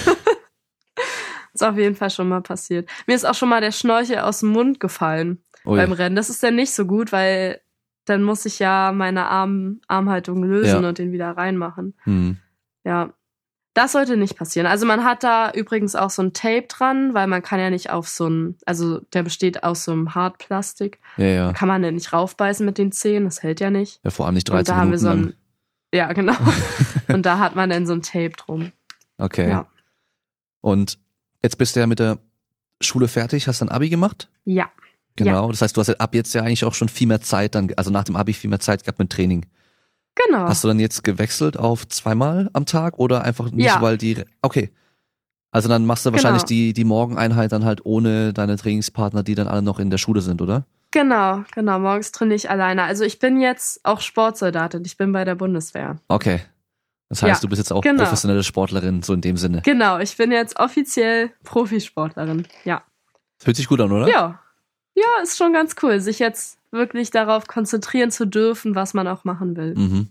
Ist 1.53 1.63
auf 1.63 1.77
jeden 1.77 1.95
Fall 1.95 2.09
schon 2.11 2.29
mal 2.29 2.41
passiert. 2.41 2.87
Mir 3.07 3.15
ist 3.15 3.25
auch 3.25 3.33
schon 3.33 3.49
mal 3.49 3.61
der 3.61 3.71
Schnorchel 3.71 4.19
aus 4.19 4.41
dem 4.41 4.49
Mund 4.49 4.79
gefallen 4.79 5.41
Ui. 5.65 5.75
beim 5.77 5.91
Rennen. 5.91 6.15
Das 6.15 6.29
ist 6.29 6.43
dann 6.43 6.55
nicht 6.55 6.71
so 6.71 6.85
gut, 6.85 7.11
weil 7.11 7.61
dann 8.05 8.21
muss 8.21 8.45
ich 8.45 8.59
ja 8.59 8.91
meine 8.93 9.25
Arm, 9.27 9.81
Armhaltung 9.87 10.43
lösen 10.43 10.83
Ja. 10.83 10.87
und 10.89 10.99
den 10.99 11.11
wieder 11.11 11.31
reinmachen. 11.31 11.95
Hm. 12.03 12.37
Ja. 12.83 13.11
Das 13.77 13.91
sollte 13.91 14.17
nicht 14.17 14.35
passieren. 14.35 14.65
Also 14.65 14.87
man 14.87 15.03
hat 15.03 15.23
da 15.23 15.51
übrigens 15.51 15.93
auch 15.93 16.09
so 16.09 16.23
ein 16.23 16.33
Tape 16.33 16.63
dran, 16.63 17.13
weil 17.13 17.27
man 17.27 17.43
kann 17.43 17.59
ja 17.59 17.69
nicht 17.69 17.91
auf 17.91 18.07
so 18.07 18.27
ein, 18.27 18.57
also 18.65 19.01
der 19.13 19.21
besteht 19.21 19.63
aus 19.63 19.83
so 19.83 19.91
einem 19.91 20.15
Hartplastik. 20.15 20.99
Ja, 21.17 21.25
ja. 21.25 21.53
Kann 21.53 21.67
man 21.67 21.83
ja 21.83 21.91
nicht 21.91 22.11
raufbeißen 22.11 22.65
mit 22.65 22.79
den 22.79 22.91
Zähnen, 22.91 23.25
das 23.25 23.43
hält 23.43 23.59
ja 23.59 23.69
nicht. 23.69 23.99
Ja, 24.03 24.09
vor 24.09 24.25
allem 24.25 24.33
nicht 24.33 24.49
Und 24.49 24.55
13 24.55 24.73
da 24.73 24.81
haben 24.81 24.91
wir 24.91 24.97
Minuten 24.97 25.03
so 25.03 25.09
ein, 25.09 25.23
lang. 25.25 25.33
ja 25.93 26.13
genau. 26.13 26.33
und 27.09 27.23
da 27.27 27.37
hat 27.37 27.55
man 27.55 27.69
dann 27.69 27.85
so 27.85 27.93
ein 27.93 28.01
Tape 28.01 28.31
drum. 28.31 28.71
Okay. 29.19 29.47
Ja. 29.47 29.67
Und 30.61 30.97
jetzt 31.43 31.59
bist 31.59 31.75
du 31.75 31.79
ja 31.79 31.85
mit 31.85 31.99
der 31.99 32.17
Schule 32.81 33.07
fertig, 33.07 33.47
hast 33.47 33.61
dann 33.61 33.69
Abi 33.69 33.89
gemacht? 33.89 34.27
Ja. 34.43 34.71
Genau. 35.17 35.51
Das 35.51 35.61
heißt, 35.61 35.77
du 35.77 35.81
hast 35.81 35.89
ja 35.89 35.95
ab 35.97 36.15
jetzt 36.15 36.33
ja 36.33 36.41
eigentlich 36.41 36.65
auch 36.65 36.73
schon 36.73 36.89
viel 36.89 37.05
mehr 37.05 37.21
Zeit 37.21 37.53
dann, 37.53 37.71
also 37.77 37.91
nach 37.91 38.05
dem 38.05 38.15
Abi 38.15 38.33
viel 38.33 38.49
mehr 38.49 38.59
Zeit 38.59 38.83
gehabt 38.83 38.97
mit 38.97 39.11
Training. 39.11 39.45
Genau. 40.25 40.47
Hast 40.47 40.63
du 40.63 40.67
dann 40.67 40.79
jetzt 40.79 41.03
gewechselt 41.03 41.57
auf 41.57 41.87
zweimal 41.87 42.49
am 42.53 42.65
Tag 42.65 42.97
oder 42.97 43.23
einfach 43.23 43.51
nicht, 43.51 43.65
Ja. 43.65 43.81
weil 43.81 43.97
die, 43.97 44.23
okay. 44.41 44.71
Also 45.51 45.69
dann 45.69 45.85
machst 45.85 46.05
du 46.05 46.11
wahrscheinlich 46.11 46.41
Genau. 46.43 46.47
die, 46.49 46.73
die 46.73 46.83
Morgeneinheit 46.83 47.51
dann 47.51 47.65
halt 47.65 47.85
ohne 47.85 48.33
deine 48.33 48.57
Trainingspartner, 48.57 49.23
die 49.23 49.35
dann 49.35 49.47
alle 49.47 49.61
noch 49.61 49.79
in 49.79 49.89
der 49.89 49.97
Schule 49.97 50.21
sind, 50.21 50.41
oder? 50.41 50.65
Genau, 50.91 51.43
genau. 51.53 51.79
Morgens 51.79 52.11
trainiere 52.11 52.35
ich 52.35 52.49
alleine. 52.49 52.83
Also 52.83 53.03
ich 53.03 53.19
bin 53.19 53.39
jetzt 53.41 53.79
auch 53.83 54.01
Sportsoldatin. 54.01 54.83
Ich 54.85 54.97
bin 54.97 55.11
bei 55.11 55.23
der 55.25 55.35
Bundeswehr. 55.35 55.97
Okay. 56.07 56.41
Das 57.09 57.21
heißt, 57.23 57.35
Ja, 57.35 57.39
du 57.41 57.47
bist 57.49 57.59
jetzt 57.59 57.71
auch 57.71 57.81
genau. 57.81 58.03
professionelle 58.03 58.43
Sportlerin, 58.43 59.01
so 59.03 59.13
in 59.13 59.21
dem 59.21 59.37
Sinne. 59.37 59.61
Genau, 59.63 59.99
ich 59.99 60.17
bin 60.17 60.31
jetzt 60.31 60.59
offiziell 60.59 61.31
Profisportlerin. 61.43 62.45
Ja. 62.65 62.83
Hört 63.43 63.55
sich 63.55 63.67
gut 63.67 63.79
an, 63.81 63.91
oder? 63.91 64.07
Ja. 64.09 64.39
Ja, 64.97 65.21
ist 65.21 65.37
schon 65.37 65.53
ganz 65.53 65.75
cool, 65.83 65.99
sich 65.99 66.17
jetzt 66.17 66.57
wirklich 66.71 67.11
darauf 67.11 67.45
konzentrieren 67.47 68.09
zu 68.09 68.25
dürfen, 68.25 68.73
was 68.73 68.95
man 68.95 69.07
auch 69.07 69.23
machen 69.25 69.55
will. 69.55 69.75
Mhm. 69.75 70.07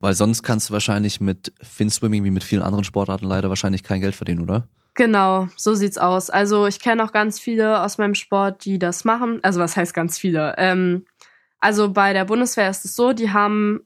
Weil 0.00 0.14
sonst 0.14 0.42
kannst 0.42 0.68
du 0.68 0.72
wahrscheinlich 0.72 1.20
mit 1.20 1.52
Finswimming 1.62 2.24
wie 2.24 2.30
mit 2.32 2.42
vielen 2.42 2.62
anderen 2.62 2.82
Sportarten 2.84 3.26
leider 3.26 3.48
wahrscheinlich 3.48 3.84
kein 3.84 4.00
Geld 4.00 4.16
verdienen, 4.16 4.40
oder? 4.42 4.66
Genau, 4.94 5.46
so 5.56 5.74
sieht's 5.74 5.98
aus. 5.98 6.30
Also 6.30 6.66
ich 6.66 6.80
kenne 6.80 7.04
auch 7.04 7.12
ganz 7.12 7.38
viele 7.38 7.80
aus 7.82 7.98
meinem 7.98 8.16
Sport, 8.16 8.64
die 8.64 8.80
das 8.80 9.04
machen. 9.04 9.38
Also 9.42 9.60
was 9.60 9.76
heißt 9.76 9.94
ganz 9.94 10.18
viele? 10.18 10.54
Ähm, 10.58 11.04
also 11.60 11.92
bei 11.92 12.12
der 12.12 12.24
Bundeswehr 12.24 12.68
ist 12.68 12.84
es 12.84 12.96
so, 12.96 13.12
die 13.12 13.30
haben 13.32 13.80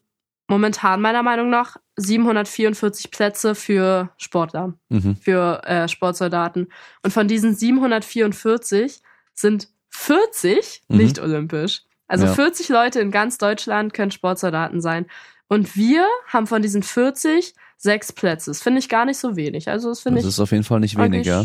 momentan 0.49 1.03
meiner 1.03 1.22
Meinung 1.22 1.51
nach 1.51 1.76
744 1.97 3.11
Plätze 3.11 3.55
für 3.55 4.11
Sportler, 4.16 4.72
Mhm. 4.89 5.16
für 5.16 5.62
äh, 5.64 5.89
Sportsoldaten. 5.89 6.68
Und 7.03 7.11
von 7.12 7.28
diesen 7.28 7.55
744 7.55 9.03
sind 9.35 9.68
40 9.93 10.82
Mhm. 10.88 10.97
nicht 10.97 11.18
olympisch. 11.20 11.82
Also 12.09 12.26
Ja. 12.26 12.34
40 12.34 12.68
Leute 12.68 13.01
in 13.01 13.11
ganz 13.11 13.38
Deutschland 13.38 13.95
können 13.95 14.11
Sportsoldaten 14.11 14.80
sein. 14.80 15.07
Und 15.49 15.76
wir 15.76 16.07
haben 16.28 16.47
von 16.47 16.62
diesen 16.62 16.82
40 16.82 17.55
sechs 17.76 18.12
Plätze. 18.12 18.51
Das 18.51 18.62
finde 18.62 18.78
ich 18.78 18.88
gar 18.88 19.05
nicht 19.05 19.18
so 19.18 19.36
wenig. 19.36 19.68
Also 19.68 19.88
das 19.90 20.01
finde 20.01 20.18
Das 20.18 20.24
ich 20.24 20.30
ist 20.30 20.40
auf 20.40 20.51
jeden 20.53 20.64
Fall 20.64 20.80
nicht 20.80 20.97
wenig, 20.97 21.07
eigentlich- 21.07 21.26
ja. 21.26 21.45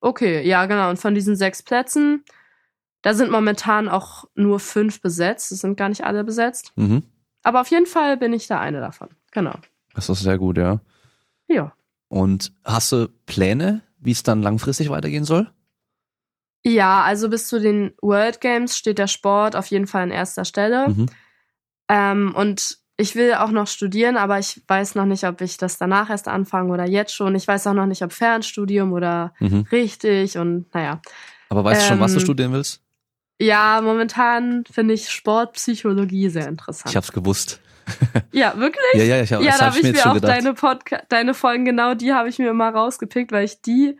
Okay, 0.00 0.46
ja, 0.46 0.66
genau. 0.66 0.90
Und 0.90 0.98
von 0.98 1.14
diesen 1.14 1.36
sechs 1.36 1.62
Plätzen, 1.62 2.24
da 3.02 3.14
sind 3.14 3.30
momentan 3.30 3.88
auch 3.88 4.24
nur 4.34 4.60
fünf 4.60 5.00
besetzt. 5.00 5.52
Es 5.52 5.60
sind 5.60 5.76
gar 5.76 5.88
nicht 5.88 6.04
alle 6.04 6.24
besetzt. 6.24 6.72
Mhm. 6.76 7.02
Aber 7.42 7.60
auf 7.60 7.68
jeden 7.70 7.86
Fall 7.86 8.16
bin 8.16 8.32
ich 8.32 8.46
da 8.48 8.60
eine 8.60 8.80
davon. 8.80 9.08
Genau. 9.32 9.54
Das 9.94 10.08
ist 10.08 10.20
sehr 10.20 10.38
gut, 10.38 10.58
ja. 10.58 10.80
Ja. 11.48 11.72
Und 12.08 12.52
hast 12.64 12.92
du 12.92 13.08
Pläne, 13.26 13.82
wie 13.98 14.12
es 14.12 14.22
dann 14.22 14.42
langfristig 14.42 14.90
weitergehen 14.90 15.24
soll? 15.24 15.50
Ja, 16.64 17.02
also 17.02 17.28
bis 17.28 17.48
zu 17.48 17.60
den 17.60 17.92
World 18.02 18.40
Games 18.40 18.76
steht 18.76 18.98
der 18.98 19.06
Sport 19.06 19.56
auf 19.56 19.66
jeden 19.66 19.86
Fall 19.86 20.02
an 20.02 20.10
erster 20.10 20.44
Stelle. 20.44 20.88
Mhm. 20.90 21.06
Ähm, 21.88 22.34
und 22.34 22.78
ich 22.96 23.14
will 23.14 23.34
auch 23.34 23.50
noch 23.50 23.68
studieren, 23.68 24.16
aber 24.16 24.38
ich 24.38 24.60
weiß 24.66 24.96
noch 24.96 25.06
nicht, 25.06 25.24
ob 25.24 25.40
ich 25.40 25.56
das 25.56 25.78
danach 25.78 26.10
erst 26.10 26.26
anfange 26.26 26.72
oder 26.72 26.84
jetzt 26.84 27.14
schon. 27.14 27.34
Ich 27.36 27.46
weiß 27.46 27.66
auch 27.68 27.74
noch 27.74 27.86
nicht, 27.86 28.02
ob 28.02 28.12
Fernstudium 28.12 28.92
oder 28.92 29.34
Mhm. 29.38 29.66
richtig 29.70 30.36
und 30.36 30.72
naja. 30.74 31.00
Aber 31.48 31.64
weißt 31.64 31.82
du 31.82 31.86
schon, 31.86 32.00
was 32.00 32.12
du 32.12 32.18
Ähm, 32.18 32.24
studieren 32.24 32.52
willst? 32.52 32.82
Ja, 33.40 33.80
momentan 33.82 34.64
finde 34.70 34.94
ich 34.94 35.08
Sportpsychologie 35.10 36.28
sehr 36.28 36.48
interessant. 36.48 36.90
Ich 36.90 36.96
hab's 36.96 37.12
gewusst. 37.12 37.60
ja, 38.32 38.58
wirklich? 38.58 38.82
Ja, 38.94 39.04
ja, 39.04 39.22
ich 39.22 39.32
hab, 39.32 39.40
Ja, 39.42 39.52
da 39.52 39.58
hab 39.58 39.60
habe 39.66 39.76
ich 39.76 39.84
mir 39.84 39.90
ich 39.90 39.96
mir 39.96 40.10
auch 40.10 40.14
gedacht. 40.14 40.32
deine, 40.32 40.54
Podca 40.54 41.02
deine 41.08 41.34
Folgen, 41.34 41.64
genau 41.64 41.94
die 41.94 42.12
habe 42.12 42.28
ich 42.28 42.38
mir 42.40 42.50
immer 42.50 42.68
rausgepickt, 42.70 43.30
weil 43.30 43.44
ich 43.44 43.62
die, 43.62 43.96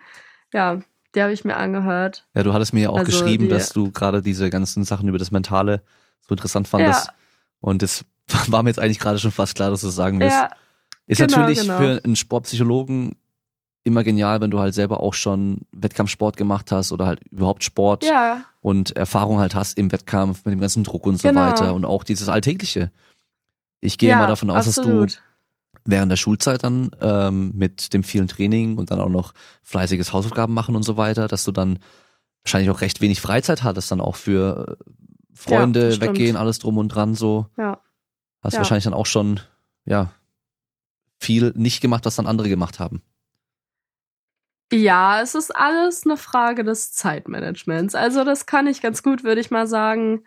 ja, 0.52 0.80
die 1.14 1.22
habe 1.22 1.32
ich 1.32 1.44
mir 1.44 1.56
angehört. 1.56 2.26
Ja, 2.34 2.42
du 2.42 2.52
hattest 2.52 2.72
mir 2.74 2.82
ja 2.82 2.90
auch 2.90 2.98
Also 2.98 3.06
geschrieben, 3.10 3.44
die- 3.44 3.50
dass 3.50 3.70
du 3.70 3.90
gerade 3.90 4.22
diese 4.22 4.50
ganzen 4.50 4.84
Sachen 4.84 5.08
über 5.08 5.18
das 5.18 5.30
Mentale 5.30 5.82
so 6.26 6.34
interessant 6.34 6.68
fandest. 6.68 7.06
Ja. 7.06 7.12
Und 7.60 7.82
das 7.82 8.04
war 8.48 8.62
mir 8.62 8.70
jetzt 8.70 8.78
eigentlich 8.78 8.98
gerade 8.98 9.18
schon 9.18 9.30
fast 9.32 9.54
klar, 9.54 9.70
dass 9.70 9.80
du 9.80 9.88
es 9.88 9.94
sagen 9.94 10.20
willst. 10.20 10.36
Ja, 10.36 10.50
Ist 11.06 11.18
genau, 11.20 11.38
natürlich 11.38 11.60
genau. 11.60 11.78
für 11.78 12.00
einen 12.04 12.16
Sportpsychologen 12.16 13.16
immer 13.84 14.04
genial, 14.04 14.40
wenn 14.42 14.50
du 14.50 14.58
halt 14.58 14.74
selber 14.74 15.00
auch 15.00 15.14
schon 15.14 15.62
Wettkampfsport 15.72 16.36
gemacht 16.36 16.70
hast 16.72 16.92
oder 16.92 17.06
halt 17.06 17.20
überhaupt 17.30 17.64
Sport 17.64 18.04
ja, 18.04 18.42
und 18.60 18.94
Erfahrung 18.96 19.38
halt 19.38 19.54
hast 19.54 19.78
im 19.78 19.90
Wettkampf 19.90 20.44
mit 20.44 20.52
dem 20.52 20.60
ganzen 20.60 20.84
Druck 20.84 21.06
und 21.06 21.16
so 21.18 21.26
Genau. 21.28 21.40
weiter 21.40 21.72
und 21.72 21.86
auch 21.86 22.04
dieses 22.04 22.28
Alltägliche. 22.28 22.90
Ich 23.80 23.96
gehe 23.96 24.10
ja, 24.10 24.18
mal 24.18 24.26
davon 24.26 24.50
aus, 24.50 24.66
dass 24.66 24.74
du 24.74 24.80
absolut. 24.82 25.22
Während 25.88 26.12
der 26.12 26.16
Schulzeit 26.16 26.64
dann 26.64 26.90
ähm, 27.00 27.52
mit 27.54 27.94
dem 27.94 28.04
vielen 28.04 28.28
Training 28.28 28.76
und 28.76 28.90
dann 28.90 29.00
auch 29.00 29.08
noch 29.08 29.32
fleißiges 29.62 30.12
Hausaufgaben 30.12 30.52
machen 30.52 30.76
und 30.76 30.82
so 30.82 30.98
weiter, 30.98 31.28
dass 31.28 31.44
du 31.44 31.52
dann 31.52 31.78
wahrscheinlich 32.44 32.70
auch 32.70 32.82
recht 32.82 33.00
wenig 33.00 33.22
Freizeit 33.22 33.62
hattest, 33.62 33.90
dann 33.90 34.02
auch 34.02 34.16
für 34.16 34.76
äh, 34.78 34.90
Freunde 35.34 35.92
stimmt. 35.92 36.12
weggehen, 36.12 36.36
alles 36.36 36.58
drum 36.58 36.76
und 36.76 36.88
dran 36.88 37.14
so. 37.14 37.46
Ja. 37.56 37.80
Hast 38.42 38.52
Ja. 38.52 38.58
wahrscheinlich 38.60 38.84
dann 38.84 38.92
auch 38.92 39.06
schon, 39.06 39.40
ja, 39.86 40.12
viel 41.18 41.52
nicht 41.56 41.80
gemacht, 41.80 42.04
was 42.04 42.16
dann 42.16 42.26
andere 42.26 42.50
gemacht 42.50 42.78
haben. 42.78 43.02
Ja, 44.70 45.22
es 45.22 45.34
ist 45.34 45.56
alles 45.56 46.04
eine 46.04 46.18
Frage 46.18 46.64
des 46.64 46.92
Zeitmanagements. 46.92 47.94
Also 47.94 48.24
das 48.24 48.44
kann 48.44 48.66
ich 48.66 48.82
ganz 48.82 49.02
gut, 49.02 49.24
würde 49.24 49.40
ich 49.40 49.50
mal 49.50 49.66
sagen. 49.66 50.24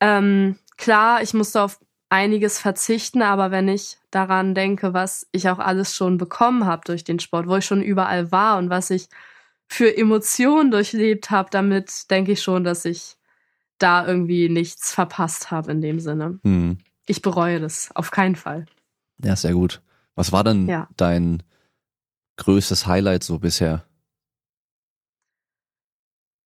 Ähm, 0.00 0.58
klar, 0.76 1.22
ich 1.22 1.32
musste 1.32 1.62
auf 1.62 1.78
einiges 2.08 2.58
verzichten, 2.58 3.22
aber 3.22 3.50
wenn 3.50 3.68
ich 3.68 3.98
daran 4.10 4.54
denke, 4.54 4.94
was 4.94 5.26
ich 5.32 5.48
auch 5.48 5.58
alles 5.58 5.94
schon 5.94 6.18
bekommen 6.18 6.64
habe 6.66 6.82
durch 6.84 7.04
den 7.04 7.18
Sport, 7.18 7.48
wo 7.48 7.56
ich 7.56 7.66
schon 7.66 7.82
überall 7.82 8.30
war 8.30 8.58
und 8.58 8.70
was 8.70 8.90
ich 8.90 9.08
für 9.68 9.96
Emotionen 9.96 10.70
durchlebt 10.70 11.30
habe, 11.30 11.50
damit 11.50 12.10
denke 12.10 12.32
ich 12.32 12.42
schon, 12.42 12.62
dass 12.64 12.84
ich 12.84 13.16
da 13.78 14.06
irgendwie 14.06 14.48
nichts 14.48 14.92
verpasst 14.92 15.50
habe 15.50 15.72
in 15.72 15.80
dem 15.80 16.00
Sinne. 16.00 16.38
Hm. 16.44 16.78
Ich 17.06 17.22
bereue 17.22 17.60
das 17.60 17.90
auf 17.94 18.10
keinen 18.10 18.36
Fall. 18.36 18.66
Ja, 19.22 19.36
sehr 19.36 19.52
gut. 19.52 19.82
Was 20.14 20.32
war 20.32 20.44
denn 20.44 20.68
Ja. 20.68 20.88
dein 20.96 21.42
größtes 22.36 22.86
Highlight 22.86 23.24
so 23.24 23.38
bisher? 23.38 23.84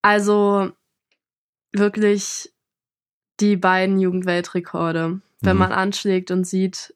Also 0.03 0.73
wirklich 1.73 2.53
die 3.39 3.57
beiden 3.57 3.99
Jugendweltrekorde. 4.01 5.21
Wenn 5.41 5.57
Mhm. 5.57 5.61
man 5.61 5.73
anschlägt 5.73 6.31
und 6.31 6.45
sieht, 6.45 6.95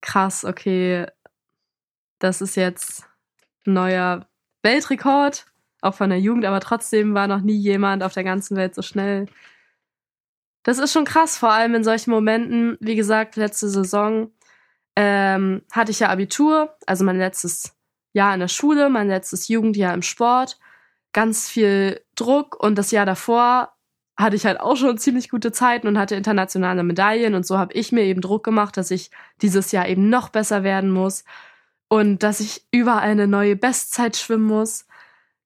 krass, 0.00 0.44
okay, 0.44 1.06
das 2.18 2.40
ist 2.40 2.56
jetzt 2.56 3.04
ein 3.66 3.72
neuer 3.74 4.28
Weltrekord, 4.62 5.46
auch 5.80 5.94
von 5.94 6.10
der 6.10 6.20
Jugend, 6.20 6.44
aber 6.44 6.60
trotzdem 6.60 7.14
war 7.14 7.26
noch 7.28 7.40
nie 7.40 7.56
jemand 7.56 8.02
auf 8.02 8.14
der 8.14 8.24
ganzen 8.24 8.56
Welt 8.56 8.74
so 8.74 8.82
schnell. 8.82 9.26
Das 10.64 10.78
ist 10.78 10.92
schon 10.92 11.04
krass, 11.04 11.38
vor 11.38 11.52
allem 11.52 11.74
in 11.74 11.84
solchen 11.84 12.10
Momenten. 12.10 12.76
Wie 12.80 12.96
gesagt, 12.96 13.36
letzte 13.36 13.68
Saison 13.68 14.30
ähm, 14.96 15.62
hatte 15.72 15.92
ich 15.92 16.00
ja 16.00 16.08
Abitur, 16.08 16.76
also 16.86 17.04
mein 17.04 17.16
letztes 17.18 17.76
Jahr 18.12 18.34
in 18.34 18.40
der 18.40 18.48
Schule, 18.48 18.90
mein 18.90 19.08
letztes 19.08 19.48
Jugendjahr 19.48 19.94
im 19.94 20.02
Sport 20.02 20.58
ganz 21.12 21.48
viel 21.48 22.04
Druck 22.16 22.56
und 22.62 22.76
das 22.76 22.90
Jahr 22.90 23.06
davor 23.06 23.77
hatte 24.18 24.34
ich 24.36 24.44
halt 24.44 24.60
auch 24.60 24.76
schon 24.76 24.98
ziemlich 24.98 25.30
gute 25.30 25.52
Zeiten 25.52 25.86
und 25.86 25.96
hatte 25.96 26.16
internationale 26.16 26.82
Medaillen 26.82 27.34
und 27.34 27.46
so 27.46 27.56
habe 27.56 27.72
ich 27.72 27.92
mir 27.92 28.02
eben 28.02 28.20
Druck 28.20 28.42
gemacht, 28.44 28.76
dass 28.76 28.90
ich 28.90 29.10
dieses 29.40 29.70
Jahr 29.72 29.88
eben 29.88 30.10
noch 30.10 30.28
besser 30.28 30.64
werden 30.64 30.90
muss 30.90 31.24
und 31.86 32.22
dass 32.24 32.40
ich 32.40 32.64
überall 32.72 33.08
eine 33.08 33.28
neue 33.28 33.54
Bestzeit 33.56 34.16
schwimmen 34.16 34.46
muss. 34.46 34.86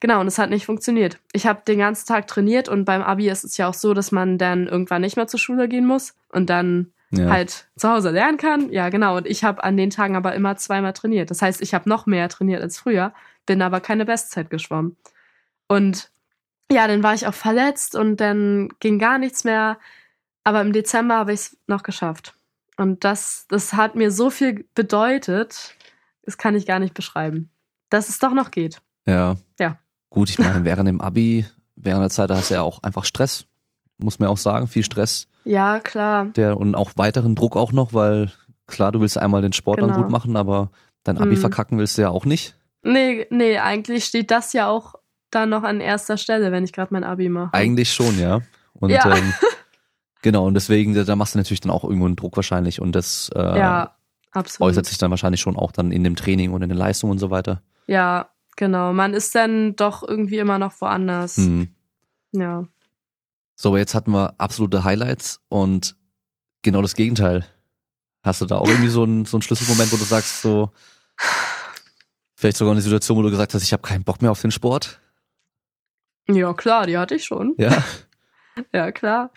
Genau, 0.01 0.21
und 0.21 0.27
es 0.27 0.39
hat 0.39 0.51
nicht 0.51 0.65
funktioniert. 0.67 1.19
Ich 1.33 1.47
habe 1.47 1.63
den 1.69 1.79
ganzen 1.79 2.09
Tag 2.09 2.27
trainiert 2.27 2.69
und 2.69 2.85
beim 2.87 3.03
Abi 3.03 3.29
ist 3.31 3.45
es 3.45 3.57
ja 3.59 3.69
auch 3.69 3.75
so, 3.75 3.95
dass 3.95 4.11
man 4.11 4.39
dann 4.39 4.67
irgendwann 4.67 5.03
nicht 5.03 5.17
mehr 5.17 5.29
zur 5.29 5.39
Schule 5.39 5.69
gehen 5.69 5.87
muss 5.87 6.15
und 6.31 6.49
dann 6.51 6.93
Ja. 7.11 7.29
halt 7.29 7.67
zu 7.77 7.91
Hause 7.91 8.09
lernen 8.11 8.39
kann. 8.39 8.73
Ja, 8.73 8.89
genau. 8.89 9.19
Und 9.19 9.27
ich 9.27 9.45
habe 9.45 9.63
an 9.63 9.77
den 9.77 9.91
Tagen 9.91 10.17
aber 10.17 10.35
immer 10.35 10.57
zweimal 10.57 10.95
trainiert. 10.95 11.31
Das 11.31 11.43
heißt, 11.43 11.61
ich 11.61 11.75
habe 11.75 11.89
noch 11.89 12.07
mehr 12.07 12.29
trainiert 12.31 12.63
als 12.63 12.79
früher, 12.79 13.13
bin 13.45 13.61
aber 13.61 13.81
keine 13.81 14.07
Bestzeit 14.07 14.49
geschwommen. 14.49 14.97
Und 15.69 16.11
ja, 16.71 16.87
dann 16.89 17.03
war 17.03 17.15
ich 17.15 17.27
auch 17.27 17.35
verletzt 17.35 17.95
und 17.95 18.17
dann 18.19 18.69
ging 18.81 18.99
gar 18.99 19.19
nichts 19.19 19.45
mehr. 19.45 19.79
Aber 20.45 20.61
im 20.61 20.73
Dezember 20.73 21.17
habe 21.17 21.33
ich 21.33 21.41
es 21.41 21.57
noch 21.67 21.83
geschafft. 21.83 22.35
Und 22.77 23.05
das, 23.05 23.47
das 23.49 23.75
hat 23.75 23.95
mir 23.95 24.11
so 24.11 24.31
viel 24.31 24.67
bedeutet, 24.75 25.75
das 26.23 26.39
kann 26.39 26.55
ich 26.55 26.67
gar 26.67 26.79
nicht 26.79 26.95
beschreiben. 26.95 27.51
Dass 27.91 28.09
es 28.09 28.19
doch 28.19 28.33
noch 28.33 28.51
geht. 28.51 28.81
Ja. 29.07 29.37
Ja. 29.61 29.79
Gut, 30.11 30.31
ich 30.31 30.39
meine, 30.39 30.65
während 30.65 30.89
dem 30.89 31.01
Abi, 31.01 31.47
während 31.77 32.03
der 32.03 32.11
Zeit, 32.11 32.31
da 32.31 32.37
hast 32.37 32.51
du 32.51 32.55
ja 32.55 32.63
auch 32.63 32.83
einfach 32.83 33.05
Stress. 33.05 33.45
Muss 33.99 34.19
man 34.19 34.29
auch 34.29 34.39
sagen, 34.39 34.67
viel 34.67 34.83
Stress. 34.85 35.29
Ja, 35.45 35.81
klar. 35.81 36.27
Der, 36.37 36.57
und 36.57 36.75
auch 36.75 36.93
weiteren 36.97 37.35
Druck 37.35 37.57
auch 37.57 37.73
noch, 37.73 37.93
weil 37.93 38.33
klar, 38.67 38.91
du 38.93 39.01
willst 39.01 39.19
einmal 39.19 39.43
den 39.43 39.53
Sport 39.53 39.81
dann 39.81 39.91
Genau. 39.91 40.03
gut 40.03 40.11
machen, 40.11 40.37
aber 40.37 40.71
dein 41.05 41.19
Abi 41.19 41.37
Mhm. 41.37 41.41
verkacken 41.41 41.79
willst 41.79 41.99
du 41.99 42.03
ja 42.03 42.09
auch 42.09 42.25
nicht. 42.25 42.57
Nee, 42.83 43.27
nee, 43.31 43.59
eigentlich 43.59 44.05
steht 44.07 44.31
das 44.31 44.53
ja 44.55 44.69
auch 44.69 44.95
dann 45.33 45.49
noch 45.49 45.65
an 45.65 45.81
erster 45.81 46.17
Stelle, 46.17 46.53
wenn 46.53 46.63
ich 46.65 46.73
gerade 46.73 46.95
mein 46.95 47.03
Abi 47.05 47.29
mache. 47.29 47.53
Eigentlich 47.55 47.93
schon, 47.93 48.19
ja. 48.19 48.41
Und 48.75 48.91
Ja. 48.91 49.17
ähm, 49.17 49.33
genau, 50.23 50.47
und 50.47 50.55
deswegen, 50.55 50.95
da 50.95 51.17
machst 51.17 51.35
du 51.35 51.39
natürlich 51.39 51.61
dann 51.61 51.73
auch 51.73 51.83
irgendwo 51.85 52.07
einen 52.07 52.17
Druck 52.17 52.37
wahrscheinlich 52.37 52.81
und 52.81 52.93
das 52.93 53.31
äh, 53.35 53.41
ja, 53.59 53.97
äußert 54.61 54.87
sich 54.87 54.99
dann 54.99 55.11
wahrscheinlich 55.11 55.41
schon 55.41 55.57
auch 55.57 55.73
dann 55.73 55.91
in 55.91 56.05
dem 56.05 56.17
Training 56.17 56.53
und 56.53 56.63
in 56.63 56.69
den 56.69 56.79
Leistungen 56.79 57.13
und 57.13 57.19
so 57.19 57.31
weiter. 57.31 57.63
Ja, 57.87 58.31
genau. 58.57 58.93
Man 58.93 59.15
ist 59.15 59.35
dann 59.35 59.75
doch 59.77 60.07
irgendwie 60.07 60.39
immer 60.39 60.59
noch 60.59 60.81
woanders. 60.81 61.39
Mhm. 61.39 61.69
Ja. 62.33 62.65
So, 63.57 63.77
jetzt 63.77 63.95
hatten 63.95 64.13
wir 64.13 64.35
absolute 64.39 64.85
Highlights 64.85 65.41
und 65.49 65.97
genau 66.63 66.83
das 66.83 66.95
Gegenteil. 66.95 67.45
Hast 68.25 68.41
du 68.41 68.47
da 68.47 68.57
auch 68.59 68.69
irgendwie 68.69 68.89
so 68.89 69.03
einen, 69.03 69.25
so 69.25 69.37
einen 69.37 69.43
Schlüsselmoment, 69.43 69.93
wo 69.93 69.97
du 69.97 70.05
sagst, 70.05 70.43
so, 70.43 70.71
vielleicht 72.35 72.57
sogar 72.57 72.73
eine 72.73 72.81
Situation, 72.81 73.19
wo 73.19 73.23
du 73.23 73.31
gesagt 73.31 73.55
hast, 73.55 73.63
ich 73.63 73.73
habe 73.73 73.83
keinen 73.83 74.05
Bock 74.05 74.23
mehr 74.23 74.31
auf 74.31 74.41
den 74.41 74.51
Sport? 74.51 75.01
Ja, 76.29 76.53
klar, 76.55 76.87
die 76.87 76.99
hatte 76.99 77.15
ich 77.15 77.25
schon. 77.25 77.55
Ja. 77.59 77.83
Ja, 78.71 78.93
klar. 78.93 79.33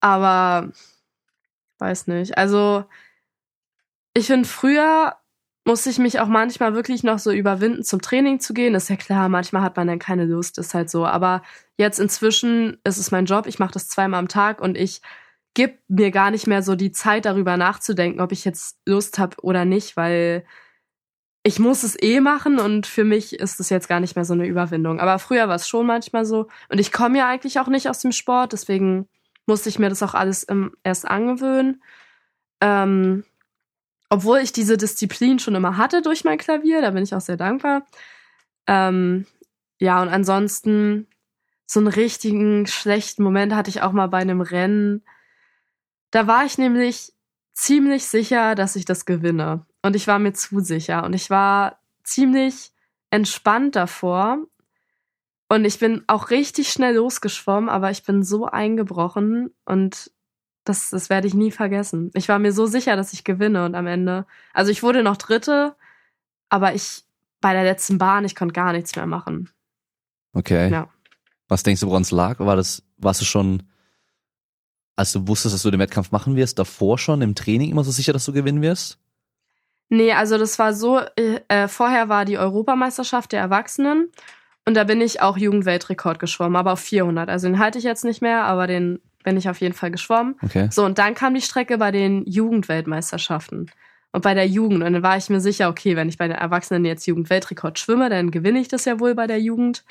Aber 0.00 0.72
weiß 1.78 2.06
nicht. 2.06 2.38
Also, 2.38 2.86
ich 4.14 4.28
finde, 4.28 4.48
früher 4.48 5.16
musste 5.66 5.90
ich 5.90 5.98
mich 5.98 6.20
auch 6.20 6.28
manchmal 6.28 6.74
wirklich 6.74 7.02
noch 7.02 7.18
so 7.18 7.32
überwinden, 7.32 7.82
zum 7.82 8.00
Training 8.00 8.40
zu 8.40 8.54
gehen. 8.54 8.74
ist 8.74 8.88
ja 8.90 8.96
klar, 8.96 9.28
manchmal 9.28 9.62
hat 9.62 9.76
man 9.76 9.86
dann 9.88 9.98
keine 9.98 10.24
Lust, 10.24 10.58
ist 10.58 10.74
halt 10.74 10.90
so. 10.90 11.06
Aber 11.06 11.42
jetzt 11.76 11.98
inzwischen 11.98 12.78
ist 12.84 12.98
es 12.98 13.10
mein 13.10 13.24
Job, 13.26 13.46
ich 13.46 13.58
mache 13.58 13.72
das 13.72 13.88
zweimal 13.88 14.20
am 14.20 14.28
Tag 14.28 14.60
und 14.60 14.76
ich 14.76 15.00
gebe 15.54 15.78
mir 15.88 16.10
gar 16.10 16.30
nicht 16.30 16.46
mehr 16.46 16.62
so 16.62 16.74
die 16.74 16.92
Zeit 16.92 17.24
darüber 17.24 17.56
nachzudenken, 17.56 18.20
ob 18.20 18.32
ich 18.32 18.44
jetzt 18.44 18.78
Lust 18.86 19.18
habe 19.18 19.36
oder 19.42 19.64
nicht, 19.64 19.96
weil 19.96 20.44
ich 21.46 21.58
muss 21.58 21.82
es 21.82 21.94
eh 22.02 22.20
machen 22.20 22.58
und 22.58 22.86
für 22.86 23.04
mich 23.04 23.38
ist 23.38 23.60
es 23.60 23.68
jetzt 23.68 23.86
gar 23.86 24.00
nicht 24.00 24.16
mehr 24.16 24.24
so 24.24 24.32
eine 24.32 24.46
Überwindung. 24.46 24.98
Aber 24.98 25.18
früher 25.18 25.46
war 25.46 25.56
es 25.56 25.68
schon 25.68 25.86
manchmal 25.86 26.24
so. 26.24 26.48
Und 26.70 26.80
ich 26.80 26.90
komme 26.90 27.18
ja 27.18 27.28
eigentlich 27.28 27.60
auch 27.60 27.68
nicht 27.68 27.88
aus 27.90 27.98
dem 27.98 28.12
Sport, 28.12 28.54
deswegen 28.54 29.08
musste 29.44 29.68
ich 29.68 29.78
mir 29.78 29.90
das 29.90 30.02
auch 30.02 30.14
alles 30.14 30.42
im, 30.42 30.74
erst 30.84 31.06
angewöhnen. 31.06 31.82
Ähm, 32.62 33.24
obwohl 34.08 34.38
ich 34.38 34.52
diese 34.52 34.78
Disziplin 34.78 35.38
schon 35.38 35.54
immer 35.54 35.76
hatte 35.76 36.00
durch 36.00 36.24
mein 36.24 36.38
Klavier, 36.38 36.80
da 36.80 36.92
bin 36.92 37.02
ich 37.02 37.14
auch 37.14 37.20
sehr 37.20 37.36
dankbar. 37.36 37.84
Ähm, 38.66 39.26
ja, 39.78 40.00
und 40.00 40.08
ansonsten 40.08 41.08
so 41.66 41.78
einen 41.80 41.88
richtigen 41.88 42.66
schlechten 42.66 43.22
Moment 43.22 43.54
hatte 43.54 43.68
ich 43.68 43.82
auch 43.82 43.92
mal 43.92 44.06
bei 44.06 44.18
einem 44.18 44.40
Rennen. 44.40 45.04
Da 46.10 46.26
war 46.26 46.46
ich 46.46 46.56
nämlich 46.56 47.12
ziemlich 47.52 48.06
sicher, 48.06 48.54
dass 48.54 48.76
ich 48.76 48.86
das 48.86 49.04
gewinne. 49.04 49.66
Und 49.84 49.94
ich 49.94 50.06
war 50.06 50.18
mir 50.18 50.32
zu 50.32 50.60
sicher. 50.60 51.04
Und 51.04 51.12
ich 51.12 51.28
war 51.28 51.78
ziemlich 52.04 52.72
entspannt 53.10 53.76
davor. 53.76 54.38
Und 55.50 55.66
ich 55.66 55.78
bin 55.78 56.02
auch 56.06 56.30
richtig 56.30 56.70
schnell 56.70 56.94
losgeschwommen, 56.94 57.68
aber 57.68 57.90
ich 57.90 58.02
bin 58.02 58.22
so 58.22 58.46
eingebrochen 58.46 59.50
und 59.66 60.10
das, 60.64 60.88
das 60.88 61.10
werde 61.10 61.28
ich 61.28 61.34
nie 61.34 61.50
vergessen. 61.50 62.10
Ich 62.14 62.30
war 62.30 62.38
mir 62.38 62.52
so 62.52 62.64
sicher, 62.64 62.96
dass 62.96 63.12
ich 63.12 63.24
gewinne 63.24 63.66
und 63.66 63.74
am 63.74 63.86
Ende, 63.86 64.24
also 64.54 64.70
ich 64.70 64.82
wurde 64.82 65.02
noch 65.02 65.18
Dritte, 65.18 65.76
aber 66.48 66.74
ich 66.74 67.04
bei 67.42 67.52
der 67.52 67.64
letzten 67.64 67.98
Bahn, 67.98 68.24
ich 68.24 68.34
konnte 68.34 68.54
gar 68.54 68.72
nichts 68.72 68.96
mehr 68.96 69.06
machen. 69.06 69.50
Okay. 70.32 70.70
Ja. 70.70 70.88
Was 71.46 71.62
denkst 71.62 71.82
du, 71.82 71.88
woran 71.88 72.02
es 72.02 72.10
lag? 72.10 72.38
War 72.38 72.56
das, 72.56 72.82
warst 72.96 73.20
du 73.20 73.26
schon, 73.26 73.64
als 74.96 75.12
du 75.12 75.28
wusstest, 75.28 75.54
dass 75.54 75.62
du 75.62 75.70
den 75.70 75.80
Wettkampf 75.80 76.10
machen 76.10 76.36
wirst, 76.36 76.58
davor 76.58 76.96
schon 76.96 77.20
im 77.20 77.34
Training 77.34 77.70
immer 77.70 77.84
so 77.84 77.90
sicher, 77.90 78.14
dass 78.14 78.24
du 78.24 78.32
gewinnen 78.32 78.62
wirst? 78.62 78.98
Nee, 79.94 80.12
also 80.12 80.38
das 80.38 80.58
war 80.58 80.72
so, 80.72 80.98
äh, 80.98 81.40
äh 81.48 81.68
vorher 81.68 82.08
war 82.08 82.24
die 82.24 82.36
Europameisterschaft 82.36 83.30
der 83.30 83.40
Erwachsenen 83.40 84.10
und 84.64 84.74
da 84.74 84.84
bin 84.84 85.00
ich 85.00 85.20
auch 85.20 85.36
Jugendweltrekord 85.36 86.18
geschwommen, 86.18 86.56
aber 86.56 86.72
auf 86.72 86.80
400. 86.80 87.28
Also 87.28 87.46
den 87.46 87.58
halte 87.58 87.78
ich 87.78 87.84
jetzt 87.84 88.04
nicht 88.04 88.20
mehr, 88.20 88.44
aber 88.44 88.66
den 88.66 89.00
bin 89.22 89.36
ich 89.36 89.48
auf 89.48 89.60
jeden 89.60 89.74
Fall 89.74 89.92
geschwommen. 89.92 90.36
Okay. 90.42 90.68
So, 90.70 90.84
und 90.84 90.98
dann 90.98 91.14
kam 91.14 91.34
die 91.34 91.40
Strecke 91.40 91.78
bei 91.78 91.92
den 91.92 92.24
Jugendweltmeisterschaften. 92.26 93.70
Und 94.12 94.22
bei 94.22 94.34
der 94.34 94.46
Jugend. 94.46 94.82
Und 94.82 94.92
dann 94.92 95.02
war 95.02 95.16
ich 95.16 95.28
mir 95.28 95.40
sicher, 95.40 95.68
okay, 95.68 95.96
wenn 95.96 96.08
ich 96.08 96.18
bei 96.18 96.28
den 96.28 96.36
Erwachsenen 96.36 96.84
jetzt 96.84 97.06
Jugendweltrekord 97.06 97.78
schwimme, 97.78 98.10
dann 98.10 98.30
gewinne 98.30 98.60
ich 98.60 98.68
das 98.68 98.84
ja 98.84 99.00
wohl 99.00 99.14
bei 99.14 99.26
der 99.26 99.40
Jugend. 99.40 99.84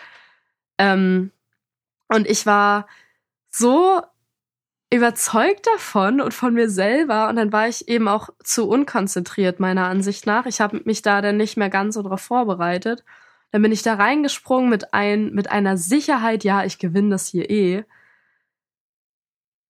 Ähm, 0.77 1.31
und 2.07 2.27
ich 2.27 2.45
war 2.45 2.87
so 3.49 4.01
überzeugt 4.93 5.67
davon 5.67 6.21
und 6.21 6.33
von 6.33 6.53
mir 6.53 6.69
selber. 6.69 7.27
Und 7.29 7.35
dann 7.35 7.51
war 7.51 7.67
ich 7.67 7.87
eben 7.87 8.07
auch 8.07 8.29
zu 8.43 8.67
unkonzentriert, 8.67 9.59
meiner 9.59 9.87
Ansicht 9.87 10.25
nach. 10.27 10.45
Ich 10.45 10.61
habe 10.61 10.81
mich 10.85 11.01
da 11.01 11.21
dann 11.21 11.37
nicht 11.37 11.57
mehr 11.57 11.69
ganz 11.69 11.95
so 11.95 12.03
drauf 12.03 12.21
vorbereitet. 12.21 13.03
Dann 13.51 13.61
bin 13.61 13.71
ich 13.71 13.81
da 13.81 13.95
reingesprungen 13.95 14.69
mit, 14.69 14.93
ein, 14.93 15.31
mit 15.33 15.49
einer 15.51 15.77
Sicherheit, 15.77 16.43
ja, 16.43 16.63
ich 16.63 16.79
gewinne 16.79 17.11
das 17.11 17.27
hier 17.27 17.49
eh. 17.49 17.83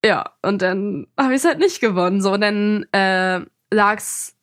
Ja, 0.05 0.33
und 0.41 0.61
dann 0.61 1.07
habe 1.17 1.33
ich 1.33 1.39
es 1.39 1.45
halt 1.45 1.59
nicht 1.59 1.79
gewonnen. 1.79 2.21
So, 2.21 2.33
und 2.33 2.41
dann 2.41 2.85
äh, 2.91 3.41
lag 3.71 3.97
es 3.97 4.35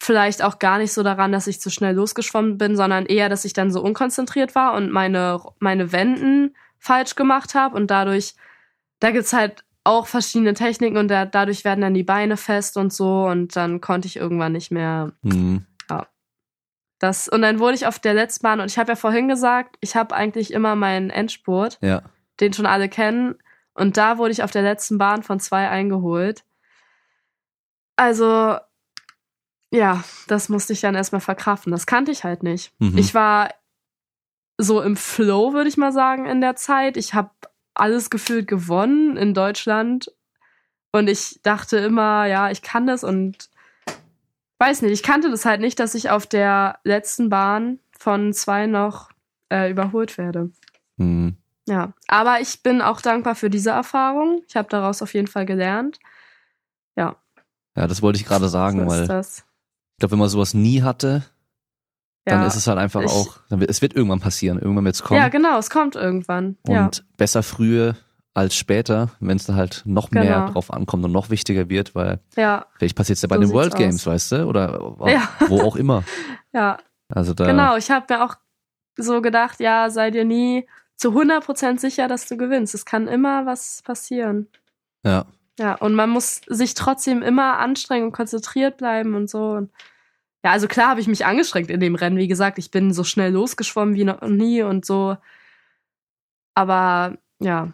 vielleicht 0.00 0.42
auch 0.42 0.58
gar 0.58 0.78
nicht 0.78 0.92
so 0.92 1.02
daran, 1.02 1.32
dass 1.32 1.46
ich 1.46 1.60
zu 1.60 1.70
schnell 1.70 1.94
losgeschwommen 1.94 2.58
bin, 2.58 2.76
sondern 2.76 3.06
eher, 3.06 3.28
dass 3.28 3.44
ich 3.44 3.52
dann 3.52 3.72
so 3.72 3.80
unkonzentriert 3.82 4.54
war 4.54 4.74
und 4.74 4.90
meine, 4.90 5.40
meine 5.58 5.92
Wenden 5.92 6.56
falsch 6.78 7.14
gemacht 7.14 7.54
habe. 7.54 7.76
Und 7.76 7.90
dadurch, 7.90 8.34
da 9.00 9.10
gibt's 9.10 9.32
halt 9.32 9.64
auch 9.84 10.06
verschiedene 10.06 10.54
Techniken 10.54 10.96
und 10.96 11.08
da, 11.08 11.24
dadurch 11.26 11.64
werden 11.64 11.80
dann 11.80 11.94
die 11.94 12.04
Beine 12.04 12.36
fest 12.36 12.76
und 12.76 12.92
so. 12.92 13.24
Und 13.26 13.56
dann 13.56 13.80
konnte 13.80 14.06
ich 14.06 14.16
irgendwann 14.16 14.52
nicht 14.52 14.70
mehr. 14.70 15.12
Mhm. 15.22 15.66
Ja. 15.90 16.06
Das, 17.00 17.28
und 17.28 17.42
dann 17.42 17.58
wurde 17.58 17.74
ich 17.74 17.86
auf 17.86 17.98
der 17.98 18.14
letzten 18.14 18.44
Bahn, 18.44 18.60
und 18.60 18.70
ich 18.70 18.78
habe 18.78 18.92
ja 18.92 18.96
vorhin 18.96 19.26
gesagt, 19.26 19.76
ich 19.80 19.96
habe 19.96 20.14
eigentlich 20.14 20.52
immer 20.52 20.76
meinen 20.76 21.10
Endspurt, 21.10 21.78
Ja. 21.80 22.02
den 22.38 22.52
schon 22.52 22.66
alle 22.66 22.88
kennen. 22.88 23.34
Und 23.74 23.96
da 23.96 24.18
wurde 24.18 24.32
ich 24.32 24.42
auf 24.44 24.50
der 24.52 24.62
letzten 24.62 24.98
Bahn 24.98 25.22
von 25.22 25.40
zwei 25.40 25.68
eingeholt. 25.68 26.44
Also, 27.96 28.56
ja, 29.70 30.04
das 30.28 30.48
musste 30.48 30.74
ich 30.74 30.80
dann 30.80 30.94
erstmal 30.94 31.20
verkraften. 31.20 31.72
Das 31.72 31.86
kannte 31.86 32.12
ich 32.12 32.22
halt 32.24 32.42
nicht. 32.42 32.72
Mhm. 32.78 32.98
Ich 32.98 33.14
war 33.14 33.48
so 34.58 34.80
im 34.82 34.96
Flow, 34.96 35.54
würde 35.54 35.68
ich 35.68 35.76
mal 35.76 35.92
sagen, 35.92 36.26
in 36.26 36.40
der 36.40 36.54
Zeit. 36.56 36.96
Ich 36.96 37.14
habe 37.14 37.30
alles 37.74 38.10
gefühlt 38.10 38.46
gewonnen 38.46 39.16
in 39.16 39.34
Deutschland. 39.34 40.12
Und 40.92 41.08
ich 41.08 41.40
dachte 41.42 41.78
immer, 41.78 42.26
ja, 42.26 42.50
ich 42.50 42.62
kann 42.62 42.86
das 42.86 43.02
und 43.02 43.48
weiß 44.58 44.82
nicht, 44.82 44.92
ich 44.92 45.02
kannte 45.02 45.30
das 45.30 45.44
halt 45.44 45.60
nicht, 45.60 45.80
dass 45.80 45.94
ich 45.94 46.10
auf 46.10 46.26
der 46.26 46.78
letzten 46.84 47.30
Bahn 47.30 47.78
von 47.98 48.32
zwei 48.32 48.66
noch 48.66 49.10
äh, 49.50 49.70
überholt 49.70 50.18
werde. 50.18 50.50
Mhm. 50.96 51.36
Ja, 51.66 51.92
aber 52.08 52.40
ich 52.40 52.62
bin 52.62 52.82
auch 52.82 53.00
dankbar 53.00 53.34
für 53.34 53.48
diese 53.48 53.70
Erfahrung. 53.70 54.42
Ich 54.48 54.56
habe 54.56 54.68
daraus 54.68 55.00
auf 55.00 55.14
jeden 55.14 55.28
Fall 55.28 55.46
gelernt. 55.46 55.98
Ja, 56.96 57.16
Ja, 57.76 57.86
das 57.86 58.02
wollte 58.02 58.18
ich 58.18 58.26
gerade 58.26 58.48
sagen, 58.48 58.80
so 58.80 58.86
weil 58.86 59.02
ich 59.02 59.98
glaube, 59.98 60.12
wenn 60.12 60.18
man 60.18 60.28
sowas 60.28 60.54
nie 60.54 60.82
hatte, 60.82 61.24
dann 62.24 62.40
Ja. 62.42 62.46
ist 62.46 62.56
es 62.56 62.66
halt 62.66 62.78
einfach 62.78 63.02
ich- 63.02 63.10
auch, 63.10 63.38
dann 63.48 63.60
wird, 63.60 63.70
es 63.70 63.82
wird 63.82 63.94
irgendwann 63.94 64.20
passieren, 64.20 64.58
irgendwann 64.58 64.84
wird 64.84 64.94
es 64.94 65.02
kommen. 65.02 65.20
ja, 65.20 65.28
genau, 65.28 65.58
es 65.58 65.70
kommt 65.70 65.96
irgendwann. 65.96 66.56
ja. 66.66 66.84
Und 66.86 67.04
besser 67.16 67.42
früher 67.42 67.96
als 68.34 68.56
später, 68.56 69.10
wenn 69.20 69.36
es 69.36 69.44
dann 69.44 69.56
halt 69.56 69.82
noch 69.84 70.10
mehr 70.10 70.22
Genau. 70.24 70.48
drauf 70.50 70.72
ankommt 70.72 71.04
und 71.04 71.12
noch 71.12 71.28
wichtiger 71.30 71.68
wird, 71.68 71.94
weil 71.94 72.20
ja, 72.36 72.64
vielleicht 72.78 72.96
passiert 72.96 73.16
es 73.16 73.22
ja 73.22 73.28
bei 73.28 73.36
So 73.36 73.42
den 73.42 73.50
World 73.52 73.74
aus. 73.74 73.78
Games, 73.78 74.06
weißt 74.06 74.32
du, 74.32 74.46
oder 74.46 74.94
Ja. 75.06 75.28
wo 75.48 75.60
auch 75.60 75.76
immer. 75.76 76.02
ja, 76.52 76.78
Also 77.08 77.34
da, 77.34 77.44
genau. 77.44 77.76
Ich 77.76 77.90
habe 77.90 78.06
mir 78.08 78.24
auch 78.24 78.36
so 78.96 79.20
gedacht, 79.20 79.60
ja, 79.60 79.90
sei 79.90 80.10
dir 80.10 80.24
nie 80.24 80.66
zu 80.96 81.10
100% 81.12 81.78
sicher, 81.80 82.08
dass 82.08 82.26
du 82.26 82.36
gewinnst. 82.38 82.74
Es 82.74 82.84
kann 82.86 83.06
immer 83.08 83.44
was 83.44 83.82
passieren. 83.84 84.46
ja, 85.04 85.24
Ja, 85.58 85.74
und 85.74 85.94
man 85.94 86.08
muss 86.08 86.40
sich 86.46 86.72
trotzdem 86.74 87.22
immer 87.22 87.58
anstrengen 87.58 88.06
und 88.06 88.12
konzentriert 88.12 88.78
bleiben 88.78 89.14
und 89.14 89.28
so. 89.28 89.50
Und 89.50 89.70
ja, 90.44 90.50
also 90.50 90.66
klar 90.68 90.88
habe 90.88 91.00
ich 91.00 91.06
mich 91.08 91.24
angestrengt 91.26 91.70
in 91.70 91.80
dem 91.80 91.94
Rennen. 91.94 92.16
Wie 92.16 92.28
gesagt, 92.28 92.58
ich 92.58 92.70
bin 92.70 92.92
so 92.92 93.04
schnell 93.04 93.32
losgeschwommen 93.32 93.94
wie 93.94 94.04
noch 94.04 94.20
nie 94.22 94.62
und 94.62 94.84
so. 94.84 95.16
Aber 96.54 97.16
ja, 97.40 97.72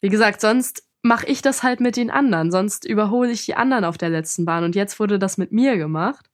wie 0.00 0.08
gesagt, 0.08 0.40
sonst 0.40 0.84
mache 1.02 1.26
ich 1.26 1.42
das 1.42 1.62
halt 1.62 1.80
mit 1.80 1.96
den 1.96 2.10
anderen. 2.10 2.50
Sonst 2.50 2.84
überhole 2.84 3.30
ich 3.30 3.44
die 3.46 3.54
anderen 3.56 3.84
auf 3.84 3.98
der 3.98 4.08
letzten 4.10 4.44
Bahn. 4.44 4.64
Und 4.64 4.74
jetzt 4.74 5.00
wurde 5.00 5.18
das 5.18 5.38
mit 5.38 5.52
mir 5.52 5.76
gemacht. 5.76 6.30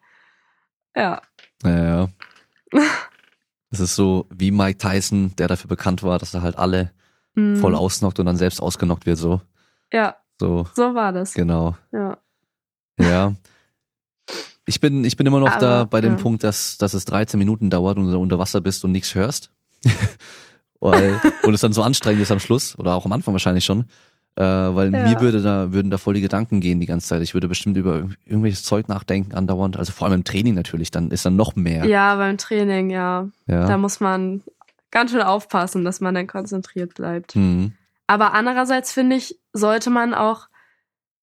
Ja, 0.94 1.22
ja, 1.62 1.84
ja. 1.84 2.08
Das 3.70 3.80
ist 3.80 3.96
so 3.96 4.26
wie 4.30 4.52
Mike 4.52 4.78
Tyson, 4.78 5.34
der 5.36 5.48
dafür 5.48 5.68
bekannt 5.68 6.02
war, 6.04 6.18
dass 6.20 6.32
er 6.32 6.42
halt 6.42 6.56
alle 6.56 6.92
mm, 7.34 7.56
voll 7.56 7.74
ausnockt 7.74 8.18
und 8.20 8.26
dann 8.26 8.36
selbst 8.36 8.62
ausgenockt 8.62 9.06
wird, 9.06 9.18
so. 9.18 9.40
Ja, 9.92 10.16
So, 10.40 10.66
so 10.74 10.94
war 10.94 11.12
das. 11.12 11.34
genau. 11.34 11.76
Ja. 11.92 12.16
Ja. 12.98 13.34
Ich 14.66 14.80
bin, 14.80 15.04
ich 15.04 15.16
bin 15.16 15.26
immer 15.26 15.40
noch 15.40 15.52
Aber, 15.52 15.60
da 15.60 15.84
bei 15.84 16.00
dem 16.00 16.16
ja. 16.16 16.22
Punkt, 16.22 16.42
dass, 16.44 16.76
dass 16.76 16.92
es 16.92 17.04
13 17.04 17.38
Minuten 17.38 17.70
dauert 17.70 17.96
und 17.98 18.10
du 18.10 18.18
unter 18.18 18.38
Wasser 18.38 18.60
bist 18.60 18.84
und 18.84 18.92
nichts 18.92 19.14
hörst. 19.14 19.50
weil, 20.80 21.20
und 21.42 21.54
es 21.54 21.60
dann 21.60 21.72
so 21.72 21.82
anstrengend 21.82 22.22
ist 22.22 22.30
am 22.32 22.40
Schluss, 22.40 22.78
oder 22.78 22.94
auch 22.94 23.04
am 23.06 23.12
Anfang 23.12 23.32
wahrscheinlich 23.34 23.64
schon. 23.64 23.86
Äh, 24.36 24.42
weil 24.42 24.92
Ja. 24.92 25.08
mir 25.08 25.20
würde 25.20 25.40
da, 25.40 25.72
würden 25.72 25.90
da 25.90 25.96
voll 25.98 26.14
die 26.14 26.20
Gedanken 26.20 26.60
gehen 26.60 26.78
die 26.80 26.86
ganze 26.86 27.06
Zeit. 27.08 27.22
Ich 27.22 27.32
würde 27.32 27.48
bestimmt 27.48 27.76
über 27.78 27.94
irg- 27.96 28.16
irgendwelches 28.26 28.64
Zeug 28.64 28.86
nachdenken 28.88 29.34
andauernd. 29.34 29.78
Also 29.78 29.92
vor 29.92 30.06
allem 30.06 30.16
im 30.16 30.24
Training 30.24 30.54
natürlich, 30.54 30.90
dann 30.90 31.10
ist 31.10 31.24
dann 31.24 31.36
noch 31.36 31.56
mehr. 31.56 31.86
ja, 31.86 32.16
beim 32.16 32.36
Training, 32.36 32.90
ja. 32.90 33.28
Ja. 33.46 33.66
Da 33.66 33.78
muss 33.78 34.00
man 34.00 34.42
ganz 34.90 35.12
schön 35.12 35.22
aufpassen, 35.22 35.84
dass 35.84 36.00
man 36.02 36.14
dann 36.14 36.26
konzentriert 36.26 36.94
bleibt. 36.94 37.34
Mhm. 37.34 37.72
Aber 38.06 38.34
andererseits 38.34 38.92
finde 38.92 39.16
ich, 39.16 39.38
sollte 39.54 39.88
man 39.90 40.12
auch 40.12 40.48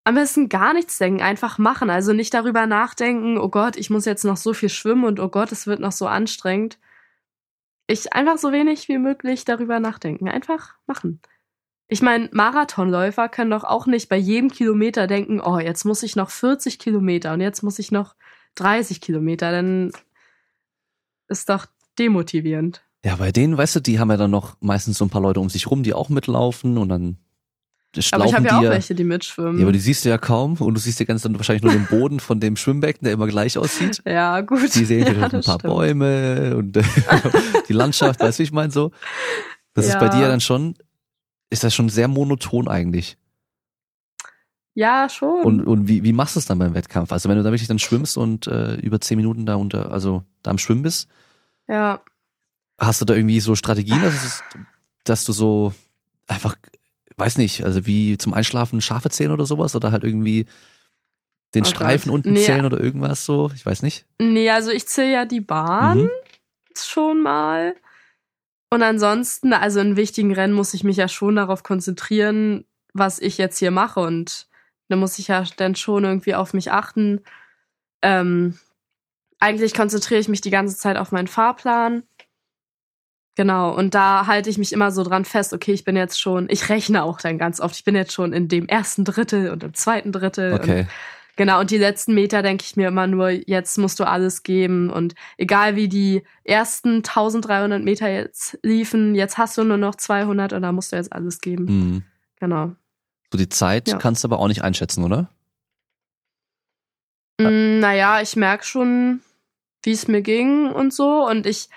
am 0.04 0.16
besten 0.16 0.50
gar 0.50 0.74
nichts 0.74 0.98
denken, 0.98 1.22
einfach 1.22 1.58
machen. 1.58 1.90
Also 1.90 2.14
nicht 2.14 2.34
darüber 2.34 2.66
nachdenken, 2.66 3.38
oh 3.38 3.50
Gott, 3.50 3.78
ich 3.78 3.90
muss 3.90 4.06
jetzt 4.06 4.26
noch 4.26 4.38
so 4.38 4.54
viel 4.54 4.70
schwimmen 4.70 5.06
und 5.06 5.20
oh 5.20 5.30
Gott, 5.30 5.52
es 5.52 5.68
wird 5.68 5.80
noch 5.80 5.92
so 5.92 6.08
anstrengend. 6.08 6.78
ich 7.88 8.14
einfach 8.14 8.38
so 8.38 8.52
wenig 8.52 8.88
wie 8.90 8.98
möglich 8.98 9.46
darüber 9.46 9.80
nachdenken. 9.80 10.28
Einfach 10.28 10.76
machen. 10.88 11.22
Ich 11.88 12.02
meine, 12.02 12.30
Marathonläufer 12.32 13.30
können 13.30 13.52
doch 13.52 13.64
auch 13.64 13.86
nicht 13.86 14.10
bei 14.10 14.18
jedem 14.18 14.50
Kilometer 14.50 15.06
denken, 15.08 15.42
oh, 15.42 15.60
jetzt 15.60 15.84
muss 15.86 16.04
ich 16.04 16.16
noch 16.16 16.30
40 16.32 16.80
Kilometer 16.80 17.34
und 17.34 17.42
jetzt 17.42 17.62
muss 17.62 17.80
ich 17.80 17.92
noch 17.92 18.16
30 18.56 19.02
Kilometer. 19.02 19.52
Dann 19.52 19.92
ist 21.28 21.50
doch 21.50 21.68
demotivierend. 22.00 22.84
Ja, 23.06 23.18
bei 23.18 23.32
denen, 23.32 23.58
weißt 23.58 23.76
du, 23.76 23.80
die 23.82 24.00
haben 24.00 24.10
ja 24.10 24.18
dann 24.18 24.32
noch 24.32 24.58
meistens 24.62 24.98
so 24.98 25.06
ein 25.06 25.10
paar 25.10 25.22
Leute 25.22 25.40
um 25.40 25.50
sich 25.50 25.70
rum, 25.70 25.84
die 25.84 25.94
auch 25.94 26.10
mitlaufen 26.10 26.78
und 26.78 26.90
dann 26.90 27.18
aber 28.12 28.26
ich 28.26 28.34
habe 28.34 28.46
ja 28.46 28.58
auch 28.58 28.64
welche, 28.64 28.96
die 28.96 29.04
mitschwimmen. 29.04 29.58
Ja, 29.58 29.66
aber 29.66 29.72
die 29.72 29.80
siehst 29.80 30.04
du 30.04 30.10
ja 30.10 30.18
kaum 30.18 30.54
und 30.54 30.74
du 30.74 30.80
siehst 30.80 31.00
ja 31.00 31.06
ganz 31.06 31.22
dann 31.22 31.36
wahrscheinlich 31.38 31.64
nur 31.64 31.72
den 31.72 31.86
Boden 31.86 32.20
von 32.20 32.40
dem 32.40 32.56
Schwimmbecken, 32.56 33.06
der 33.06 33.14
immer 33.14 33.28
gleich 33.28 33.58
aussieht. 33.58 34.02
Ja, 34.14 34.42
gut. 34.42 34.76
Die 34.76 34.86
sehen 34.86 35.06
ja, 35.06 35.24
ein 35.24 35.30
paar 35.30 35.42
stimmt. 35.42 35.64
Bäume 35.64 36.56
und 36.56 36.78
die 37.68 37.74
Landschaft, 37.74 38.20
weißt 38.20 38.38
du, 38.38 38.42
wie 38.42 38.44
ich 38.44 38.52
meine 38.52 38.72
so? 38.72 38.92
Das 39.74 39.88
ja. 39.88 39.94
ist 39.94 40.00
bei 40.00 40.10
dir 40.10 40.28
dann 40.28 40.42
schon, 40.42 40.76
ist 41.50 41.64
das 41.64 41.74
schon 41.74 41.90
sehr 41.90 42.08
monoton 42.08 42.68
eigentlich. 42.68 43.18
Ja, 44.76 45.08
schon. 45.10 45.44
Und, 45.44 45.62
und 45.66 45.88
wie, 45.88 46.04
wie 46.04 46.14
machst 46.14 46.36
du 46.36 46.40
es 46.40 46.46
dann 46.46 46.60
beim 46.60 46.74
Wettkampf? 46.74 47.12
Also 47.12 47.30
wenn 47.30 47.38
du 47.38 47.44
da 47.44 47.52
wirklich 47.52 47.68
dann 47.68 47.80
schwimmst 47.80 48.18
und 48.18 48.48
äh, 48.48 48.76
über 48.76 49.00
zehn 49.00 49.18
Minuten 49.18 49.46
da 49.46 49.56
unter, 49.56 49.92
also 49.92 50.24
da 50.42 50.52
am 50.52 50.58
Schwimmen 50.58 50.82
bist, 50.82 51.08
ja. 51.68 52.02
hast 52.80 53.02
du 53.02 53.06
da 53.06 53.14
irgendwie 53.14 53.40
so 53.40 53.56
Strategien, 53.56 54.02
dass, 54.02 54.44
dass 55.04 55.26
du 55.26 55.32
so 55.32 55.74
einfach 56.28 56.56
weiß 57.18 57.38
nicht, 57.38 57.64
also 57.64 57.86
wie 57.86 58.18
zum 58.18 58.34
Einschlafen 58.34 58.82
Schafe 58.82 59.10
zählen 59.10 59.32
oder 59.32 59.46
sowas 59.46 59.76
oder 59.76 59.92
halt 59.92 60.04
irgendwie 60.04 60.46
den 61.56 61.64
oh 61.64 61.68
Streifen 61.68 62.10
Gott. 62.10 62.16
unten 62.16 62.34
nee. 62.34 62.44
zählen 62.44 62.66
oder 62.66 62.80
irgendwas 62.80 63.26
so, 63.26 63.52
ich 63.54 63.66
weiß 63.66 63.84
nicht. 63.84 64.06
Nee, 64.20 64.50
also 64.50 64.72
ich 64.72 64.88
zähle 64.88 65.14
ja 65.14 65.26
die 65.26 65.42
Bahn 65.42 66.04
mhm. 66.04 66.10
schon 66.76 67.22
mal. 67.22 67.76
Und 68.70 68.82
ansonsten, 68.82 69.54
also 69.54 69.80
in 69.80 69.96
wichtigen 69.96 70.34
Rennen 70.34 70.54
muss 70.54 70.74
ich 70.74 70.84
mich 70.84 70.98
ja 70.98 71.08
schon 71.08 71.36
darauf 71.36 71.62
konzentrieren, 71.62 72.66
was 72.94 73.20
ich 73.20 73.38
jetzt 73.38 73.60
hier 73.60 73.72
mache 73.72 74.00
und 74.00 74.48
da 74.90 74.96
muss 74.96 75.20
ich 75.20 75.28
ja 75.28 75.44
dann 75.58 75.76
schon 75.76 76.04
irgendwie 76.04 76.36
auf 76.36 76.54
mich 76.54 76.72
achten. 76.72 77.22
Ähm, 78.02 78.58
eigentlich 79.40 79.74
konzentriere 79.74 80.20
ich 80.20 80.28
mich 80.28 80.42
die 80.42 80.50
ganze 80.50 80.78
Zeit 80.78 80.98
auf 80.98 81.12
meinen 81.12 81.28
Fahrplan 81.28 82.04
Genau, 83.36 83.76
und 83.76 83.96
da 83.96 84.28
halte 84.28 84.50
ich 84.50 84.60
mich 84.60 84.74
immer 84.74 84.92
so 84.92 85.04
dran 85.04 85.26
fest, 85.26 85.54
okay, 85.54 85.74
ich 85.74 85.84
bin 85.84 85.96
jetzt 85.96 86.20
schon, 86.20 86.48
ich 86.50 86.70
rechne 86.70 87.04
auch 87.04 87.20
dann 87.20 87.40
ganz 87.40 87.60
oft, 87.60 87.76
ich 87.76 87.84
bin 87.84 87.96
jetzt 87.96 88.14
schon 88.14 88.32
in 88.32 88.48
dem 88.48 88.68
ersten 88.68 89.06
Drittel 89.06 89.50
und 89.50 89.64
im 89.64 89.74
zweiten 89.74 90.12
Drittel. 90.12 90.54
Okay. 90.54 90.82
Und, 90.82 90.88
genau, 91.36 91.60
und 91.60 91.72
die 91.72 91.80
letzten 91.80 92.14
Meter 92.14 92.44
denke 92.44 92.64
ich 92.64 92.76
mir 92.76 92.90
immer 92.90 93.08
nur, 93.08 93.30
jetzt 93.30 93.80
musst 93.80 94.00
du 94.00 94.04
alles 94.04 94.44
geben 94.44 94.92
und 94.92 95.16
egal 95.38 95.76
wie 95.76 95.88
die 95.88 96.22
ersten 96.44 96.98
1300 96.98 97.84
Meter 97.84 98.08
jetzt 98.08 98.60
liefen, 98.62 99.16
jetzt 99.16 99.40
hast 99.40 99.58
du 99.58 99.64
nur 99.64 99.78
noch 99.78 99.96
200 99.96 100.54
und 100.54 100.62
da 100.62 100.72
musst 100.72 100.92
du 100.92 100.96
jetzt 100.96 101.12
alles 101.12 101.42
geben. 101.42 101.66
Mhm. 101.66 102.04
Genau. 102.40 102.74
So 103.32 103.40
die 103.40 103.50
Zeit 103.50 103.88
ja. 103.88 103.98
kannst 103.98 104.24
du 104.24 104.28
aber 104.28 104.38
auch 104.38 104.48
nicht 104.48 104.64
einschätzen, 104.64 105.04
oder? 105.04 105.32
Mm, 107.40 107.80
naja, 107.80 108.22
ich 108.22 108.36
merke 108.36 108.64
schon, 108.64 109.22
wie 109.82 109.92
es 109.92 110.08
mir 110.08 110.22
ging 110.22 110.68
und 110.68 110.94
so 110.94 111.28
und 111.28 111.48
ich 111.48 111.70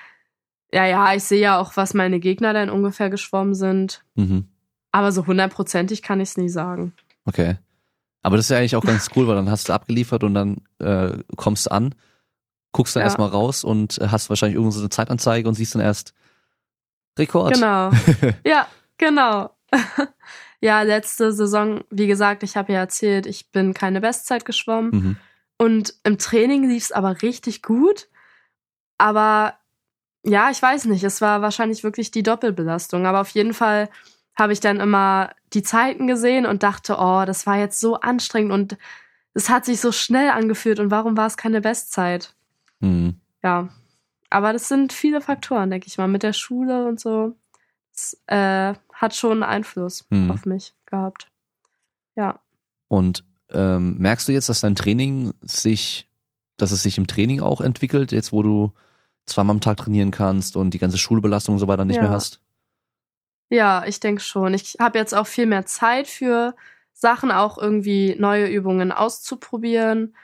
ja, 0.76 0.84
ja, 0.84 1.14
ich 1.14 1.24
sehe 1.24 1.40
ja 1.40 1.58
auch, 1.58 1.76
was 1.76 1.94
meine 1.94 2.20
Gegner 2.20 2.52
dann 2.52 2.68
ungefähr 2.68 3.08
geschwommen 3.08 3.54
sind. 3.54 4.04
Mhm. 4.14 4.46
Aber 4.92 5.10
so 5.10 5.26
hundertprozentig 5.26 6.02
kann 6.02 6.20
ich 6.20 6.30
es 6.30 6.36
nie 6.36 6.50
sagen. 6.50 6.92
Okay. 7.24 7.56
Aber 8.20 8.36
das 8.36 8.46
ist 8.46 8.50
ja 8.50 8.58
eigentlich 8.58 8.76
auch 8.76 8.84
ganz 8.84 9.08
cool, 9.16 9.26
weil 9.26 9.36
dann 9.36 9.50
hast 9.50 9.68
du 9.68 9.72
abgeliefert 9.72 10.22
und 10.22 10.34
dann 10.34 10.58
äh, 10.78 11.16
kommst 11.36 11.66
du 11.66 11.70
an, 11.70 11.94
guckst 12.72 12.94
dann 12.94 13.00
ja. 13.00 13.06
erstmal 13.06 13.30
raus 13.30 13.64
und 13.64 13.98
hast 14.02 14.28
wahrscheinlich 14.28 14.56
irgendwo 14.56 14.72
so 14.72 14.80
eine 14.80 14.90
Zeitanzeige 14.90 15.48
und 15.48 15.54
siehst 15.54 15.74
dann 15.74 15.82
erst 15.82 16.12
Rekord. 17.18 17.54
Genau. 17.54 17.90
ja, 18.44 18.66
genau. 18.98 19.56
ja, 20.60 20.82
letzte 20.82 21.32
Saison, 21.32 21.84
wie 21.88 22.06
gesagt, 22.06 22.42
ich 22.42 22.56
habe 22.56 22.74
ja 22.74 22.80
erzählt, 22.80 23.24
ich 23.24 23.50
bin 23.50 23.72
keine 23.72 24.02
Bestzeit 24.02 24.44
geschwommen. 24.44 24.90
Mhm. 24.90 25.16
Und 25.56 25.94
im 26.04 26.18
Training 26.18 26.68
lief 26.68 26.84
es 26.84 26.92
aber 26.92 27.22
richtig 27.22 27.62
gut. 27.62 28.08
Aber 28.98 29.54
ja, 30.26 30.50
ich 30.50 30.60
weiß 30.60 30.86
nicht. 30.86 31.04
Es 31.04 31.20
war 31.20 31.40
wahrscheinlich 31.40 31.84
wirklich 31.84 32.10
die 32.10 32.22
Doppelbelastung. 32.24 33.06
Aber 33.06 33.20
auf 33.20 33.30
jeden 33.30 33.54
Fall 33.54 33.88
habe 34.34 34.52
ich 34.52 34.60
dann 34.60 34.80
immer 34.80 35.30
die 35.52 35.62
Zeiten 35.62 36.06
gesehen 36.06 36.46
und 36.46 36.62
dachte, 36.62 36.96
oh, 36.98 37.24
das 37.24 37.46
war 37.46 37.58
jetzt 37.58 37.80
so 37.80 38.00
anstrengend 38.00 38.52
und 38.52 38.76
es 39.34 39.48
hat 39.48 39.64
sich 39.64 39.80
so 39.80 39.92
schnell 39.92 40.30
angefühlt 40.30 40.80
und 40.80 40.90
warum 40.90 41.16
war 41.16 41.26
es 41.26 41.36
keine 41.36 41.60
Bestzeit? 41.60 42.34
Mhm. 42.80 43.20
Ja. 43.42 43.68
Aber 44.28 44.52
das 44.52 44.68
sind 44.68 44.92
viele 44.92 45.20
Faktoren, 45.20 45.70
denke 45.70 45.86
ich 45.86 45.96
mal, 45.96 46.08
mit 46.08 46.22
der 46.22 46.32
Schule 46.32 46.86
und 46.86 46.98
so. 46.98 47.36
Das 47.92 48.20
äh, 48.26 48.74
hat 48.92 49.14
schon 49.14 49.42
Einfluss 49.42 50.04
mhm. 50.10 50.30
auf 50.30 50.44
mich 50.44 50.74
gehabt. 50.86 51.28
Ja. 52.16 52.40
Und 52.88 53.24
ähm, 53.50 53.96
merkst 53.98 54.26
du 54.26 54.32
jetzt, 54.32 54.48
dass 54.48 54.60
dein 54.60 54.74
Training 54.74 55.32
sich, 55.40 56.08
dass 56.56 56.72
es 56.72 56.82
sich 56.82 56.98
im 56.98 57.06
Training 57.06 57.40
auch 57.40 57.60
entwickelt, 57.60 58.10
jetzt 58.10 58.32
wo 58.32 58.42
du 58.42 58.72
zweimal 59.26 59.56
am 59.56 59.60
Tag 59.60 59.76
trainieren 59.76 60.10
kannst 60.10 60.56
und 60.56 60.70
die 60.70 60.78
ganze 60.78 60.98
Schulbelastung 60.98 61.56
und 61.56 61.58
so 61.58 61.68
weiter 61.68 61.84
nicht 61.84 61.96
ja. 61.96 62.02
mehr 62.02 62.10
hast? 62.10 62.40
Ja, 63.48 63.84
ich 63.86 64.00
denke 64.00 64.22
schon. 64.22 64.54
Ich 64.54 64.76
habe 64.80 64.98
jetzt 64.98 65.14
auch 65.14 65.26
viel 65.26 65.46
mehr 65.46 65.66
Zeit 65.66 66.08
für 66.08 66.54
Sachen, 66.92 67.30
auch 67.30 67.58
irgendwie 67.58 68.16
neue 68.18 68.48
Übungen 68.48 68.90
auszuprobieren, 68.90 70.16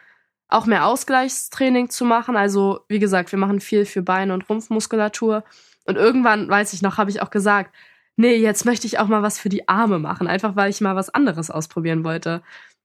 auch 0.48 0.66
mehr 0.66 0.86
Ausgleichstraining 0.86 1.90
zu 1.90 2.04
machen. 2.04 2.36
Also, 2.36 2.80
wie 2.88 2.98
gesagt, 2.98 3.30
wir 3.32 3.38
machen 3.38 3.60
viel 3.60 3.84
für 3.84 4.02
Beine 4.02 4.34
und 4.34 4.48
Rumpfmuskulatur. 4.48 5.44
Und 5.84 5.96
irgendwann, 5.96 6.48
weiß 6.48 6.72
ich 6.72 6.82
noch, 6.82 6.98
habe 6.98 7.10
ich 7.10 7.22
auch 7.22 7.30
gesagt, 7.30 7.74
nee, 8.16 8.36
jetzt 8.36 8.64
möchte 8.64 8.86
ich 8.86 8.98
auch 8.98 9.08
mal 9.08 9.22
was 9.22 9.38
für 9.38 9.48
die 9.48 9.68
Arme 9.68 9.98
machen, 9.98 10.26
einfach 10.26 10.56
weil 10.56 10.70
ich 10.70 10.80
mal 10.80 10.96
was 10.96 11.10
anderes 11.10 11.50
ausprobieren 11.50 12.04
wollte. 12.04 12.42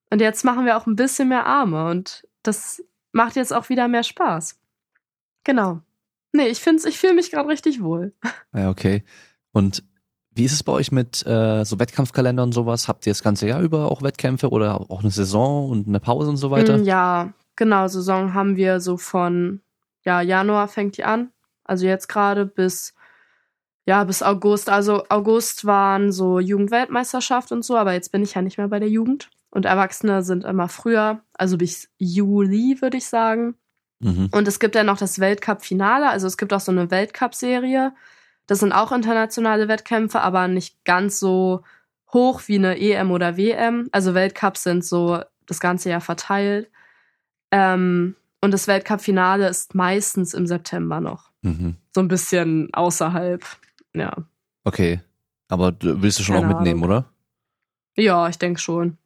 Und 0.10 0.22
jetzt 0.22 0.46
machen 0.46 0.66
wir 0.66 0.78
auch 0.78 0.88
ein 0.88 0.96
bisschen 0.96 1.30
mehr 1.30 1.46
Arme 1.46 1.90
und 1.90 2.28
das 2.44 2.84
macht 3.12 3.36
jetzt 3.36 3.54
auch 3.54 3.70
wieder 3.70 3.88
mehr 3.88 4.04
Spaß. 4.04 4.58
Genau. 5.44 5.82
Nee, 6.38 6.50
ich 6.50 6.60
finde 6.60 6.88
ich 6.88 7.00
fühle 7.00 7.16
mich 7.16 7.32
gerade 7.32 7.50
richtig 7.50 7.82
wohl. 7.82 8.14
Ja, 8.54 8.70
okay. 8.70 9.04
Und 9.54 9.84
wie 10.30 10.46
ist 10.46 10.54
es 10.54 10.62
bei 10.62 10.72
euch 10.72 10.92
mit 10.92 11.26
äh, 11.26 11.64
so 11.66 11.80
Wettkampfkalender 11.80 12.44
und 12.44 12.52
sowas? 12.52 12.88
Habt 12.88 13.08
ihr 13.08 13.12
das 13.12 13.24
ganze 13.24 13.48
Jahr 13.48 13.62
über 13.62 13.92
auch 13.92 14.04
Wettkämpfe 14.04 14.50
oder 14.50 14.80
auch 14.92 15.02
eine 15.02 15.10
Saison 15.10 15.72
und 15.72 15.88
eine 15.88 16.00
Pause 16.00 16.30
und 16.30 16.38
so 16.38 16.52
weiter? 16.52 16.78
Mm, 16.78 16.84
ja, 16.84 17.34
genau. 17.56 17.88
Saison 17.88 18.36
haben 18.36 18.56
wir 18.56 18.80
so 18.80 18.98
von 18.98 19.62
ja, 20.06 20.22
Januar 20.22 20.68
fängt 20.68 20.98
die 20.98 21.04
an. 21.04 21.32
Also 21.64 21.88
jetzt 21.88 22.08
gerade 22.08 22.46
bis 22.46 22.94
ja, 23.88 24.04
bis 24.04 24.22
August. 24.22 24.70
Also 24.70 25.06
August 25.10 25.66
waren 25.66 26.12
so 26.12 26.40
Jugendweltmeisterschaft 26.40 27.52
und 27.52 27.66
so, 27.66 27.76
aber 27.76 27.94
jetzt 27.94 28.12
bin 28.12 28.22
ich 28.22 28.36
ja 28.36 28.44
nicht 28.44 28.60
mehr 28.60 28.68
bei 28.68 28.80
der 28.80 28.90
Jugend. 28.90 29.30
Und 29.50 29.66
Erwachsene 29.66 30.22
sind 30.22 30.44
immer 30.44 30.68
früher, 30.68 31.22
also 31.34 31.58
bis 31.58 31.90
Juli, 31.98 32.78
würde 32.80 32.98
ich 32.98 33.08
sagen. 33.08 33.56
Mhm. 34.00 34.30
Und 34.32 34.48
es 34.48 34.60
gibt 34.60 34.76
ja 34.76 34.84
noch 34.84 34.98
das 34.98 35.20
Weltcup-Finale, 35.20 36.10
also 36.10 36.28
es 36.28 36.38
gibt 36.38 36.54
auch 36.54 36.60
so 36.60 36.72
eine 36.72 36.92
Weltcup-Serie. 36.92 37.94
Das 38.46 38.60
sind 38.60 38.72
auch 38.72 38.92
internationale 38.92 39.68
Wettkämpfe, 39.68 40.22
aber 40.22 40.48
nicht 40.48 40.84
ganz 40.86 41.20
so 41.20 41.64
hoch 42.14 42.42
wie 42.48 42.56
eine 42.56 42.80
EM 42.80 43.12
oder 43.12 43.36
WM. 43.38 43.90
Also 43.92 44.14
Weltcups 44.14 44.64
sind 44.64 44.86
so 44.86 45.22
das 45.46 45.60
ganze 45.60 45.90
Jahr 45.90 46.02
verteilt. 46.02 46.70
Ähm, 47.52 48.16
und 48.42 48.52
das 48.52 48.68
Weltcup-Finale 48.68 49.48
ist 49.50 49.76
meistens 49.76 50.34
im 50.34 50.48
September 50.48 51.02
noch. 51.02 51.32
Mhm. 51.42 51.76
So 51.94 52.02
ein 52.02 52.08
bisschen 52.08 52.74
außerhalb, 52.74 53.44
ja. 53.94 54.16
Okay. 54.64 55.02
Aber 55.50 55.74
willst 55.80 56.20
du 56.20 56.24
schon 56.24 56.36
Keine 56.36 56.48
auch 56.48 56.50
mitnehmen, 56.60 56.84
Ahnung. 56.84 56.98
oder? 56.98 57.10
Ja, 57.96 58.28
ich 58.30 58.38
denke 58.38 58.60
schon. 58.60 58.98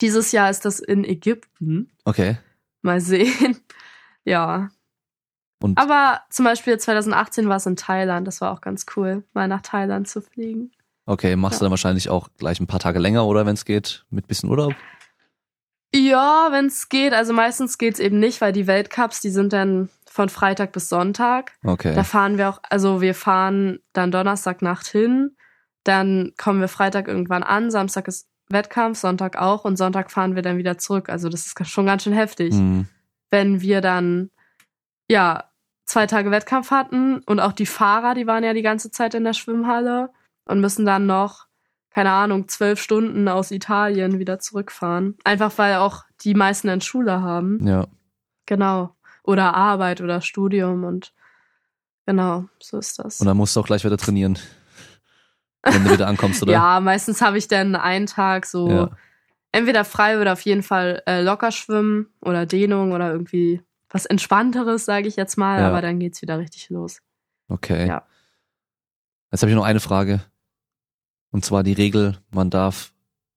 Dieses 0.00 0.32
Jahr 0.32 0.50
ist 0.50 0.64
das 0.64 0.80
in 0.80 1.04
Ägypten. 1.04 1.90
Okay. 2.04 2.38
Mal 2.82 3.00
sehen. 3.00 3.56
Ja. 4.24 4.70
Und 5.62 5.78
Aber 5.78 6.22
zum 6.30 6.44
Beispiel 6.44 6.78
2018 6.78 7.48
war 7.48 7.56
es 7.56 7.66
in 7.66 7.76
Thailand. 7.76 8.26
Das 8.26 8.40
war 8.40 8.52
auch 8.52 8.60
ganz 8.60 8.86
cool, 8.96 9.24
mal 9.34 9.48
nach 9.48 9.62
Thailand 9.62 10.08
zu 10.08 10.22
fliegen. 10.22 10.72
Okay, 11.06 11.36
machst 11.36 11.56
ja. 11.56 11.58
du 11.60 11.64
dann 11.66 11.70
wahrscheinlich 11.70 12.08
auch 12.08 12.28
gleich 12.38 12.60
ein 12.60 12.66
paar 12.66 12.80
Tage 12.80 12.98
länger, 12.98 13.26
oder 13.26 13.44
wenn 13.44 13.54
es 13.54 13.64
geht, 13.64 14.04
mit 14.10 14.28
bisschen 14.28 14.48
Urlaub? 14.48 14.74
Ja, 15.94 16.48
wenn 16.52 16.66
es 16.66 16.88
geht. 16.88 17.12
Also 17.12 17.32
meistens 17.32 17.78
geht 17.78 17.94
es 17.94 18.00
eben 18.00 18.20
nicht, 18.20 18.40
weil 18.40 18.52
die 18.52 18.66
Weltcups, 18.66 19.20
die 19.20 19.30
sind 19.30 19.52
dann 19.52 19.88
von 20.08 20.28
Freitag 20.28 20.72
bis 20.72 20.88
Sonntag. 20.88 21.52
Okay. 21.64 21.94
Da 21.94 22.04
fahren 22.04 22.38
wir 22.38 22.48
auch, 22.48 22.60
also 22.68 23.00
wir 23.00 23.14
fahren 23.14 23.80
dann 23.92 24.12
Donnerstagnacht 24.12 24.86
hin, 24.86 25.36
dann 25.82 26.32
kommen 26.38 26.60
wir 26.60 26.68
Freitag 26.68 27.08
irgendwann 27.08 27.42
an, 27.42 27.70
Samstag 27.70 28.06
ist 28.06 28.28
Wettkampf, 28.48 28.98
Sonntag 28.98 29.36
auch 29.36 29.64
und 29.64 29.76
Sonntag 29.76 30.10
fahren 30.10 30.34
wir 30.34 30.42
dann 30.42 30.58
wieder 30.58 30.78
zurück. 30.78 31.08
Also 31.08 31.28
das 31.28 31.46
ist 31.46 31.68
schon 31.68 31.86
ganz 31.86 32.04
schön 32.04 32.12
heftig. 32.12 32.54
Mhm 32.54 32.86
wenn 33.30 33.60
wir 33.60 33.80
dann 33.80 34.30
ja 35.08 35.44
zwei 35.84 36.06
Tage 36.06 36.30
Wettkampf 36.30 36.70
hatten 36.70 37.20
und 37.24 37.40
auch 37.40 37.52
die 37.52 37.66
Fahrer, 37.66 38.14
die 38.14 38.26
waren 38.26 38.44
ja 38.44 38.52
die 38.54 38.62
ganze 38.62 38.90
Zeit 38.90 39.14
in 39.14 39.24
der 39.24 39.32
Schwimmhalle 39.32 40.10
und 40.44 40.60
müssen 40.60 40.86
dann 40.86 41.06
noch 41.06 41.46
keine 41.90 42.12
Ahnung 42.12 42.46
zwölf 42.46 42.80
Stunden 42.80 43.26
aus 43.28 43.50
Italien 43.50 44.20
wieder 44.20 44.38
zurückfahren, 44.38 45.16
einfach 45.24 45.52
weil 45.56 45.76
auch 45.76 46.04
die 46.22 46.34
meisten 46.34 46.68
in 46.68 46.80
Schule 46.80 47.20
haben. 47.20 47.66
Ja. 47.66 47.86
Genau. 48.46 48.94
Oder 49.24 49.54
Arbeit 49.54 50.00
oder 50.00 50.20
Studium 50.20 50.84
und 50.84 51.12
Genau, 52.10 52.46
so 52.58 52.76
ist 52.78 52.98
das. 52.98 53.20
Und 53.20 53.28
dann 53.28 53.36
musst 53.36 53.54
du 53.54 53.60
auch 53.60 53.66
gleich 53.66 53.84
wieder 53.84 53.96
trainieren. 53.96 54.36
wenn 55.62 55.84
du 55.84 55.92
wieder 55.92 56.08
ankommst, 56.08 56.42
oder? 56.42 56.52
Ja, 56.54 56.80
meistens 56.80 57.20
habe 57.20 57.38
ich 57.38 57.46
dann 57.46 57.76
einen 57.76 58.06
Tag 58.06 58.46
so 58.46 58.68
Ja. 58.68 58.90
Entweder 59.52 59.84
frei 59.84 60.20
oder 60.20 60.32
auf 60.32 60.40
jeden 60.42 60.62
Fall 60.62 61.02
äh, 61.06 61.22
locker 61.22 61.50
schwimmen 61.52 62.06
oder 62.20 62.46
Dehnung 62.46 62.92
oder 62.92 63.10
irgendwie 63.12 63.62
was 63.88 64.06
Entspannteres, 64.06 64.84
sage 64.84 65.08
ich 65.08 65.16
jetzt 65.16 65.36
mal, 65.36 65.60
Ja. 65.60 65.68
aber 65.68 65.82
dann 65.82 65.98
geht's 65.98 66.22
wieder 66.22 66.38
richtig 66.38 66.70
los. 66.70 67.00
Okay. 67.48 67.86
Ja. 67.88 68.06
Jetzt 69.32 69.42
habe 69.42 69.50
ich 69.50 69.56
noch 69.56 69.64
eine 69.64 69.80
Frage. 69.80 70.20
Und 71.32 71.44
zwar 71.44 71.62
die 71.62 71.72
Regel, 71.72 72.18
man 72.30 72.50
darf, 72.50 72.92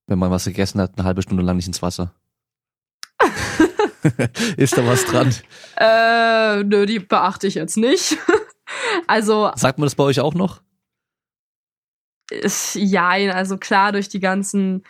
wenn 0.08 0.20
man 0.20 0.32
was 0.32 0.46
gegessen 0.46 0.80
hat, 0.82 0.94
eine 0.98 1.06
halbe 1.06 1.22
Stunde 1.22 1.44
lang 1.44 1.56
nicht 1.56 1.68
ins 1.68 1.82
Wasser. 1.82 2.14
Ist 4.58 4.78
da 4.78 4.86
was 4.86 5.06
dran? 5.06 5.34
Äh, 5.78 6.64
nö, 6.64 6.86
die 6.86 7.00
beachte 7.00 7.48
ich 7.48 7.56
jetzt 7.56 7.78
nicht. 7.78 8.18
also, 9.08 9.52
Sagt 9.56 9.80
man 9.80 9.86
das 9.86 9.96
bei 9.96 10.04
euch 10.04 10.20
auch 10.20 10.34
noch? 10.34 10.62
ist, 12.32 12.76
ja, 12.76 13.10
also 13.10 13.58
klar, 13.58 13.92
durch 13.92 14.10
die 14.10 14.20
ganzen 14.20 14.84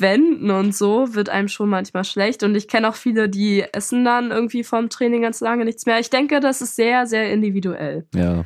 Wänden 0.00 0.50
und 0.50 0.74
so 0.74 1.14
wird 1.14 1.28
einem 1.28 1.48
schon 1.48 1.68
manchmal 1.68 2.04
schlecht. 2.04 2.42
Und 2.42 2.54
ich 2.54 2.68
kenne 2.68 2.88
auch 2.88 2.94
viele, 2.94 3.28
die 3.28 3.64
essen 3.72 4.04
dann 4.04 4.30
irgendwie 4.30 4.64
vom 4.64 4.88
Training 4.88 5.22
ganz 5.22 5.40
lange 5.40 5.64
nichts 5.64 5.86
mehr. 5.86 5.98
Ich 5.98 6.10
denke, 6.10 6.40
das 6.40 6.62
ist 6.62 6.76
sehr, 6.76 7.06
sehr 7.06 7.32
individuell. 7.32 8.06
Ja. 8.14 8.44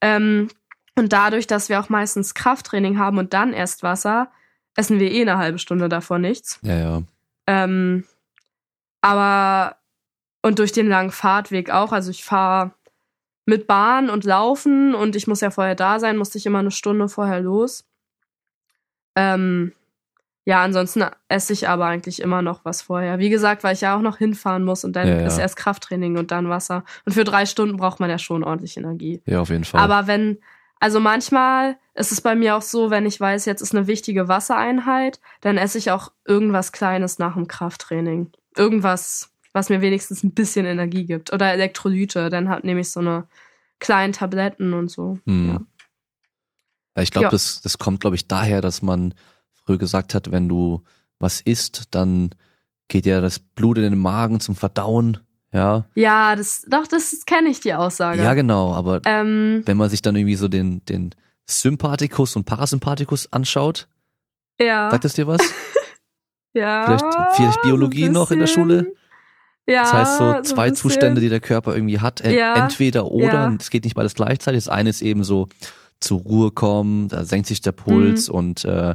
Ähm, 0.00 0.48
und 0.96 1.12
dadurch, 1.12 1.46
dass 1.46 1.68
wir 1.68 1.80
auch 1.80 1.88
meistens 1.88 2.34
Krafttraining 2.34 2.98
haben 2.98 3.18
und 3.18 3.34
dann 3.34 3.52
erst 3.52 3.82
Wasser, 3.82 4.30
essen 4.76 5.00
wir 5.00 5.10
eh 5.10 5.22
eine 5.22 5.38
halbe 5.38 5.58
Stunde 5.58 5.88
davor 5.88 6.18
nichts. 6.18 6.60
Ja, 6.62 6.76
ja. 6.76 7.02
Ähm, 7.46 8.04
aber 9.00 9.76
und 10.44 10.58
durch 10.58 10.72
den 10.72 10.88
langen 10.88 11.10
Fahrtweg 11.10 11.70
auch. 11.70 11.92
Also 11.92 12.10
ich 12.10 12.22
fahre 12.22 12.72
mit 13.46 13.66
Bahn 13.66 14.10
und 14.10 14.24
Laufen 14.24 14.94
und 14.94 15.16
ich 15.16 15.26
muss 15.26 15.40
ja 15.40 15.50
vorher 15.50 15.74
da 15.74 15.98
sein, 15.98 16.18
musste 16.18 16.38
ich 16.38 16.44
immer 16.44 16.58
eine 16.58 16.70
Stunde 16.70 17.08
vorher 17.08 17.40
los. 17.40 17.86
Ähm, 19.16 19.72
ja, 20.46 20.62
ansonsten 20.62 21.04
esse 21.28 21.54
ich 21.54 21.68
aber 21.68 21.86
eigentlich 21.86 22.20
immer 22.20 22.42
noch 22.42 22.64
was 22.64 22.82
vorher. 22.82 23.18
Wie 23.18 23.30
gesagt, 23.30 23.64
weil 23.64 23.74
ich 23.74 23.80
ja 23.80 23.96
auch 23.96 24.02
noch 24.02 24.18
hinfahren 24.18 24.64
muss 24.64 24.84
und 24.84 24.94
dann 24.94 25.08
Ja, 25.08 25.20
ja. 25.20 25.26
ist 25.26 25.38
erst 25.38 25.56
Krafttraining 25.56 26.18
und 26.18 26.30
dann 26.30 26.50
Wasser. 26.50 26.84
Und 27.06 27.12
für 27.12 27.24
drei 27.24 27.46
Stunden 27.46 27.78
braucht 27.78 27.98
man 27.98 28.10
ja 28.10 28.18
schon 28.18 28.44
ordentlich 28.44 28.76
Energie. 28.76 29.22
Ja, 29.24 29.40
auf 29.40 29.48
jeden 29.48 29.64
Fall. 29.64 29.80
Aber 29.80 30.06
wenn, 30.06 30.38
also 30.80 31.00
manchmal 31.00 31.78
ist 31.94 32.12
es 32.12 32.20
bei 32.20 32.34
mir 32.34 32.56
auch 32.56 32.62
so, 32.62 32.90
wenn 32.90 33.06
ich 33.06 33.18
weiß, 33.18 33.46
jetzt 33.46 33.62
ist 33.62 33.74
eine 33.74 33.86
wichtige 33.86 34.28
Wassereinheit, 34.28 35.18
dann 35.40 35.56
esse 35.56 35.78
ich 35.78 35.90
auch 35.90 36.12
irgendwas 36.26 36.72
Kleines 36.72 37.18
nach 37.18 37.34
dem 37.34 37.48
Krafttraining. 37.48 38.30
Irgendwas, 38.54 39.30
was 39.54 39.70
mir 39.70 39.80
wenigstens 39.80 40.22
ein 40.24 40.32
bisschen 40.32 40.66
Energie 40.66 41.06
gibt. 41.06 41.32
Oder 41.32 41.52
Elektrolyte, 41.52 42.28
dann 42.28 42.50
hab, 42.50 42.64
nehme 42.64 42.80
ich 42.80 42.90
so 42.90 43.00
eine 43.00 43.26
kleinen 43.78 44.12
Tabletten 44.12 44.74
und 44.74 44.90
so. 44.90 45.18
Hm. 45.26 45.48
Ja. 46.96 47.02
Ich 47.02 47.10
glaube, 47.10 47.30
das, 47.30 47.62
das 47.62 47.78
kommt, 47.78 48.00
glaube 48.00 48.14
ich, 48.14 48.28
daher, 48.28 48.60
dass 48.60 48.82
man 48.82 49.14
früher 49.64 49.78
gesagt 49.78 50.14
hat, 50.14 50.30
wenn 50.30 50.48
du 50.48 50.82
was 51.18 51.40
isst, 51.40 51.84
dann 51.92 52.30
geht 52.88 53.06
ja 53.06 53.20
das 53.20 53.38
Blut 53.38 53.78
in 53.78 53.84
den 53.84 53.98
Magen 53.98 54.40
zum 54.40 54.54
Verdauen. 54.56 55.18
Ja, 55.52 55.84
Ja, 55.94 56.34
das, 56.36 56.66
doch, 56.68 56.86
das 56.86 57.24
kenne 57.26 57.48
ich, 57.48 57.60
die 57.60 57.74
Aussage. 57.74 58.22
ja 58.22 58.34
genau. 58.34 58.74
Aber 58.74 59.00
Ähm, 59.06 59.62
wenn 59.66 59.76
man 59.76 59.88
sich 59.88 60.02
dann 60.02 60.16
irgendwie 60.16 60.34
so 60.34 60.48
den, 60.48 60.84
den 60.86 61.14
Sympathikus 61.48 62.34
und 62.36 62.44
Parasympathikus 62.44 63.32
anschaut, 63.32 63.86
ja. 64.60 64.90
sagt 64.90 65.04
es 65.04 65.14
dir 65.14 65.26
was? 65.26 65.40
ja. 66.54 66.84
vielleicht- 66.86 67.34
vielleicht 67.36 67.62
Biologie 67.62 68.06
so 68.06 68.12
noch 68.12 68.30
in 68.30 68.40
der. 68.40 68.46
Schule? 68.46 68.92
Ja. 69.66 69.82
Das 69.82 69.92
heißt 69.92 70.18
so 70.18 70.42
zwei 70.54 70.70
bisschen. 70.70 70.76
Zustände, 70.90 71.20
die 71.20 71.28
der 71.30 71.40
Körper 71.40 71.74
irgendwie 71.74 72.00
hat. 72.00 72.24
Ja, 72.26 72.54
Entweder 72.64 73.06
oder. 73.06 73.26
ja. 73.32 73.46
Und 73.46 73.62
es 73.62 73.70
geht 73.70 73.84
nicht 73.84 73.94
beides 73.96 74.14
gleichzeitig. 74.14 74.64
Das 74.64 74.68
eine 74.68 74.90
ist 74.90 75.00
eben 75.02 75.24
so 75.24 75.48
zur 76.00 76.20
Ruhe 76.20 76.50
kommen, 76.50 77.08
da 77.08 77.24
senkt 77.24 77.46
sich 77.46 77.60
der 77.62 77.72
Puls 77.72 78.28
Mhm. 78.28 78.34
und 78.34 78.64
äh, 78.66 78.94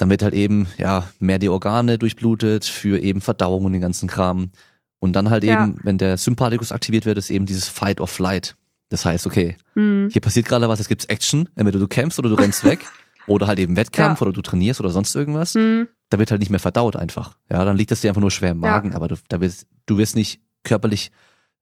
dann 0.00 0.10
wird 0.10 0.22
halt 0.22 0.34
eben 0.34 0.66
ja 0.78 1.08
mehr 1.18 1.38
die 1.38 1.48
Organe 1.48 1.98
durchblutet 1.98 2.64
für 2.64 2.98
eben 2.98 3.20
Verdauung 3.20 3.64
und 3.64 3.72
den 3.72 3.80
ganzen 3.80 4.08
Kram. 4.08 4.50
Und 4.98 5.14
dann 5.14 5.30
halt 5.30 5.44
Ja. 5.44 5.62
eben, 5.64 5.78
wenn 5.82 5.98
der 5.98 6.16
Sympathikus 6.16 6.72
aktiviert 6.72 7.06
wird, 7.06 7.18
ist 7.18 7.30
eben 7.30 7.46
dieses 7.46 7.68
Fight 7.68 8.00
or 8.00 8.06
Flight. 8.08 8.56
Das 8.90 9.04
heißt, 9.04 9.26
okay, 9.26 9.56
Hm. 9.74 10.08
hier 10.12 10.20
passiert 10.20 10.46
gerade 10.46 10.68
was, 10.68 10.80
es 10.80 10.88
gibt 10.88 11.08
Action, 11.10 11.48
entweder 11.54 11.78
du 11.78 11.86
kämpfst 11.88 12.18
oder 12.18 12.28
du 12.28 12.34
rennst 12.34 12.64
weg. 12.64 12.80
Oder 13.26 13.46
halt 13.46 13.58
eben 13.60 13.76
Wettkampf 13.76 14.18
Ja. 14.20 14.26
oder 14.26 14.32
du 14.32 14.40
trainierst 14.42 14.80
oder 14.80 14.90
sonst 14.90 15.14
irgendwas 15.14 15.54
Hm. 15.54 15.86
da 16.08 16.18
wird 16.18 16.30
halt 16.32 16.40
nicht 16.40 16.50
mehr 16.50 16.58
verdaut 16.58 16.96
einfach. 16.96 17.36
Ja, 17.48 17.64
dann 17.64 17.76
liegt 17.76 17.90
das 17.92 18.00
dir 18.00 18.08
einfach 18.08 18.22
nur 18.22 18.30
schwer 18.32 18.50
im 18.52 18.64
Ja. 18.64 18.70
Magen, 18.70 18.94
aber 18.94 19.06
du, 19.06 19.14
da 19.28 19.40
wirst, 19.40 19.66
du 19.86 19.98
wirst 19.98 20.16
nicht 20.16 20.40
körperlich 20.64 21.12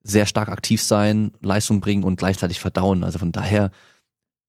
sehr 0.02 0.24
stark 0.24 0.48
aktiv 0.48 0.81
sein, 0.82 1.32
Leistung 1.43 1.81
bringen 1.81 2.05
und 2.05 2.16
gleichzeitig 2.16 2.60
verdauen. 2.60 3.05
Also 3.05 3.19
von 3.19 3.32
daher 3.32 3.70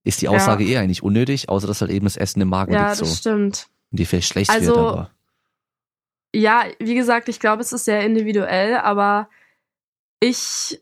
ist 0.06 0.22
die 0.22 0.26
Ja. 0.26 0.32
Aussage 0.32 0.64
eher 0.64 0.80
eigentlich 0.80 1.04
unnötig, 1.04 1.50
außer 1.50 1.68
dass 1.68 1.82
halt 1.82 1.92
eben 1.92 2.06
das 2.06 2.16
Essen 2.16 2.40
im 2.42 2.48
Magen 2.48 2.72
Ja, 2.74 2.80
liegt 2.90 2.92
das 2.92 3.00
so. 3.00 3.06
stimmt. 3.16 3.68
Und 3.92 4.00
dir 4.00 4.06
vielleicht 4.06 4.30
schlecht 4.30 4.50
Also, 4.50 4.76
wird, 4.76 4.88
aber. 4.88 5.12
Ja, 6.36 6.66
wie 6.80 6.96
gesagt, 6.96 7.28
ich 7.28 7.40
glaube, 7.40 7.62
es 7.62 7.72
ist 7.72 7.86
sehr 7.86 8.04
individuell, 8.04 8.78
aber 8.78 9.30
ich, 10.20 10.82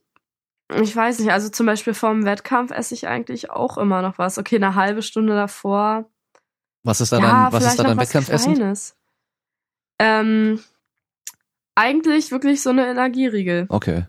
ich 0.81 0.95
weiß 0.95 1.19
nicht, 1.19 1.31
also 1.31 1.49
zum 1.49 1.65
Beispiel 1.65 1.93
vorm 1.93 2.25
Wettkampf 2.25 2.71
esse 2.71 2.93
ich 2.93 3.07
eigentlich 3.07 3.49
auch 3.49 3.77
immer 3.77 4.01
noch 4.01 4.17
was. 4.17 4.37
Okay, 4.37 4.57
eine 4.57 4.75
halbe 4.75 5.01
Stunde 5.01 5.35
davor. 5.35 6.09
Was 6.83 7.01
ist 7.01 7.11
da 7.11 7.19
ja, 7.19 7.43
dein, 7.43 7.53
was 7.53 7.65
ist 7.65 7.79
da 7.79 7.83
dein 7.83 7.97
Wettkampfessen? 7.97 8.75
Ähm, 9.99 10.63
eigentlich 11.75 12.31
wirklich 12.31 12.61
so 12.61 12.71
eine 12.71 12.87
Energieriegel. 12.87 13.67
Okay. 13.69 14.05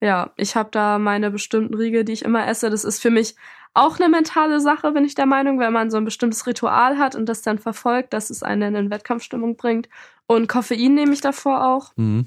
Ja, 0.00 0.32
ich 0.36 0.56
habe 0.56 0.70
da 0.70 0.98
meine 0.98 1.30
bestimmten 1.30 1.74
Riegel, 1.74 2.04
die 2.04 2.12
ich 2.12 2.24
immer 2.24 2.46
esse. 2.46 2.70
Das 2.70 2.84
ist 2.84 3.00
für 3.02 3.10
mich 3.10 3.34
auch 3.74 3.98
eine 4.00 4.08
mentale 4.08 4.60
Sache, 4.60 4.90
bin 4.92 5.04
ich 5.04 5.14
der 5.14 5.26
Meinung, 5.26 5.58
wenn 5.60 5.72
man 5.72 5.90
so 5.90 5.96
ein 5.98 6.04
bestimmtes 6.04 6.46
Ritual 6.46 6.98
hat 6.98 7.14
und 7.14 7.26
das 7.26 7.42
dann 7.42 7.58
verfolgt, 7.58 8.12
dass 8.12 8.30
es 8.30 8.42
einen 8.42 8.74
in 8.74 8.90
Wettkampfstimmung 8.90 9.56
bringt. 9.56 9.88
Und 10.26 10.48
Koffein 10.48 10.94
nehme 10.94 11.12
ich 11.12 11.20
davor 11.20 11.64
auch. 11.66 11.92
Mhm. 11.96 12.26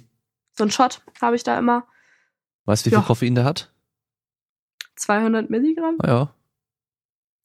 So 0.57 0.63
ein 0.63 0.71
Shot 0.71 1.01
habe 1.21 1.35
ich 1.35 1.43
da 1.43 1.57
immer. 1.59 1.85
Weißt 2.65 2.85
du, 2.85 2.87
wie 2.87 2.89
viel 2.91 2.99
Ja. 2.99 3.05
Koffein 3.05 3.35
der 3.35 3.43
hat? 3.45 3.71
200 4.95 5.49
Milligramm. 5.49 5.95
Ah 5.99 6.07
ja. 6.07 6.33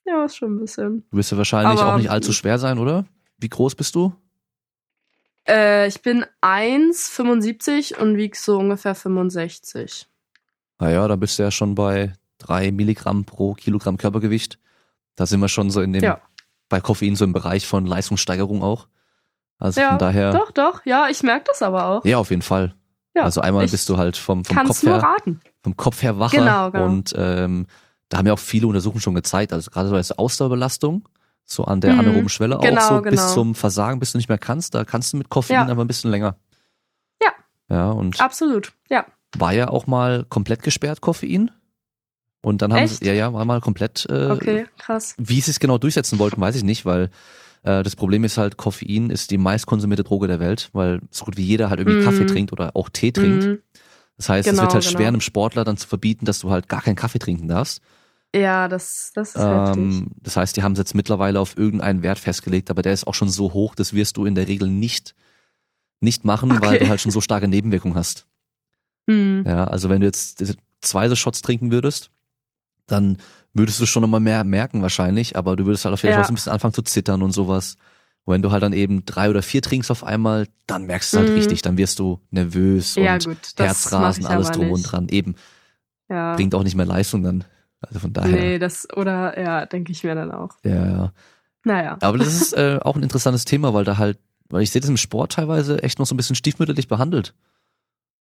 Ja, 0.04 0.24
ist 0.24 0.36
schon 0.36 0.56
ein 0.56 0.60
bisschen. 0.60 1.04
Du 1.10 1.16
wirst 1.16 1.32
ja 1.32 1.38
wahrscheinlich 1.38 1.80
Aber- 1.80 1.94
auch 1.94 1.98
nicht 1.98 2.10
allzu 2.10 2.32
schwer 2.32 2.58
sein, 2.58 2.78
oder? 2.78 3.06
Wie 3.38 3.48
groß 3.48 3.74
bist 3.74 3.94
du? 3.94 4.14
Äh, 5.48 5.88
ich 5.88 6.02
bin 6.02 6.24
1,75 6.42 7.96
und 7.98 8.16
wieg 8.16 8.36
so 8.36 8.58
ungefähr 8.58 8.94
65. 8.94 10.06
Naja, 10.78 11.06
da 11.08 11.16
bist 11.16 11.38
du 11.38 11.42
ja 11.44 11.50
schon 11.50 11.74
bei 11.74 12.12
drei 12.46 12.70
Milligramm 12.72 13.24
pro 13.24 13.54
Kilogramm 13.54 13.96
Körpergewicht. 13.96 14.58
Da 15.16 15.26
sind 15.26 15.40
wir 15.40 15.48
schon 15.48 15.70
so 15.70 15.80
in 15.80 15.92
dem, 15.92 16.02
Ja. 16.04 16.20
bei 16.68 16.80
Koffein 16.80 17.16
so 17.16 17.24
im 17.24 17.32
Bereich 17.32 17.66
von 17.66 17.86
Leistungssteigerung 17.86 18.62
auch. 18.62 18.88
Also 19.58 19.80
Ja, 19.80 19.90
von 19.90 19.98
daher, 19.98 20.32
Doch, 20.32 20.50
doch. 20.50 20.84
Ja, 20.84 21.08
ich 21.10 21.22
merke 21.22 21.44
das 21.48 21.62
aber 21.62 21.86
auch. 21.86 22.04
ja, 22.04 22.18
auf 22.18 22.30
jeden 22.30 22.42
Fall. 22.42 22.74
Ja, 23.14 23.22
also 23.22 23.40
einmal 23.40 23.66
bist 23.66 23.88
du 23.88 23.96
halt 23.96 24.16
vom, 24.18 24.44
vom 24.44 24.56
Kopf 24.64 24.82
her, 24.82 25.02
raten. 25.02 25.40
vom 25.62 25.74
Kopf 25.76 26.02
her 26.02 26.18
wacher 26.18 26.36
Genau, 26.38 26.70
genau. 26.70 26.84
und 26.84 27.14
ähm, 27.16 27.66
da 28.10 28.18
haben 28.18 28.26
ja 28.26 28.34
auch 28.34 28.38
viele 28.38 28.66
Untersuchungen 28.66 29.00
schon 29.00 29.14
gezeigt, 29.14 29.52
also 29.54 29.70
gerade 29.70 29.88
so 29.88 29.94
als 29.96 30.12
Ausdauerbelastung, 30.12 31.08
so 31.46 31.64
an 31.64 31.80
der 31.80 31.94
Mhm. 31.94 32.00
anaeroben 32.00 32.28
Schwelle 32.28 32.58
auch 32.58 32.62
Genau, 32.62 32.86
so 32.96 33.00
bis 33.00 33.12
genau. 33.22 33.32
zum 33.32 33.54
Versagen, 33.54 33.98
bis 34.00 34.12
du 34.12 34.18
nicht 34.18 34.28
mehr 34.28 34.36
kannst, 34.36 34.74
da 34.74 34.84
kannst 34.84 35.14
du 35.14 35.16
mit 35.16 35.30
Koffein 35.30 35.54
Ja. 35.66 35.66
aber 35.72 35.82
ein 35.82 35.86
bisschen 35.86 36.10
länger. 36.10 36.36
Ja. 37.22 37.30
Ja, 37.70 37.90
und 37.90 38.20
Absolut. 38.20 38.74
Ja. 38.90 39.06
war 39.38 39.52
ja 39.54 39.68
auch 39.68 39.86
mal 39.86 40.24
komplett 40.28 40.62
gesperrt, 40.62 41.00
Koffein. 41.00 41.50
Und 42.42 42.62
dann 42.62 42.72
haben 42.72 42.84
Echt? 42.84 43.00
sie, 43.00 43.06
ja, 43.06 43.12
ja, 43.12 43.32
war 43.32 43.44
mal 43.44 43.60
komplett, 43.60 44.06
äh, 44.08 44.30
Okay, 44.30 44.66
krass. 44.78 45.14
wie 45.18 45.40
sie 45.40 45.50
es 45.50 45.58
genau 45.58 45.78
durchsetzen 45.78 46.18
wollten, 46.18 46.40
weiß 46.40 46.54
ich 46.56 46.62
nicht, 46.62 46.84
weil 46.84 47.10
äh, 47.64 47.82
das 47.82 47.96
Problem 47.96 48.22
ist 48.24 48.38
halt, 48.38 48.56
Koffein 48.56 49.10
ist 49.10 49.30
die 49.30 49.38
meistkonsumierte 49.38 50.04
Droge 50.04 50.28
der 50.28 50.38
Welt, 50.40 50.70
weil 50.72 51.00
so 51.10 51.24
gut 51.24 51.36
wie 51.36 51.42
jeder 51.44 51.70
halt 51.70 51.80
irgendwie 51.80 51.98
Mhm. 51.98 52.04
Kaffee 52.04 52.26
trinkt 52.26 52.52
oder 52.52 52.76
auch 52.76 52.88
Tee 52.88 53.10
trinkt. 53.12 53.46
Mhm. 53.46 53.62
Das 54.16 54.28
heißt, 54.28 54.46
es 54.46 54.52
Genau, 54.52 54.62
wird 54.62 54.74
halt 54.74 54.84
genau. 54.84 54.96
schwer, 54.98 55.08
einem 55.08 55.20
Sportler 55.20 55.64
dann 55.64 55.76
zu 55.76 55.86
verbieten, 55.88 56.24
dass 56.24 56.38
du 56.38 56.50
halt 56.50 56.68
gar 56.68 56.82
keinen 56.82 56.94
Kaffee 56.96 57.18
trinken 57.18 57.48
darfst. 57.48 57.82
Ja, 58.34 58.68
das, 58.68 59.12
das 59.14 59.34
ist 59.34 59.42
heftig. 59.42 59.76
Ähm, 59.76 60.10
das 60.22 60.36
heißt, 60.36 60.56
die 60.56 60.62
haben 60.62 60.72
es 60.72 60.78
jetzt 60.78 60.94
mittlerweile 60.94 61.40
auf 61.40 61.56
irgendeinen 61.58 62.02
Wert 62.02 62.18
festgelegt, 62.18 62.70
aber 62.70 62.82
der 62.82 62.92
ist 62.92 63.06
auch 63.06 63.14
schon 63.14 63.28
so 63.28 63.52
hoch, 63.52 63.74
das 63.74 63.92
wirst 63.92 64.16
du 64.16 64.24
in 64.24 64.34
der 64.34 64.46
Regel 64.48 64.68
nicht, 64.68 65.14
nicht 66.00 66.24
machen, 66.24 66.60
weil 66.60 66.76
Okay. 66.76 66.84
du 66.84 66.88
halt 66.88 67.00
schon 67.00 67.12
so 67.12 67.20
starke 67.20 67.48
Nebenwirkungen 67.48 67.96
hast. 67.96 68.26
Hm. 69.08 69.44
Ja, 69.46 69.64
also 69.64 69.88
wenn 69.88 70.00
du 70.00 70.06
jetzt 70.06 70.42
zwei 70.80 71.08
so 71.08 71.16
Shots 71.16 71.42
trinken 71.42 71.70
würdest, 71.70 72.10
dann 72.86 73.18
würdest 73.52 73.80
du 73.80 73.86
schon 73.86 74.02
nochmal 74.02 74.20
mehr 74.20 74.44
merken 74.44 74.82
wahrscheinlich, 74.82 75.36
aber 75.36 75.56
du 75.56 75.66
würdest 75.66 75.84
halt 75.84 75.92
auf 75.94 76.02
jeden 76.02 76.12
Ja. 76.12 76.18
Fall 76.18 76.26
so 76.26 76.32
ein 76.32 76.36
bisschen 76.36 76.52
anfangen 76.52 76.74
zu 76.74 76.82
zittern 76.82 77.22
und 77.22 77.32
sowas. 77.32 77.76
Und 78.24 78.34
wenn 78.34 78.42
du 78.42 78.50
halt 78.50 78.62
dann 78.62 78.72
eben 78.72 79.04
drei 79.06 79.30
oder 79.30 79.42
vier 79.42 79.62
trinkst 79.62 79.90
auf 79.90 80.02
einmal, 80.04 80.48
dann 80.66 80.84
merkst 80.86 81.12
du 81.14 81.18
halt 81.18 81.28
Mhm. 81.30 81.34
richtig, 81.34 81.62
dann 81.62 81.78
wirst 81.78 81.98
du 81.98 82.20
nervös 82.30 82.96
Ja, 82.96 83.14
und 83.14 83.24
gut. 83.24 83.38
Herzrasen, 83.56 84.26
alles 84.26 84.50
drum 84.50 84.66
nicht. 84.66 84.74
und 84.74 84.82
dran. 84.82 85.08
Eben, 85.08 85.36
Ja. 86.08 86.34
bringt 86.34 86.54
auch 86.54 86.64
nicht 86.64 86.74
mehr 86.76 86.86
Leistung 86.86 87.22
dann. 87.22 87.44
Also 87.80 88.00
von 88.00 88.12
daher. 88.12 88.30
Nee, 88.32 88.58
das, 88.58 88.88
oder, 88.96 89.38
ja, 89.40 89.64
denke 89.66 89.92
ich 89.92 90.02
mir 90.02 90.14
dann 90.14 90.32
auch. 90.32 90.50
Ja, 90.64 90.86
ja. 90.86 91.12
Naja. 91.64 91.98
Aber 92.00 92.18
das 92.18 92.28
ist 92.40 92.52
äh, 92.54 92.78
auch 92.82 92.96
ein 92.96 93.02
interessantes 93.02 93.44
Thema, 93.44 93.74
weil 93.74 93.84
da 93.84 93.96
halt, 93.98 94.18
weil 94.48 94.62
ich 94.62 94.70
sehe 94.70 94.80
das 94.80 94.88
im 94.90 94.96
Sport 94.96 95.32
teilweise 95.32 95.82
echt 95.82 95.98
noch 95.98 96.06
so 96.06 96.14
ein 96.14 96.16
bisschen 96.16 96.36
stiefmütterlich 96.36 96.88
behandelt. 96.88 97.34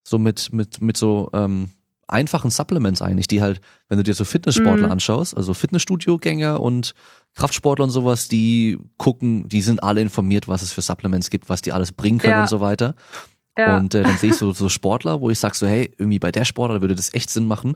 So 0.04 0.20
mit, 0.20 0.52
mit, 0.54 0.82
mit 0.82 0.98
so 0.98 1.30
ähm, 1.34 1.70
einfachen 2.08 2.52
Supplements 2.52 3.02
eigentlich, 3.02 3.28
die 3.28 3.42
halt, 3.42 3.62
wenn 3.90 3.98
du 3.98 4.04
dir 4.04 4.14
so 4.14 4.26
Fitnesssportler 4.26 4.88
Mhm. 4.88 4.92
anschaust, 4.94 5.36
also 5.36 5.54
Fitnessstudio-Gänger 5.54 6.60
und 6.62 6.94
Kraftsportler 7.36 7.86
und 7.86 7.92
sowas, 7.92 8.28
die 8.28 8.78
gucken, 8.98 9.48
die 9.50 9.62
sind 9.62 9.82
alle 9.84 10.02
informiert, 10.02 10.48
was 10.48 10.62
es 10.62 10.72
für 10.72 10.82
Supplements 10.82 11.30
gibt, 11.30 11.50
was 11.50 11.62
die 11.62 11.72
alles 11.74 11.92
bringen 11.92 12.20
können 12.20 12.34
Ja. 12.34 12.42
und 12.42 12.50
so 12.50 12.60
weiter. 12.62 12.96
Ja. 13.58 13.78
Und 13.78 13.96
äh, 13.96 14.04
dann 14.04 14.18
sehe 14.18 14.30
ich 14.32 14.36
so, 14.38 14.52
so 14.54 14.70
Sportler, 14.70 15.22
wo 15.22 15.30
ich 15.30 15.40
sag 15.40 15.56
so, 15.56 15.66
hey, 15.68 15.92
irgendwie 15.98 16.20
bei 16.20 16.32
der 16.32 16.46
Sportler 16.46 16.82
würde 16.82 16.96
das 16.96 17.14
echt 17.14 17.30
Sinn 17.30 17.48
machen, 17.48 17.76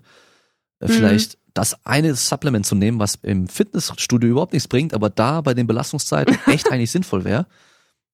äh, 0.79 0.85
Mhm. 0.87 0.91
vielleicht 0.91 1.37
das 1.55 1.85
eine 1.85 2.13
Supplement 2.15 2.65
zu 2.65 2.75
nehmen, 2.75 2.99
was 2.99 3.15
im 3.23 3.47
Fitnessstudio 3.47 4.29
überhaupt 4.29 4.53
nichts 4.53 4.67
bringt, 4.67 4.93
aber 4.93 5.09
da 5.09 5.41
bei 5.41 5.53
den 5.53 5.65
Belastungszeiten 5.67 6.37
echt 6.45 6.71
eigentlich 6.71 6.91
sinnvoll 6.91 7.23
wäre. 7.25 7.47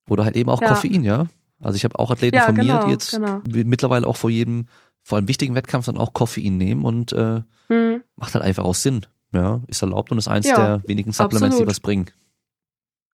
Oder 0.09 0.23
halt 0.23 0.35
eben 0.35 0.49
auch 0.49 0.61
Ja. 0.61 0.69
Koffein, 0.69 1.03
ja. 1.03 1.25
Also 1.61 1.75
ich 1.77 1.83
habe 1.83 1.97
auch 1.99 2.11
Athleten 2.11 2.35
Ja, 2.35 2.43
von 2.45 2.55
mir, 2.55 2.61
genau, 2.63 2.85
die 2.85 2.91
jetzt 2.91 3.11
genau. 3.11 3.41
mittlerweile 3.47 4.05
auch 4.07 4.17
vor 4.17 4.29
jedem, 4.29 4.67
vor 5.05 5.19
einem 5.19 5.27
wichtigen 5.27 5.53
Wettkampf 5.53 5.85
dann 5.85 5.97
auch 5.99 6.13
Koffein 6.13 6.57
nehmen 6.57 6.83
und 6.83 7.13
äh, 7.13 7.41
Hm. 7.67 8.03
macht 8.15 8.33
halt 8.33 8.43
einfach 8.43 8.63
auch 8.63 8.73
Sinn. 8.73 9.05
Ja, 9.31 9.61
ist 9.67 9.81
erlaubt 9.83 10.11
und 10.11 10.17
ist 10.17 10.27
eins 10.27 10.47
Ja, 10.47 10.55
der 10.79 10.87
wenigen 10.87 11.11
Supplements, 11.11 11.41
die 11.57 11.61
absolut. 11.63 11.67
was 11.69 11.79
bringen. 11.79 12.09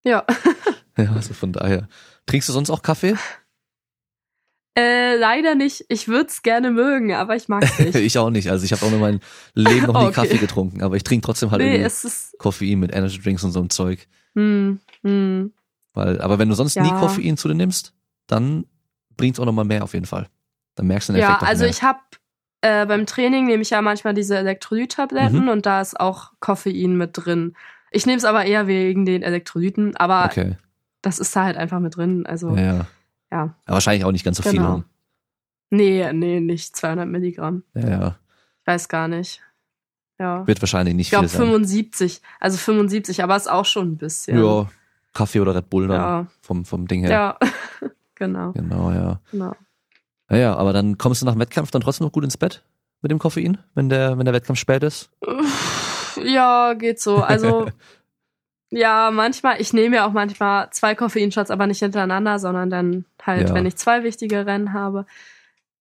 Ja. 0.04 0.26
Ja, 0.98 1.14
also 1.14 1.34
von 1.34 1.54
daher. 1.54 1.88
Trinkst 2.26 2.50
du 2.50 2.54
sonst 2.54 2.70
auch 2.70 2.82
Kaffee? 2.82 3.16
Äh, 4.78 5.16
leider 5.18 5.56
nicht. 5.56 5.86
Ich 5.88 6.08
würde 6.10 6.28
es 6.28 6.44
gerne 6.44 6.70
mögen, 6.72 7.14
aber 7.14 7.36
ich 7.38 7.48
mag 7.48 7.64
es 7.64 7.80
nicht. 7.80 7.96
ich 7.96 8.18
auch 8.18 8.30
nicht. 8.30 8.50
Also 8.50 8.66
ich 8.66 8.72
habe 8.74 8.86
auch 8.86 8.90
nur 8.92 9.00
mein 9.00 9.20
Leben 9.54 9.88
noch 9.88 9.94
nie 9.94 10.00
Okay. 10.08 10.14
Kaffee 10.14 10.38
getrunken, 10.38 10.82
aber 10.82 10.98
ich 10.98 11.04
trinke 11.04 11.26
trotzdem 11.26 11.50
halt 11.52 11.62
nee, 11.62 11.82
es. 11.82 12.36
Koffein 12.40 12.80
mit 12.80 12.94
Energy 12.94 13.20
Drinks 13.22 13.44
und 13.44 13.52
so 13.54 13.60
einem 13.60 13.70
Zeug. 13.70 14.08
Hm, 14.36 14.80
hm. 15.02 15.54
Weil, 15.94 16.22
aber 16.22 16.40
wenn 16.40 16.50
du 16.50 16.56
sonst 16.56 16.78
nie 16.78 16.88
Ja. 16.88 17.00
Koffein 17.00 17.38
zu 17.38 17.48
dir 17.48 17.56
nimmst, 17.56 17.94
dann 18.28 18.66
bringt's 19.18 19.40
auch 19.40 19.46
nochmal 19.46 19.66
mehr 19.66 19.84
auf 19.84 19.94
jeden 19.94 20.06
Fall. 20.06 20.28
Dann 20.76 20.88
merkst 20.88 21.10
du 21.10 21.14
den 21.14 21.22
Ja, 21.22 21.30
Effekt 21.30 21.44
auch 21.44 21.48
also 21.48 21.62
mehr. 21.64 21.70
ich 21.70 21.84
habe 21.84 22.00
äh, 22.62 22.86
beim 22.86 23.06
Training 23.08 23.46
nehme 23.48 23.62
ich 23.64 23.72
ja 23.72 23.82
manchmal 23.82 24.14
diese 24.14 24.38
Elektrolyttabletten 24.38 25.42
Mhm. 25.44 25.50
und 25.50 25.66
da 25.66 25.82
ist 25.82 26.00
auch 26.00 26.32
Koffein 26.40 26.96
mit 26.98 27.12
drin. 27.14 27.56
Ich 27.92 28.06
nehme 28.06 28.18
es 28.18 28.26
aber 28.26 28.46
eher 28.46 28.68
wegen 28.68 29.06
den 29.06 29.24
Elektrolyten, 29.24 29.96
aber 29.98 30.26
okay. 30.26 30.58
das 31.02 31.18
ist 31.20 31.36
da 31.36 31.44
halt 31.46 31.58
einfach 31.58 31.80
mit 31.80 31.98
drin. 31.98 32.26
Also 32.26 32.56
Ja, 32.56 32.62
ja. 32.64 32.88
ja. 33.32 33.42
Aber 33.66 33.74
wahrscheinlich 33.76 34.06
auch 34.06 34.12
nicht 34.12 34.24
ganz 34.24 34.38
so 34.38 34.44
viel. 34.44 34.54
Genau. 34.54 34.78
ne? 34.78 34.84
Nee, 35.72 36.12
nee, 36.14 36.40
nicht 36.40 36.76
200 36.76 37.08
Milligramm. 37.08 37.64
Ja, 37.74 37.90
ja. 37.90 38.16
Ich 38.62 38.68
weiß 38.68 38.90
gar 38.90 39.08
nicht. 39.08 39.42
Ja. 40.20 40.46
Wird 40.46 40.62
wahrscheinlich 40.62 40.94
nicht 40.94 41.08
Ich 41.08 41.12
glaube 41.12 41.30
viel 41.30 41.38
sein. 41.40 41.48
75. 41.48 42.22
Also 42.40 42.58
75, 42.58 43.24
aber 43.24 43.36
ist 43.38 43.50
auch 43.50 43.66
schon 43.66 43.94
ein 43.94 43.98
bisschen. 43.98 44.38
Ja, 44.38 44.70
Kaffee 45.14 45.40
oder 45.40 45.56
Red 45.56 45.70
Bull 45.70 45.88
dann 45.88 46.00
Ja. 46.00 46.28
vom, 46.42 46.64
vom 46.66 46.88
Ding 46.88 47.02
her. 47.02 47.10
Ja. 47.10 47.40
genau, 48.16 48.52
Genau, 48.52 48.92
ja. 48.92 49.20
genau. 49.32 49.56
Ja, 50.32 50.38
ja, 50.38 50.56
aber 50.56 50.72
dann 50.74 50.98
kommst 50.98 51.22
du 51.22 51.26
nach 51.26 51.34
dem 51.34 51.42
Wettkampf 51.42 51.72
dann 51.72 51.82
trotzdem 51.82 52.06
noch 52.08 52.12
gut 52.14 52.24
ins 52.24 52.38
Bett 52.38 52.64
mit 53.02 53.12
dem 53.12 53.20
Koffein, 53.20 53.58
wenn 53.76 53.90
der, 53.90 54.18
wenn 54.18 54.26
der 54.26 54.34
Wettkampf 54.34 54.60
spät 54.60 54.82
ist. 54.84 55.10
Ja, 56.24 56.74
geht 56.74 57.00
so. 57.02 57.18
Also, 57.18 57.68
ja, 58.70 59.12
manchmal, 59.12 59.60
ich 59.60 59.74
nehme 59.74 59.98
ja 59.98 60.08
auch 60.08 60.14
manchmal 60.14 60.70
zwei 60.72 60.96
Koffeinshots, 60.96 61.52
aber 61.52 61.68
nicht 61.68 61.80
hintereinander, 61.80 62.40
sondern 62.40 62.70
dann 62.70 63.06
halt, 63.22 63.50
Ja. 63.50 63.56
wenn 63.56 63.66
ich 63.66 63.76
zwei 63.76 64.04
wichtige 64.04 64.46
Rennen 64.46 64.74
habe. 64.74 65.06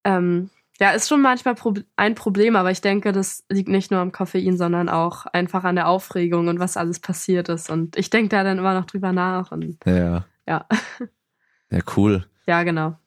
Ähm, 0.03 0.49
ja, 0.79 0.91
ist 0.91 1.07
schon 1.09 1.21
manchmal 1.21 1.55
ein 1.95 2.15
Problem, 2.15 2.55
aber 2.55 2.71
ich 2.71 2.81
denke, 2.81 3.11
das 3.11 3.43
liegt 3.49 3.69
nicht 3.69 3.91
nur 3.91 3.99
am 3.99 4.11
Koffein, 4.11 4.57
sondern 4.57 4.89
auch 4.89 5.27
einfach 5.27 5.63
an 5.63 5.75
der 5.75 5.87
Aufregung 5.87 6.47
und 6.47 6.59
was 6.59 6.75
alles 6.75 6.99
passiert 6.99 7.49
ist. 7.49 7.69
Und 7.69 7.95
ich 7.97 8.09
denke 8.09 8.29
da 8.29 8.43
dann 8.43 8.57
immer 8.57 8.73
noch 8.73 8.85
drüber 8.85 9.11
nach 9.11 9.51
und 9.51 9.77
Ja. 9.85 10.25
ja, 10.47 10.65
Ja, 11.71 11.79
cool. 11.95 12.25
ja, 12.47 12.63
genau. 12.63 12.97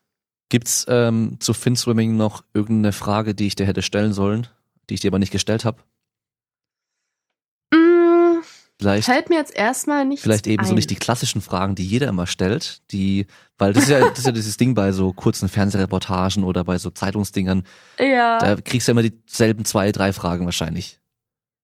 Gibt's 0.54 0.86
ähm, 0.88 1.36
zu 1.40 1.52
Finswimming 1.52 2.16
noch 2.16 2.44
irgendeine 2.54 2.92
Frage, 2.92 3.34
die 3.34 3.48
ich 3.48 3.56
dir 3.56 3.66
hätte 3.66 3.82
stellen 3.82 4.12
sollen, 4.12 4.46
die 4.88 4.94
ich 4.94 5.00
dir 5.00 5.08
aber 5.08 5.18
nicht 5.18 5.32
gestellt 5.32 5.64
habe? 5.64 5.82
Mm, 7.74 8.40
Vielleicht, 8.80 9.06
fällt 9.06 9.30
mir 9.30 9.34
jetzt 9.34 9.52
erstmal 9.52 10.04
nicht 10.04 10.22
vielleicht 10.22 10.46
eben 10.46 10.60
ein. 10.62 10.66
so 10.68 10.74
nicht 10.74 10.90
die 10.90 10.94
klassischen 10.94 11.40
Fragen, 11.40 11.74
die 11.74 11.84
jeder 11.84 12.06
immer 12.06 12.28
stellt, 12.28 12.88
die, 12.92 13.26
weil 13.58 13.72
das 13.72 13.82
ist 13.84 13.88
ja, 13.90 13.98
das 14.08 14.18
ist 14.20 14.26
ja 14.26 14.30
dieses 14.30 14.56
Ding 14.56 14.76
bei 14.76 14.92
so 14.92 15.12
kurzen 15.12 15.48
Fernsehreportagen 15.48 16.44
oder 16.44 16.62
bei 16.62 16.78
so 16.78 16.90
Zeitungsdingern, 16.90 17.64
Ja. 17.98 18.38
da 18.38 18.54
kriegst 18.54 18.86
du 18.86 18.92
ja 18.92 19.00
immer 19.00 19.10
dieselben 19.10 19.64
zwei, 19.64 19.90
drei 19.90 20.12
Fragen 20.12 20.44
wahrscheinlich. 20.44 21.00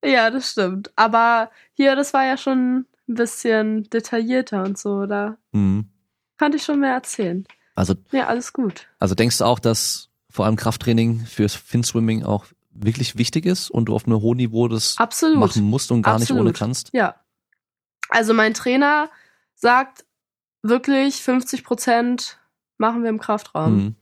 Ja, 0.04 0.30
das 0.30 0.50
stimmt. 0.50 0.90
Aber 0.96 1.52
hier, 1.74 1.94
das 1.94 2.12
war 2.12 2.24
ja 2.24 2.36
schon 2.36 2.86
ein 3.08 3.14
bisschen 3.14 3.88
detaillierter 3.90 4.64
und 4.64 4.78
so. 4.78 5.06
Da 5.06 5.36
Mhm. 5.52 5.90
konnte 6.40 6.56
ich 6.56 6.64
schon 6.64 6.80
mehr 6.80 6.94
erzählen. 6.94 7.46
Also, 7.80 7.94
Ja, 8.12 8.26
alles 8.26 8.52
gut. 8.52 8.88
also 8.98 9.14
denkst 9.14 9.38
du 9.38 9.44
auch, 9.44 9.58
dass 9.58 10.10
vor 10.28 10.44
allem 10.44 10.56
Krafttraining 10.56 11.20
fürs 11.24 11.54
Finswimming 11.54 12.24
auch 12.24 12.44
wirklich 12.72 13.16
wichtig 13.16 13.46
ist 13.46 13.70
und 13.70 13.86
du 13.86 13.94
auf 13.94 14.06
einem 14.06 14.20
hohen 14.20 14.36
Niveau 14.36 14.68
das 14.68 14.96
Absolut. 14.98 15.38
machen 15.38 15.62
musst 15.64 15.90
und 15.90 16.02
gar 16.02 16.14
nicht 16.18 16.24
Absolut. 16.24 16.42
ohne 16.42 16.52
kannst? 16.52 16.90
Ja. 16.92 17.14
Also 18.10 18.34
mein 18.34 18.52
Trainer 18.52 19.08
sagt 19.54 20.04
wirklich 20.62 21.22
50 21.22 21.64
Prozent 21.64 22.38
machen 22.76 23.02
wir 23.02 23.08
im 23.08 23.18
Kraftraum. 23.18 23.76
Mhm. 23.76 23.94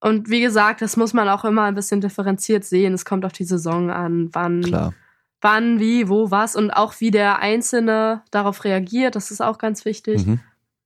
Und 0.00 0.30
wie 0.30 0.40
gesagt, 0.40 0.80
das 0.80 0.96
muss 0.96 1.12
man 1.12 1.28
auch 1.28 1.44
immer 1.44 1.64
ein 1.64 1.74
bisschen 1.74 2.00
differenziert 2.00 2.64
sehen. 2.64 2.94
Es 2.94 3.04
kommt 3.04 3.24
auf 3.24 3.32
die 3.32 3.44
Saison 3.44 3.90
an, 3.90 4.30
wann, 4.32 4.62
Klar. 4.62 4.94
wann, 5.40 5.80
wie, 5.80 6.08
wo, 6.08 6.30
was 6.30 6.54
und 6.54 6.70
auch 6.70 6.94
wie 7.00 7.10
der 7.10 7.40
Einzelne 7.40 8.22
darauf 8.30 8.62
reagiert. 8.64 9.16
Das 9.16 9.30
ist 9.32 9.40
auch 9.42 9.58
ganz 9.58 9.84
wichtig. 9.84 10.24
Mhm. 10.26 10.40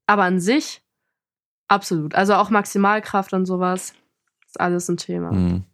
Aber 0.06 0.24
an 0.24 0.40
sich 0.40 0.82
absolut. 1.68 2.14
Also 2.14 2.34
auch 2.34 2.50
Maximalkraft 2.50 3.32
und 3.32 3.46
sowas 3.46 3.94
ist 4.46 4.60
alles 4.60 4.88
ein 4.88 4.96
Thema. 4.96 5.32
Mhm. 5.32 5.64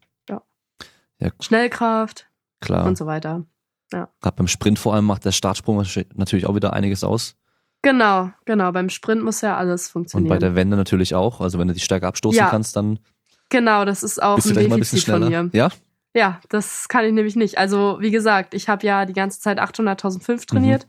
Schnellkraft 1.41 2.29
Klar. 2.61 2.87
und 2.87 2.97
so 2.97 3.07
weiter. 3.07 3.45
Gerade 3.91 4.37
beim 4.37 4.47
Sprint 4.47 4.79
vor 4.79 4.95
allem 4.95 5.05
macht 5.05 5.25
der 5.25 5.33
Startsprung 5.33 5.85
natürlich 6.15 6.47
auch 6.47 6.55
wieder 6.55 6.73
einiges 6.73 7.03
aus. 7.05 7.37
Genau, 7.83 8.31
genau. 8.45 8.73
Beim 8.73 8.89
Sprint 8.89 9.23
muss 9.23 9.41
ja 9.41 9.57
alles 9.57 9.89
Und 9.89 9.93
funktionieren. 9.93 10.29
bei 10.29 10.39
der 10.39 10.55
Wende 10.55 10.77
natürlich 10.77 11.15
auch. 11.15 11.41
Also 11.41 11.59
wenn 11.59 11.69
du 11.69 11.75
die 11.75 11.81
stärker 11.81 12.07
abstoßen 12.09 12.39
Ja. 12.39 12.49
kannst, 12.49 12.77
dann 12.77 13.01
genau, 13.49 13.85
das 13.85 14.03
ist 14.03 14.23
auch 14.23 14.39
ein 14.39 14.55
mal 14.55 14.61
ein 14.61 14.65
bisschen 14.65 14.71
Defizit 14.97 15.05
von 15.05 15.23
schneller. 15.23 15.43
mir. 15.45 15.51
Ja? 15.53 15.69
Ja, 16.15 16.41
das 16.51 16.89
kann 16.89 17.05
ich 17.05 17.13
nämlich 17.13 17.37
nicht. 17.37 17.59
Also 17.59 17.99
wie 18.01 18.11
gesagt, 18.11 18.55
ich 18.55 18.69
habe 18.69 18.87
ja 18.87 19.07
die 19.07 19.13
ganze 19.13 19.41
Zeit 19.41 19.59
800.005 19.61 20.47
trainiert 20.47 20.87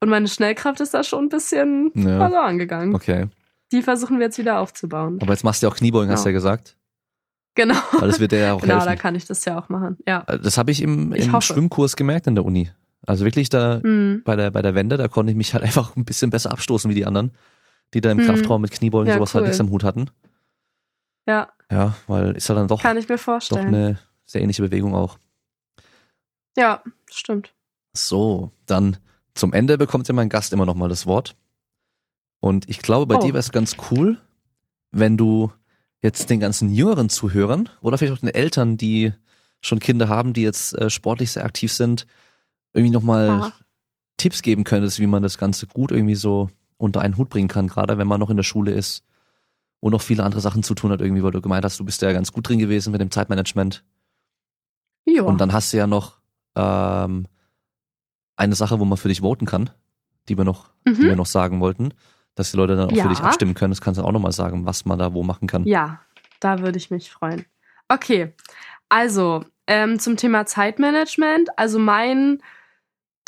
und 0.00 0.08
meine 0.08 0.28
Schnellkraft 0.28 0.80
ist 0.80 0.92
da 0.94 1.04
schon 1.04 1.24
ein 1.24 1.28
bisschen 1.28 1.90
Mhm. 1.94 2.08
Ja. 2.08 2.18
verloren 2.18 2.58
gegangen. 2.58 2.94
Okay. 2.94 3.28
Die 3.74 3.82
versuchen 3.82 4.18
wir 4.18 4.26
jetzt 4.26 4.38
wieder 4.38 4.58
aufzubauen. 4.60 5.18
Aber 5.20 5.32
jetzt 5.32 5.44
machst 5.44 5.62
du 5.62 5.66
ja 5.66 5.72
auch 5.72 5.76
Kniebeugen, 5.76 6.10
hast 6.10 6.24
du 6.24 6.28
Genau. 6.30 6.32
ja 6.32 6.38
gesagt. 6.38 6.76
Genau. 7.56 7.74
Weil 7.92 8.08
das 8.08 8.20
wird 8.20 8.32
ja 8.32 8.54
auch 8.54 8.60
Genau, 8.62 8.78
da 8.78 8.86
helfen. 8.86 8.98
kann 9.02 9.14
ich 9.14 9.26
das 9.26 9.44
ja 9.44 9.58
auch 9.58 9.68
machen. 9.68 9.98
Ja. 10.08 10.22
Das 10.22 10.56
habe 10.58 10.70
ich 10.70 10.80
im, 10.82 11.12
Ich 11.12 11.26
im 11.26 11.32
hoffe. 11.32 11.52
Schwimmkurs 11.52 11.96
gemerkt 11.96 12.26
in 12.26 12.34
der 12.34 12.44
Uni. 12.44 12.70
Also 13.06 13.24
wirklich 13.26 13.48
da 13.50 13.80
Hm. 13.82 14.22
bei 14.24 14.34
der, 14.36 14.50
bei 14.50 14.62
der 14.62 14.74
Wende, 14.74 14.96
da 14.96 15.08
konnte 15.08 15.30
ich 15.30 15.36
mich 15.36 15.52
halt 15.54 15.62
einfach 15.64 15.94
ein 15.96 16.04
bisschen 16.04 16.30
besser 16.30 16.50
abstoßen 16.52 16.90
wie 16.90 16.94
die 16.94 17.04
anderen, 17.06 17.32
die 17.92 18.00
da 18.00 18.10
im 18.10 18.18
Mhm. 18.18 18.22
Kraftraum 18.26 18.62
mit 18.62 18.70
Kniebeugen 18.70 19.08
Ja, 19.08 19.14
sowas 19.16 19.34
halt 19.34 19.42
cool. 19.42 19.48
nichts 19.48 19.60
am 19.60 19.70
Hut 19.70 19.84
hatten. 19.84 20.10
Ja, 21.26 21.48
Ja, 21.70 21.94
weil 22.06 22.36
ist 22.36 22.48
halt 22.48 22.58
dann 22.58 22.68
doch, 22.68 22.82
kann 22.82 22.96
ich 22.96 23.08
mir 23.08 23.16
doch 23.16 23.22
vorstellen. 23.22 23.66
eine 23.68 23.98
sehr 24.26 24.40
ähnliche 24.42 24.62
Bewegung 24.62 24.94
auch. 24.94 25.18
Ja, 26.56 26.82
stimmt. 27.10 27.52
So, 27.92 28.50
dann 28.66 28.96
zum 29.34 29.52
Ende 29.52 29.78
bekommt 29.78 30.06
ja 30.08 30.14
mein 30.14 30.28
Gast 30.28 30.52
immer 30.52 30.66
noch 30.66 30.74
mal 30.74 30.88
das 30.88 31.06
Wort. 31.06 31.34
Und 32.44 32.68
ich 32.68 32.80
glaube, 32.80 33.06
bei 33.06 33.14
Oh. 33.14 33.20
dir 33.20 33.32
wäre 33.32 33.38
es 33.38 33.52
ganz 33.52 33.74
cool, 33.90 34.18
wenn 34.90 35.16
du 35.16 35.50
jetzt 36.02 36.28
den 36.28 36.40
ganzen 36.40 36.68
jüngeren 36.68 37.08
Zuhörern 37.08 37.70
oder 37.80 37.96
vielleicht 37.96 38.12
auch 38.12 38.18
den 38.18 38.34
Eltern, 38.34 38.76
die 38.76 39.14
schon 39.62 39.78
Kinder 39.78 40.10
haben, 40.10 40.34
die 40.34 40.42
jetzt 40.42 40.74
äh, 40.74 40.90
sportlich 40.90 41.32
sehr 41.32 41.46
aktiv 41.46 41.72
sind, 41.72 42.06
irgendwie 42.74 42.92
nochmal 42.92 43.30
Aha. 43.30 43.52
Tipps 44.18 44.42
geben 44.42 44.64
könntest, 44.64 45.00
wie 45.00 45.06
man 45.06 45.22
das 45.22 45.38
Ganze 45.38 45.66
gut 45.66 45.90
irgendwie 45.90 46.16
so 46.16 46.50
unter 46.76 47.00
einen 47.00 47.16
Hut 47.16 47.30
bringen 47.30 47.48
kann, 47.48 47.68
gerade 47.68 47.96
wenn 47.96 48.06
man 48.06 48.20
noch 48.20 48.28
in 48.28 48.36
der 48.36 48.44
Schule 48.44 48.72
ist 48.72 49.04
und 49.80 49.92
noch 49.92 50.02
viele 50.02 50.22
andere 50.22 50.42
Sachen 50.42 50.62
zu 50.62 50.74
tun 50.74 50.92
hat, 50.92 51.00
irgendwie, 51.00 51.22
weil 51.22 51.30
du 51.30 51.40
gemeint 51.40 51.64
hast, 51.64 51.80
du 51.80 51.84
bist 51.86 52.02
ja 52.02 52.12
ganz 52.12 52.30
gut 52.30 52.46
drin 52.46 52.58
gewesen 52.58 52.92
mit 52.92 53.00
dem 53.00 53.10
Zeitmanagement. 53.10 53.84
Ja. 55.06 55.22
Und 55.22 55.40
dann 55.40 55.54
hast 55.54 55.72
du 55.72 55.78
ja 55.78 55.86
noch 55.86 56.18
ähm, 56.56 57.26
eine 58.36 58.54
Sache, 58.54 58.80
wo 58.80 58.84
man 58.84 58.98
für 58.98 59.08
dich 59.08 59.22
voten 59.22 59.46
kann, 59.46 59.70
die 60.28 60.36
wir 60.36 60.44
noch, 60.44 60.68
die 60.86 60.90
mhm. 60.90 61.04
wir 61.04 61.16
noch 61.16 61.24
sagen 61.24 61.60
wollten, 61.60 61.94
dass 62.34 62.50
die 62.50 62.56
Leute 62.56 62.76
dann 62.76 62.90
auch 62.90 62.92
Ja. 62.92 63.04
für 63.04 63.08
dich 63.10 63.20
abstimmen 63.20 63.54
können. 63.54 63.70
Das 63.72 63.80
kannst 63.80 64.00
du 64.00 64.04
auch 64.04 64.12
nochmal 64.12 64.32
sagen, 64.32 64.66
was 64.66 64.84
man 64.84 64.98
da 64.98 65.12
wo 65.14 65.22
machen 65.22 65.46
kann. 65.48 65.64
Ja, 65.64 66.00
da 66.40 66.60
würde 66.60 66.78
ich 66.78 66.90
mich 66.90 67.10
freuen. 67.10 67.44
Okay, 67.88 68.32
also 68.88 69.44
ähm, 69.66 69.98
zum 69.98 70.16
Thema 70.16 70.46
Zeitmanagement. 70.46 71.58
Also 71.58 71.78
mein 71.78 72.42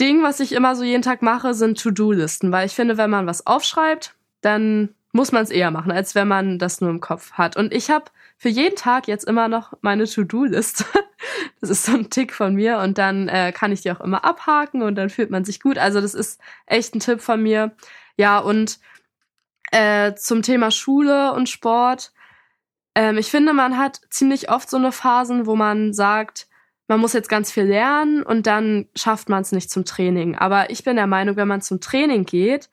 Ding, 0.00 0.22
was 0.22 0.40
ich 0.40 0.52
immer 0.52 0.76
so 0.76 0.84
jeden 0.84 1.02
Tag 1.02 1.22
mache, 1.22 1.54
sind 1.54 1.80
To-Do-Listen, 1.80 2.52
weil 2.52 2.66
ich 2.66 2.74
finde, 2.74 2.98
wenn 2.98 3.10
man 3.10 3.26
was 3.26 3.46
aufschreibt, 3.46 4.14
dann 4.42 4.90
muss 5.12 5.32
man 5.32 5.42
es 5.42 5.50
eher 5.50 5.70
machen, 5.70 5.90
als 5.92 6.14
wenn 6.14 6.28
man 6.28 6.58
das 6.58 6.82
nur 6.82 6.90
im 6.90 7.00
Kopf 7.00 7.32
hat. 7.32 7.56
Und 7.56 7.72
ich 7.72 7.88
habe 7.90 8.04
für 8.36 8.50
jeden 8.50 8.76
Tag 8.76 9.08
jetzt 9.08 9.24
immer 9.24 9.48
noch 9.48 9.72
meine 9.80 10.04
To-Do-Liste. 10.06 10.84
Das 11.60 11.70
ist 11.70 11.84
so 11.86 11.92
ein 11.96 12.10
Tick 12.10 12.32
von 12.34 12.54
mir 12.54 12.78
und 12.78 12.98
dann 12.98 13.28
äh, 13.28 13.50
kann 13.50 13.72
ich 13.72 13.80
die 13.80 13.90
auch 13.90 14.00
immer 14.00 14.24
abhaken 14.24 14.82
und 14.82 14.94
dann 14.94 15.08
fühlt 15.10 15.30
man 15.30 15.44
sich 15.44 15.60
gut. 15.60 15.78
Also 15.78 16.00
das 16.00 16.14
ist 16.14 16.38
echt 16.66 16.94
ein 16.94 17.00
Tipp 17.00 17.20
von 17.20 17.42
mir. 17.42 17.72
Ja, 18.16 18.38
und 18.38 18.78
äh, 19.76 20.14
zum 20.14 20.42
Thema 20.42 20.70
Schule 20.70 21.32
und 21.34 21.48
Sport. 21.48 22.12
ähm, 22.94 23.18
ich 23.18 23.30
finde, 23.30 23.52
man 23.52 23.76
hat 23.76 24.00
ziemlich 24.10 24.50
oft 24.50 24.70
so 24.70 24.78
eine 24.78 24.90
Phasen, 24.92 25.46
wo 25.46 25.54
man 25.54 25.92
sagt, 25.92 26.48
man 26.88 27.00
muss 27.00 27.12
jetzt 27.12 27.28
ganz 27.28 27.52
viel 27.52 27.64
lernen 27.64 28.22
und 28.22 28.46
dann 28.46 28.88
schafft 28.94 29.28
man 29.28 29.42
es 29.42 29.52
nicht 29.52 29.70
zum 29.70 29.84
Training. 29.84 30.36
Aber 30.36 30.70
ich 30.70 30.84
bin 30.84 30.96
der 30.96 31.06
Meinung, 31.06 31.36
wenn 31.36 31.48
man 31.48 31.60
zum 31.60 31.80
Training 31.80 32.24
geht, 32.24 32.70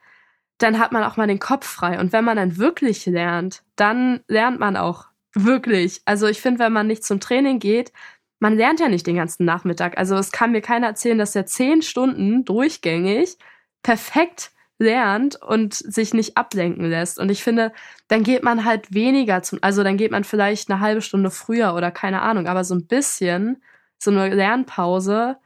dann 0.60 0.80
hat 0.80 0.92
man 0.94 1.04
auch 1.04 1.18
mal 1.18 1.28
den 1.28 1.40
Kopf 1.40 1.68
frei. 1.68 2.00
Und 2.00 2.14
wenn 2.14 2.24
man 2.24 2.38
dann 2.38 2.58
wirklich 2.58 3.06
lernt, 3.06 3.64
dann 3.76 4.22
lernt 4.28 4.60
man 4.60 4.78
auch 4.78 5.08
wirklich. 5.34 6.02
Also 6.06 6.28
ich 6.28 6.42
finde, 6.42 6.60
wenn 6.60 6.74
man 6.74 6.88
nicht 6.88 7.04
zum 7.04 7.20
Training 7.20 7.60
geht, 7.60 7.92
man 8.40 8.56
lernt 8.56 8.80
ja 8.80 8.88
nicht 8.88 9.08
den 9.08 9.18
ganzen 9.18 9.46
Nachmittag. 9.46 9.98
Also 9.98 10.16
es 10.16 10.32
kann 10.32 10.52
mir 10.52 10.62
keiner 10.62 10.88
erzählen, 10.88 11.18
dass 11.18 11.36
er 11.36 11.46
zehn 11.48 11.82
Stunden 11.82 12.46
durchgängig 12.46 13.38
perfekt 13.82 14.53
lernt 14.84 15.42
und 15.42 15.74
sich 15.74 16.14
nicht 16.14 16.38
ablenken 16.38 16.88
lässt. 16.90 17.18
Und 17.18 17.30
ich 17.30 17.44
finde, 17.44 17.72
dann 18.08 18.24
geht 18.24 18.44
man 18.44 18.66
halt 18.66 18.94
weniger 18.94 19.42
zum, 19.42 19.60
also 19.62 19.84
dann 19.84 19.98
geht 19.98 20.12
man 20.12 20.24
vielleicht 20.24 20.70
eine 20.70 20.80
halbe 20.80 21.02
Stunde 21.02 21.32
früher 21.32 21.74
oder 21.74 21.90
keine 21.90 22.22
Ahnung, 22.22 22.48
aber 22.48 22.64
so 22.64 22.76
ein 22.76 22.86
bisschen, 22.86 23.64
so 23.98 24.12
eine 24.12 24.34
Lernpause 24.34 25.38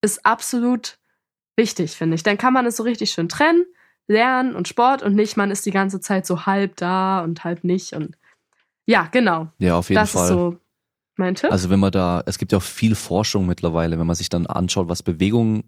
ist 0.00 0.24
absolut 0.24 0.98
wichtig, 1.56 1.92
finde 1.92 2.14
ich. 2.14 2.22
Dann 2.22 2.38
kann 2.38 2.52
man 2.52 2.64
es 2.64 2.76
so 2.76 2.84
richtig 2.84 3.10
schön 3.10 3.28
trennen, 3.28 3.66
Lernen 4.06 4.54
und 4.54 4.68
Sport 4.68 5.02
und 5.02 5.14
nicht, 5.14 5.36
man 5.36 5.50
ist 5.50 5.66
die 5.66 5.72
ganze 5.72 6.00
Zeit 6.00 6.26
so 6.26 6.46
halb 6.46 6.76
da 6.76 7.20
und 7.20 7.44
halb 7.44 7.64
nicht 7.64 7.92
und 7.92 8.16
ja, 8.88 9.08
genau. 9.10 9.48
Ja, 9.58 9.76
auf 9.76 9.88
jeden 9.90 10.00
das 10.00 10.12
Fall. 10.12 10.22
ist 10.22 10.28
so 10.28 10.56
mein 11.16 11.34
Tipp. 11.34 11.50
Also 11.50 11.70
wenn 11.70 11.80
man 11.80 11.90
da, 11.90 12.22
es 12.26 12.38
gibt 12.38 12.52
ja 12.52 12.58
auch 12.58 12.62
viel 12.62 12.94
Forschung 12.94 13.46
mittlerweile, 13.46 13.98
wenn 13.98 14.06
man 14.06 14.14
sich 14.14 14.28
dann 14.28 14.46
anschaut, 14.46 14.88
was 14.88 15.02
Bewegung 15.02 15.64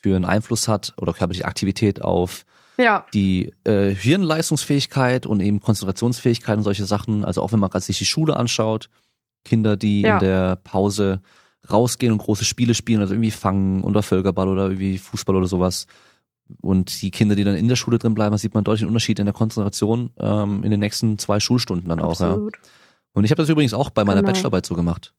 für 0.00 0.16
einen 0.16 0.24
Einfluss 0.24 0.68
hat 0.68 0.94
oder 0.96 1.12
körperliche 1.12 1.44
Aktivität 1.44 2.00
auf 2.00 2.46
ja, 2.78 3.06
die 3.14 3.52
äh, 3.64 3.90
Hirnleistungsfähigkeit 3.94 5.26
und 5.26 5.40
eben 5.40 5.60
Konzentrationsfähigkeit 5.60 6.56
und 6.56 6.62
solche 6.64 6.84
Sachen. 6.84 7.24
Also 7.24 7.42
auch 7.42 7.52
wenn 7.52 7.60
man 7.60 7.70
gerade 7.70 7.84
sich 7.84 7.98
die 7.98 8.06
Schule 8.06 8.36
anschaut, 8.36 8.88
Kinder, 9.44 9.76
die 9.76 10.02
Ja. 10.02 10.14
in 10.14 10.20
der 10.20 10.56
Pause 10.56 11.20
rausgehen 11.70 12.12
und 12.12 12.18
große 12.18 12.44
Spiele 12.44 12.74
spielen, 12.74 13.00
also 13.00 13.14
irgendwie 13.14 13.30
fangen 13.30 13.84
oder 13.84 14.02
Völkerball 14.02 14.48
oder 14.48 14.64
irgendwie 14.64 14.98
Fußball 14.98 15.36
oder 15.36 15.46
sowas. 15.46 15.86
Und 16.60 17.00
die 17.02 17.10
Kinder, 17.10 17.34
die 17.36 17.44
dann 17.44 17.54
in 17.56 17.68
der 17.68 17.76
Schule 17.76 17.98
drin 17.98 18.14
bleiben, 18.14 18.32
da 18.32 18.38
sieht 18.38 18.52
man 18.54 18.64
deutlich 18.64 18.82
einen 18.82 18.90
Unterschied 18.90 19.18
in 19.18 19.26
der 19.26 19.32
Konzentration 19.32 20.10
ähm, 20.18 20.64
in 20.64 20.70
den 20.70 20.80
nächsten 20.80 21.18
zwei 21.18 21.40
Schulstunden 21.40 21.88
dann 21.88 22.00
auch. 22.00 22.18
Ja. 22.20 22.30
absolut. 22.30 22.58
Und 23.14 23.24
ich 23.24 23.30
habe 23.30 23.42
das 23.42 23.48
übrigens 23.48 23.74
auch 23.74 23.90
bei 23.90 24.04
meiner 24.04 24.20
Genau. 24.22 24.32
Bachelorarbeit 24.32 24.66
so 24.66 24.74
gemacht. 24.74 25.14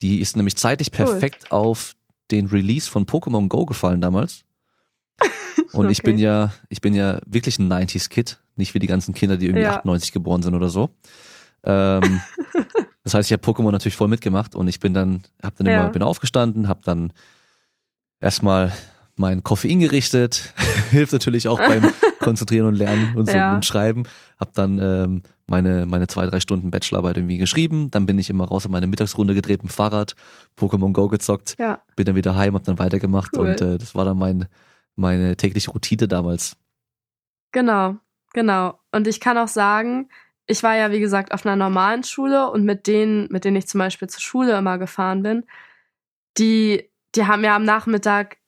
Die 0.00 0.20
ist 0.20 0.36
nämlich 0.36 0.56
zeitlich 0.56 0.90
perfekt 0.90 1.52
auf 1.52 1.94
den 2.30 2.46
Release 2.46 2.90
von 2.90 3.04
Pokémon 3.06 3.48
Go 3.48 3.66
gefallen 3.66 4.00
damals. 4.00 4.44
Und 5.72 5.90
ich 5.90 6.00
Okay. 6.00 6.10
bin 6.12 6.18
ja, 6.18 6.52
ich 6.68 6.80
bin 6.80 6.94
ja 6.94 7.18
wirklich 7.26 7.58
ein 7.58 7.72
90s 7.72 8.08
Kid, 8.10 8.38
nicht 8.56 8.74
wie 8.74 8.78
die 8.78 8.86
ganzen 8.86 9.14
Kinder, 9.14 9.36
die 9.36 9.46
irgendwie 9.46 9.64
Ja. 9.64 9.70
98 9.70 10.12
geboren 10.12 10.42
sind 10.42 10.54
oder 10.54 10.68
so. 10.68 10.90
Ähm, 11.64 12.20
das 13.04 13.14
heißt, 13.14 13.30
ich 13.30 13.32
habe 13.32 13.42
Pokémon 13.44 13.70
natürlich 13.72 13.96
voll 13.96 14.08
mitgemacht 14.08 14.54
und 14.54 14.68
ich 14.68 14.80
bin 14.80 14.92
dann, 14.94 15.22
hab 15.42 15.56
dann 15.56 15.66
Ja. 15.66 15.82
immer, 15.84 15.90
bin 15.90 16.02
aufgestanden, 16.02 16.68
habe 16.68 16.80
dann 16.84 17.12
erstmal 18.20 18.72
mein 19.16 19.42
Koffein 19.42 19.80
gerichtet, 19.80 20.52
hilft 20.90 21.12
natürlich 21.12 21.48
auch 21.48 21.58
beim 21.58 21.90
Konzentrieren 22.20 22.66
und 22.66 22.74
Lernen 22.74 23.14
und 23.14 23.26
so 23.26 23.36
Ja. 23.38 23.54
und 23.54 23.64
Schreiben. 23.64 24.04
Hab 24.38 24.54
dann 24.54 24.78
ähm, 24.78 25.22
meine 25.46 25.86
meine 25.86 26.06
zwei 26.06 26.26
drei 26.26 26.40
Stunden 26.40 26.70
Bachelorarbeit 26.70 27.18
irgendwie 27.18 27.36
geschrieben, 27.38 27.90
dann 27.90 28.06
bin 28.06 28.18
ich 28.18 28.30
immer 28.30 28.44
raus 28.46 28.64
in 28.64 28.70
meine 28.70 28.86
Mittagsrunde 28.86 29.34
gedreht 29.34 29.62
mit 29.62 29.70
dem 29.70 29.74
Fahrrad, 29.74 30.14
Pokémon 30.58 30.92
Go 30.92 31.08
gezockt, 31.08 31.56
Ja, 31.58 31.80
bin 31.96 32.06
dann 32.06 32.14
wieder 32.16 32.36
heim, 32.36 32.54
hab 32.54 32.64
dann 32.64 32.78
weitergemacht 32.78 33.36
Cool. 33.36 33.48
und 33.48 33.60
äh, 33.60 33.78
das 33.78 33.94
war 33.94 34.04
dann 34.04 34.18
mein 34.18 34.46
meine 34.96 35.36
tägliche 35.36 35.70
Routine 35.70 36.08
damals. 36.08 36.56
genau, 37.52 37.96
genau. 38.32 38.78
Und 38.92 39.06
ich 39.06 39.20
kann 39.20 39.38
auch 39.38 39.48
sagen, 39.48 40.08
ich 40.46 40.62
war 40.62 40.76
ja, 40.76 40.90
wie 40.90 41.00
gesagt, 41.00 41.32
auf 41.32 41.46
einer 41.46 41.56
normalen 41.56 42.02
Schule 42.04 42.50
und 42.50 42.64
mit 42.64 42.86
denen, 42.86 43.28
mit 43.30 43.44
denen 43.44 43.56
ich 43.56 43.68
zum 43.68 43.78
Beispiel 43.78 44.08
zur 44.08 44.20
Schule 44.20 44.56
immer 44.56 44.78
gefahren 44.78 45.22
bin, 45.22 45.44
die, 46.38 46.90
die 47.14 47.26
haben 47.26 47.44
ja 47.44 47.56
am 47.56 47.64
Nachmittag 47.64 48.38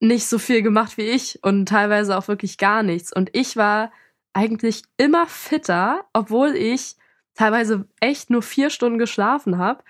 nicht 0.00 0.26
so 0.26 0.38
viel 0.38 0.62
gemacht 0.62 0.96
wie 0.96 1.02
ich 1.02 1.38
und 1.42 1.66
teilweise 1.66 2.16
auch 2.18 2.28
wirklich 2.28 2.58
gar 2.58 2.82
nichts. 2.82 3.12
Und 3.12 3.30
ich 3.34 3.56
war 3.56 3.92
eigentlich 4.32 4.82
immer 4.96 5.26
fitter, 5.26 6.04
obwohl 6.12 6.56
ich 6.56 6.96
teilweise 7.34 7.86
echt 8.00 8.30
nur 8.30 8.42
vier 8.42 8.70
Stunden 8.70 8.98
geschlafen 8.98 9.58
habe, 9.58 9.84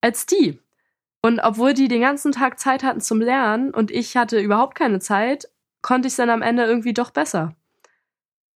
als 0.00 0.26
die. 0.26 0.60
Und 1.26 1.40
obwohl 1.40 1.74
die 1.74 1.88
den 1.88 2.02
ganzen 2.02 2.30
Tag 2.30 2.60
Zeit 2.60 2.84
hatten 2.84 3.00
zum 3.00 3.20
Lernen 3.20 3.72
und 3.74 3.90
ich 3.90 4.16
hatte 4.16 4.38
überhaupt 4.38 4.76
keine 4.76 5.00
Zeit, 5.00 5.48
konnte 5.82 6.06
ich 6.06 6.12
es 6.12 6.16
dann 6.18 6.30
am 6.30 6.40
Ende 6.40 6.64
irgendwie 6.64 6.94
doch 6.94 7.10
besser. 7.10 7.56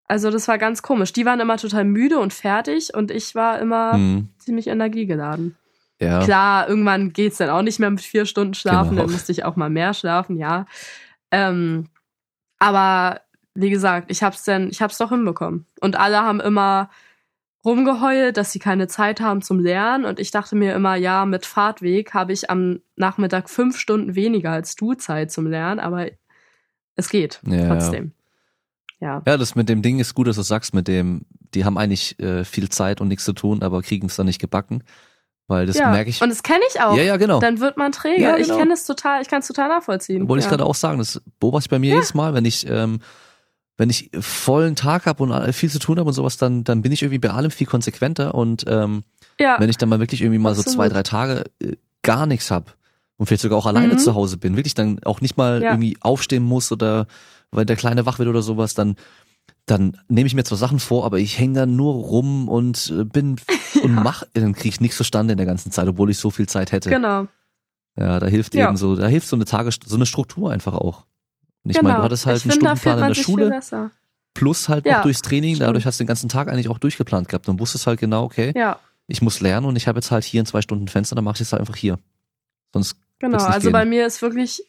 Also 0.07 0.31
das 0.31 0.47
war 0.47 0.57
ganz 0.57 0.81
komisch. 0.81 1.13
Die 1.13 1.25
waren 1.27 1.41
immer 1.41 1.57
total 1.57 1.85
müde 1.85 2.19
und 2.21 2.33
fertig 2.33 2.95
und 2.95 3.11
ich 3.11 3.35
war 3.35 3.59
immer 3.59 3.95
Hm, 3.95 4.29
ziemlich 4.39 4.69
energiegeladen. 4.69 5.57
ja. 5.99 6.21
Klar, 6.25 6.69
irgendwann 6.69 7.13
geht's 7.13 7.39
dann 7.39 7.51
auch 7.51 7.63
nicht 7.63 7.81
mehr 7.81 7.91
mit 7.91 8.03
vier 8.03 8.25
Stunden 8.25 8.55
schlafen, 8.55 8.91
Genau. 8.91 9.03
dann 9.03 9.13
musste 9.13 9.33
ich 9.33 9.45
auch 9.45 9.57
mal 9.57 9.69
mehr 9.71 9.93
schlafen, 9.93 10.37
ja. 10.37 10.67
Ähm, 11.33 11.89
aber 12.61 13.21
wie 13.55 13.71
gesagt, 13.71 14.13
ich 14.13 14.23
hab's 14.23 14.45
dann, 14.45 14.71
ich 14.71 14.81
hab's 14.81 14.99
doch 14.99 15.09
hinbekommen. 15.11 15.67
Und 15.81 15.97
alle 15.99 16.21
haben 16.23 16.39
immer 16.41 16.89
rumgeheult, 17.65 18.37
dass 18.37 18.53
sie 18.53 18.59
keine 18.59 18.89
Zeit 18.89 19.21
haben 19.21 19.43
zum 19.43 19.59
Lernen. 19.61 20.05
Und 20.05 20.19
ich 20.19 20.31
dachte 20.31 20.57
mir 20.57 20.75
immer, 20.75 20.97
ja, 20.97 21.27
mit 21.27 21.47
Fahrtweg 21.47 22.15
habe 22.15 22.33
ich 22.33 22.51
am 22.51 22.81
Nachmittag 22.97 23.51
fünf 23.51 23.79
Stunden 23.79 24.15
weniger 24.15 24.51
als 24.53 24.77
du 24.77 24.95
Zeit 24.95 25.31
zum 25.31 25.47
Lernen, 25.47 25.81
aber 25.81 26.07
es 26.97 27.09
geht 27.09 27.41
Ja, 27.47 27.69
trotzdem. 27.69 28.13
Ja. 29.01 29.23
Ja, 29.27 29.37
das 29.37 29.55
mit 29.55 29.69
dem 29.69 29.83
Ding 29.83 29.99
ist 29.99 30.15
gut, 30.15 30.27
dass 30.27 30.37
du 30.37 30.43
sagst, 30.43 30.75
mit 30.75 30.87
dem, 30.89 31.25
die 31.55 31.65
haben 31.65 31.79
eigentlich 31.79 32.19
äh, 32.21 32.45
viel 32.45 32.69
Zeit 32.69 33.01
und 33.01 33.09
nichts 33.09 33.25
zu 33.25 33.33
tun, 33.33 33.63
aber 33.63 33.83
kriegen 33.83 34.07
es 34.07 34.17
dann 34.17 34.27
nicht 34.27 34.41
gebacken. 34.41 34.85
Weil 35.47 35.67
das 35.67 35.79
ja. 35.79 35.91
merke 35.91 36.11
ich. 36.11 36.23
Und 36.23 36.29
das 36.29 36.45
kenne 36.45 36.61
ich 36.71 36.81
auch. 36.81 36.97
ja, 36.97 37.03
ja, 37.03 37.17
genau. 37.17 37.41
Dann 37.41 37.59
wird 37.59 37.77
man 37.77 37.91
träger. 37.91 38.21
Ja, 38.23 38.37
Ich 38.37 38.47
genau. 38.47 38.59
kenne 38.59 38.73
es 38.73 38.85
total, 38.85 39.21
ich 39.21 39.29
kann 39.29 39.41
es 39.41 39.49
total 39.49 39.69
nachvollziehen. 39.69 40.29
Wollte 40.29 40.45
ich 40.45 40.49
gerade 40.49 40.65
auch 40.65 40.77
sagen, 40.77 40.99
das 40.99 41.21
beobachte 41.41 41.67
ich 41.67 41.71
bei 41.71 41.81
mir 41.81 41.95
jedes 41.95 42.15
Mal, 42.15 42.35
wenn 42.35 42.45
ich, 42.45 42.69
ähm, 42.69 43.01
wenn 43.81 43.89
ich 43.89 44.11
vollen 44.21 44.77
Tag 44.77 45.07
habe 45.07 45.23
und 45.23 45.53
viel 45.55 45.71
zu 45.71 45.79
tun 45.79 45.99
habe 45.99 46.09
und 46.09 46.13
sowas, 46.15 46.37
dann, 46.37 46.65
dann 46.65 46.83
bin 46.83 46.93
ich 46.93 47.01
irgendwie 47.01 47.19
bei 47.19 47.31
allem 47.31 47.51
viel 47.51 47.67
konsequenter 47.67 48.35
und 48.35 48.65
ähm, 48.69 49.05
Ja. 49.41 49.57
wenn 49.59 49.71
ich 49.71 49.79
dann 49.79 49.89
mal 49.89 50.01
wirklich 50.01 50.21
irgendwie 50.21 50.39
mal 50.39 50.55
so 50.55 50.61
Absolut. 50.61 50.77
zwei, 50.77 50.89
drei 50.91 51.03
Tage 51.03 51.45
äh, 51.63 51.77
gar 52.03 52.27
nichts 52.27 52.51
hab 52.51 52.77
und 53.17 53.25
vielleicht 53.27 53.41
sogar 53.41 53.57
auch 53.59 53.65
alleine 53.65 53.95
Mhm. 53.95 53.99
zu 53.99 54.15
Hause 54.15 54.37
bin, 54.37 54.57
wirklich 54.57 54.75
dann 54.75 55.03
auch 55.05 55.23
nicht 55.23 55.39
mal 55.39 55.63
Ja. 55.63 55.71
irgendwie 55.71 55.97
aufstehen 56.03 56.43
muss 56.43 56.71
oder 56.71 57.07
weil 57.53 57.65
der 57.65 57.77
Kleine 57.77 58.05
wach 58.05 58.19
wird 58.19 58.29
oder 58.29 58.43
sowas, 58.43 58.75
dann 58.75 58.97
dann 59.67 59.97
nehme 60.09 60.27
ich 60.27 60.35
mir 60.35 60.45
zwar 60.45 60.59
Sachen 60.59 60.79
vor, 60.81 61.05
aber 61.07 61.19
ich 61.19 61.39
hänge 61.39 61.55
dann 61.61 61.77
nur 61.77 61.95
rum 61.95 62.49
und 62.49 62.93
äh, 62.95 63.05
bin 63.05 63.37
und 63.83 63.95
mach, 63.95 64.25
dann 64.35 64.53
kriege 64.55 64.69
ich 64.69 64.81
nichts 64.81 64.97
zustande 64.99 65.33
in 65.33 65.37
der 65.39 65.47
ganzen 65.47 65.73
Zeit, 65.73 65.89
obwohl 65.89 66.11
ich 66.11 66.19
so 66.19 66.31
viel 66.31 66.49
Zeit 66.49 66.73
hätte. 66.73 66.91
Genau. 66.91 67.27
Ja, 67.97 68.21
da 68.21 68.27
hilft 68.27 68.55
Ja. 68.55 68.69
eben 68.69 68.77
so, 68.77 68.95
da 68.97 69.07
hilft 69.07 69.27
so 69.29 69.37
eine 69.37 69.45
Tages, 69.47 69.79
so 69.87 69.97
eine 69.97 70.07
Struktur 70.07 70.51
einfach 70.53 70.75
auch. 70.75 71.07
Und 71.65 71.71
ich 71.71 71.77
genau. 71.77 71.91
meine, 71.91 71.99
du 71.99 72.05
hattest 72.05 72.27
halt 72.27 72.39
ich 72.39 72.45
einen 72.45 72.53
Stundenplan 72.53 72.99
in 72.99 73.07
der 73.09 73.15
Schule 73.15 73.61
plus 74.35 74.69
halt 74.69 74.87
Ja, 74.87 74.97
noch 74.97 75.03
durchs 75.03 75.23
Training, 75.23 75.59
dadurch 75.59 75.85
hast 75.87 75.99
du 75.99 76.05
den 76.05 76.09
ganzen 76.09 76.29
Tag 76.29 76.49
eigentlich 76.49 76.69
auch 76.69 76.79
durchgeplant 76.79 77.29
gehabt 77.29 77.49
und 77.49 77.59
wusstest 77.59 77.87
halt 77.87 78.01
genau, 78.01 78.25
okay, 78.25 78.53
Ja, 78.57 78.79
ich 79.11 79.23
muss 79.23 79.41
lernen 79.41 79.67
und 79.67 79.77
ich 79.77 79.89
habe 79.89 79.99
jetzt 79.99 80.11
halt 80.11 80.25
hier 80.25 80.41
in 80.41 80.47
zwei 80.47 80.63
Stunden 80.63 80.87
Fenster, 80.87 81.17
dann 81.17 81.25
mache 81.25 81.37
ich 81.37 81.41
es 81.43 81.53
halt 81.53 81.61
einfach 81.61 81.77
hier. 81.77 81.99
Sonst, 82.73 82.97
genau. 83.19 83.39
Also 83.39 83.67
gehen. 83.69 83.73
bei 83.73 83.85
mir 83.85 84.07
ist 84.07 84.23
wirklich 84.23 84.63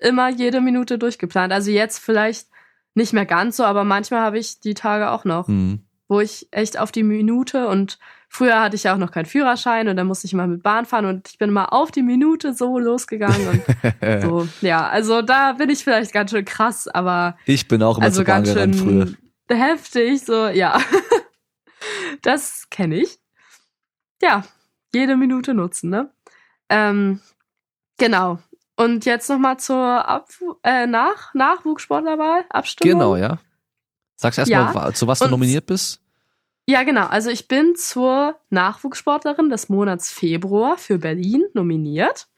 immer 0.00 0.30
jede 0.30 0.60
Minute 0.60 0.98
durchgeplant. 0.98 1.52
Also 1.52 1.70
jetzt 1.70 1.98
vielleicht 1.98 2.46
nicht 2.94 3.12
mehr 3.12 3.26
ganz 3.26 3.58
so, 3.58 3.64
aber 3.64 3.84
manchmal 3.84 4.20
habe 4.20 4.38
ich 4.38 4.60
die 4.60 4.74
Tage 4.74 5.10
auch 5.10 5.24
noch, 5.24 5.46
hm, 5.46 5.80
wo 6.08 6.20
ich 6.20 6.48
echt 6.50 6.78
auf 6.78 6.90
die 6.90 7.02
Minute 7.02 7.68
und 7.68 7.98
früher 8.34 8.60
hatte 8.62 8.76
ich 8.76 8.84
ja 8.84 8.94
auch 8.94 8.98
noch 8.98 9.10
keinen 9.12 9.26
Führerschein 9.26 9.88
und 9.88 9.96
dann 9.96 10.06
musste 10.06 10.26
ich 10.26 10.32
mal 10.32 10.48
mit 10.48 10.62
Bahn 10.62 10.86
fahren 10.86 11.04
und 11.04 11.28
ich 11.28 11.36
bin 11.38 11.50
mal 11.50 11.66
auf 11.66 11.90
die 11.90 12.02
Minute 12.02 12.54
so 12.54 12.78
losgegangen 12.78 13.48
und 13.48 14.22
so. 14.22 14.48
Ja, 14.62 14.88
also 14.88 15.20
da 15.20 15.52
bin 15.52 15.68
ich 15.68 15.84
vielleicht 15.84 16.12
ganz 16.12 16.30
schön 16.30 16.44
krass, 16.46 16.88
aber 16.88 17.36
ich 17.44 17.68
bin 17.68 17.82
auch 17.82 17.98
immer 17.98 18.06
also 18.06 18.16
zur 18.16 18.24
Bahn 18.24 18.42
ganz 18.44 18.54
gerannt 18.54 18.76
früher. 18.76 19.06
schön 19.06 19.16
heftig, 19.58 20.24
so, 20.24 20.48
ja. 20.48 20.80
Das 22.22 22.68
kenne 22.70 22.96
ich. 22.96 23.18
Ja, 24.22 24.44
jede 24.94 25.16
Minute 25.16 25.52
nutzen, 25.54 25.90
ne? 25.90 26.10
Ähm, 26.68 27.20
genau. 27.98 28.38
Und 28.76 29.04
jetzt 29.04 29.28
nochmal 29.28 29.58
zur 29.58 29.76
Ab 30.08 30.28
äh, 30.62 30.86
Nach 30.86 31.34
Nachwuchssportlerwahl, 31.34 32.44
Abstimmung. 32.50 32.98
Genau, 32.98 33.16
ja. 33.16 33.38
Sag's 34.16 34.38
erstmal, 34.38 34.72
Ja. 34.74 34.92
zu 34.94 35.06
was 35.06 35.18
du 35.18 35.24
Und- 35.26 35.32
nominiert 35.32 35.66
bist. 35.66 36.01
Ja, 36.66 36.84
genau. 36.84 37.06
Also 37.06 37.30
ich 37.30 37.48
bin 37.48 37.74
zur 37.74 38.38
Nachwuchssportlerin 38.50 39.50
des 39.50 39.68
Monats 39.68 40.12
Februar 40.12 40.78
für 40.78 40.98
Berlin 40.98 41.44
nominiert. 41.54 42.28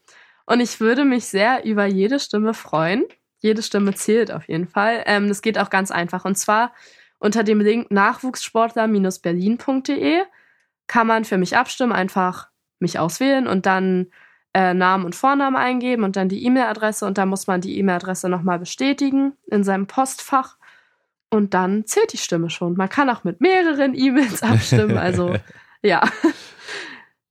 Und 0.45 0.59
ich 0.59 0.79
würde 0.79 1.05
mich 1.05 1.25
sehr 1.25 1.65
über 1.65 1.85
jede 1.85 2.19
Stimme 2.19 2.53
freuen. 2.53 3.05
Jede 3.39 3.61
Stimme 3.61 3.93
zählt 3.93 4.31
auf 4.31 4.47
jeden 4.47 4.67
Fall. 4.67 5.03
Ähm, 5.05 5.27
das 5.27 5.41
geht 5.41 5.59
auch 5.59 5.69
ganz 5.69 5.91
einfach. 5.91 6.25
Und 6.25 6.37
zwar 6.37 6.73
unter 7.19 7.43
dem 7.43 7.59
Link 7.59 7.91
nachwuchssportler-berlin.de 7.91 10.21
kann 10.87 11.07
man 11.07 11.25
für 11.25 11.37
mich 11.37 11.57
abstimmen, 11.57 11.91
einfach 11.91 12.49
mich 12.79 12.99
auswählen 12.99 13.47
und 13.47 13.65
dann 13.65 14.07
äh, 14.53 14.73
Namen 14.73 15.05
und 15.05 15.15
Vornamen 15.15 15.55
eingeben 15.55 16.03
und 16.03 16.15
dann 16.15 16.29
die 16.29 16.45
E-Mail-Adresse 16.45 17.05
und 17.05 17.17
dann 17.17 17.29
muss 17.29 17.47
man 17.47 17.61
die 17.61 17.77
E-Mail-Adresse 17.79 18.29
nochmal 18.29 18.59
bestätigen 18.59 19.33
in 19.47 19.63
seinem 19.63 19.87
Postfach 19.87 20.57
und 21.29 21.53
dann 21.53 21.85
zählt 21.85 22.13
die 22.13 22.17
Stimme 22.17 22.49
schon. 22.49 22.75
Man 22.75 22.89
kann 22.89 23.09
auch 23.09 23.23
mit 23.23 23.41
mehreren 23.41 23.93
E-Mails 23.95 24.41
abstimmen, 24.43 24.97
also 24.97 25.35
ja. 25.83 26.01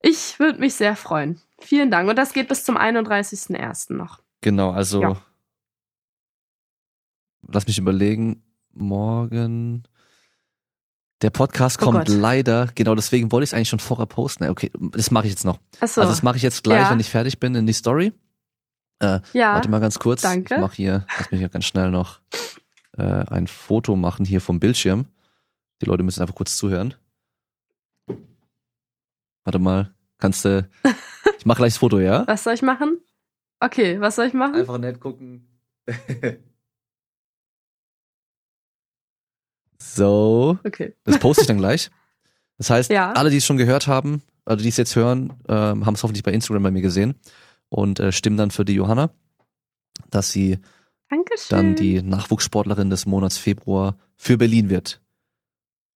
Ich 0.01 0.37
würde 0.39 0.59
mich 0.59 0.75
sehr 0.75 0.95
freuen. 0.95 1.41
Vielen 1.59 1.89
Dank. 1.89 2.07
Und 2.09 2.15
das 2.17 2.33
geht 2.33 2.47
bis 2.47 2.63
zum 2.63 2.77
31.01. 2.77 3.93
noch. 3.93 4.21
Genau, 4.41 4.71
also 4.71 5.01
Ja. 5.01 5.21
lass 7.47 7.65
mich 7.67 7.77
überlegen. 7.77 8.41
Morgen. 8.73 9.83
Der 11.21 11.29
Podcast 11.29 11.81
Oh 11.81 11.85
kommt 11.85 12.07
Gott. 12.07 12.09
leider, 12.09 12.67
genau 12.75 12.93
deswegen 12.93 13.31
wollte 13.31 13.45
ich 13.45 13.51
es 13.51 13.53
eigentlich 13.53 13.69
schon 13.69 13.79
vorher 13.79 14.05
posten. 14.05 14.49
Okay, 14.49 14.69
das 14.91 15.11
mache 15.11 15.25
ich 15.27 15.31
jetzt 15.31 15.45
noch. 15.45 15.59
Achso. 15.79 16.01
Also 16.01 16.11
das 16.11 16.23
mache 16.23 16.35
ich 16.35 16.43
jetzt 16.43 16.63
gleich, 16.63 16.81
Ja. 16.81 16.91
wenn 16.91 16.99
ich 16.99 17.09
fertig 17.09 17.39
bin 17.39 17.55
in 17.55 17.65
die 17.65 17.73
Story. 17.73 18.11
Äh, 18.99 19.21
ja. 19.33 19.53
Warte 19.53 19.69
mal 19.69 19.79
ganz 19.79 19.97
kurz. 19.97 20.21
danke. 20.21 20.55
Ich 20.55 20.59
mache 20.61 20.75
hier, 20.75 21.05
lass 21.17 21.31
mich 21.31 21.39
hier 21.39 21.49
ganz 21.49 21.65
schnell 21.65 21.89
noch 21.89 22.19
äh, 22.97 23.01
ein 23.03 23.47
Foto 23.47 23.95
machen 23.95 24.25
hier 24.25 24.41
vom 24.41 24.59
Bildschirm. 24.59 25.05
Die 25.81 25.85
Leute 25.85 26.03
müssen 26.03 26.21
einfach 26.21 26.35
kurz 26.35 26.55
zuhören. 26.57 26.93
Warte 29.43 29.59
mal, 29.59 29.93
kannst 30.17 30.45
du. 30.45 30.67
Ich 31.37 31.45
mache 31.47 31.57
gleich 31.57 31.73
das 31.73 31.77
Foto, 31.79 31.99
ja? 31.99 32.25
Was 32.27 32.43
soll 32.43 32.55
ich 32.55 32.63
machen? 32.63 32.97
Okay, 33.59 33.99
was 34.01 34.15
soll 34.15 34.25
ich 34.25 34.33
machen? 34.33 34.55
Einfach 34.55 34.79
nett 34.79 34.99
gucken. 34.99 35.47
so, 39.77 40.57
Okay. 40.65 40.93
das 41.03 41.19
poste 41.19 41.41
ich 41.41 41.47
dann 41.47 41.57
gleich. 41.57 41.91
Das 42.57 42.69
heißt, 42.69 42.89
Ja. 42.89 43.11
alle, 43.13 43.29
die 43.29 43.37
es 43.37 43.45
schon 43.45 43.57
gehört 43.57 43.87
haben, 43.87 44.21
also 44.45 44.63
die 44.63 44.69
es 44.69 44.77
jetzt 44.77 44.95
hören, 44.95 45.33
ähm, 45.47 45.85
haben 45.85 45.93
es 45.95 46.03
hoffentlich 46.03 46.23
bei 46.23 46.31
Instagram 46.31 46.63
bei 46.63 46.71
mir 46.71 46.81
gesehen 46.81 47.15
und 47.69 47.99
äh, 47.99 48.11
stimmen 48.11 48.37
dann 48.37 48.51
für 48.51 48.65
die 48.65 48.73
Johanna, 48.73 49.11
dass 50.09 50.31
sie 50.31 50.59
Dankeschön. 51.09 51.57
dann 51.57 51.75
die 51.75 52.01
Nachwuchssportlerin 52.01 52.89
des 52.89 53.05
Monats 53.05 53.37
Februar 53.37 53.95
für 54.15 54.37
Berlin 54.37 54.69
wird. 54.69 55.01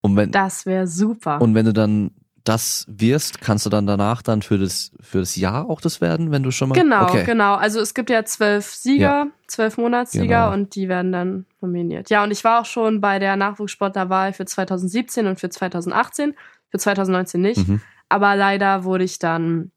Und 0.02 0.16
wenn, 0.16 0.32
Das 0.32 0.66
wäre 0.66 0.88
super. 0.88 1.42
und 1.42 1.56
wenn 1.56 1.66
du 1.66 1.74
dann 1.74 2.12
das 2.46 2.86
wirst, 2.90 3.42
kannst 3.42 3.66
du 3.66 3.70
dann 3.70 3.86
danach 3.86 4.22
dann 4.22 4.42
für 4.42 4.58
das, 4.58 4.92
für 5.02 5.20
das 5.20 5.36
Jahr 5.36 5.70
auch 5.70 5.82
das 5.82 6.00
werden, 6.00 6.32
wenn 6.32 6.42
du 6.42 6.52
schon 6.52 6.70
mal. 6.70 6.76
genau, 6.76 7.04
okay. 7.04 7.26
genau. 7.26 7.56
Also 7.56 7.80
es 7.82 7.94
gibt 7.94 8.10
ja 8.10 8.24
zwölf 8.24 8.66
Sieger, 8.74 9.28
zwölf 9.48 9.78
Monatssieger 9.78 10.24
Genau. 10.46 10.54
und 10.54 10.74
die 10.74 10.88
werden 10.88 11.12
dann 11.12 11.46
nominiert. 11.62 12.10
Ja, 12.10 12.24
und 12.24 12.32
ich 12.32 12.44
war 12.46 12.62
auch 12.62 12.66
schon 12.66 13.02
bei 13.02 13.20
der 13.20 13.36
Nachwuchssportlerwahl 13.36 14.32
für 14.34 14.46
2017 14.46 15.28
und 15.28 15.40
für 15.40 15.50
2018, 15.50 16.34
für 16.70 16.78
2019 16.80 17.42
nicht. 17.42 17.68
Mhm. 17.68 17.82
Aber 18.08 18.36
leider 18.36 18.84
wurde 18.86 19.04
ich 19.04 19.20
dann 19.20 19.72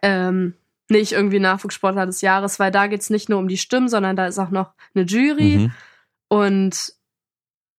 ähm, 0.00 0.54
nicht 0.90 1.12
irgendwie 1.12 1.38
Nachwuchssportler 1.38 2.06
des 2.06 2.20
Jahres, 2.20 2.58
weil 2.58 2.70
da 2.70 2.86
geht's 2.86 3.10
nicht 3.10 3.28
nur 3.28 3.38
um 3.38 3.48
die 3.48 3.58
Stimmen, 3.58 3.88
sondern 3.88 4.16
da 4.16 4.26
ist 4.26 4.38
auch 4.38 4.50
noch 4.50 4.72
eine 4.94 5.04
Jury. 5.04 5.58
Mhm. 5.58 5.72
Und 6.28 6.92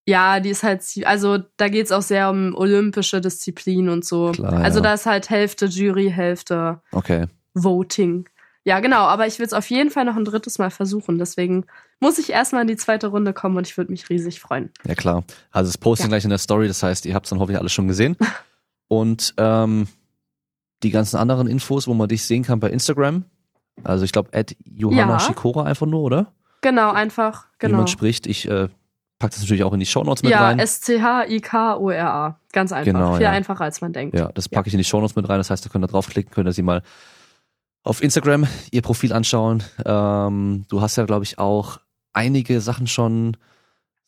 ja, 0.06 0.40
die 0.40 0.50
ist 0.50 0.64
halt, 0.64 0.84
also 1.06 1.38
da 1.58 1.70
geht's 1.70 1.92
auch 1.92 2.02
sehr 2.02 2.30
um 2.30 2.56
olympische 2.56 3.22
Disziplin 3.22 3.90
und 3.90 4.06
so. 4.06 4.32
Klar, 4.32 4.54
also 4.54 4.80
ja. 4.80 4.84
da 4.84 4.94
ist 4.94 5.06
halt 5.06 5.30
Hälfte 5.30 5.68
Jury, 5.68 6.10
Hälfte 6.12 6.82
Okay. 6.92 7.28
Voting. 7.54 8.28
Ja, 8.66 8.80
genau, 8.82 9.04
aber 9.04 9.26
ich 9.26 9.40
will 9.40 9.46
es 9.46 9.54
auf 9.54 9.70
jeden 9.70 9.90
Fall 9.90 10.06
noch 10.06 10.16
ein 10.16 10.26
drittes 10.26 10.60
Mal 10.60 10.70
versuchen. 10.70 11.18
Deswegen 11.18 11.66
muss 12.00 12.18
ich 12.18 12.32
erstmal 12.32 12.64
in 12.64 12.68
die 12.68 12.76
zweite 12.76 13.08
Runde 13.08 13.34
kommen 13.34 13.58
und 13.58 13.68
ich 13.68 13.78
würde 13.78 13.92
mich 13.92 14.10
riesig 14.10 14.40
freuen. 14.40 14.72
Ja 14.86 14.96
klar. 14.96 15.24
Also 15.52 15.70
das 15.70 15.78
posten 15.78 16.04
Ja. 16.06 16.10
gleich 16.10 16.24
in 16.24 16.30
der 16.30 16.40
Story, 16.40 16.68
das 16.68 16.84
heißt, 16.84 17.06
ihr 17.06 17.14
habt 17.14 17.26
es 17.26 17.30
dann 17.30 17.40
hoffentlich 17.40 17.60
alles 17.60 17.72
schon 17.74 17.88
gesehen. 17.88 18.18
Und 18.88 19.36
ähm, 19.38 19.88
die 20.84 20.92
ganzen 20.92 21.18
anderen 21.18 21.48
Infos, 21.48 21.88
wo 21.88 21.94
man 21.94 22.08
dich 22.08 22.24
sehen 22.26 22.44
kann 22.44 22.60
bei 22.60 22.70
Instagram. 22.70 23.26
Also 23.84 24.04
ich 24.06 24.12
glaube, 24.12 24.30
at 24.34 24.56
Johanna 24.66 25.14
Ja. 25.14 25.20
Schikora 25.20 25.64
einfach 25.64 25.86
nur, 25.88 26.02
oder? 26.02 26.34
Genau, 26.62 26.92
einfach, 26.92 27.46
Wie 27.60 27.68
genau. 27.68 27.78
man 27.78 27.88
spricht. 27.88 28.28
Ich 28.28 28.48
äh, 28.50 28.68
pack 29.20 29.32
das 29.32 29.40
natürlich 29.42 29.64
auch 29.64 29.74
in 29.74 29.80
die 29.80 29.86
Shownotes 29.86 30.24
mit 30.24 30.32
Ja, 30.32 30.44
rein. 30.46 30.60
S-C-H-I-K-O-R-A. 30.60 32.40
Ganz 32.52 32.72
einfach. 32.72 32.86
Genau, 32.86 33.14
Viel 33.14 33.24
ja. 33.24 33.32
einfacher, 33.32 33.64
als 33.64 33.82
man 33.82 33.94
denkt. 33.94 34.18
Ja, 34.18 34.32
das 34.34 34.50
packe 34.50 34.68
ich 34.68 34.74
in 34.74 34.78
die 34.80 34.84
Shownotes 34.84 35.16
mit 35.16 35.28
rein. 35.30 35.38
Das 35.38 35.50
heißt, 35.50 35.66
da 35.66 35.70
könnt 35.70 35.84
ihr 35.86 35.88
draufklicken, 35.88 36.32
könnt 36.34 36.48
ihr 36.48 36.54
sie 36.54 36.62
mal 36.64 36.82
auf 37.84 38.02
Instagram 38.04 38.48
ihr 38.72 38.82
Profil 38.82 39.14
anschauen. 39.14 39.64
Ähm, 39.86 40.66
du 40.68 40.82
hast 40.82 40.96
ja, 40.98 41.06
glaube 41.06 41.24
ich, 41.24 41.40
auch 41.40 41.80
einige 42.14 42.60
Sachen 42.62 42.88
schon 42.88 43.38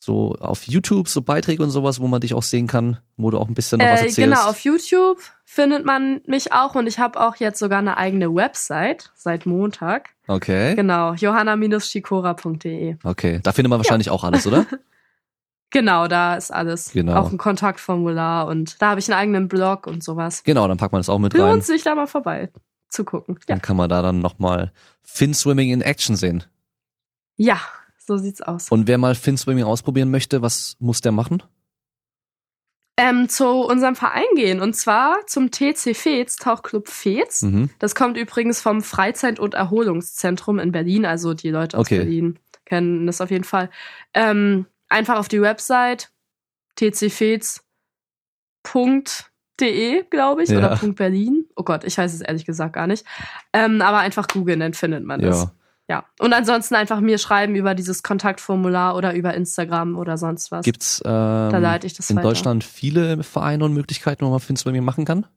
so 0.03 0.33
auf 0.39 0.63
YouTube, 0.67 1.07
so 1.07 1.21
Beiträge 1.21 1.61
und 1.61 1.69
sowas, 1.69 1.99
wo 1.99 2.07
man 2.07 2.21
dich 2.21 2.33
auch 2.33 2.41
sehen 2.41 2.65
kann, 2.65 2.97
wo 3.17 3.29
du 3.29 3.37
auch 3.37 3.47
ein 3.47 3.53
bisschen 3.53 3.77
noch 3.77 3.85
was 3.85 3.99
Äh, 3.99 4.05
erzählst. 4.05 4.17
genau, 4.17 4.49
auf 4.49 4.59
YouTube 4.61 5.19
findet 5.45 5.85
man 5.85 6.21
mich 6.25 6.51
auch 6.53 6.73
und 6.73 6.87
ich 6.87 6.97
habe 6.97 7.19
auch 7.21 7.35
jetzt 7.35 7.59
sogar 7.59 7.77
eine 7.79 7.97
eigene 7.97 8.33
Website 8.33 9.11
seit 9.13 9.45
Montag. 9.45 10.09
Okay. 10.27 10.73
Genau, 10.73 11.13
johanna-schikora.de. 11.13 12.95
Okay, 13.03 13.39
da 13.43 13.51
findet 13.51 13.69
man 13.69 13.77
wahrscheinlich 13.79 14.09
auch 14.09 14.23
alles, 14.23 14.47
oder? 14.47 14.65
Genau, 15.73 16.09
da 16.09 16.35
ist 16.35 16.51
alles. 16.51 16.91
Genau. 16.91 17.15
Auch 17.15 17.31
ein 17.31 17.37
Kontaktformular 17.37 18.45
und 18.47 18.81
da 18.81 18.89
habe 18.89 18.99
ich 18.99 19.09
einen 19.09 19.17
eigenen 19.21 19.47
Blog 19.47 19.87
und 19.87 20.03
sowas. 20.03 20.43
Genau, 20.43 20.67
dann 20.67 20.75
packt 20.75 20.91
man 20.91 20.99
das 20.99 21.07
auch 21.07 21.17
mit 21.17 21.33
rein. 21.33 21.39
Lohnt 21.39 21.63
sich 21.63 21.81
da 21.83 21.95
mal 21.95 22.07
vorbei 22.07 22.49
zu 22.89 23.05
gucken. 23.05 23.35
Ja. 23.39 23.45
Dann 23.47 23.61
kann 23.61 23.77
man 23.77 23.89
da 23.89 24.01
dann 24.01 24.19
nochmal 24.19 24.73
Fin 25.01 25.33
Swimming 25.33 25.69
in 25.71 25.79
Action 25.81 26.17
sehen. 26.17 26.43
ja, 27.37 27.57
so 28.17 28.23
sieht's 28.23 28.41
aus. 28.41 28.69
Und 28.69 28.87
wer 28.87 28.97
mal 28.97 29.15
Fin 29.15 29.37
Swimming 29.37 29.63
ausprobieren 29.63 30.11
möchte, 30.11 30.41
was 30.41 30.75
muss 30.79 31.01
der 31.01 31.11
machen? 31.11 31.43
Ähm, 32.97 33.29
zu 33.29 33.47
unserem 33.47 33.95
Verein 33.95 34.25
gehen 34.35 34.61
und 34.61 34.75
zwar 34.75 35.25
zum 35.25 35.49
TC 35.49 35.95
Fez, 35.95 36.35
Tauchclub 36.35 36.87
Fez. 36.89 37.41
Mhm. 37.41 37.69
Das 37.79 37.95
kommt 37.95 38.17
übrigens 38.17 38.61
vom 38.61 38.81
Freizeit- 38.81 39.39
und 39.39 39.53
Erholungszentrum 39.53 40.59
in 40.59 40.71
Berlin. 40.71 41.05
Also 41.05 41.33
die 41.33 41.49
Leute 41.49 41.77
aus 41.77 41.87
Okay. 41.87 41.99
Berlin 41.99 42.37
kennen 42.65 43.07
das 43.07 43.21
auf 43.21 43.31
jeden 43.31 43.45
Fall. 43.45 43.69
Ähm, 44.13 44.65
einfach 44.89 45.17
auf 45.17 45.29
die 45.29 45.41
Website 45.41 46.11
tcfez.de, 46.75 47.63
glaube 50.09 50.43
ich, 50.43 50.49
Ja. 50.49 50.57
oder 50.59 50.75
Punkt 50.77 50.97
Berlin. 50.97 51.45
Oh 51.55 51.63
Gott, 51.63 51.83
ich 51.85 51.97
weiß 51.97 52.13
es 52.13 52.21
ehrlich 52.21 52.45
gesagt 52.45 52.73
gar 52.73 52.87
nicht. 52.87 53.05
Ähm, 53.53 53.81
aber 53.81 53.99
einfach 53.99 54.27
googeln, 54.27 54.59
dann 54.59 54.73
findet 54.73 55.05
man 55.05 55.21
das. 55.21 55.47
Ja. 55.91 56.05
Und 56.19 56.31
ansonsten 56.31 56.75
einfach 56.75 57.01
mir 57.01 57.17
schreiben 57.17 57.53
über 57.55 57.75
dieses 57.75 58.01
Kontaktformular 58.01 58.95
oder 58.95 59.13
über 59.13 59.33
Instagram 59.33 59.97
oder 59.97 60.17
sonst 60.17 60.49
was. 60.49 60.63
Gibt's 60.63 61.01
da 61.03 61.49
ähm, 61.53 61.61
leite 61.61 61.85
ich 61.85 61.93
das 61.93 62.09
in 62.09 62.15
weiter. 62.15 62.29
Deutschland 62.29 62.63
viele 62.63 63.23
Vereine 63.23 63.65
und 63.65 63.73
Möglichkeiten, 63.73 64.25
wo 64.25 64.29
man 64.29 64.39
Fin 64.39 64.55
Swimming 64.55 64.85
machen 64.85 65.03
kann? 65.03 65.27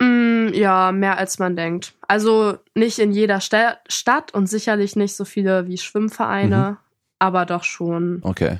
Mm, 0.00 0.48
ja, 0.54 0.90
mehr 0.92 1.18
als 1.18 1.38
man 1.38 1.54
denkt. 1.54 1.94
Also 2.08 2.58
nicht 2.74 2.98
in 2.98 3.12
jeder 3.12 3.40
Sta 3.40 3.76
Stadt 3.88 4.32
und 4.34 4.46
sicherlich 4.46 4.96
nicht 4.96 5.14
so 5.14 5.24
viele 5.24 5.66
wie 5.68 5.76
Schwimmvereine, 5.78 6.70
Mhm. 6.72 6.76
aber 7.18 7.44
doch 7.46 7.64
schon. 7.64 8.20
Okay. 8.22 8.58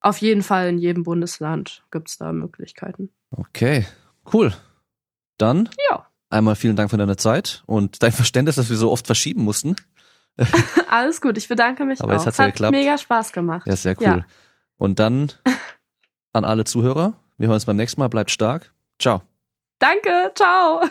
Auf 0.00 0.18
jeden 0.18 0.42
Fall 0.42 0.68
in 0.68 0.78
jedem 0.78 1.02
Bundesland 1.04 1.82
gibt's 1.90 2.18
da 2.18 2.32
Möglichkeiten. 2.32 3.08
Okay, 3.30 3.86
cool. 4.34 4.52
Dann 5.38 5.70
Ja. 5.90 6.06
Einmal 6.30 6.56
vielen 6.56 6.76
Dank 6.76 6.90
für 6.90 6.96
deine 6.96 7.16
Zeit 7.16 7.62
und 7.66 8.02
dein 8.02 8.12
Verständnis, 8.12 8.56
dass 8.56 8.70
wir 8.70 8.76
so 8.76 8.90
oft 8.90 9.06
verschieben 9.06 9.42
mussten. 9.44 9.76
Alles 10.90 11.20
gut, 11.20 11.38
ich 11.38 11.48
bedanke 11.48 11.84
mich 11.84 12.00
Aber 12.00 12.12
auch. 12.12 12.16
jetzt 12.16 12.26
hat's 12.26 12.38
ja 12.38 12.44
Hat 12.44 12.52
geklappt. 12.54 12.72
mega 12.72 12.98
Spaß 12.98 13.32
gemacht. 13.32 13.66
Ja, 13.66 13.76
sehr 13.76 13.96
cool. 14.00 14.04
Ja. 14.06 14.24
Und 14.76 14.98
dann 14.98 15.32
an 16.32 16.44
alle 16.44 16.64
Zuhörer, 16.64 17.14
wir 17.38 17.46
hören 17.46 17.54
uns 17.54 17.64
beim 17.66 17.76
nächsten 17.76 18.00
Mal. 18.00 18.08
Bleibt 18.08 18.30
stark. 18.32 18.72
Ciao. 18.98 19.22
Danke, 19.78 20.32
ciao. 20.34 20.82